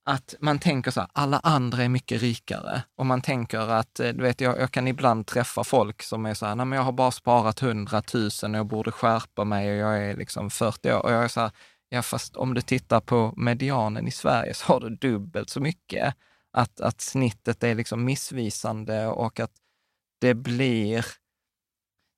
att 0.10 0.36
man 0.40 0.60
tänker 0.60 0.92
så 0.92 1.00
här, 1.00 1.10
alla 1.14 1.40
andra 1.40 1.84
är 1.84 1.90
mycket 1.90 2.22
rikare. 2.22 2.84
Och 2.96 3.06
man 3.06 3.22
tänker 3.22 3.60
att, 3.60 4.00
eh, 4.00 4.10
du 4.10 4.24
vet, 4.24 4.42
jag, 4.42 4.60
jag 4.60 4.72
kan 4.72 4.88
ibland 4.88 5.28
träffa 5.28 5.64
folk 5.64 6.04
som 6.04 6.26
är 6.26 6.34
så 6.34 6.46
här, 6.46 6.56
nej 6.56 6.66
men 6.66 6.78
jag 6.78 6.84
har 6.84 6.92
bara 6.92 7.12
sparat 7.12 7.62
100 7.62 8.02
000 8.14 8.26
och 8.26 8.58
jag 8.58 8.66
borde 8.66 8.92
skärpa 8.92 9.44
mig 9.44 9.72
och 9.72 9.78
jag 9.78 10.04
är 10.04 10.16
liksom 10.16 10.50
40 10.50 10.94
år. 10.94 11.06
Och 11.06 11.12
jag 11.12 11.24
är 11.24 11.28
så 11.28 11.42
här, 11.42 11.52
ja 11.90 12.02
fast 12.02 12.36
om 12.36 12.54
du 12.54 12.62
tittar 12.62 13.00
på 13.00 13.34
medianen 13.38 14.08
i 14.08 14.12
Sverige 14.12 14.54
så 14.54 14.74
har 14.74 14.80
du 14.80 14.90
dubbelt 14.90 15.50
så 15.50 15.60
mycket. 15.60 16.16
Att, 16.54 16.82
att 16.82 17.02
snittet 17.02 17.64
är 17.64 17.76
liksom 17.76 18.06
missvisande 18.06 19.08
och 19.08 19.40
att 19.40 19.52
det 20.20 20.34
blir, 20.34 21.06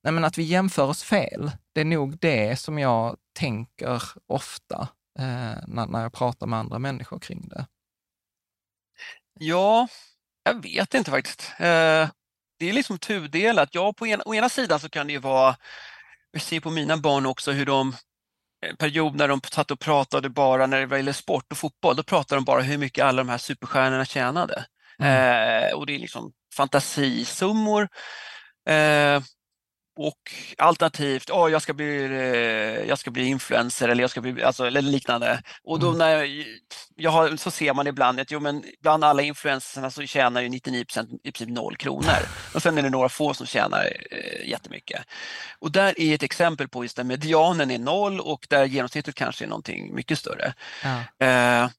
nej 0.03 0.13
men 0.13 0.23
att 0.23 0.37
vi 0.37 0.43
jämför 0.43 0.87
oss 0.87 1.03
fel. 1.03 1.51
Det 1.73 1.81
är 1.81 1.85
nog 1.85 2.19
det 2.19 2.59
som 2.59 2.79
jag 2.79 3.17
tänker 3.33 4.03
ofta 4.27 4.87
eh, 5.19 5.57
när, 5.67 5.85
när 5.85 6.01
jag 6.01 6.13
pratar 6.13 6.47
med 6.47 6.59
andra 6.59 6.79
människor 6.79 7.19
kring 7.19 7.47
det. 7.47 7.65
Ja, 9.39 9.87
jag 10.43 10.63
vet 10.63 10.93
inte 10.93 11.11
faktiskt. 11.11 11.51
Eh, 11.59 12.09
det 12.59 12.69
är 12.69 12.73
liksom 12.73 12.99
tudelat. 12.99 13.69
Ja, 13.71 13.93
på 13.93 14.07
ena, 14.07 14.23
å 14.25 14.35
ena 14.35 14.49
sidan 14.49 14.79
så 14.79 14.89
kan 14.89 15.07
det 15.07 15.13
ju 15.13 15.19
vara, 15.19 15.55
jag 16.31 16.41
ser 16.41 16.59
på 16.59 16.69
mina 16.69 16.97
barn 16.97 17.25
också 17.25 17.51
hur 17.51 17.65
de 17.65 17.95
en 18.65 18.77
period 18.77 19.15
när 19.15 19.27
de 19.27 19.41
satt 19.51 19.71
och 19.71 19.79
pratade 19.79 20.29
bara 20.29 20.67
när 20.67 20.87
det 20.87 20.97
gäller 20.97 21.13
sport 21.13 21.51
och 21.51 21.57
fotboll, 21.57 21.95
då 21.95 22.03
pratade 22.03 22.37
de 22.37 22.45
bara 22.45 22.61
hur 22.61 22.77
mycket 22.77 23.05
alla 23.05 23.23
de 23.23 23.29
här 23.29 23.37
superstjärnorna 23.37 24.05
tjänade. 24.05 24.65
Mm. 24.99 25.63
Eh, 25.63 25.73
och 25.73 25.85
det 25.85 25.95
är 25.95 25.99
liksom 25.99 26.33
fantasisummor. 26.53 27.89
Eh, 28.69 29.21
och 29.95 30.31
alternativt, 30.57 31.29
oh, 31.29 31.51
jag, 31.51 31.61
ska 31.61 31.73
bli, 31.73 32.03
eh, 32.03 32.89
jag 32.89 32.99
ska 32.99 33.11
bli 33.11 33.25
influencer 33.25 33.89
eller, 33.89 34.03
jag 34.03 34.09
ska 34.09 34.21
bli, 34.21 34.43
alltså, 34.43 34.65
eller 34.65 34.81
liknande. 34.81 35.41
Och 35.63 35.79
då 35.79 35.87
mm. 35.87 35.99
när 35.99 36.09
jag, 36.09 36.45
jag 36.95 37.11
har, 37.11 37.35
så 37.35 37.51
ser 37.51 37.73
man 37.73 37.87
ibland 37.87 38.19
att 38.19 38.31
jo, 38.31 38.39
men 38.39 38.63
bland 38.81 39.03
alla 39.03 39.21
influencerna 39.21 39.91
så 39.91 40.01
tjänar 40.01 40.41
ju 40.41 40.47
99% 40.47 41.19
i 41.23 41.31
princip 41.31 41.55
noll 41.55 41.75
kronor. 41.75 42.17
Och 42.53 42.61
sen 42.61 42.77
är 42.77 42.81
det 42.81 42.89
några 42.89 43.09
få 43.09 43.33
som 43.33 43.45
tjänar 43.45 43.93
eh, 44.11 44.49
jättemycket. 44.49 45.01
Och 45.59 45.71
där 45.71 45.99
är 45.99 46.15
ett 46.15 46.23
exempel 46.23 46.67
på 46.67 46.83
just 46.83 46.97
där 46.97 47.03
medianen 47.03 47.71
är 47.71 47.79
noll 47.79 48.19
och 48.19 48.47
där 48.49 48.65
genomsnittet 48.65 49.15
kanske 49.15 49.45
är 49.45 49.49
någonting 49.49 49.95
mycket 49.95 50.19
större. 50.19 50.53
Ja. 50.83 51.25
Eh, 51.27 51.69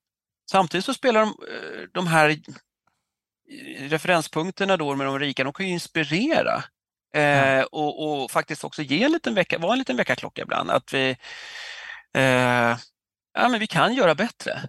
samtidigt 0.51 0.85
så 0.85 0.95
spelar 0.95 1.21
de, 1.21 1.29
eh, 1.29 1.89
de 1.93 2.07
här 2.07 2.41
referenspunkterna 3.79 4.77
då 4.77 4.95
med 4.95 5.07
de 5.07 5.19
rika, 5.19 5.45
de 5.45 5.53
kan 5.53 5.67
ju 5.67 5.73
inspirera 5.73 6.65
Eh, 7.15 7.63
och, 7.63 8.23
och, 8.23 8.31
faktiskt 8.31 8.65
också 8.65 8.83
ge 8.83 9.05
en 9.05 9.13
liten 9.13 9.35
vecka, 9.35 9.59
vara 9.59 9.73
en 9.73 9.79
liten 9.79 9.97
väckarklocka 9.97 10.43
ibland. 10.43 10.71
Att 10.71 10.95
vi, 10.95 11.17
eh, 12.15 12.77
ja, 13.35 13.49
men 13.49 13.61
vi 13.61 13.67
kan 13.67 13.95
göra 13.95 14.15
bättre. 14.15 14.61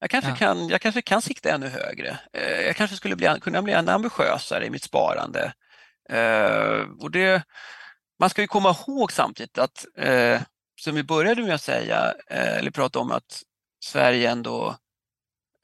Jag 0.00 0.10
kanske, 0.10 0.30
ja. 0.30 0.36
kan, 0.36 0.68
jag 0.68 0.80
kanske 0.80 1.02
kan 1.02 1.22
sikta 1.22 1.50
ännu 1.50 1.68
högre. 1.68 2.18
Eh, 2.32 2.60
jag 2.60 2.76
kanske 2.76 2.96
skulle 2.96 3.16
bli, 3.16 3.36
kunna 3.40 3.62
bli 3.62 3.72
ännu 3.72 3.92
ambitiösare 3.92 4.66
i 4.66 4.70
mitt 4.70 4.82
sparande. 4.82 5.52
Eh, 6.10 6.80
och 7.00 7.10
det, 7.10 7.42
man 8.20 8.30
ska 8.30 8.42
ju 8.42 8.48
komma 8.48 8.76
ihåg 8.86 9.12
samtidigt 9.12 9.58
att, 9.58 9.86
eh, 9.98 10.40
som 10.80 10.94
vi 10.94 11.02
började 11.02 11.42
med 11.42 11.54
att 11.54 11.62
säga, 11.62 12.14
eh, 12.30 12.56
eller 12.56 12.70
prata 12.70 12.98
om 12.98 13.10
att 13.10 13.42
Sverige 13.84 14.30
ändå 14.30 14.76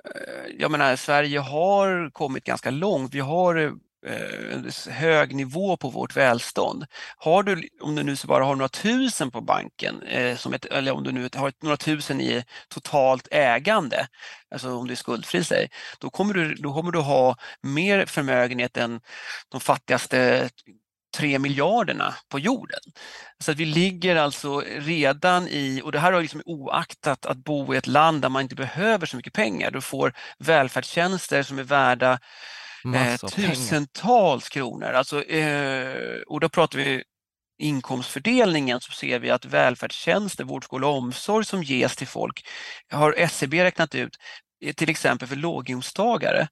Eh, 0.04 0.54
jag 0.58 0.70
menar, 0.70 0.96
Sverige 0.96 1.38
har 1.38 2.10
kommit 2.10 2.44
ganska 2.44 2.70
långt. 2.70 3.14
Vi 3.14 3.20
har 3.20 3.56
eh, 3.56 4.54
en 4.54 4.70
hög 4.90 5.34
nivå 5.34 5.76
på 5.76 5.90
vårt 5.90 6.16
välstånd. 6.16 6.86
Har 7.16 7.42
du, 7.42 7.68
om 7.80 7.94
du 7.94 8.02
nu 8.02 8.16
så 8.16 8.26
bara 8.26 8.44
har 8.44 8.56
några 8.56 8.68
tusen 8.68 9.30
på 9.30 9.40
banken, 9.40 10.02
eh, 10.02 10.36
som 10.36 10.54
ett, 10.54 10.64
eller 10.64 10.92
om 10.92 11.04
du 11.04 11.12
nu 11.12 11.28
har 11.34 11.52
några 11.62 11.76
tusen 11.76 12.20
i 12.20 12.44
totalt 12.68 13.28
ägande, 13.30 14.06
alltså 14.50 14.74
om 14.74 14.86
du 14.86 14.92
är 14.92 14.96
skuldfri, 14.96 15.44
säg, 15.44 15.68
då 15.98 16.10
kommer 16.10 16.34
du, 16.34 16.54
då 16.54 16.74
kommer 16.74 16.90
du 16.90 16.98
ha 16.98 17.36
mer 17.62 18.06
förmögenhet 18.06 18.76
än 18.76 19.00
de 19.48 19.60
fattigaste 19.60 20.50
tre 21.16 21.38
miljarderna 21.38 22.14
på 22.28 22.38
jorden. 22.38 22.80
Så 23.38 23.50
att 23.50 23.56
vi 23.56 23.64
ligger 23.64 24.16
alltså 24.16 24.60
redan 24.66 25.48
i, 25.48 25.80
och 25.84 25.92
det 25.92 25.98
här 25.98 26.12
har 26.12 26.22
liksom 26.22 26.42
oaktat 26.44 27.26
att 27.26 27.36
bo 27.36 27.74
i 27.74 27.76
ett 27.76 27.86
land 27.86 28.22
där 28.22 28.28
man 28.28 28.42
inte 28.42 28.54
behöver 28.54 29.06
så 29.06 29.16
mycket 29.16 29.32
pengar. 29.32 29.70
Du 29.70 29.80
får 29.80 30.12
välfärdstjänster 30.38 31.42
som 31.42 31.58
är 31.58 31.62
värda 31.62 32.18
eh, 32.94 33.16
tusentals 33.16 34.50
pengar. 34.50 34.64
kronor. 34.64 34.92
Alltså, 34.92 35.24
eh, 35.24 36.20
och 36.26 36.40
då 36.40 36.48
pratar 36.48 36.78
vi 36.78 37.02
inkomstfördelningen 37.58 38.80
så 38.80 38.92
ser 38.92 39.18
vi 39.18 39.30
att 39.30 39.44
välfärdstjänster, 39.44 40.44
vård, 40.44 40.64
skola 40.64 40.86
och 40.86 40.96
omsorg 40.96 41.44
som 41.44 41.62
ges 41.62 41.96
till 41.96 42.06
folk 42.06 42.46
har 42.90 43.14
SCB 43.18 43.58
e 43.58 43.64
räknat 43.64 43.94
ut, 43.94 44.16
eh, 44.64 44.72
till 44.72 44.90
exempel 44.90 45.28
för 45.28 45.36
låginkomsttagare, 45.36 46.48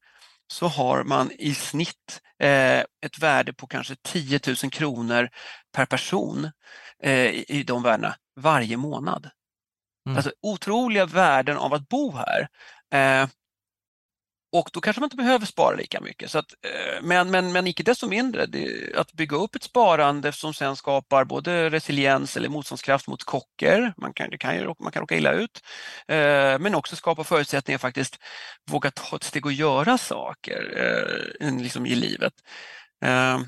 så 0.51 0.69
har 0.69 1.05
man 1.05 1.31
i 1.39 1.55
snitt 1.55 2.21
eh, 2.43 2.79
ett 2.79 3.19
värde 3.19 3.53
på 3.53 3.67
kanske 3.67 3.97
10 4.03 4.41
000 4.47 4.57
kronor 4.57 5.29
per 5.75 5.87
person 5.87 6.51
eh, 7.03 7.51
i 7.51 7.65
de 7.67 7.83
värdena 7.83 8.15
varje 8.41 8.77
månad. 8.77 9.31
Mm. 10.07 10.17
Alltså 10.17 10.33
otroliga 10.43 11.07
värden 11.07 11.57
av 11.57 11.75
att 11.75 11.89
bo 11.89 12.17
här. 12.17 12.49
Och 14.53 14.71
då 14.73 14.81
kanske 14.81 15.01
man 15.01 15.07
inte 15.07 15.17
behöver 15.17 15.47
spara 15.47 15.77
lika 15.77 16.01
mycket. 16.01 16.31
Så 16.31 16.39
att, 16.39 16.55
eh, 16.63 17.03
men, 17.03 17.31
men, 17.31 17.53
men 17.53 17.67
icke 17.67 17.83
desto 17.83 18.09
mindre, 18.09 18.47
det, 18.47 18.95
att 18.97 19.13
bygga 19.13 19.37
upp 19.37 19.55
ett 19.55 19.63
sparande 19.63 20.33
som 20.33 20.55
sen 20.55 20.77
skapar 20.77 21.25
både 21.25 21.71
resiliens 21.71 22.37
eller 22.37 22.49
motståndskraft 22.49 23.09
mot 23.09 23.25
kocker, 23.25 23.95
man 23.97 24.13
kan, 24.13 24.31
det 24.31 24.39
kan 24.39 24.57
ju, 24.57 24.75
man 24.79 24.93
kan 24.93 25.01
råka 25.01 25.17
illa 25.17 25.33
ut, 25.33 25.61
eh, 26.09 26.59
men 26.59 26.75
också 26.75 26.97
skapa 26.97 27.25
förutsättningar 27.25 27.77
att 27.77 27.83
faktiskt 27.83 28.19
våga 28.71 28.91
ta 28.91 29.17
ett 29.17 29.23
steg 29.25 29.47
och 29.47 29.53
göra 29.53 29.99
saker 29.99 30.63
eh, 31.41 31.57
liksom 31.63 31.87
i 31.87 31.95
livet. 31.95 32.35
Eh, 33.05 33.41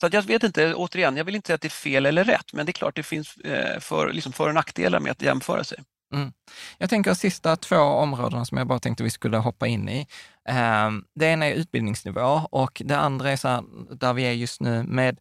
så 0.00 0.06
att 0.06 0.12
jag 0.12 0.22
vet 0.22 0.42
inte, 0.42 0.74
återigen, 0.74 1.16
jag 1.16 1.24
vill 1.24 1.34
inte 1.34 1.46
säga 1.46 1.54
att 1.54 1.60
det 1.60 1.68
är 1.68 1.70
fel 1.70 2.06
eller 2.06 2.24
rätt, 2.24 2.52
men 2.52 2.66
det 2.66 2.70
är 2.70 2.74
klart 2.74 2.96
det 2.96 3.02
finns 3.02 3.36
eh, 3.36 3.80
för, 3.80 4.12
liksom 4.12 4.32
för 4.32 4.48
och 4.48 4.54
nackdelar 4.54 5.00
med 5.00 5.12
att 5.12 5.22
jämföra 5.22 5.64
sig. 5.64 5.78
Mm. 6.14 6.32
Jag 6.78 6.90
tänker 6.90 7.14
sista 7.14 7.56
två 7.56 7.76
områdena 7.76 8.44
som 8.44 8.58
jag 8.58 8.66
bara 8.66 8.78
tänkte 8.78 9.04
vi 9.04 9.10
skulle 9.10 9.36
hoppa 9.36 9.66
in 9.66 9.88
i. 9.88 10.06
Ehm, 10.48 11.04
det 11.14 11.26
ena 11.26 11.46
är 11.46 11.54
utbildningsnivå 11.54 12.40
och 12.50 12.82
det 12.84 12.96
andra 12.98 13.30
är 13.30 13.36
så 13.36 13.48
här, 13.48 13.64
där 13.94 14.12
vi 14.12 14.22
är 14.22 14.32
just 14.32 14.60
nu 14.60 14.82
med 14.82 15.18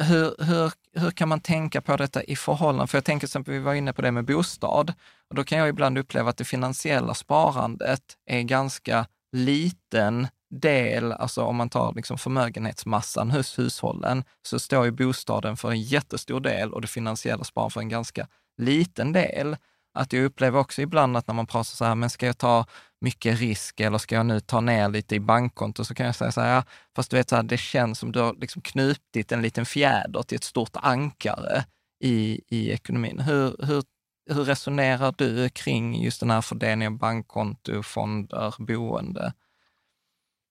hur, 0.00 0.34
hur, 0.44 0.72
hur 1.00 1.10
kan 1.10 1.28
man 1.28 1.40
tänka 1.40 1.80
på 1.80 1.96
detta 1.96 2.22
i 2.22 2.36
förhållande? 2.36 2.86
För 2.86 2.98
jag 2.98 3.04
tänker 3.04 3.26
till 3.26 3.30
exempel, 3.30 3.54
vi 3.54 3.60
var 3.60 3.74
inne 3.74 3.92
på 3.92 4.02
det 4.02 4.12
med 4.12 4.24
bostad 4.24 4.92
och 5.28 5.34
då 5.34 5.44
kan 5.44 5.58
jag 5.58 5.68
ibland 5.68 5.98
uppleva 5.98 6.30
att 6.30 6.36
det 6.36 6.44
finansiella 6.44 7.14
sparandet 7.14 8.02
är 8.26 8.42
ganska 8.42 9.06
liten 9.32 10.28
del, 10.50 11.12
alltså 11.12 11.42
om 11.42 11.56
man 11.56 11.70
tar 11.70 11.92
liksom 11.94 12.18
förmögenhetsmassan 12.18 13.30
hos 13.30 13.58
hushållen, 13.58 14.24
så 14.42 14.58
står 14.58 14.84
ju 14.84 14.90
bostaden 14.90 15.56
för 15.56 15.70
en 15.70 15.82
jättestor 15.82 16.40
del 16.40 16.72
och 16.72 16.80
det 16.80 16.88
finansiella 16.88 17.44
sparandet 17.44 17.72
för 17.72 17.80
en 17.80 17.88
ganska 17.88 18.26
liten 18.58 19.12
del 19.12 19.56
att 19.98 20.12
jag 20.12 20.24
upplever 20.24 20.58
också 20.58 20.82
ibland 20.82 21.16
att 21.16 21.26
när 21.26 21.34
man 21.34 21.46
pratar 21.46 21.64
så 21.64 21.84
här, 21.84 21.94
men 21.94 22.10
ska 22.10 22.26
jag 22.26 22.38
ta 22.38 22.66
mycket 23.00 23.38
risk 23.38 23.80
eller 23.80 23.98
ska 23.98 24.14
jag 24.14 24.26
nu 24.26 24.40
ta 24.40 24.60
ner 24.60 24.88
lite 24.88 25.14
i 25.14 25.20
bankkonto 25.20 25.84
så 25.84 25.94
kan 25.94 26.06
jag 26.06 26.14
säga 26.14 26.32
så 26.32 26.40
här, 26.40 26.54
ja, 26.54 26.64
fast 26.96 27.10
du 27.10 27.16
vet, 27.16 27.28
så 27.28 27.36
här, 27.36 27.42
det 27.42 27.58
känns 27.58 27.98
som 27.98 28.12
du 28.12 28.20
har 28.20 28.34
liksom 28.34 28.62
knutit 28.62 29.32
en 29.32 29.42
liten 29.42 29.66
fjäder 29.66 30.22
till 30.22 30.36
ett 30.36 30.44
stort 30.44 30.76
ankare 30.76 31.64
i, 32.04 32.40
i 32.48 32.70
ekonomin. 32.70 33.18
Hur, 33.18 33.56
hur, 33.66 33.82
hur 34.30 34.44
resonerar 34.44 35.14
du 35.18 35.48
kring 35.48 36.02
just 36.02 36.20
den 36.20 36.30
här 36.30 36.40
fördelningen 36.40 36.92
av 36.92 36.98
bankkonto, 36.98 37.82
fonder, 37.82 38.54
boende? 38.58 39.32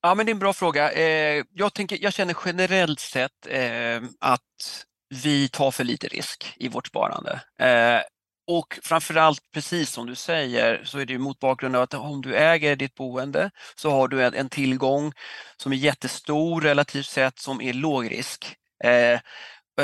Ja, 0.01 0.15
men 0.15 0.25
det 0.25 0.29
är 0.29 0.33
en 0.33 0.39
bra 0.39 0.53
fråga. 0.53 0.91
Eh, 0.91 1.43
jag, 1.53 1.73
tänker, 1.73 1.97
jag 2.01 2.13
känner 2.13 2.35
generellt 2.45 2.99
sett 2.99 3.47
eh, 3.47 4.03
att 4.19 4.85
vi 5.23 5.49
tar 5.49 5.71
för 5.71 5.83
lite 5.83 6.07
risk 6.07 6.53
i 6.55 6.67
vårt 6.67 6.87
sparande. 6.87 7.41
Eh, 7.59 8.01
och 8.47 8.79
framförallt, 8.83 9.51
precis 9.51 9.91
som 9.91 10.05
du 10.05 10.15
säger, 10.15 10.81
så 10.85 10.99
är 10.99 11.05
det 11.05 11.17
mot 11.17 11.39
bakgrund 11.39 11.75
av 11.75 11.81
att 11.81 11.93
om 11.93 12.21
du 12.21 12.35
äger 12.35 12.75
ditt 12.75 12.95
boende 12.95 13.51
så 13.75 13.91
har 13.91 14.07
du 14.07 14.23
en, 14.23 14.49
tillgång 14.49 15.13
som 15.57 15.71
är 15.71 15.75
jättestor 15.75 16.61
relativt 16.61 17.05
sett 17.05 17.39
som 17.39 17.61
är 17.61 17.73
låg 17.73 18.11
risk. 18.11 18.55
Eh, 18.83 19.19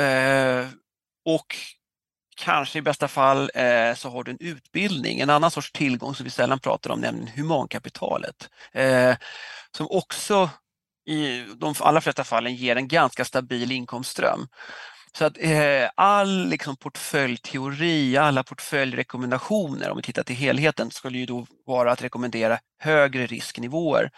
eh, 0.02 0.68
och 1.24 1.56
kanske 2.36 2.78
i 2.78 2.82
bästa 2.82 3.08
fall 3.08 3.50
eh, 3.54 3.94
så 3.94 4.10
har 4.10 4.24
du 4.24 4.30
en 4.30 4.40
utbildning, 4.40 5.20
en 5.20 5.30
annan 5.30 5.50
sorts 5.50 5.72
tillgång 5.72 6.14
som 6.14 6.24
vi 6.24 6.30
sällan 6.30 6.58
pratar 6.58 6.90
om, 6.90 7.00
nämligen 7.00 7.36
humankapitalet. 7.36 8.50
Eh, 8.72 9.16
som 9.76 9.86
också 9.90 10.50
i 11.06 11.44
de 11.56 11.74
allra 11.80 12.00
flesta 12.00 12.24
fallen 12.24 12.54
ger 12.54 12.76
en 12.76 12.88
ganska 12.88 13.24
stabil 13.24 13.72
inkomstström. 13.72 14.48
Så 15.18 15.24
att 15.24 15.36
eh, 15.40 15.90
all 15.94 16.46
liksom, 16.46 16.76
portföljteori, 16.76 18.16
alla 18.16 18.42
portföljrekommendationer, 18.42 19.90
om 19.90 19.96
vi 19.96 20.02
tittar 20.02 20.22
till 20.22 20.36
helheten, 20.36 20.90
skulle 20.90 21.18
ju 21.18 21.26
då 21.26 21.46
vara 21.66 21.92
att 21.92 22.02
rekommendera 22.02 22.58
högre 22.78 23.26
risknivåer. 23.26 24.10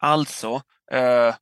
Alltså, 0.00 0.62
eh, 0.92 1.34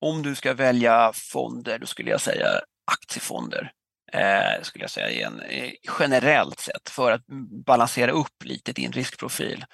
om 0.00 0.22
du 0.22 0.34
ska 0.34 0.54
välja 0.54 1.12
fonder, 1.14 1.78
då 1.78 1.86
skulle 1.86 2.10
jag 2.10 2.20
säga 2.20 2.46
aktiefonder. 2.92 3.72
Eh, 4.12 4.62
skulle 4.62 4.84
jag 4.84 4.90
säga 4.90 5.10
igen, 5.10 5.40
eh, 5.40 5.70
generellt 5.98 6.60
sett 6.60 6.88
för 6.88 7.12
att 7.12 7.26
balansera 7.66 8.10
upp 8.10 8.44
lite 8.44 8.72
din 8.72 8.92
riskprofil. 8.92 9.64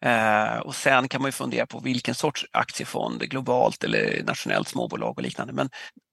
Eh, 0.00 0.56
och 0.58 0.74
sen 0.74 1.08
kan 1.08 1.22
man 1.22 1.28
ju 1.28 1.32
fundera 1.32 1.66
på 1.66 1.80
vilken 1.80 2.14
sorts 2.14 2.46
aktiefond, 2.52 3.20
globalt 3.20 3.84
eller 3.84 4.22
nationellt 4.24 4.68
småbolag 4.68 5.18
och 5.18 5.22
liknande. 5.22 5.52
Men 5.52 5.70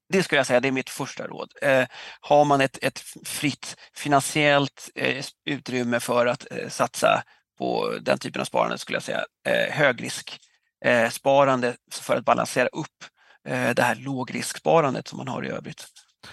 det 0.08 0.22
skulle 0.22 0.38
jag 0.38 0.46
säga, 0.46 0.60
det 0.60 0.68
är 0.68 0.72
mitt 0.72 0.90
första 0.90 1.26
råd. 1.26 1.52
Eh, 1.62 1.84
har 2.20 2.44
man 2.44 2.60
ett, 2.60 2.78
ett 2.82 2.98
fritt 3.24 3.76
finansiellt 3.94 4.90
eh, 4.94 5.24
utrymme 5.44 6.00
för 6.00 6.26
att 6.26 6.46
eh, 6.50 6.68
satsa 6.68 7.22
på 7.58 7.98
den 8.00 8.18
typen 8.18 8.40
av 8.40 8.44
sparande 8.44 8.78
skulle 8.78 8.96
jag 8.96 9.02
säga 9.02 9.24
eh, 9.48 9.72
högrisksparande 9.74 11.68
eh, 11.68 11.74
för 11.90 12.16
att 12.16 12.24
balansera 12.24 12.68
upp 12.68 13.04
eh, 13.48 13.70
det 13.70 13.82
här 13.82 13.94
lågrisksparandet 13.94 15.08
som 15.08 15.16
man 15.16 15.28
har 15.28 15.44
i 15.44 15.48
övrigt. 15.48 15.86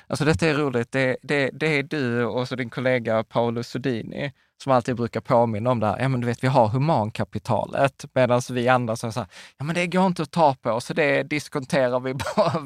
Alltså 0.07 0.25
detta 0.25 0.47
är 0.47 0.53
roligt. 0.53 0.91
Det, 0.91 1.17
det, 1.21 1.49
det 1.53 1.67
är 1.67 1.83
du 1.83 2.25
och 2.25 2.47
så 2.47 2.55
din 2.55 2.69
kollega 2.69 3.23
Paolo 3.23 3.63
Sodini 3.63 4.33
som 4.63 4.71
alltid 4.71 4.95
brukar 4.95 5.21
påminna 5.21 5.71
om 5.71 5.79
det 5.79 5.87
här. 5.87 5.99
Ja, 5.99 6.09
men 6.09 6.21
du 6.21 6.27
vet, 6.27 6.43
vi 6.43 6.47
har 6.47 6.67
humankapitalet, 6.67 8.05
medan 8.13 8.41
vi 8.49 8.67
andra 8.67 8.95
säger 8.95 9.11
så 9.11 9.19
här, 9.19 9.29
ja 9.57 9.65
men 9.65 9.75
det 9.75 9.87
går 9.87 10.07
inte 10.07 10.21
att 10.21 10.31
ta 10.31 10.53
på, 10.53 10.81
så 10.81 10.93
det 10.93 11.23
diskonterar 11.23 11.99
vi, 11.99 12.13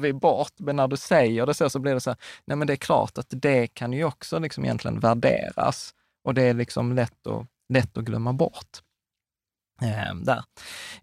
vi 0.00 0.12
bort. 0.12 0.52
Men 0.56 0.76
när 0.76 0.88
du 0.88 0.96
säger 0.96 1.46
det 1.46 1.54
så, 1.54 1.70
så 1.70 1.78
blir 1.78 1.94
det 1.94 2.00
så 2.00 2.10
här, 2.10 2.18
nej 2.44 2.56
men 2.56 2.66
det 2.66 2.72
är 2.72 2.76
klart 2.76 3.18
att 3.18 3.26
det 3.30 3.66
kan 3.66 3.92
ju 3.92 4.04
också 4.04 4.38
liksom 4.38 4.64
egentligen 4.64 5.00
värderas 5.00 5.94
och 6.24 6.34
det 6.34 6.42
är 6.42 6.54
liksom 6.54 6.92
lätt 6.92 7.26
att, 7.26 7.46
lätt 7.68 7.98
att 7.98 8.04
glömma 8.04 8.32
bort. 8.32 8.82
Eh, 9.82 10.14
där. 10.14 10.44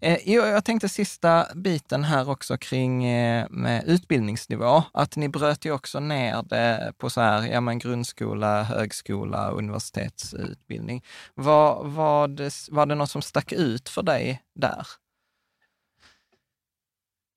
Eh, 0.00 0.34
jag 0.34 0.64
tänkte 0.64 0.88
sista 0.88 1.46
biten 1.54 2.04
här 2.04 2.30
också 2.30 2.58
kring 2.58 3.04
eh, 3.04 3.46
med 3.50 3.84
utbildningsnivå, 3.84 4.82
att 4.92 5.16
ni 5.16 5.28
bröt 5.28 5.64
ju 5.64 5.72
också 5.72 6.00
ner 6.00 6.42
det 6.42 6.92
på 6.98 7.10
så 7.10 7.20
här, 7.20 7.46
ja 7.46 7.60
men 7.60 7.78
grundskola, 7.78 8.62
högskola, 8.62 9.50
universitetsutbildning. 9.50 11.04
Var, 11.34 11.84
var, 11.84 12.28
det, 12.28 12.52
var 12.70 12.86
det 12.86 12.94
något 12.94 13.10
som 13.10 13.22
stack 13.22 13.52
ut 13.52 13.88
för 13.88 14.02
dig 14.02 14.42
där? 14.54 14.86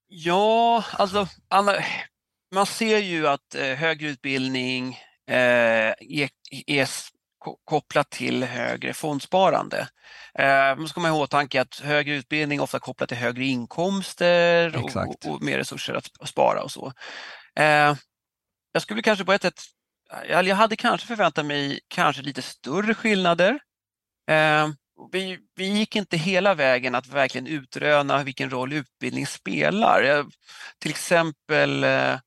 Ja, 0.08 0.84
alltså 0.92 1.28
man 2.52 2.66
ser 2.66 2.98
ju 2.98 3.28
att 3.28 3.56
högre 3.78 4.08
utbildning 4.10 4.98
eh, 5.28 5.94
är, 6.00 6.30
är 6.68 6.90
kopplat 7.66 8.10
till 8.10 8.44
högre 8.44 8.94
fondsparande. 8.94 9.88
Eh, 10.34 10.76
man 10.76 10.88
ska 10.88 10.94
komma 10.94 11.08
ihåg 11.08 11.22
åtanke 11.22 11.62
att 11.62 11.80
högre 11.80 12.16
utbildning 12.16 12.62
ofta 12.62 12.80
kopplat 12.80 13.10
till 13.10 13.18
högre 13.18 13.46
inkomster 13.46 14.78
och, 14.78 14.96
och, 14.96 15.26
och, 15.26 15.44
mer 15.44 15.58
resurser 15.58 15.94
att 15.94 16.30
spara 16.30 16.64
och 16.64 16.72
så. 16.72 16.94
Eh, 17.56 17.96
jag 18.72 18.82
skulle 18.82 19.02
kanske 19.02 19.26
på 19.26 19.34
ett 19.34 19.42
sätt, 19.42 19.62
jag 20.28 20.56
hade 20.56 20.76
kanske 20.76 21.08
förväntat 21.08 21.46
mig 21.46 21.80
kanske 21.88 22.22
lite 22.22 22.42
större 22.42 22.94
skillnader. 22.94 23.60
Eh, 24.32 24.70
vi, 25.12 25.40
vi 25.56 25.66
gick 25.66 25.96
inte 25.96 26.18
hela 26.18 26.54
vägen 26.54 26.96
att 26.96 27.08
verkligen 27.08 27.48
utröna 27.48 28.24
vilken 28.24 28.50
roll 28.50 28.74
utbildning 28.74 29.28
spelar. 29.28 30.26
Till 30.80 30.92
exempel 30.92 31.84
eh, 31.84 32.20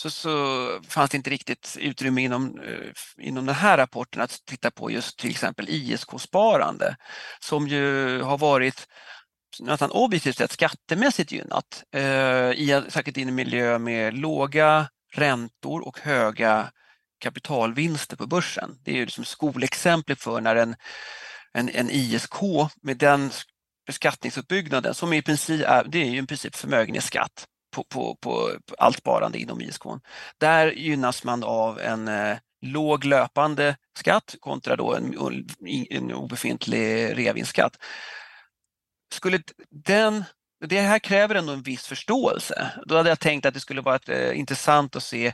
så, 0.00 0.10
så 0.10 0.80
fanns 0.88 1.10
det 1.10 1.16
inte 1.16 1.30
riktigt 1.30 1.76
utrymme 1.80 2.22
inom, 2.22 2.60
eh, 2.60 3.26
inom 3.26 3.46
den 3.46 3.54
här 3.54 3.76
rapporten 3.76 4.22
att 4.22 4.44
titta 4.46 4.70
på 4.70 4.90
just 4.90 5.18
till 5.18 5.30
exempel 5.30 5.68
ISK-sparande 5.68 6.96
som 7.40 7.68
ju 7.68 8.20
har 8.22 8.38
varit 8.38 8.88
nästan 9.60 9.90
objektivt 9.90 10.36
sett 10.36 10.52
skattemässigt 10.52 11.32
gynnat, 11.32 11.84
eh, 11.94 12.02
i, 12.50 12.82
i 13.14 13.22
en 13.22 13.34
miljö 13.34 13.78
med 13.78 14.18
låga 14.18 14.88
räntor 15.14 15.88
och 15.88 15.98
höga 16.00 16.70
kapitalvinster 17.18 18.16
på 18.16 18.26
börsen. 18.26 18.78
Det 18.84 18.90
är 18.90 18.96
ju 18.96 19.04
liksom 19.04 19.24
skolexemplet 19.24 20.22
för 20.22 20.40
när 20.40 20.56
en, 20.56 20.76
en, 21.52 21.68
en 21.68 21.90
ISK 21.90 22.34
med 22.82 22.96
den 22.96 23.30
beskattningsuppbyggnaden 23.86 24.94
som 24.94 25.12
i 25.12 25.22
princip 25.22 25.62
är, 25.66 25.84
det 25.84 25.98
är 25.98 26.10
ju 26.10 26.22
i 26.22 26.26
princip 26.26 26.56
förmögenhetsskatt 26.56 27.46
på, 27.70 27.84
på, 27.84 28.14
på, 28.14 28.50
allt 28.78 28.96
sparande 28.96 29.38
inom 29.38 29.60
ISK. 29.60 29.82
Där 30.38 30.72
gynnas 30.72 31.24
man 31.24 31.44
av 31.44 31.80
en 31.80 32.08
eh, 32.08 32.36
låg 32.62 33.04
löpande 33.04 33.76
skatt 33.98 34.34
kontra 34.40 34.76
då 34.76 34.94
en, 34.94 35.14
en 35.90 36.12
obefintlig 36.12 37.18
reavinstskatt. 37.18 37.76
Skulle 39.14 39.42
den 39.70 40.24
det 40.66 40.80
här 40.80 40.98
kräver 40.98 41.34
ändå 41.34 41.52
en 41.52 41.62
viss 41.62 41.86
förståelse. 41.86 42.70
Då 42.86 42.96
hade 42.96 43.08
jag 43.08 43.20
tänkt 43.20 43.46
att 43.46 43.54
det 43.54 43.60
skulle 43.60 43.80
vara 43.80 43.96
ett, 43.96 44.08
eh, 44.08 44.38
intressant 44.38 44.96
att 44.96 45.02
se 45.02 45.32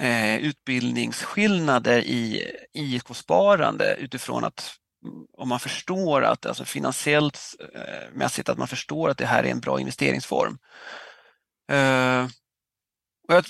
eh, 0.00 0.36
utbildningsskillnader 0.36 1.98
i 1.98 2.52
ISK-sparande 2.72 3.94
utifrån 3.98 4.44
att 4.44 4.74
mm, 5.04 5.26
om 5.32 5.48
man 5.48 5.60
förstår 5.60 6.22
att, 6.22 6.46
alltså 6.46 6.64
finansiellt 6.64 7.38
eh, 7.74 8.12
mässigt, 8.12 8.48
att 8.48 8.58
man 8.58 8.68
förstår 8.68 9.10
att 9.10 9.18
det 9.18 9.26
här 9.26 9.44
är 9.44 9.50
en 9.50 9.60
bra 9.60 9.80
investeringsform. 9.80 10.58
Eh, 11.68 12.28
jag, 13.28 13.44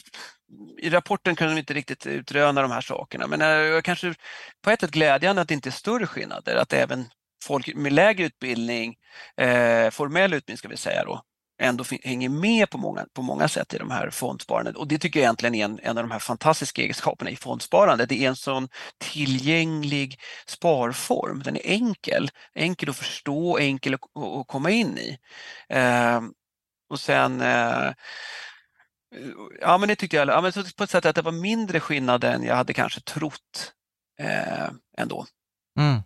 I 0.79 0.91
rapporten 0.91 1.37
kunde 1.37 1.55
de 1.55 1.59
inte 1.59 1.75
riktigt 1.75 2.07
utröna 2.07 2.63
de 2.63 2.71
här 2.71 2.81
sakerna 2.81 3.27
men 3.27 3.41
eh, 3.43 3.49
jag 3.49 3.85
kanske 3.85 4.15
på 4.63 4.71
ett 4.71 4.81
sätt 4.81 4.91
glädjande 4.91 5.43
att 5.43 5.49
det 5.49 5.55
inte 5.55 5.69
är 5.69 5.71
större 5.71 6.07
skillnader, 6.07 6.57
att 6.57 6.73
även 6.73 7.05
folk 7.45 7.75
med 7.75 7.93
lägre 7.93 8.27
utbildning, 8.27 8.97
eh, 9.37 9.91
formell 9.91 10.35
utbildning 10.35 10.59
ska 10.59 10.69
vi 10.69 10.77
säga 10.77 11.05
då, 11.05 11.23
ändå 11.59 11.85
hänger 12.03 12.29
med 12.29 12.71
på 12.71 12.79
många, 12.79 13.07
på 13.15 13.23
många 13.23 13.49
sätt 13.49 13.75
i 13.75 13.79
de 13.79 13.91
här 13.91 14.11
fondsparandet. 14.11 14.77
Och 14.77 14.89
det 14.89 14.99
tycker 14.99 15.21
jag 15.21 15.25
egentligen 15.25 15.55
är 15.55 15.65
en, 15.65 15.81
en 15.83 15.99
av 15.99 16.05
de 16.05 16.11
här 16.11 16.19
fantastiska 16.19 16.83
egenskaperna 16.83 17.31
i 17.31 17.37
fondsparande. 17.37 18.07
Det 18.07 18.25
är 18.25 18.29
en 18.29 18.37
sån 18.37 18.69
tillgänglig 18.99 20.21
sparform. 20.47 21.43
Den 21.43 21.57
är 21.57 21.63
enkel, 21.65 22.31
enkel 22.55 22.91
att 22.91 22.97
förstå, 22.97 23.59
enkel 23.59 23.95
att, 23.95 24.01
att 24.17 24.47
komma 24.47 24.71
in 24.71 24.99
i. 24.99 25.19
Eh, 25.69 26.21
och 26.89 27.01
sen 27.01 27.41
eh, 27.41 27.93
Ja 29.61 29.79
men 29.79 29.89
det 29.89 29.97
tyckte 29.97 30.17
jag, 30.17 30.29
ja, 30.29 30.41
men 30.41 30.53
på 30.77 30.85
ett 30.85 30.91
sätt 30.91 31.07
att 31.07 31.15
det 31.15 31.23
var 31.23 31.33
mindre 31.33 31.81
skillnad 31.81 32.25
än 32.25 32.43
jag 32.43 32.57
hade 32.57 32.73
kanske 32.73 33.01
trott 33.01 33.73
eh, 34.21 34.69
ändå. 34.99 35.27
Mm. 35.79 36.03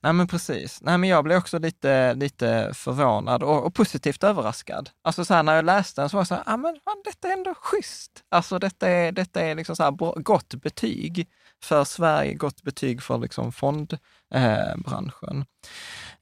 Nej 0.00 0.12
men 0.12 0.28
precis. 0.28 0.82
Nej 0.82 0.98
men 0.98 1.08
jag 1.08 1.24
blev 1.24 1.38
också 1.38 1.58
lite, 1.58 2.14
lite 2.14 2.70
förvånad 2.74 3.42
och, 3.42 3.66
och 3.66 3.74
positivt 3.74 4.24
överraskad. 4.24 4.90
Alltså 5.02 5.24
så 5.24 5.34
här, 5.34 5.42
när 5.42 5.56
jag 5.56 5.64
läste 5.64 6.00
den 6.00 6.10
så 6.10 6.16
var 6.16 6.20
jag 6.20 6.26
så 6.26 6.34
här, 6.34 6.42
ja 6.46 6.56
men 6.56 6.80
fan, 6.84 7.02
detta 7.04 7.28
är 7.28 7.32
ändå 7.32 7.54
schysst. 7.54 8.24
Alltså 8.28 8.58
detta 8.58 8.88
är, 8.88 9.12
detta 9.12 9.40
är 9.40 9.54
liksom 9.54 9.76
så 9.76 9.82
här, 9.82 10.20
gott 10.22 10.54
betyg 10.54 11.28
för 11.62 11.84
Sverige, 11.84 12.34
gott 12.34 12.62
betyg 12.62 13.02
för 13.02 13.18
liksom 13.18 13.52
fondbranschen. 13.52 15.38
Eh, 15.38 15.44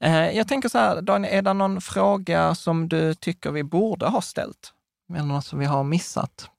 jag 0.07 0.47
tänker 0.47 0.69
så 0.69 0.77
här, 0.77 1.01
Daniel, 1.01 1.33
är 1.33 1.41
det 1.41 1.53
någon 1.53 1.81
fråga 1.81 2.55
som 2.55 2.89
du 2.89 3.13
tycker 3.13 3.51
vi 3.51 3.63
borde 3.63 4.05
ha 4.05 4.21
ställt? 4.21 4.73
Eller 5.13 5.23
något 5.23 5.45
som 5.45 5.59
vi 5.59 5.65
har 5.65 5.83
missat? 5.83 6.49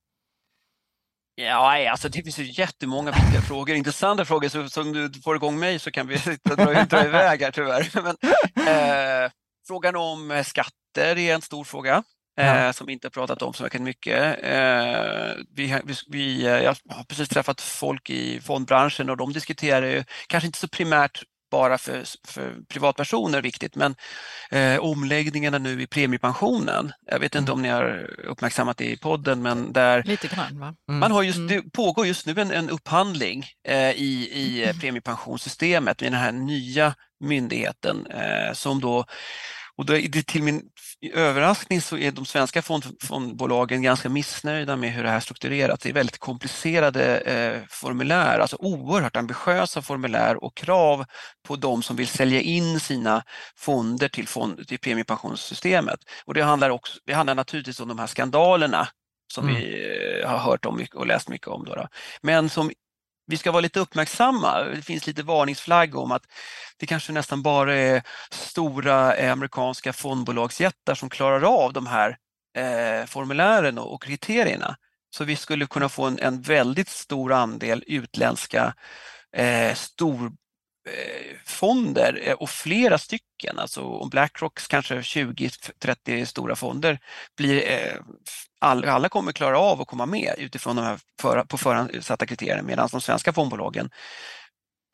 Ja, 1.35 1.91
alltså 1.91 2.09
det 2.09 2.23
finns 2.23 2.39
ju 2.39 2.62
jättemånga 2.62 3.11
viktiga 3.11 3.41
frågor, 3.41 3.77
intressanta 3.77 4.25
frågor, 4.25 4.49
så 4.49 4.69
som 4.69 4.93
du 4.93 5.21
får 5.25 5.37
igång 5.37 5.59
mig 5.59 5.79
så 5.79 5.91
kan 5.91 6.07
vi 6.07 6.17
dra, 6.45 6.85
dra 6.85 7.05
iväg 7.05 7.43
här 7.43 7.51
tyvärr. 7.51 7.91
Men, 7.95 8.17
eh, 8.67 9.31
frågan 9.67 9.97
om 9.97 10.43
skatter 10.47 11.19
är 11.19 11.35
en 11.35 11.43
stor 11.43 11.65
fråga. 11.65 12.03
Eh, 12.41 12.73
som 12.73 12.87
vi 12.87 12.93
inte 12.93 13.11
pratat 13.11 13.43
om 13.43 13.55
så 13.55 13.69
mycket. 13.73 14.45
Eh, 14.45 15.45
vi, 15.55 15.81
vi, 16.09 16.43
jag 16.43 16.77
har 16.89 17.05
precis 17.05 17.29
träffat 17.29 17.61
folk 17.61 18.11
i 18.11 18.41
fondbranschen 18.41 19.11
och 19.11 19.17
de 19.17 19.33
diskuterar 19.33 19.87
ju, 19.87 20.05
kanske 20.27 20.47
inte 20.47 20.59
så 20.59 20.69
primärt 20.69 21.23
bara 21.51 21.78
för, 21.78 22.05
för 22.27 22.56
privatpersoner 22.68 23.43
viktigt, 23.43 23.77
men 23.77 23.94
eh, 24.51 24.78
omläggningarna 24.78 25.59
nu 25.59 25.82
i 25.82 25.86
premiepensionen. 25.86 26.93
Jag 27.06 27.18
vet 27.18 27.35
inte 27.35 27.52
mm. 27.52 27.52
om 27.52 27.62
ni 27.62 27.68
har 27.68 28.10
uppmärksammat 28.24 28.77
det 28.77 28.90
i 28.90 28.97
podden, 28.97 29.43
men 29.43 29.72
där 29.72 30.02
Lite 30.02 30.28
grann, 30.28 30.60
va? 30.60 30.74
Mm. 30.89 31.01
Man 31.01 31.12
har 31.12 31.22
just, 31.22 31.39
mm. 31.39 31.48
det 31.48 31.70
pågår 31.72 32.06
just 32.06 32.27
nu 32.27 32.40
en, 32.40 32.51
en 32.51 32.70
upphandling 32.70 33.44
eh, 33.68 33.90
i, 33.90 34.31
i 34.32 34.64
mm. 34.64 34.78
premiepensionssystemet 34.78 36.01
med 36.01 36.12
den 36.12 36.20
här 36.20 36.32
nya 36.32 36.94
myndigheten 37.20 38.06
eh, 38.06 38.52
som 38.52 38.81
då 38.81 39.05
och 39.77 39.86
då, 39.86 39.98
till 40.27 40.43
min 40.43 40.62
överraskning 41.09 41.81
så 41.81 41.97
är 41.97 42.12
de 42.12 42.27
svenska 42.27 42.62
fond, 42.62 42.85
fondbolagen 43.02 43.82
ganska 43.82 44.09
missnöjda 44.09 44.77
med 44.77 44.93
hur 44.93 45.02
det 45.02 45.10
här 45.10 45.20
strukturerat. 45.20 45.81
Det 45.81 45.89
är 45.89 45.93
väldigt 45.93 46.18
komplicerade 46.18 47.18
eh, 47.18 47.62
formulär, 47.68 48.39
alltså 48.39 48.56
oerhört 48.60 49.16
ambitiösa 49.16 49.82
formulär 49.82 50.44
och 50.44 50.56
krav 50.56 51.05
på 51.48 51.56
de 51.56 51.82
som 51.82 51.97
vill 51.97 52.09
sälja 52.09 52.40
in 52.40 52.81
sina 52.81 53.22
fonder 53.56 54.09
till, 54.09 54.28
fond, 54.28 54.68
till 54.68 54.78
premiepensionssystemet. 54.78 56.01
Och 56.24 56.35
det 56.35 56.43
handlar, 56.43 56.70
också, 56.70 56.98
det 57.06 57.12
handlar 57.12 57.35
naturligtvis 57.35 57.81
om 57.81 57.89
de 57.89 57.98
här 57.98 58.06
skandalerna 58.06 58.89
som 59.32 59.48
mm. 59.48 59.56
vi 59.56 60.20
eh, 60.22 60.31
har 60.31 60.39
hört 60.39 60.64
om 60.64 60.86
och 60.94 61.06
läst 61.06 61.28
mycket 61.28 61.48
om. 61.48 61.64
Då, 61.64 61.74
då. 61.74 61.89
Men 62.22 62.48
som 62.48 62.70
vi 63.26 63.36
ska 63.36 63.52
vara 63.52 63.60
lite 63.60 63.80
uppmärksamma. 63.80 64.62
Det 64.62 64.82
finns 64.82 65.06
lite 65.06 65.22
varningsflagg 65.22 65.94
om 65.97 66.12
att 66.12 66.22
det 66.76 66.86
kanske 66.86 67.12
nästan 67.12 67.42
bara 67.42 67.74
är 67.74 68.02
stora 68.30 69.16
eh, 69.16 69.32
amerikanska 69.32 69.92
fondbolagsjättar 69.92 70.94
som 70.94 71.10
klarar 71.10 71.64
av 71.64 71.72
de 71.72 71.86
här 71.86 72.16
eh, 72.56 73.06
formulären 73.06 73.78
och, 73.78 73.94
och, 73.94 74.02
kriterierna. 74.02 74.76
Så 75.16 75.24
vi 75.24 75.36
skulle 75.36 75.66
kunna 75.66 75.88
få 75.88 76.05
en, 76.05 76.18
en 76.18 76.42
väldigt 76.42 76.88
stor 76.88 77.32
andel 77.32 77.84
utländska 77.86 78.74
eh, 79.36 79.74
stor 79.74 80.32
fonder 81.45 82.37
och 82.39 82.51
flera 82.51 82.99
stycken, 82.99 83.59
alltså 83.59 83.83
om 83.83 84.09
Blackrocks 84.09 84.69
kanske 84.69 85.01
20-30 85.01 86.25
stora 86.25 86.57
fonder 86.57 86.99
blir, 87.37 87.62
alla 88.61 89.09
kommer 89.09 89.33
klara 89.33 89.59
av 89.59 89.81
att 89.81 89.89
komma 89.89 90.07
med 90.07 90.35
utifrån 90.39 90.77
de 90.77 90.85
här 90.85 90.99
för, 91.21 91.45
på 91.45 91.59
förhand 91.59 91.91
satta 92.01 92.27
kriterierna 92.27 92.62
medan 92.62 92.89
de 92.93 93.01
svenska 93.01 93.33
fondbolagen 93.33 93.91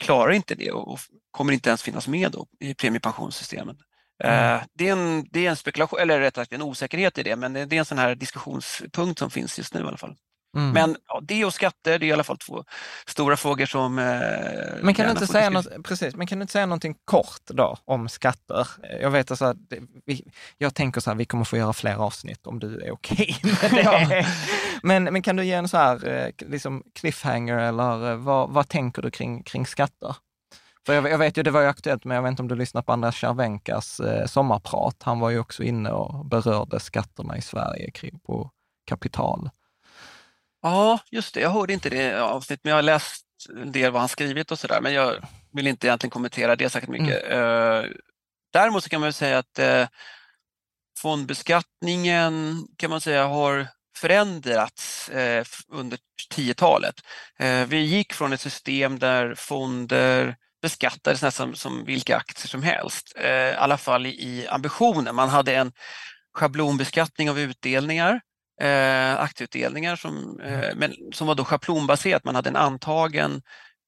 klarar 0.03 0.33
inte 0.33 0.55
det 0.55 0.71
och 0.71 0.99
kommer 1.31 1.53
inte 1.53 1.71
ens 1.71 1.83
finnas 1.83 2.09
med 2.09 2.33
då 2.33 2.47
i 2.61 2.75
premiepensionssystemet. 2.75 3.77
Mm. 4.25 4.61
Det, 4.75 4.89
är 4.89 4.93
en, 4.93 5.27
det 5.31 5.47
är 5.47 5.51
en 5.51 5.57
spekulation, 5.57 5.99
eller 6.01 6.21
rättare 6.21 6.45
sagt 6.45 6.53
en 6.53 6.63
osäkerhet 6.63 7.19
i 7.19 7.23
det, 7.23 7.37
men 7.37 7.53
det 7.53 7.61
är 7.61 7.73
en 7.73 7.85
sån 7.85 7.99
här 7.99 8.15
diskussionspunkt 8.15 9.19
som 9.19 9.31
finns 9.31 9.59
just 9.59 9.75
nu 9.75 9.81
i 9.81 9.85
alla 9.85 9.97
fall. 9.97 10.17
Mm. 10.57 10.71
Men 10.71 10.97
ja, 11.09 11.21
det 11.23 11.45
och 11.45 11.55
skatter, 11.55 11.99
det 11.99 12.07
är 12.07 12.09
i 12.09 12.13
alla 12.13 12.25
fall 12.25 12.39
två 12.39 12.65
stora 13.07 13.37
frågor 13.37 13.67
som... 13.67 13.99
Eh, 13.99 14.05
men, 14.83 14.95
kan 14.95 15.05
du 15.07 15.11
inte 15.11 15.27
säga 15.27 15.51
något, 15.51 15.67
precis, 15.85 16.15
men 16.15 16.27
kan 16.27 16.39
du 16.39 16.43
inte 16.43 16.53
säga 16.53 16.67
någonting 16.67 16.95
kort 17.05 17.43
då 17.47 17.79
om 17.85 18.09
skatter? 18.09 18.69
Jag 19.01 19.11
vet 19.11 19.31
alltså 19.31 19.45
att 19.45 19.57
vi, 20.07 20.25
jag 20.59 20.75
tänker 20.75 21.01
så 21.01 21.11
här, 21.11 21.17
vi 21.17 21.25
kommer 21.25 21.45
få 21.45 21.57
göra 21.57 21.73
fler 21.73 21.97
avsnitt 21.97 22.47
om 22.47 22.59
du 22.59 22.81
är 22.81 22.91
okej 22.91 23.37
okay 23.43 23.53
med 23.73 23.85
det. 23.85 24.17
ja. 24.17 24.27
men, 24.83 25.05
men 25.05 25.23
kan 25.23 25.37
du 25.37 25.45
ge 25.45 25.53
en 25.53 25.69
så 25.69 25.77
här 25.77 26.09
eh, 26.09 26.49
liksom 26.49 26.83
cliffhanger 26.95 27.59
eller 27.59 28.11
eh, 28.11 28.17
vad, 28.17 28.51
vad 28.51 28.69
tänker 28.69 29.03
du 29.03 29.11
kring, 29.11 29.43
kring 29.43 29.67
skatter? 29.67 30.17
För 30.87 30.95
jag, 30.95 31.11
jag, 31.11 31.19
vet 31.19 31.39
ju, 31.39 31.43
det 31.43 31.51
var 31.51 31.61
ju 31.61 31.67
aktuellt, 31.67 32.05
men 32.05 32.15
jag 32.15 32.23
vet 32.23 32.31
inte 32.31 32.43
om 32.43 32.49
du 32.49 32.55
lyssnar 32.55 32.83
på 32.83 32.93
Andreas 32.93 33.17
Cervenkas 33.17 34.01
eh, 34.01 34.27
sommarprat. 34.27 34.97
Han 35.03 35.21
var 35.21 35.31
ju 35.31 35.39
också 35.39 35.63
inne 35.63 35.91
och 35.91 36.27
berörde 36.27 36.81
skatterna 36.81 37.37
i 37.37 37.43
Sverige 37.43 37.91
kring, 37.91 38.19
på 38.19 38.51
kapital. 38.87 39.51
Ja, 40.67 40.99
just 41.11 41.35
det. 41.35 41.41
Jag 41.41 41.51
hörde 41.51 41.73
inte 41.73 41.91
det 41.91 42.23
avsnittet, 42.23 42.65
men 42.65 42.71
jag 42.71 42.77
har 42.77 42.83
läst 42.83 43.25
en 43.49 43.73
del 43.73 43.93
vad 43.93 44.03
han 44.03 44.09
skrivit 44.09 44.51
och 44.51 44.59
sådär, 44.59 44.81
men 44.81 44.93
jag 44.93 45.17
vill 45.53 45.67
inte 45.67 45.87
egentligen 45.87 46.11
kommentera 46.11 46.57
det 46.57 46.71
särskilt 46.71 47.01
mycket. 47.01 47.25
Mm. 47.25 47.93
Däremot 48.53 48.85
så 48.85 48.91
kan 48.91 49.01
man 49.01 49.13
säga 49.13 49.39
att 49.39 49.59
eh, 49.59 49.89
fondbeskattningen 50.99 52.67
kan 52.77 52.91
man 52.91 53.01
säga 53.01 53.27
har 53.27 53.69
förändrats 53.97 55.09
eh, 55.09 55.45
under 55.69 55.99
10-talet. 56.35 56.95
Vi 57.67 57.79
gick 57.79 58.13
från 58.13 58.33
ett 58.33 58.41
system 58.41 58.99
där 58.99 59.35
fonder 59.35 60.37
beskattades 60.63 61.23
nästan 61.23 61.57
som 61.57 61.85
vilka 61.85 62.17
aktier 62.17 62.49
som 62.49 62.63
helst, 62.63 63.17
i 63.17 63.55
alla 63.57 63.77
fall 63.79 64.07
i 64.07 64.47
ambitionen. 64.51 65.15
Man 65.15 65.29
hade 65.29 65.57
en 65.57 65.73
schablonbeskattning 66.35 67.31
av 67.31 67.39
utdelningar 67.39 68.21
eh, 68.61 69.21
aktieutdelningar 69.21 69.97
som, 69.97 70.41
eh, 70.41 70.65
mm. 70.65 70.79
men, 70.79 70.95
som 71.13 71.27
var 71.27 71.35
då 71.35 71.45
schablonbaserat. 71.45 72.25
Man 72.25 72.35
hade 72.35 72.49
en 72.49 72.57
antagen 72.57 73.43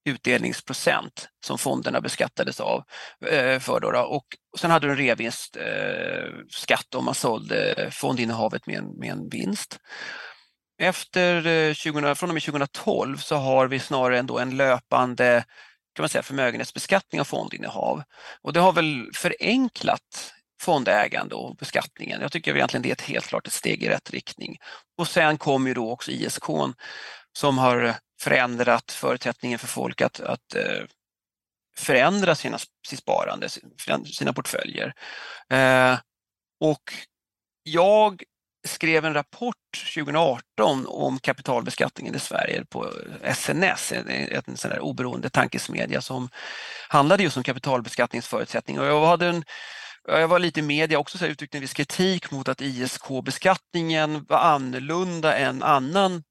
utdelningsprocent 0.08 1.28
som 1.44 1.58
fonderna 1.58 2.00
beskattades 2.00 2.60
av. 2.60 2.82
Eh, 3.26 3.58
för 3.58 3.80
då, 3.80 3.90
då. 3.90 4.00
Och 4.00 4.26
sen 4.58 4.70
hade 4.70 4.86
du 4.86 4.90
en 4.90 4.98
revinstskatt 4.98 6.94
eh, 6.94 6.98
om 6.98 7.04
man 7.04 7.14
sålde 7.14 7.88
fondinnehavet 7.92 8.66
med 8.66 8.78
en, 8.78 8.98
med 8.98 9.10
en 9.10 9.28
vinst. 9.28 9.78
Efter 10.80 11.74
20, 11.74 12.14
från 12.14 12.30
och 12.30 12.34
med 12.34 12.42
2012 12.42 13.16
så 13.16 13.36
har 13.36 13.66
vi 13.66 13.78
snarare 13.78 14.18
ändå 14.18 14.38
en 14.38 14.56
löpande 14.56 15.44
kan 15.98 16.02
man 16.02 16.08
säga, 16.08 16.22
förmögenhetsbeskattning 16.22 17.20
av 17.20 17.24
fondinnehav. 17.24 18.02
Och 18.42 18.52
det 18.52 18.60
har 18.60 18.72
väl 18.72 19.10
förenklat 19.14 20.32
fondägande 20.60 21.34
och 21.34 21.56
beskattningen. 21.56 22.20
Jag 22.20 22.32
tycker 22.32 22.56
egentligen 22.56 22.82
det 22.82 22.88
är 22.88 22.92
ett 22.92 23.00
helt 23.00 23.26
klart 23.26 23.46
ett 23.46 23.52
steg 23.52 23.82
i 23.82 23.88
rätt 23.88 24.10
riktning. 24.10 24.58
Och 24.98 25.08
sen 25.08 25.38
kommer 25.38 25.68
ju 25.68 25.74
då 25.74 25.90
också 25.90 26.10
ISK 26.10 26.44
som 27.32 27.58
har 27.58 27.94
förändrat 28.20 28.92
förutsättningen 28.92 29.58
för 29.58 29.66
folk 29.66 30.00
att, 30.00 30.20
att 30.20 30.54
eh, 30.54 30.84
förändra 31.76 32.34
sina, 32.34 32.58
sitt 32.88 32.98
sparande, 32.98 33.48
sina 34.04 34.32
portföljer. 34.32 34.94
Eh, 35.50 35.98
och 36.60 36.82
jag 37.62 38.22
skrev 38.66 39.04
en 39.04 39.14
rapport 39.14 39.56
2018 39.94 40.86
om 40.86 41.18
kapitalbeskattningen 41.18 42.14
i 42.14 42.18
Sverige 42.18 42.64
på 42.64 42.92
SNS, 43.34 43.92
en, 43.92 44.08
en 44.08 44.56
sån 44.56 44.70
där 44.70 44.80
oberoende 44.80 45.30
tankesmedja 45.30 46.00
som 46.00 46.28
handlade 46.88 47.22
just 47.22 47.36
om 47.36 47.42
kapitalbeskattningsförutsättningar. 47.42 48.82
Och 48.82 48.88
jag 48.88 49.06
hade 49.06 49.26
en 49.26 49.44
jag 50.08 50.28
var 50.28 50.38
lite 50.38 50.60
i 50.60 50.62
media 50.62 50.98
också 50.98 51.18
så 51.18 51.26
uttryckte 51.26 51.58
en 51.58 51.60
viss 51.60 51.74
kritik 51.74 52.30
mot 52.30 52.48
att 52.48 52.60
ISK-beskattningen 52.60 54.24
var 54.28 54.38
annorlunda 54.38 55.36
än 55.36 55.62
annan 55.62 56.22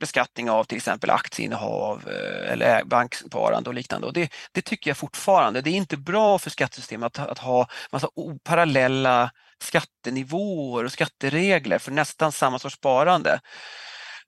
beskattning 0.00 0.50
av 0.50 0.64
till 0.64 0.76
exempel 0.76 1.10
aktieinnehav 1.10 2.08
eh, 2.08 2.52
eller 2.52 2.84
banksparande 2.84 3.70
och 3.70 3.74
liknande. 3.74 4.06
Och 4.06 4.12
det, 4.12 4.32
det, 4.52 4.62
tycker 4.62 4.90
jag 4.90 4.96
fortfarande. 4.96 5.60
Det 5.60 5.70
är 5.70 5.74
inte 5.74 5.96
bra 5.96 6.38
för 6.38 6.50
skattesystemet 6.50 7.18
att, 7.18 7.28
att 7.28 7.38
ha 7.38 7.68
massa 7.92 8.08
parallella 8.44 9.30
skattenivåer 9.62 10.84
och 10.84 10.92
skatteregler 10.92 11.78
för 11.78 11.92
nästan 11.92 12.32
samma 12.32 12.58
sorts 12.58 12.76
sparande. 12.76 13.40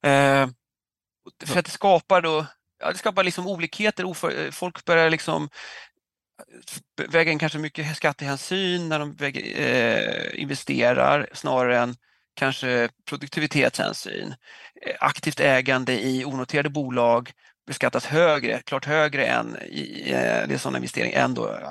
Eh, 0.03 0.49
för 1.47 1.59
att 1.59 1.65
det 1.65 1.71
skapar 1.71 2.21
då 2.21 2.47
ja, 2.83 2.93
det 2.93 2.99
skapar 2.99 3.25
liksom 3.25 3.47
olikheter. 3.47 4.51
Folk 4.53 4.85
börjar 4.85 5.11
liksom 5.11 5.49
väga 7.11 7.33
in 7.33 7.39
kanske 7.39 7.59
mycket 7.59 7.97
skattehänsyn 7.97 8.89
när 8.89 8.99
de 8.99 9.15
väger, 9.15 9.61
eh, 9.61 10.43
investerar 10.43 11.29
snarare 11.33 11.79
än 11.79 11.95
kanske 12.35 12.89
produktivitetshänsyn. 13.09 14.35
Eh, 14.87 14.97
aktivt 15.01 15.41
ägande 15.41 16.05
i 16.05 16.25
onoterade 16.25 16.71
bolag 16.71 17.33
beskattas 17.67 18.07
högre, 18.07 18.63
klart 18.63 18.85
högre 18.85 19.27
än 19.27 19.57
i, 19.57 20.11
eh, 20.11 20.49
det 20.49 20.55
är 20.55 20.59
sådana 20.59 20.79
investeringar 20.79 21.25
än 21.25 21.35
då 21.35 21.49
eh, 21.49 21.69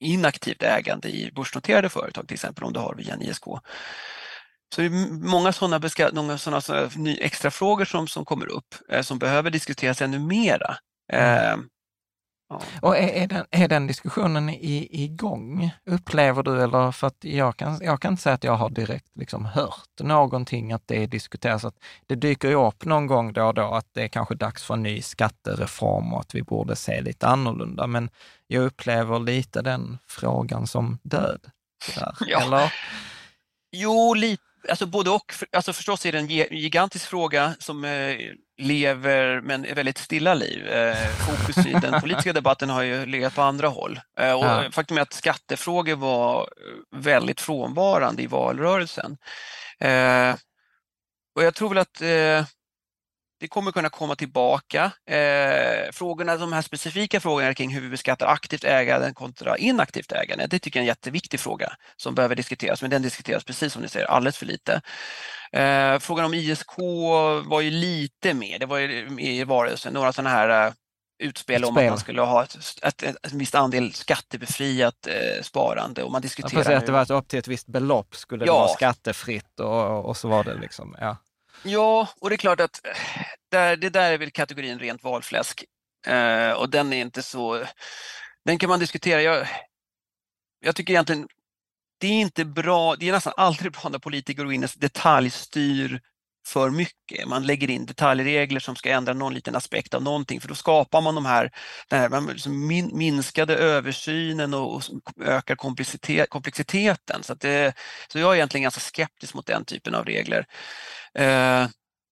inaktivt 0.00 0.62
ägande 0.62 1.08
i 1.08 1.30
börsnoterade 1.34 1.88
företag 1.88 2.28
till 2.28 2.34
exempel 2.34 2.64
om 2.64 2.72
du 2.72 2.80
har 2.80 2.94
via 2.94 3.14
en 3.14 3.22
ISK. 3.22 3.44
Så 4.74 4.80
det 4.80 4.86
är 4.86 5.12
många 5.28 5.52
sådana, 5.52 5.78
beskatt, 5.78 6.14
många 6.14 6.38
sådana, 6.38 6.60
sådana 6.60 7.10
extra 7.10 7.50
frågor 7.50 7.84
som, 7.84 8.08
som 8.08 8.24
kommer 8.24 8.46
upp 8.46 8.74
eh, 8.88 9.02
som 9.02 9.18
behöver 9.18 9.50
diskuteras 9.50 10.02
ännu 10.02 10.18
mera. 10.18 10.76
Mm. 11.12 11.68
Eh, 12.52 12.80
och 12.82 12.96
är, 12.96 13.08
är, 13.08 13.26
den, 13.26 13.46
är 13.50 13.68
den 13.68 13.86
diskussionen 13.86 14.48
i, 14.48 14.88
igång, 14.90 15.70
upplever 15.86 16.42
du? 16.42 16.62
Eller 16.62 16.92
för 16.92 17.06
att 17.06 17.24
jag 17.24 17.56
kan, 17.56 17.78
jag 17.82 18.00
kan 18.00 18.12
inte 18.12 18.22
säga 18.22 18.34
att 18.34 18.44
jag 18.44 18.56
har 18.56 18.70
direkt 18.70 19.10
liksom 19.14 19.44
hört 19.44 20.00
någonting 20.00 20.72
att 20.72 20.82
det 20.86 21.06
diskuteras. 21.06 21.64
Att 21.64 21.76
det 22.06 22.14
dyker 22.14 22.48
ju 22.48 22.66
upp 22.66 22.84
någon 22.84 23.06
gång 23.06 23.32
då 23.32 23.44
och 23.44 23.54
då 23.54 23.74
att 23.74 23.86
det 23.92 24.02
är 24.02 24.08
kanske 24.08 24.34
dags 24.34 24.64
för 24.64 24.74
en 24.74 24.82
ny 24.82 25.02
skattereform 25.02 26.12
och 26.12 26.20
att 26.20 26.34
vi 26.34 26.42
borde 26.42 26.76
se 26.76 27.00
lite 27.00 27.26
annorlunda. 27.26 27.86
Men 27.86 28.10
jag 28.46 28.64
upplever 28.64 29.18
lite 29.18 29.62
den 29.62 29.98
frågan 30.06 30.66
som 30.66 30.98
död. 31.02 31.50
Ja. 32.26 32.42
Eller? 32.42 32.72
Jo, 33.72 34.14
lite 34.14 34.42
Alltså 34.68 34.86
både 34.86 35.10
och. 35.10 35.34
Alltså 35.52 35.72
förstås 35.72 36.06
är 36.06 36.12
det 36.12 36.18
en 36.18 36.28
gigantisk 36.28 37.06
fråga 37.06 37.54
som 37.58 37.84
eh, 37.84 38.16
lever 38.58 39.40
men 39.40 39.64
är 39.64 39.74
väldigt 39.74 39.98
stilla 39.98 40.34
liv. 40.34 40.68
Eh, 40.68 40.96
fokus 40.96 41.66
i 41.66 41.72
den 41.72 42.00
politiska 42.00 42.32
debatten 42.32 42.70
har 42.70 42.82
ju 42.82 43.06
legat 43.06 43.34
på 43.34 43.42
andra 43.42 43.68
håll. 43.68 44.00
Eh, 44.18 44.32
och 44.32 44.44
ja. 44.44 44.64
Faktum 44.72 44.98
är 44.98 45.02
att 45.02 45.12
skattefrågor 45.12 45.96
var 45.96 46.48
väldigt 46.96 47.40
frånvarande 47.40 48.22
i 48.22 48.26
valrörelsen. 48.26 49.16
Och 51.34 51.42
jag 51.42 51.54
tror 51.54 51.68
väl 51.68 51.78
att 51.78 52.02
det 53.42 53.48
kommer 53.48 53.72
kunna 53.72 53.88
komma 53.88 54.16
tillbaka. 54.16 54.92
Eh, 55.06 55.92
frågorna, 55.92 56.36
de 56.36 56.52
här 56.52 56.62
specifika 56.62 57.20
frågorna 57.20 57.54
kring 57.54 57.74
hur 57.74 57.80
vi 57.80 57.88
beskattar 57.88 58.26
aktivt 58.26 58.64
ägande 58.64 59.12
kontra 59.12 59.58
inaktivt 59.58 60.12
ägande, 60.12 60.46
det 60.46 60.58
tycker 60.58 60.80
jag 60.80 60.82
är 60.82 60.84
en 60.84 60.86
jätteviktig 60.86 61.40
fråga 61.40 61.72
som 61.96 62.14
behöver 62.14 62.34
diskuteras, 62.34 62.82
men 62.82 62.90
den 62.90 63.02
diskuteras 63.02 63.44
precis 63.44 63.72
som 63.72 63.82
ni 63.82 63.88
säger 63.88 64.06
alldeles 64.06 64.36
för 64.36 64.46
lite. 64.46 64.80
Eh, 65.52 65.98
frågan 65.98 66.24
om 66.24 66.34
ISK 66.34 66.78
var 67.44 67.60
ju 67.60 67.70
lite 67.70 68.34
med, 68.34 68.60
det 68.60 68.66
var 68.66 68.78
ju 68.78 69.20
i 69.20 69.44
valrörelsen, 69.44 69.92
några 69.92 70.12
sådana 70.12 70.30
här 70.30 70.66
uh, 70.66 70.72
utspel 71.18 71.64
om 71.64 71.76
att 71.76 71.84
man 71.84 71.98
skulle 71.98 72.20
ha 72.20 72.42
ett, 72.42 72.56
ett, 72.82 73.02
ett, 73.02 73.16
en 73.22 73.38
viss 73.38 73.54
andel 73.54 73.92
skattebefriat 73.92 75.06
eh, 75.06 75.42
sparande 75.42 76.02
och 76.02 76.12
man 76.12 76.22
diskuterar... 76.22 76.70
Ja, 76.70 76.78
att 76.78 76.86
det 76.86 76.92
var 76.92 77.12
upp 77.12 77.28
till 77.28 77.38
ett 77.38 77.48
visst 77.48 77.66
belopp 77.66 78.16
skulle 78.16 78.46
ja. 78.46 78.52
det 78.52 78.58
vara 78.58 78.68
skattefritt 78.68 79.60
och, 79.60 80.04
och 80.04 80.16
så 80.16 80.28
var 80.28 80.44
det 80.44 80.54
liksom, 80.54 80.96
ja. 81.00 81.16
Ja, 81.64 82.08
och 82.20 82.30
det 82.30 82.34
är 82.34 82.38
klart 82.38 82.60
att 82.60 82.86
eh, 82.86 82.96
där, 83.50 83.76
det 83.76 83.90
där 83.90 84.12
är 84.12 84.18
väl 84.18 84.30
kategorin 84.30 84.78
rent 84.78 85.02
valfläsk. 85.02 85.64
Eh, 86.06 86.52
och 86.52 86.70
den 86.70 86.92
är 86.92 87.00
inte 87.00 87.22
så... 87.22 87.64
Den 88.44 88.58
kan 88.58 88.68
man 88.68 88.80
diskutera. 88.80 89.22
Jag, 89.22 89.46
jag 90.60 90.76
tycker 90.76 90.92
egentligen 90.92 91.28
det 92.00 92.06
är 92.06 92.20
inte 92.20 92.44
bra, 92.44 92.96
det 92.96 93.08
är 93.08 93.12
nästan 93.12 93.32
aldrig 93.36 93.72
bra 93.72 93.88
när 93.88 93.98
politiker 93.98 94.44
går 94.44 94.52
in 94.52 94.64
och 94.64 94.70
detaljstyr 94.76 96.00
för 96.46 96.70
mycket. 96.70 97.28
Man 97.28 97.46
lägger 97.46 97.70
in 97.70 97.86
detaljregler 97.86 98.60
som 98.60 98.76
ska 98.76 98.90
ändra 98.90 99.12
någon 99.12 99.34
liten 99.34 99.56
aspekt 99.56 99.94
av 99.94 100.02
någonting 100.02 100.40
för 100.40 100.48
då 100.48 100.54
skapar 100.54 101.00
man 101.00 101.14
de 101.14 101.26
här, 101.26 101.50
den 101.88 102.00
här 102.00 102.32
liksom 102.32 102.66
minskade 102.92 103.56
översynen 103.56 104.54
och, 104.54 104.82
ökar 105.20 105.56
komplexiteten. 106.26 107.22
Så, 107.22 107.34
det, 107.34 107.74
så 108.08 108.18
jag 108.18 108.30
är 108.30 108.36
egentligen 108.36 108.62
ganska 108.62 108.80
skeptisk 108.80 109.34
mot 109.34 109.46
den 109.46 109.64
typen 109.64 109.94
av 109.94 110.04
regler. 110.04 110.46
Eh, 111.14 111.66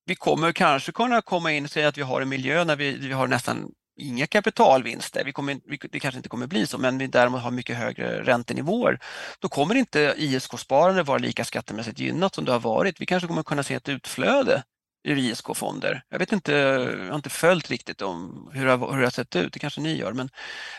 vi 0.06 0.14
kommer 0.14 0.52
kanske 0.52 0.92
kunna 0.92 1.22
komma 1.22 1.52
in 1.52 1.64
och 1.64 1.70
säga 1.70 1.88
att 1.88 1.98
vi 1.98 2.02
har 2.02 2.20
en 2.20 2.28
miljö 2.28 2.64
när 2.64 2.76
vi, 2.76 2.92
vi 2.92 3.12
har 3.12 3.26
nästan 3.26 3.70
inga 4.00 4.26
kapitalvinster, 4.26 5.24
vi 5.24 5.32
kommer, 5.32 5.60
det 5.90 6.00
kanske 6.00 6.16
inte 6.16 6.28
kommer 6.28 6.46
bli 6.46 6.66
så, 6.66 6.78
men 6.78 6.98
vi 6.98 7.06
däremot 7.06 7.42
har 7.42 7.50
mycket 7.50 7.76
högre 7.76 8.22
räntenivåer, 8.22 9.00
då 9.38 9.48
kommer 9.48 9.74
inte 9.74 10.14
ISK-sparande 10.16 11.02
vara 11.02 11.18
lika 11.18 11.44
skattemässigt 11.44 11.98
gynnat 11.98 12.34
som 12.34 12.44
det 12.44 12.52
har 12.52 12.60
varit. 12.60 13.00
Vi 13.00 13.06
kanske 13.06 13.26
kommer 13.26 13.42
kunna 13.42 13.62
se 13.62 13.74
ett 13.74 13.88
utflöde 13.88 14.62
ur 15.04 15.18
ISK-fonder. 15.18 16.02
Jag 16.08 16.18
vet 16.18 16.32
inte, 16.32 16.52
jag 16.52 17.08
har 17.08 17.14
inte 17.14 17.30
följt 17.30 17.70
riktigt 17.70 18.02
om 18.02 18.50
hur 18.52 18.66
det, 18.66 18.72
har, 18.72 18.92
hur 18.92 18.98
det 18.98 19.06
har 19.06 19.10
sett 19.10 19.36
ut, 19.36 19.52
det 19.52 19.58
kanske 19.58 19.80
ni 19.80 19.96
gör. 19.96 20.12
Men, 20.12 20.30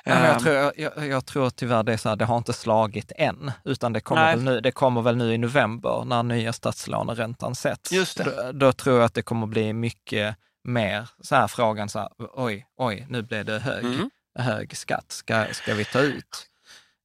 ja, 0.04 0.14
men 0.14 0.24
jag, 0.24 0.34
ehm, 0.34 0.40
tror, 0.40 0.56
jag, 0.76 1.08
jag, 1.08 1.26
tror 1.26 1.50
tyvärr 1.50 1.84
det 1.84 1.94
är 1.94 1.98
så 1.98 2.10
här, 2.10 2.16
det 2.16 2.26
har 2.26 2.38
inte 2.38 2.54
slagit 2.54 3.12
än, 3.18 3.52
utan 3.66 3.94
det 3.94 4.02
kommer, 4.02 4.32
väl 4.32 4.44
nu, 4.44 4.62
det 4.62 4.72
kommer 4.72 5.02
väl 5.02 5.18
nu 5.18 5.34
i 5.34 5.38
november 5.38 6.04
när 6.06 6.24
nya 6.24 6.54
statslåneräntan 6.54 7.56
sätts. 7.56 7.92
Just 7.92 8.18
det. 8.18 8.24
Då, 8.24 8.52
då, 8.52 8.74
tror 8.74 8.98
jag 8.98 9.06
att 9.06 9.14
det 9.14 9.22
kommer 9.22 9.48
bli 9.48 9.74
mycket 9.74 10.36
mer 10.64 11.10
så 11.22 11.36
här 11.36 11.48
frågan, 11.48 11.90
så 11.90 12.00
här, 12.00 12.10
oj, 12.18 12.66
oj, 12.78 13.06
nu 13.10 13.22
blev 13.22 13.46
det 13.46 13.60
hög, 13.60 13.86
mm. 13.86 14.10
hög 14.40 14.78
skatt, 14.78 15.12
ska, 15.12 15.46
ska 15.52 15.74
vi 15.74 15.86
ta 15.86 16.00
ut? 16.00 16.48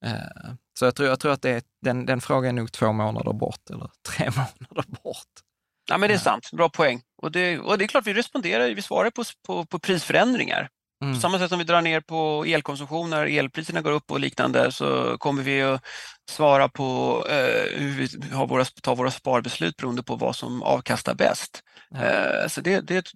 Uh, 0.06 0.54
så 0.78 0.84
jag 0.84 0.94
tror, 0.94 1.08
jag 1.08 1.20
tror 1.20 1.32
att 1.32 1.42
det 1.42 1.50
är, 1.50 1.62
den, 1.82 2.06
den 2.06 2.20
frågan 2.20 2.58
är 2.58 2.60
nog 2.60 2.72
två 2.72 2.92
månader 2.92 3.32
bort 3.32 3.70
eller 3.70 3.90
tre 4.08 4.30
månader 4.30 4.84
bort. 5.02 5.26
Ja, 5.88 5.98
men 5.98 6.08
det 6.08 6.14
är 6.14 6.18
sant, 6.18 6.50
bra 6.52 6.68
poäng. 6.68 7.02
Och 7.22 7.32
det, 7.32 7.58
och 7.58 7.78
det 7.78 7.84
är 7.84 7.88
klart, 7.88 8.06
vi 8.06 8.14
responderar, 8.14 8.74
vi 8.74 8.82
svarar 8.82 9.10
på, 9.10 9.24
på, 9.46 9.66
på 9.66 9.78
prisförändringar. 9.78 10.68
Mm. 11.02 11.14
På 11.14 11.20
samma 11.20 11.38
sätt 11.38 11.48
som 11.48 11.58
vi 11.58 11.64
drar 11.64 11.82
ner 11.82 12.00
på 12.00 12.44
elkonsumtion 12.44 13.10
när 13.10 13.26
elpriserna 13.26 13.82
går 13.82 13.92
upp 13.92 14.10
och 14.10 14.20
liknande 14.20 14.72
så 14.72 15.18
kommer 15.18 15.42
vi 15.42 15.62
att 15.62 15.84
svara 16.30 16.68
på 16.68 17.22
eh, 17.30 17.78
hur 17.78 17.90
vi 17.90 18.34
har 18.34 18.46
våra, 18.46 18.64
tar 18.64 18.96
våra 18.96 19.10
sparbeslut 19.10 19.76
beroende 19.76 20.02
på 20.02 20.16
vad 20.16 20.36
som 20.36 20.62
avkastar 20.62 21.14
bäst. 21.14 21.62
Ja. 21.90 22.04
Eh, 22.04 22.48
så 22.48 22.60
det, 22.60 22.80
det, 22.80 23.12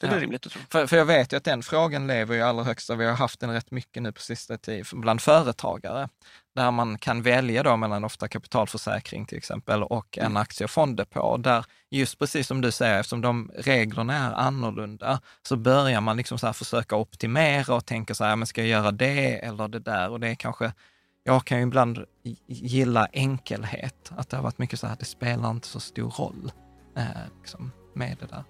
det 0.00 0.06
är 0.06 0.12
ja. 0.12 0.20
rimligt 0.20 0.46
att 0.46 0.52
tro. 0.52 0.62
För, 0.70 0.86
för 0.86 0.96
jag 0.96 1.04
vet 1.04 1.32
ju 1.32 1.36
att 1.36 1.44
den 1.44 1.62
frågan 1.62 2.06
lever 2.06 2.34
i 2.34 2.42
allra 2.42 2.64
högsta, 2.64 2.94
vi 2.94 3.04
har 3.04 3.14
haft 3.14 3.40
den 3.40 3.52
rätt 3.52 3.70
mycket 3.70 4.02
nu 4.02 4.12
på 4.12 4.20
sista 4.20 4.58
tid 4.58 4.86
bland 4.92 5.20
företagare, 5.20 6.08
där 6.54 6.70
man 6.70 6.98
kan 6.98 7.22
välja 7.22 7.62
då 7.62 7.76
mellan 7.76 8.04
ofta 8.04 8.28
kapitalförsäkring 8.28 9.26
till 9.26 9.38
exempel 9.38 9.82
och 9.82 10.18
en 10.18 10.26
mm. 10.26 10.44
och 10.64 10.70
fonddepå. 10.70 11.36
Där 11.36 11.64
just 11.90 12.18
precis 12.18 12.46
som 12.46 12.60
du 12.60 12.72
säger, 12.72 13.00
eftersom 13.00 13.20
de 13.20 13.50
reglerna 13.54 14.14
är 14.14 14.32
annorlunda, 14.32 15.20
så 15.42 15.56
börjar 15.56 16.00
man 16.00 16.16
liksom 16.16 16.38
så 16.38 16.52
försöka 16.52 16.96
optimera 16.96 17.74
och 17.74 17.86
tänka 17.86 18.14
så 18.14 18.24
här, 18.24 18.36
men 18.36 18.46
ska 18.46 18.60
jag 18.60 18.68
göra 18.68 18.92
det 18.92 19.44
eller 19.44 19.68
det 19.68 19.80
där? 19.80 20.10
Och 20.10 20.20
det 20.20 20.28
är 20.28 20.34
kanske, 20.34 20.72
jag 21.24 21.44
kan 21.44 21.58
ju 21.58 21.66
ibland 21.66 22.04
gilla 22.46 23.08
enkelhet, 23.12 24.12
att 24.16 24.28
det 24.28 24.36
har 24.36 24.44
varit 24.44 24.58
mycket 24.58 24.80
så 24.80 24.86
här, 24.86 24.96
det 24.98 25.04
spelar 25.04 25.50
inte 25.50 25.68
så 25.68 25.80
stor 25.80 26.10
roll 26.10 26.52
eh, 26.96 27.04
liksom, 27.40 27.72
med 27.94 28.16
det 28.20 28.26
där. 28.26 28.44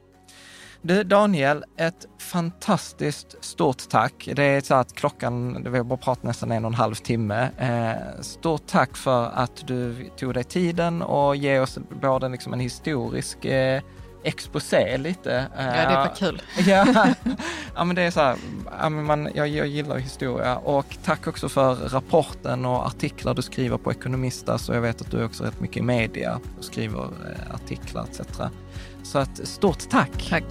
Du 0.86 1.04
Daniel, 1.04 1.64
ett 1.76 2.06
fantastiskt 2.18 3.44
stort 3.44 3.88
tack. 3.88 4.28
Det 4.36 4.42
är 4.42 4.60
så 4.60 4.74
att 4.74 4.94
klockan, 4.94 5.62
vi 5.72 5.76
har 5.76 5.84
bara 5.84 5.96
pratat 5.96 6.22
nästan 6.24 6.52
en 6.52 6.64
och 6.64 6.70
en 6.70 6.74
halv 6.74 6.94
timme. 6.94 7.50
Eh, 7.58 8.22
stort 8.22 8.66
tack 8.66 8.96
för 8.96 9.30
att 9.34 9.66
du 9.66 10.10
tog 10.16 10.34
dig 10.34 10.44
tiden 10.44 11.02
och 11.02 11.36
ge 11.36 11.58
oss 11.58 11.78
både 12.00 12.28
liksom 12.28 12.52
en 12.52 12.60
historisk 12.60 13.44
eh, 13.44 13.82
exposé 14.22 14.98
lite. 14.98 15.46
Ja, 15.56 15.62
det 15.62 15.94
var 15.94 16.14
kul. 16.16 16.42
ja, 16.66 16.86
ja, 17.76 17.84
men 17.84 17.96
det 17.96 18.02
är 18.02 18.10
så 18.10 18.20
här, 18.20 18.88
man, 18.88 19.28
jag, 19.34 19.48
jag 19.48 19.66
gillar 19.66 19.96
historia 19.96 20.56
och 20.56 20.96
tack 21.04 21.26
också 21.26 21.48
för 21.48 21.74
rapporten 21.74 22.64
och 22.64 22.86
artiklar 22.86 23.34
du 23.34 23.42
skriver 23.42 23.78
på 23.78 23.92
Ekonomista, 23.92 24.58
så 24.58 24.72
jag 24.72 24.80
vet 24.80 25.00
att 25.00 25.10
du 25.10 25.24
också 25.24 25.44
rätt 25.44 25.60
mycket 25.60 25.76
i 25.76 25.82
media 25.82 26.40
och 26.58 26.64
skriver 26.64 27.02
eh, 27.02 27.54
artiklar 27.54 28.04
etc. 28.04 28.20
Så 29.06 29.18
att 29.18 29.48
stort 29.48 29.88
tack! 29.88 30.28
Tack! 30.30 30.44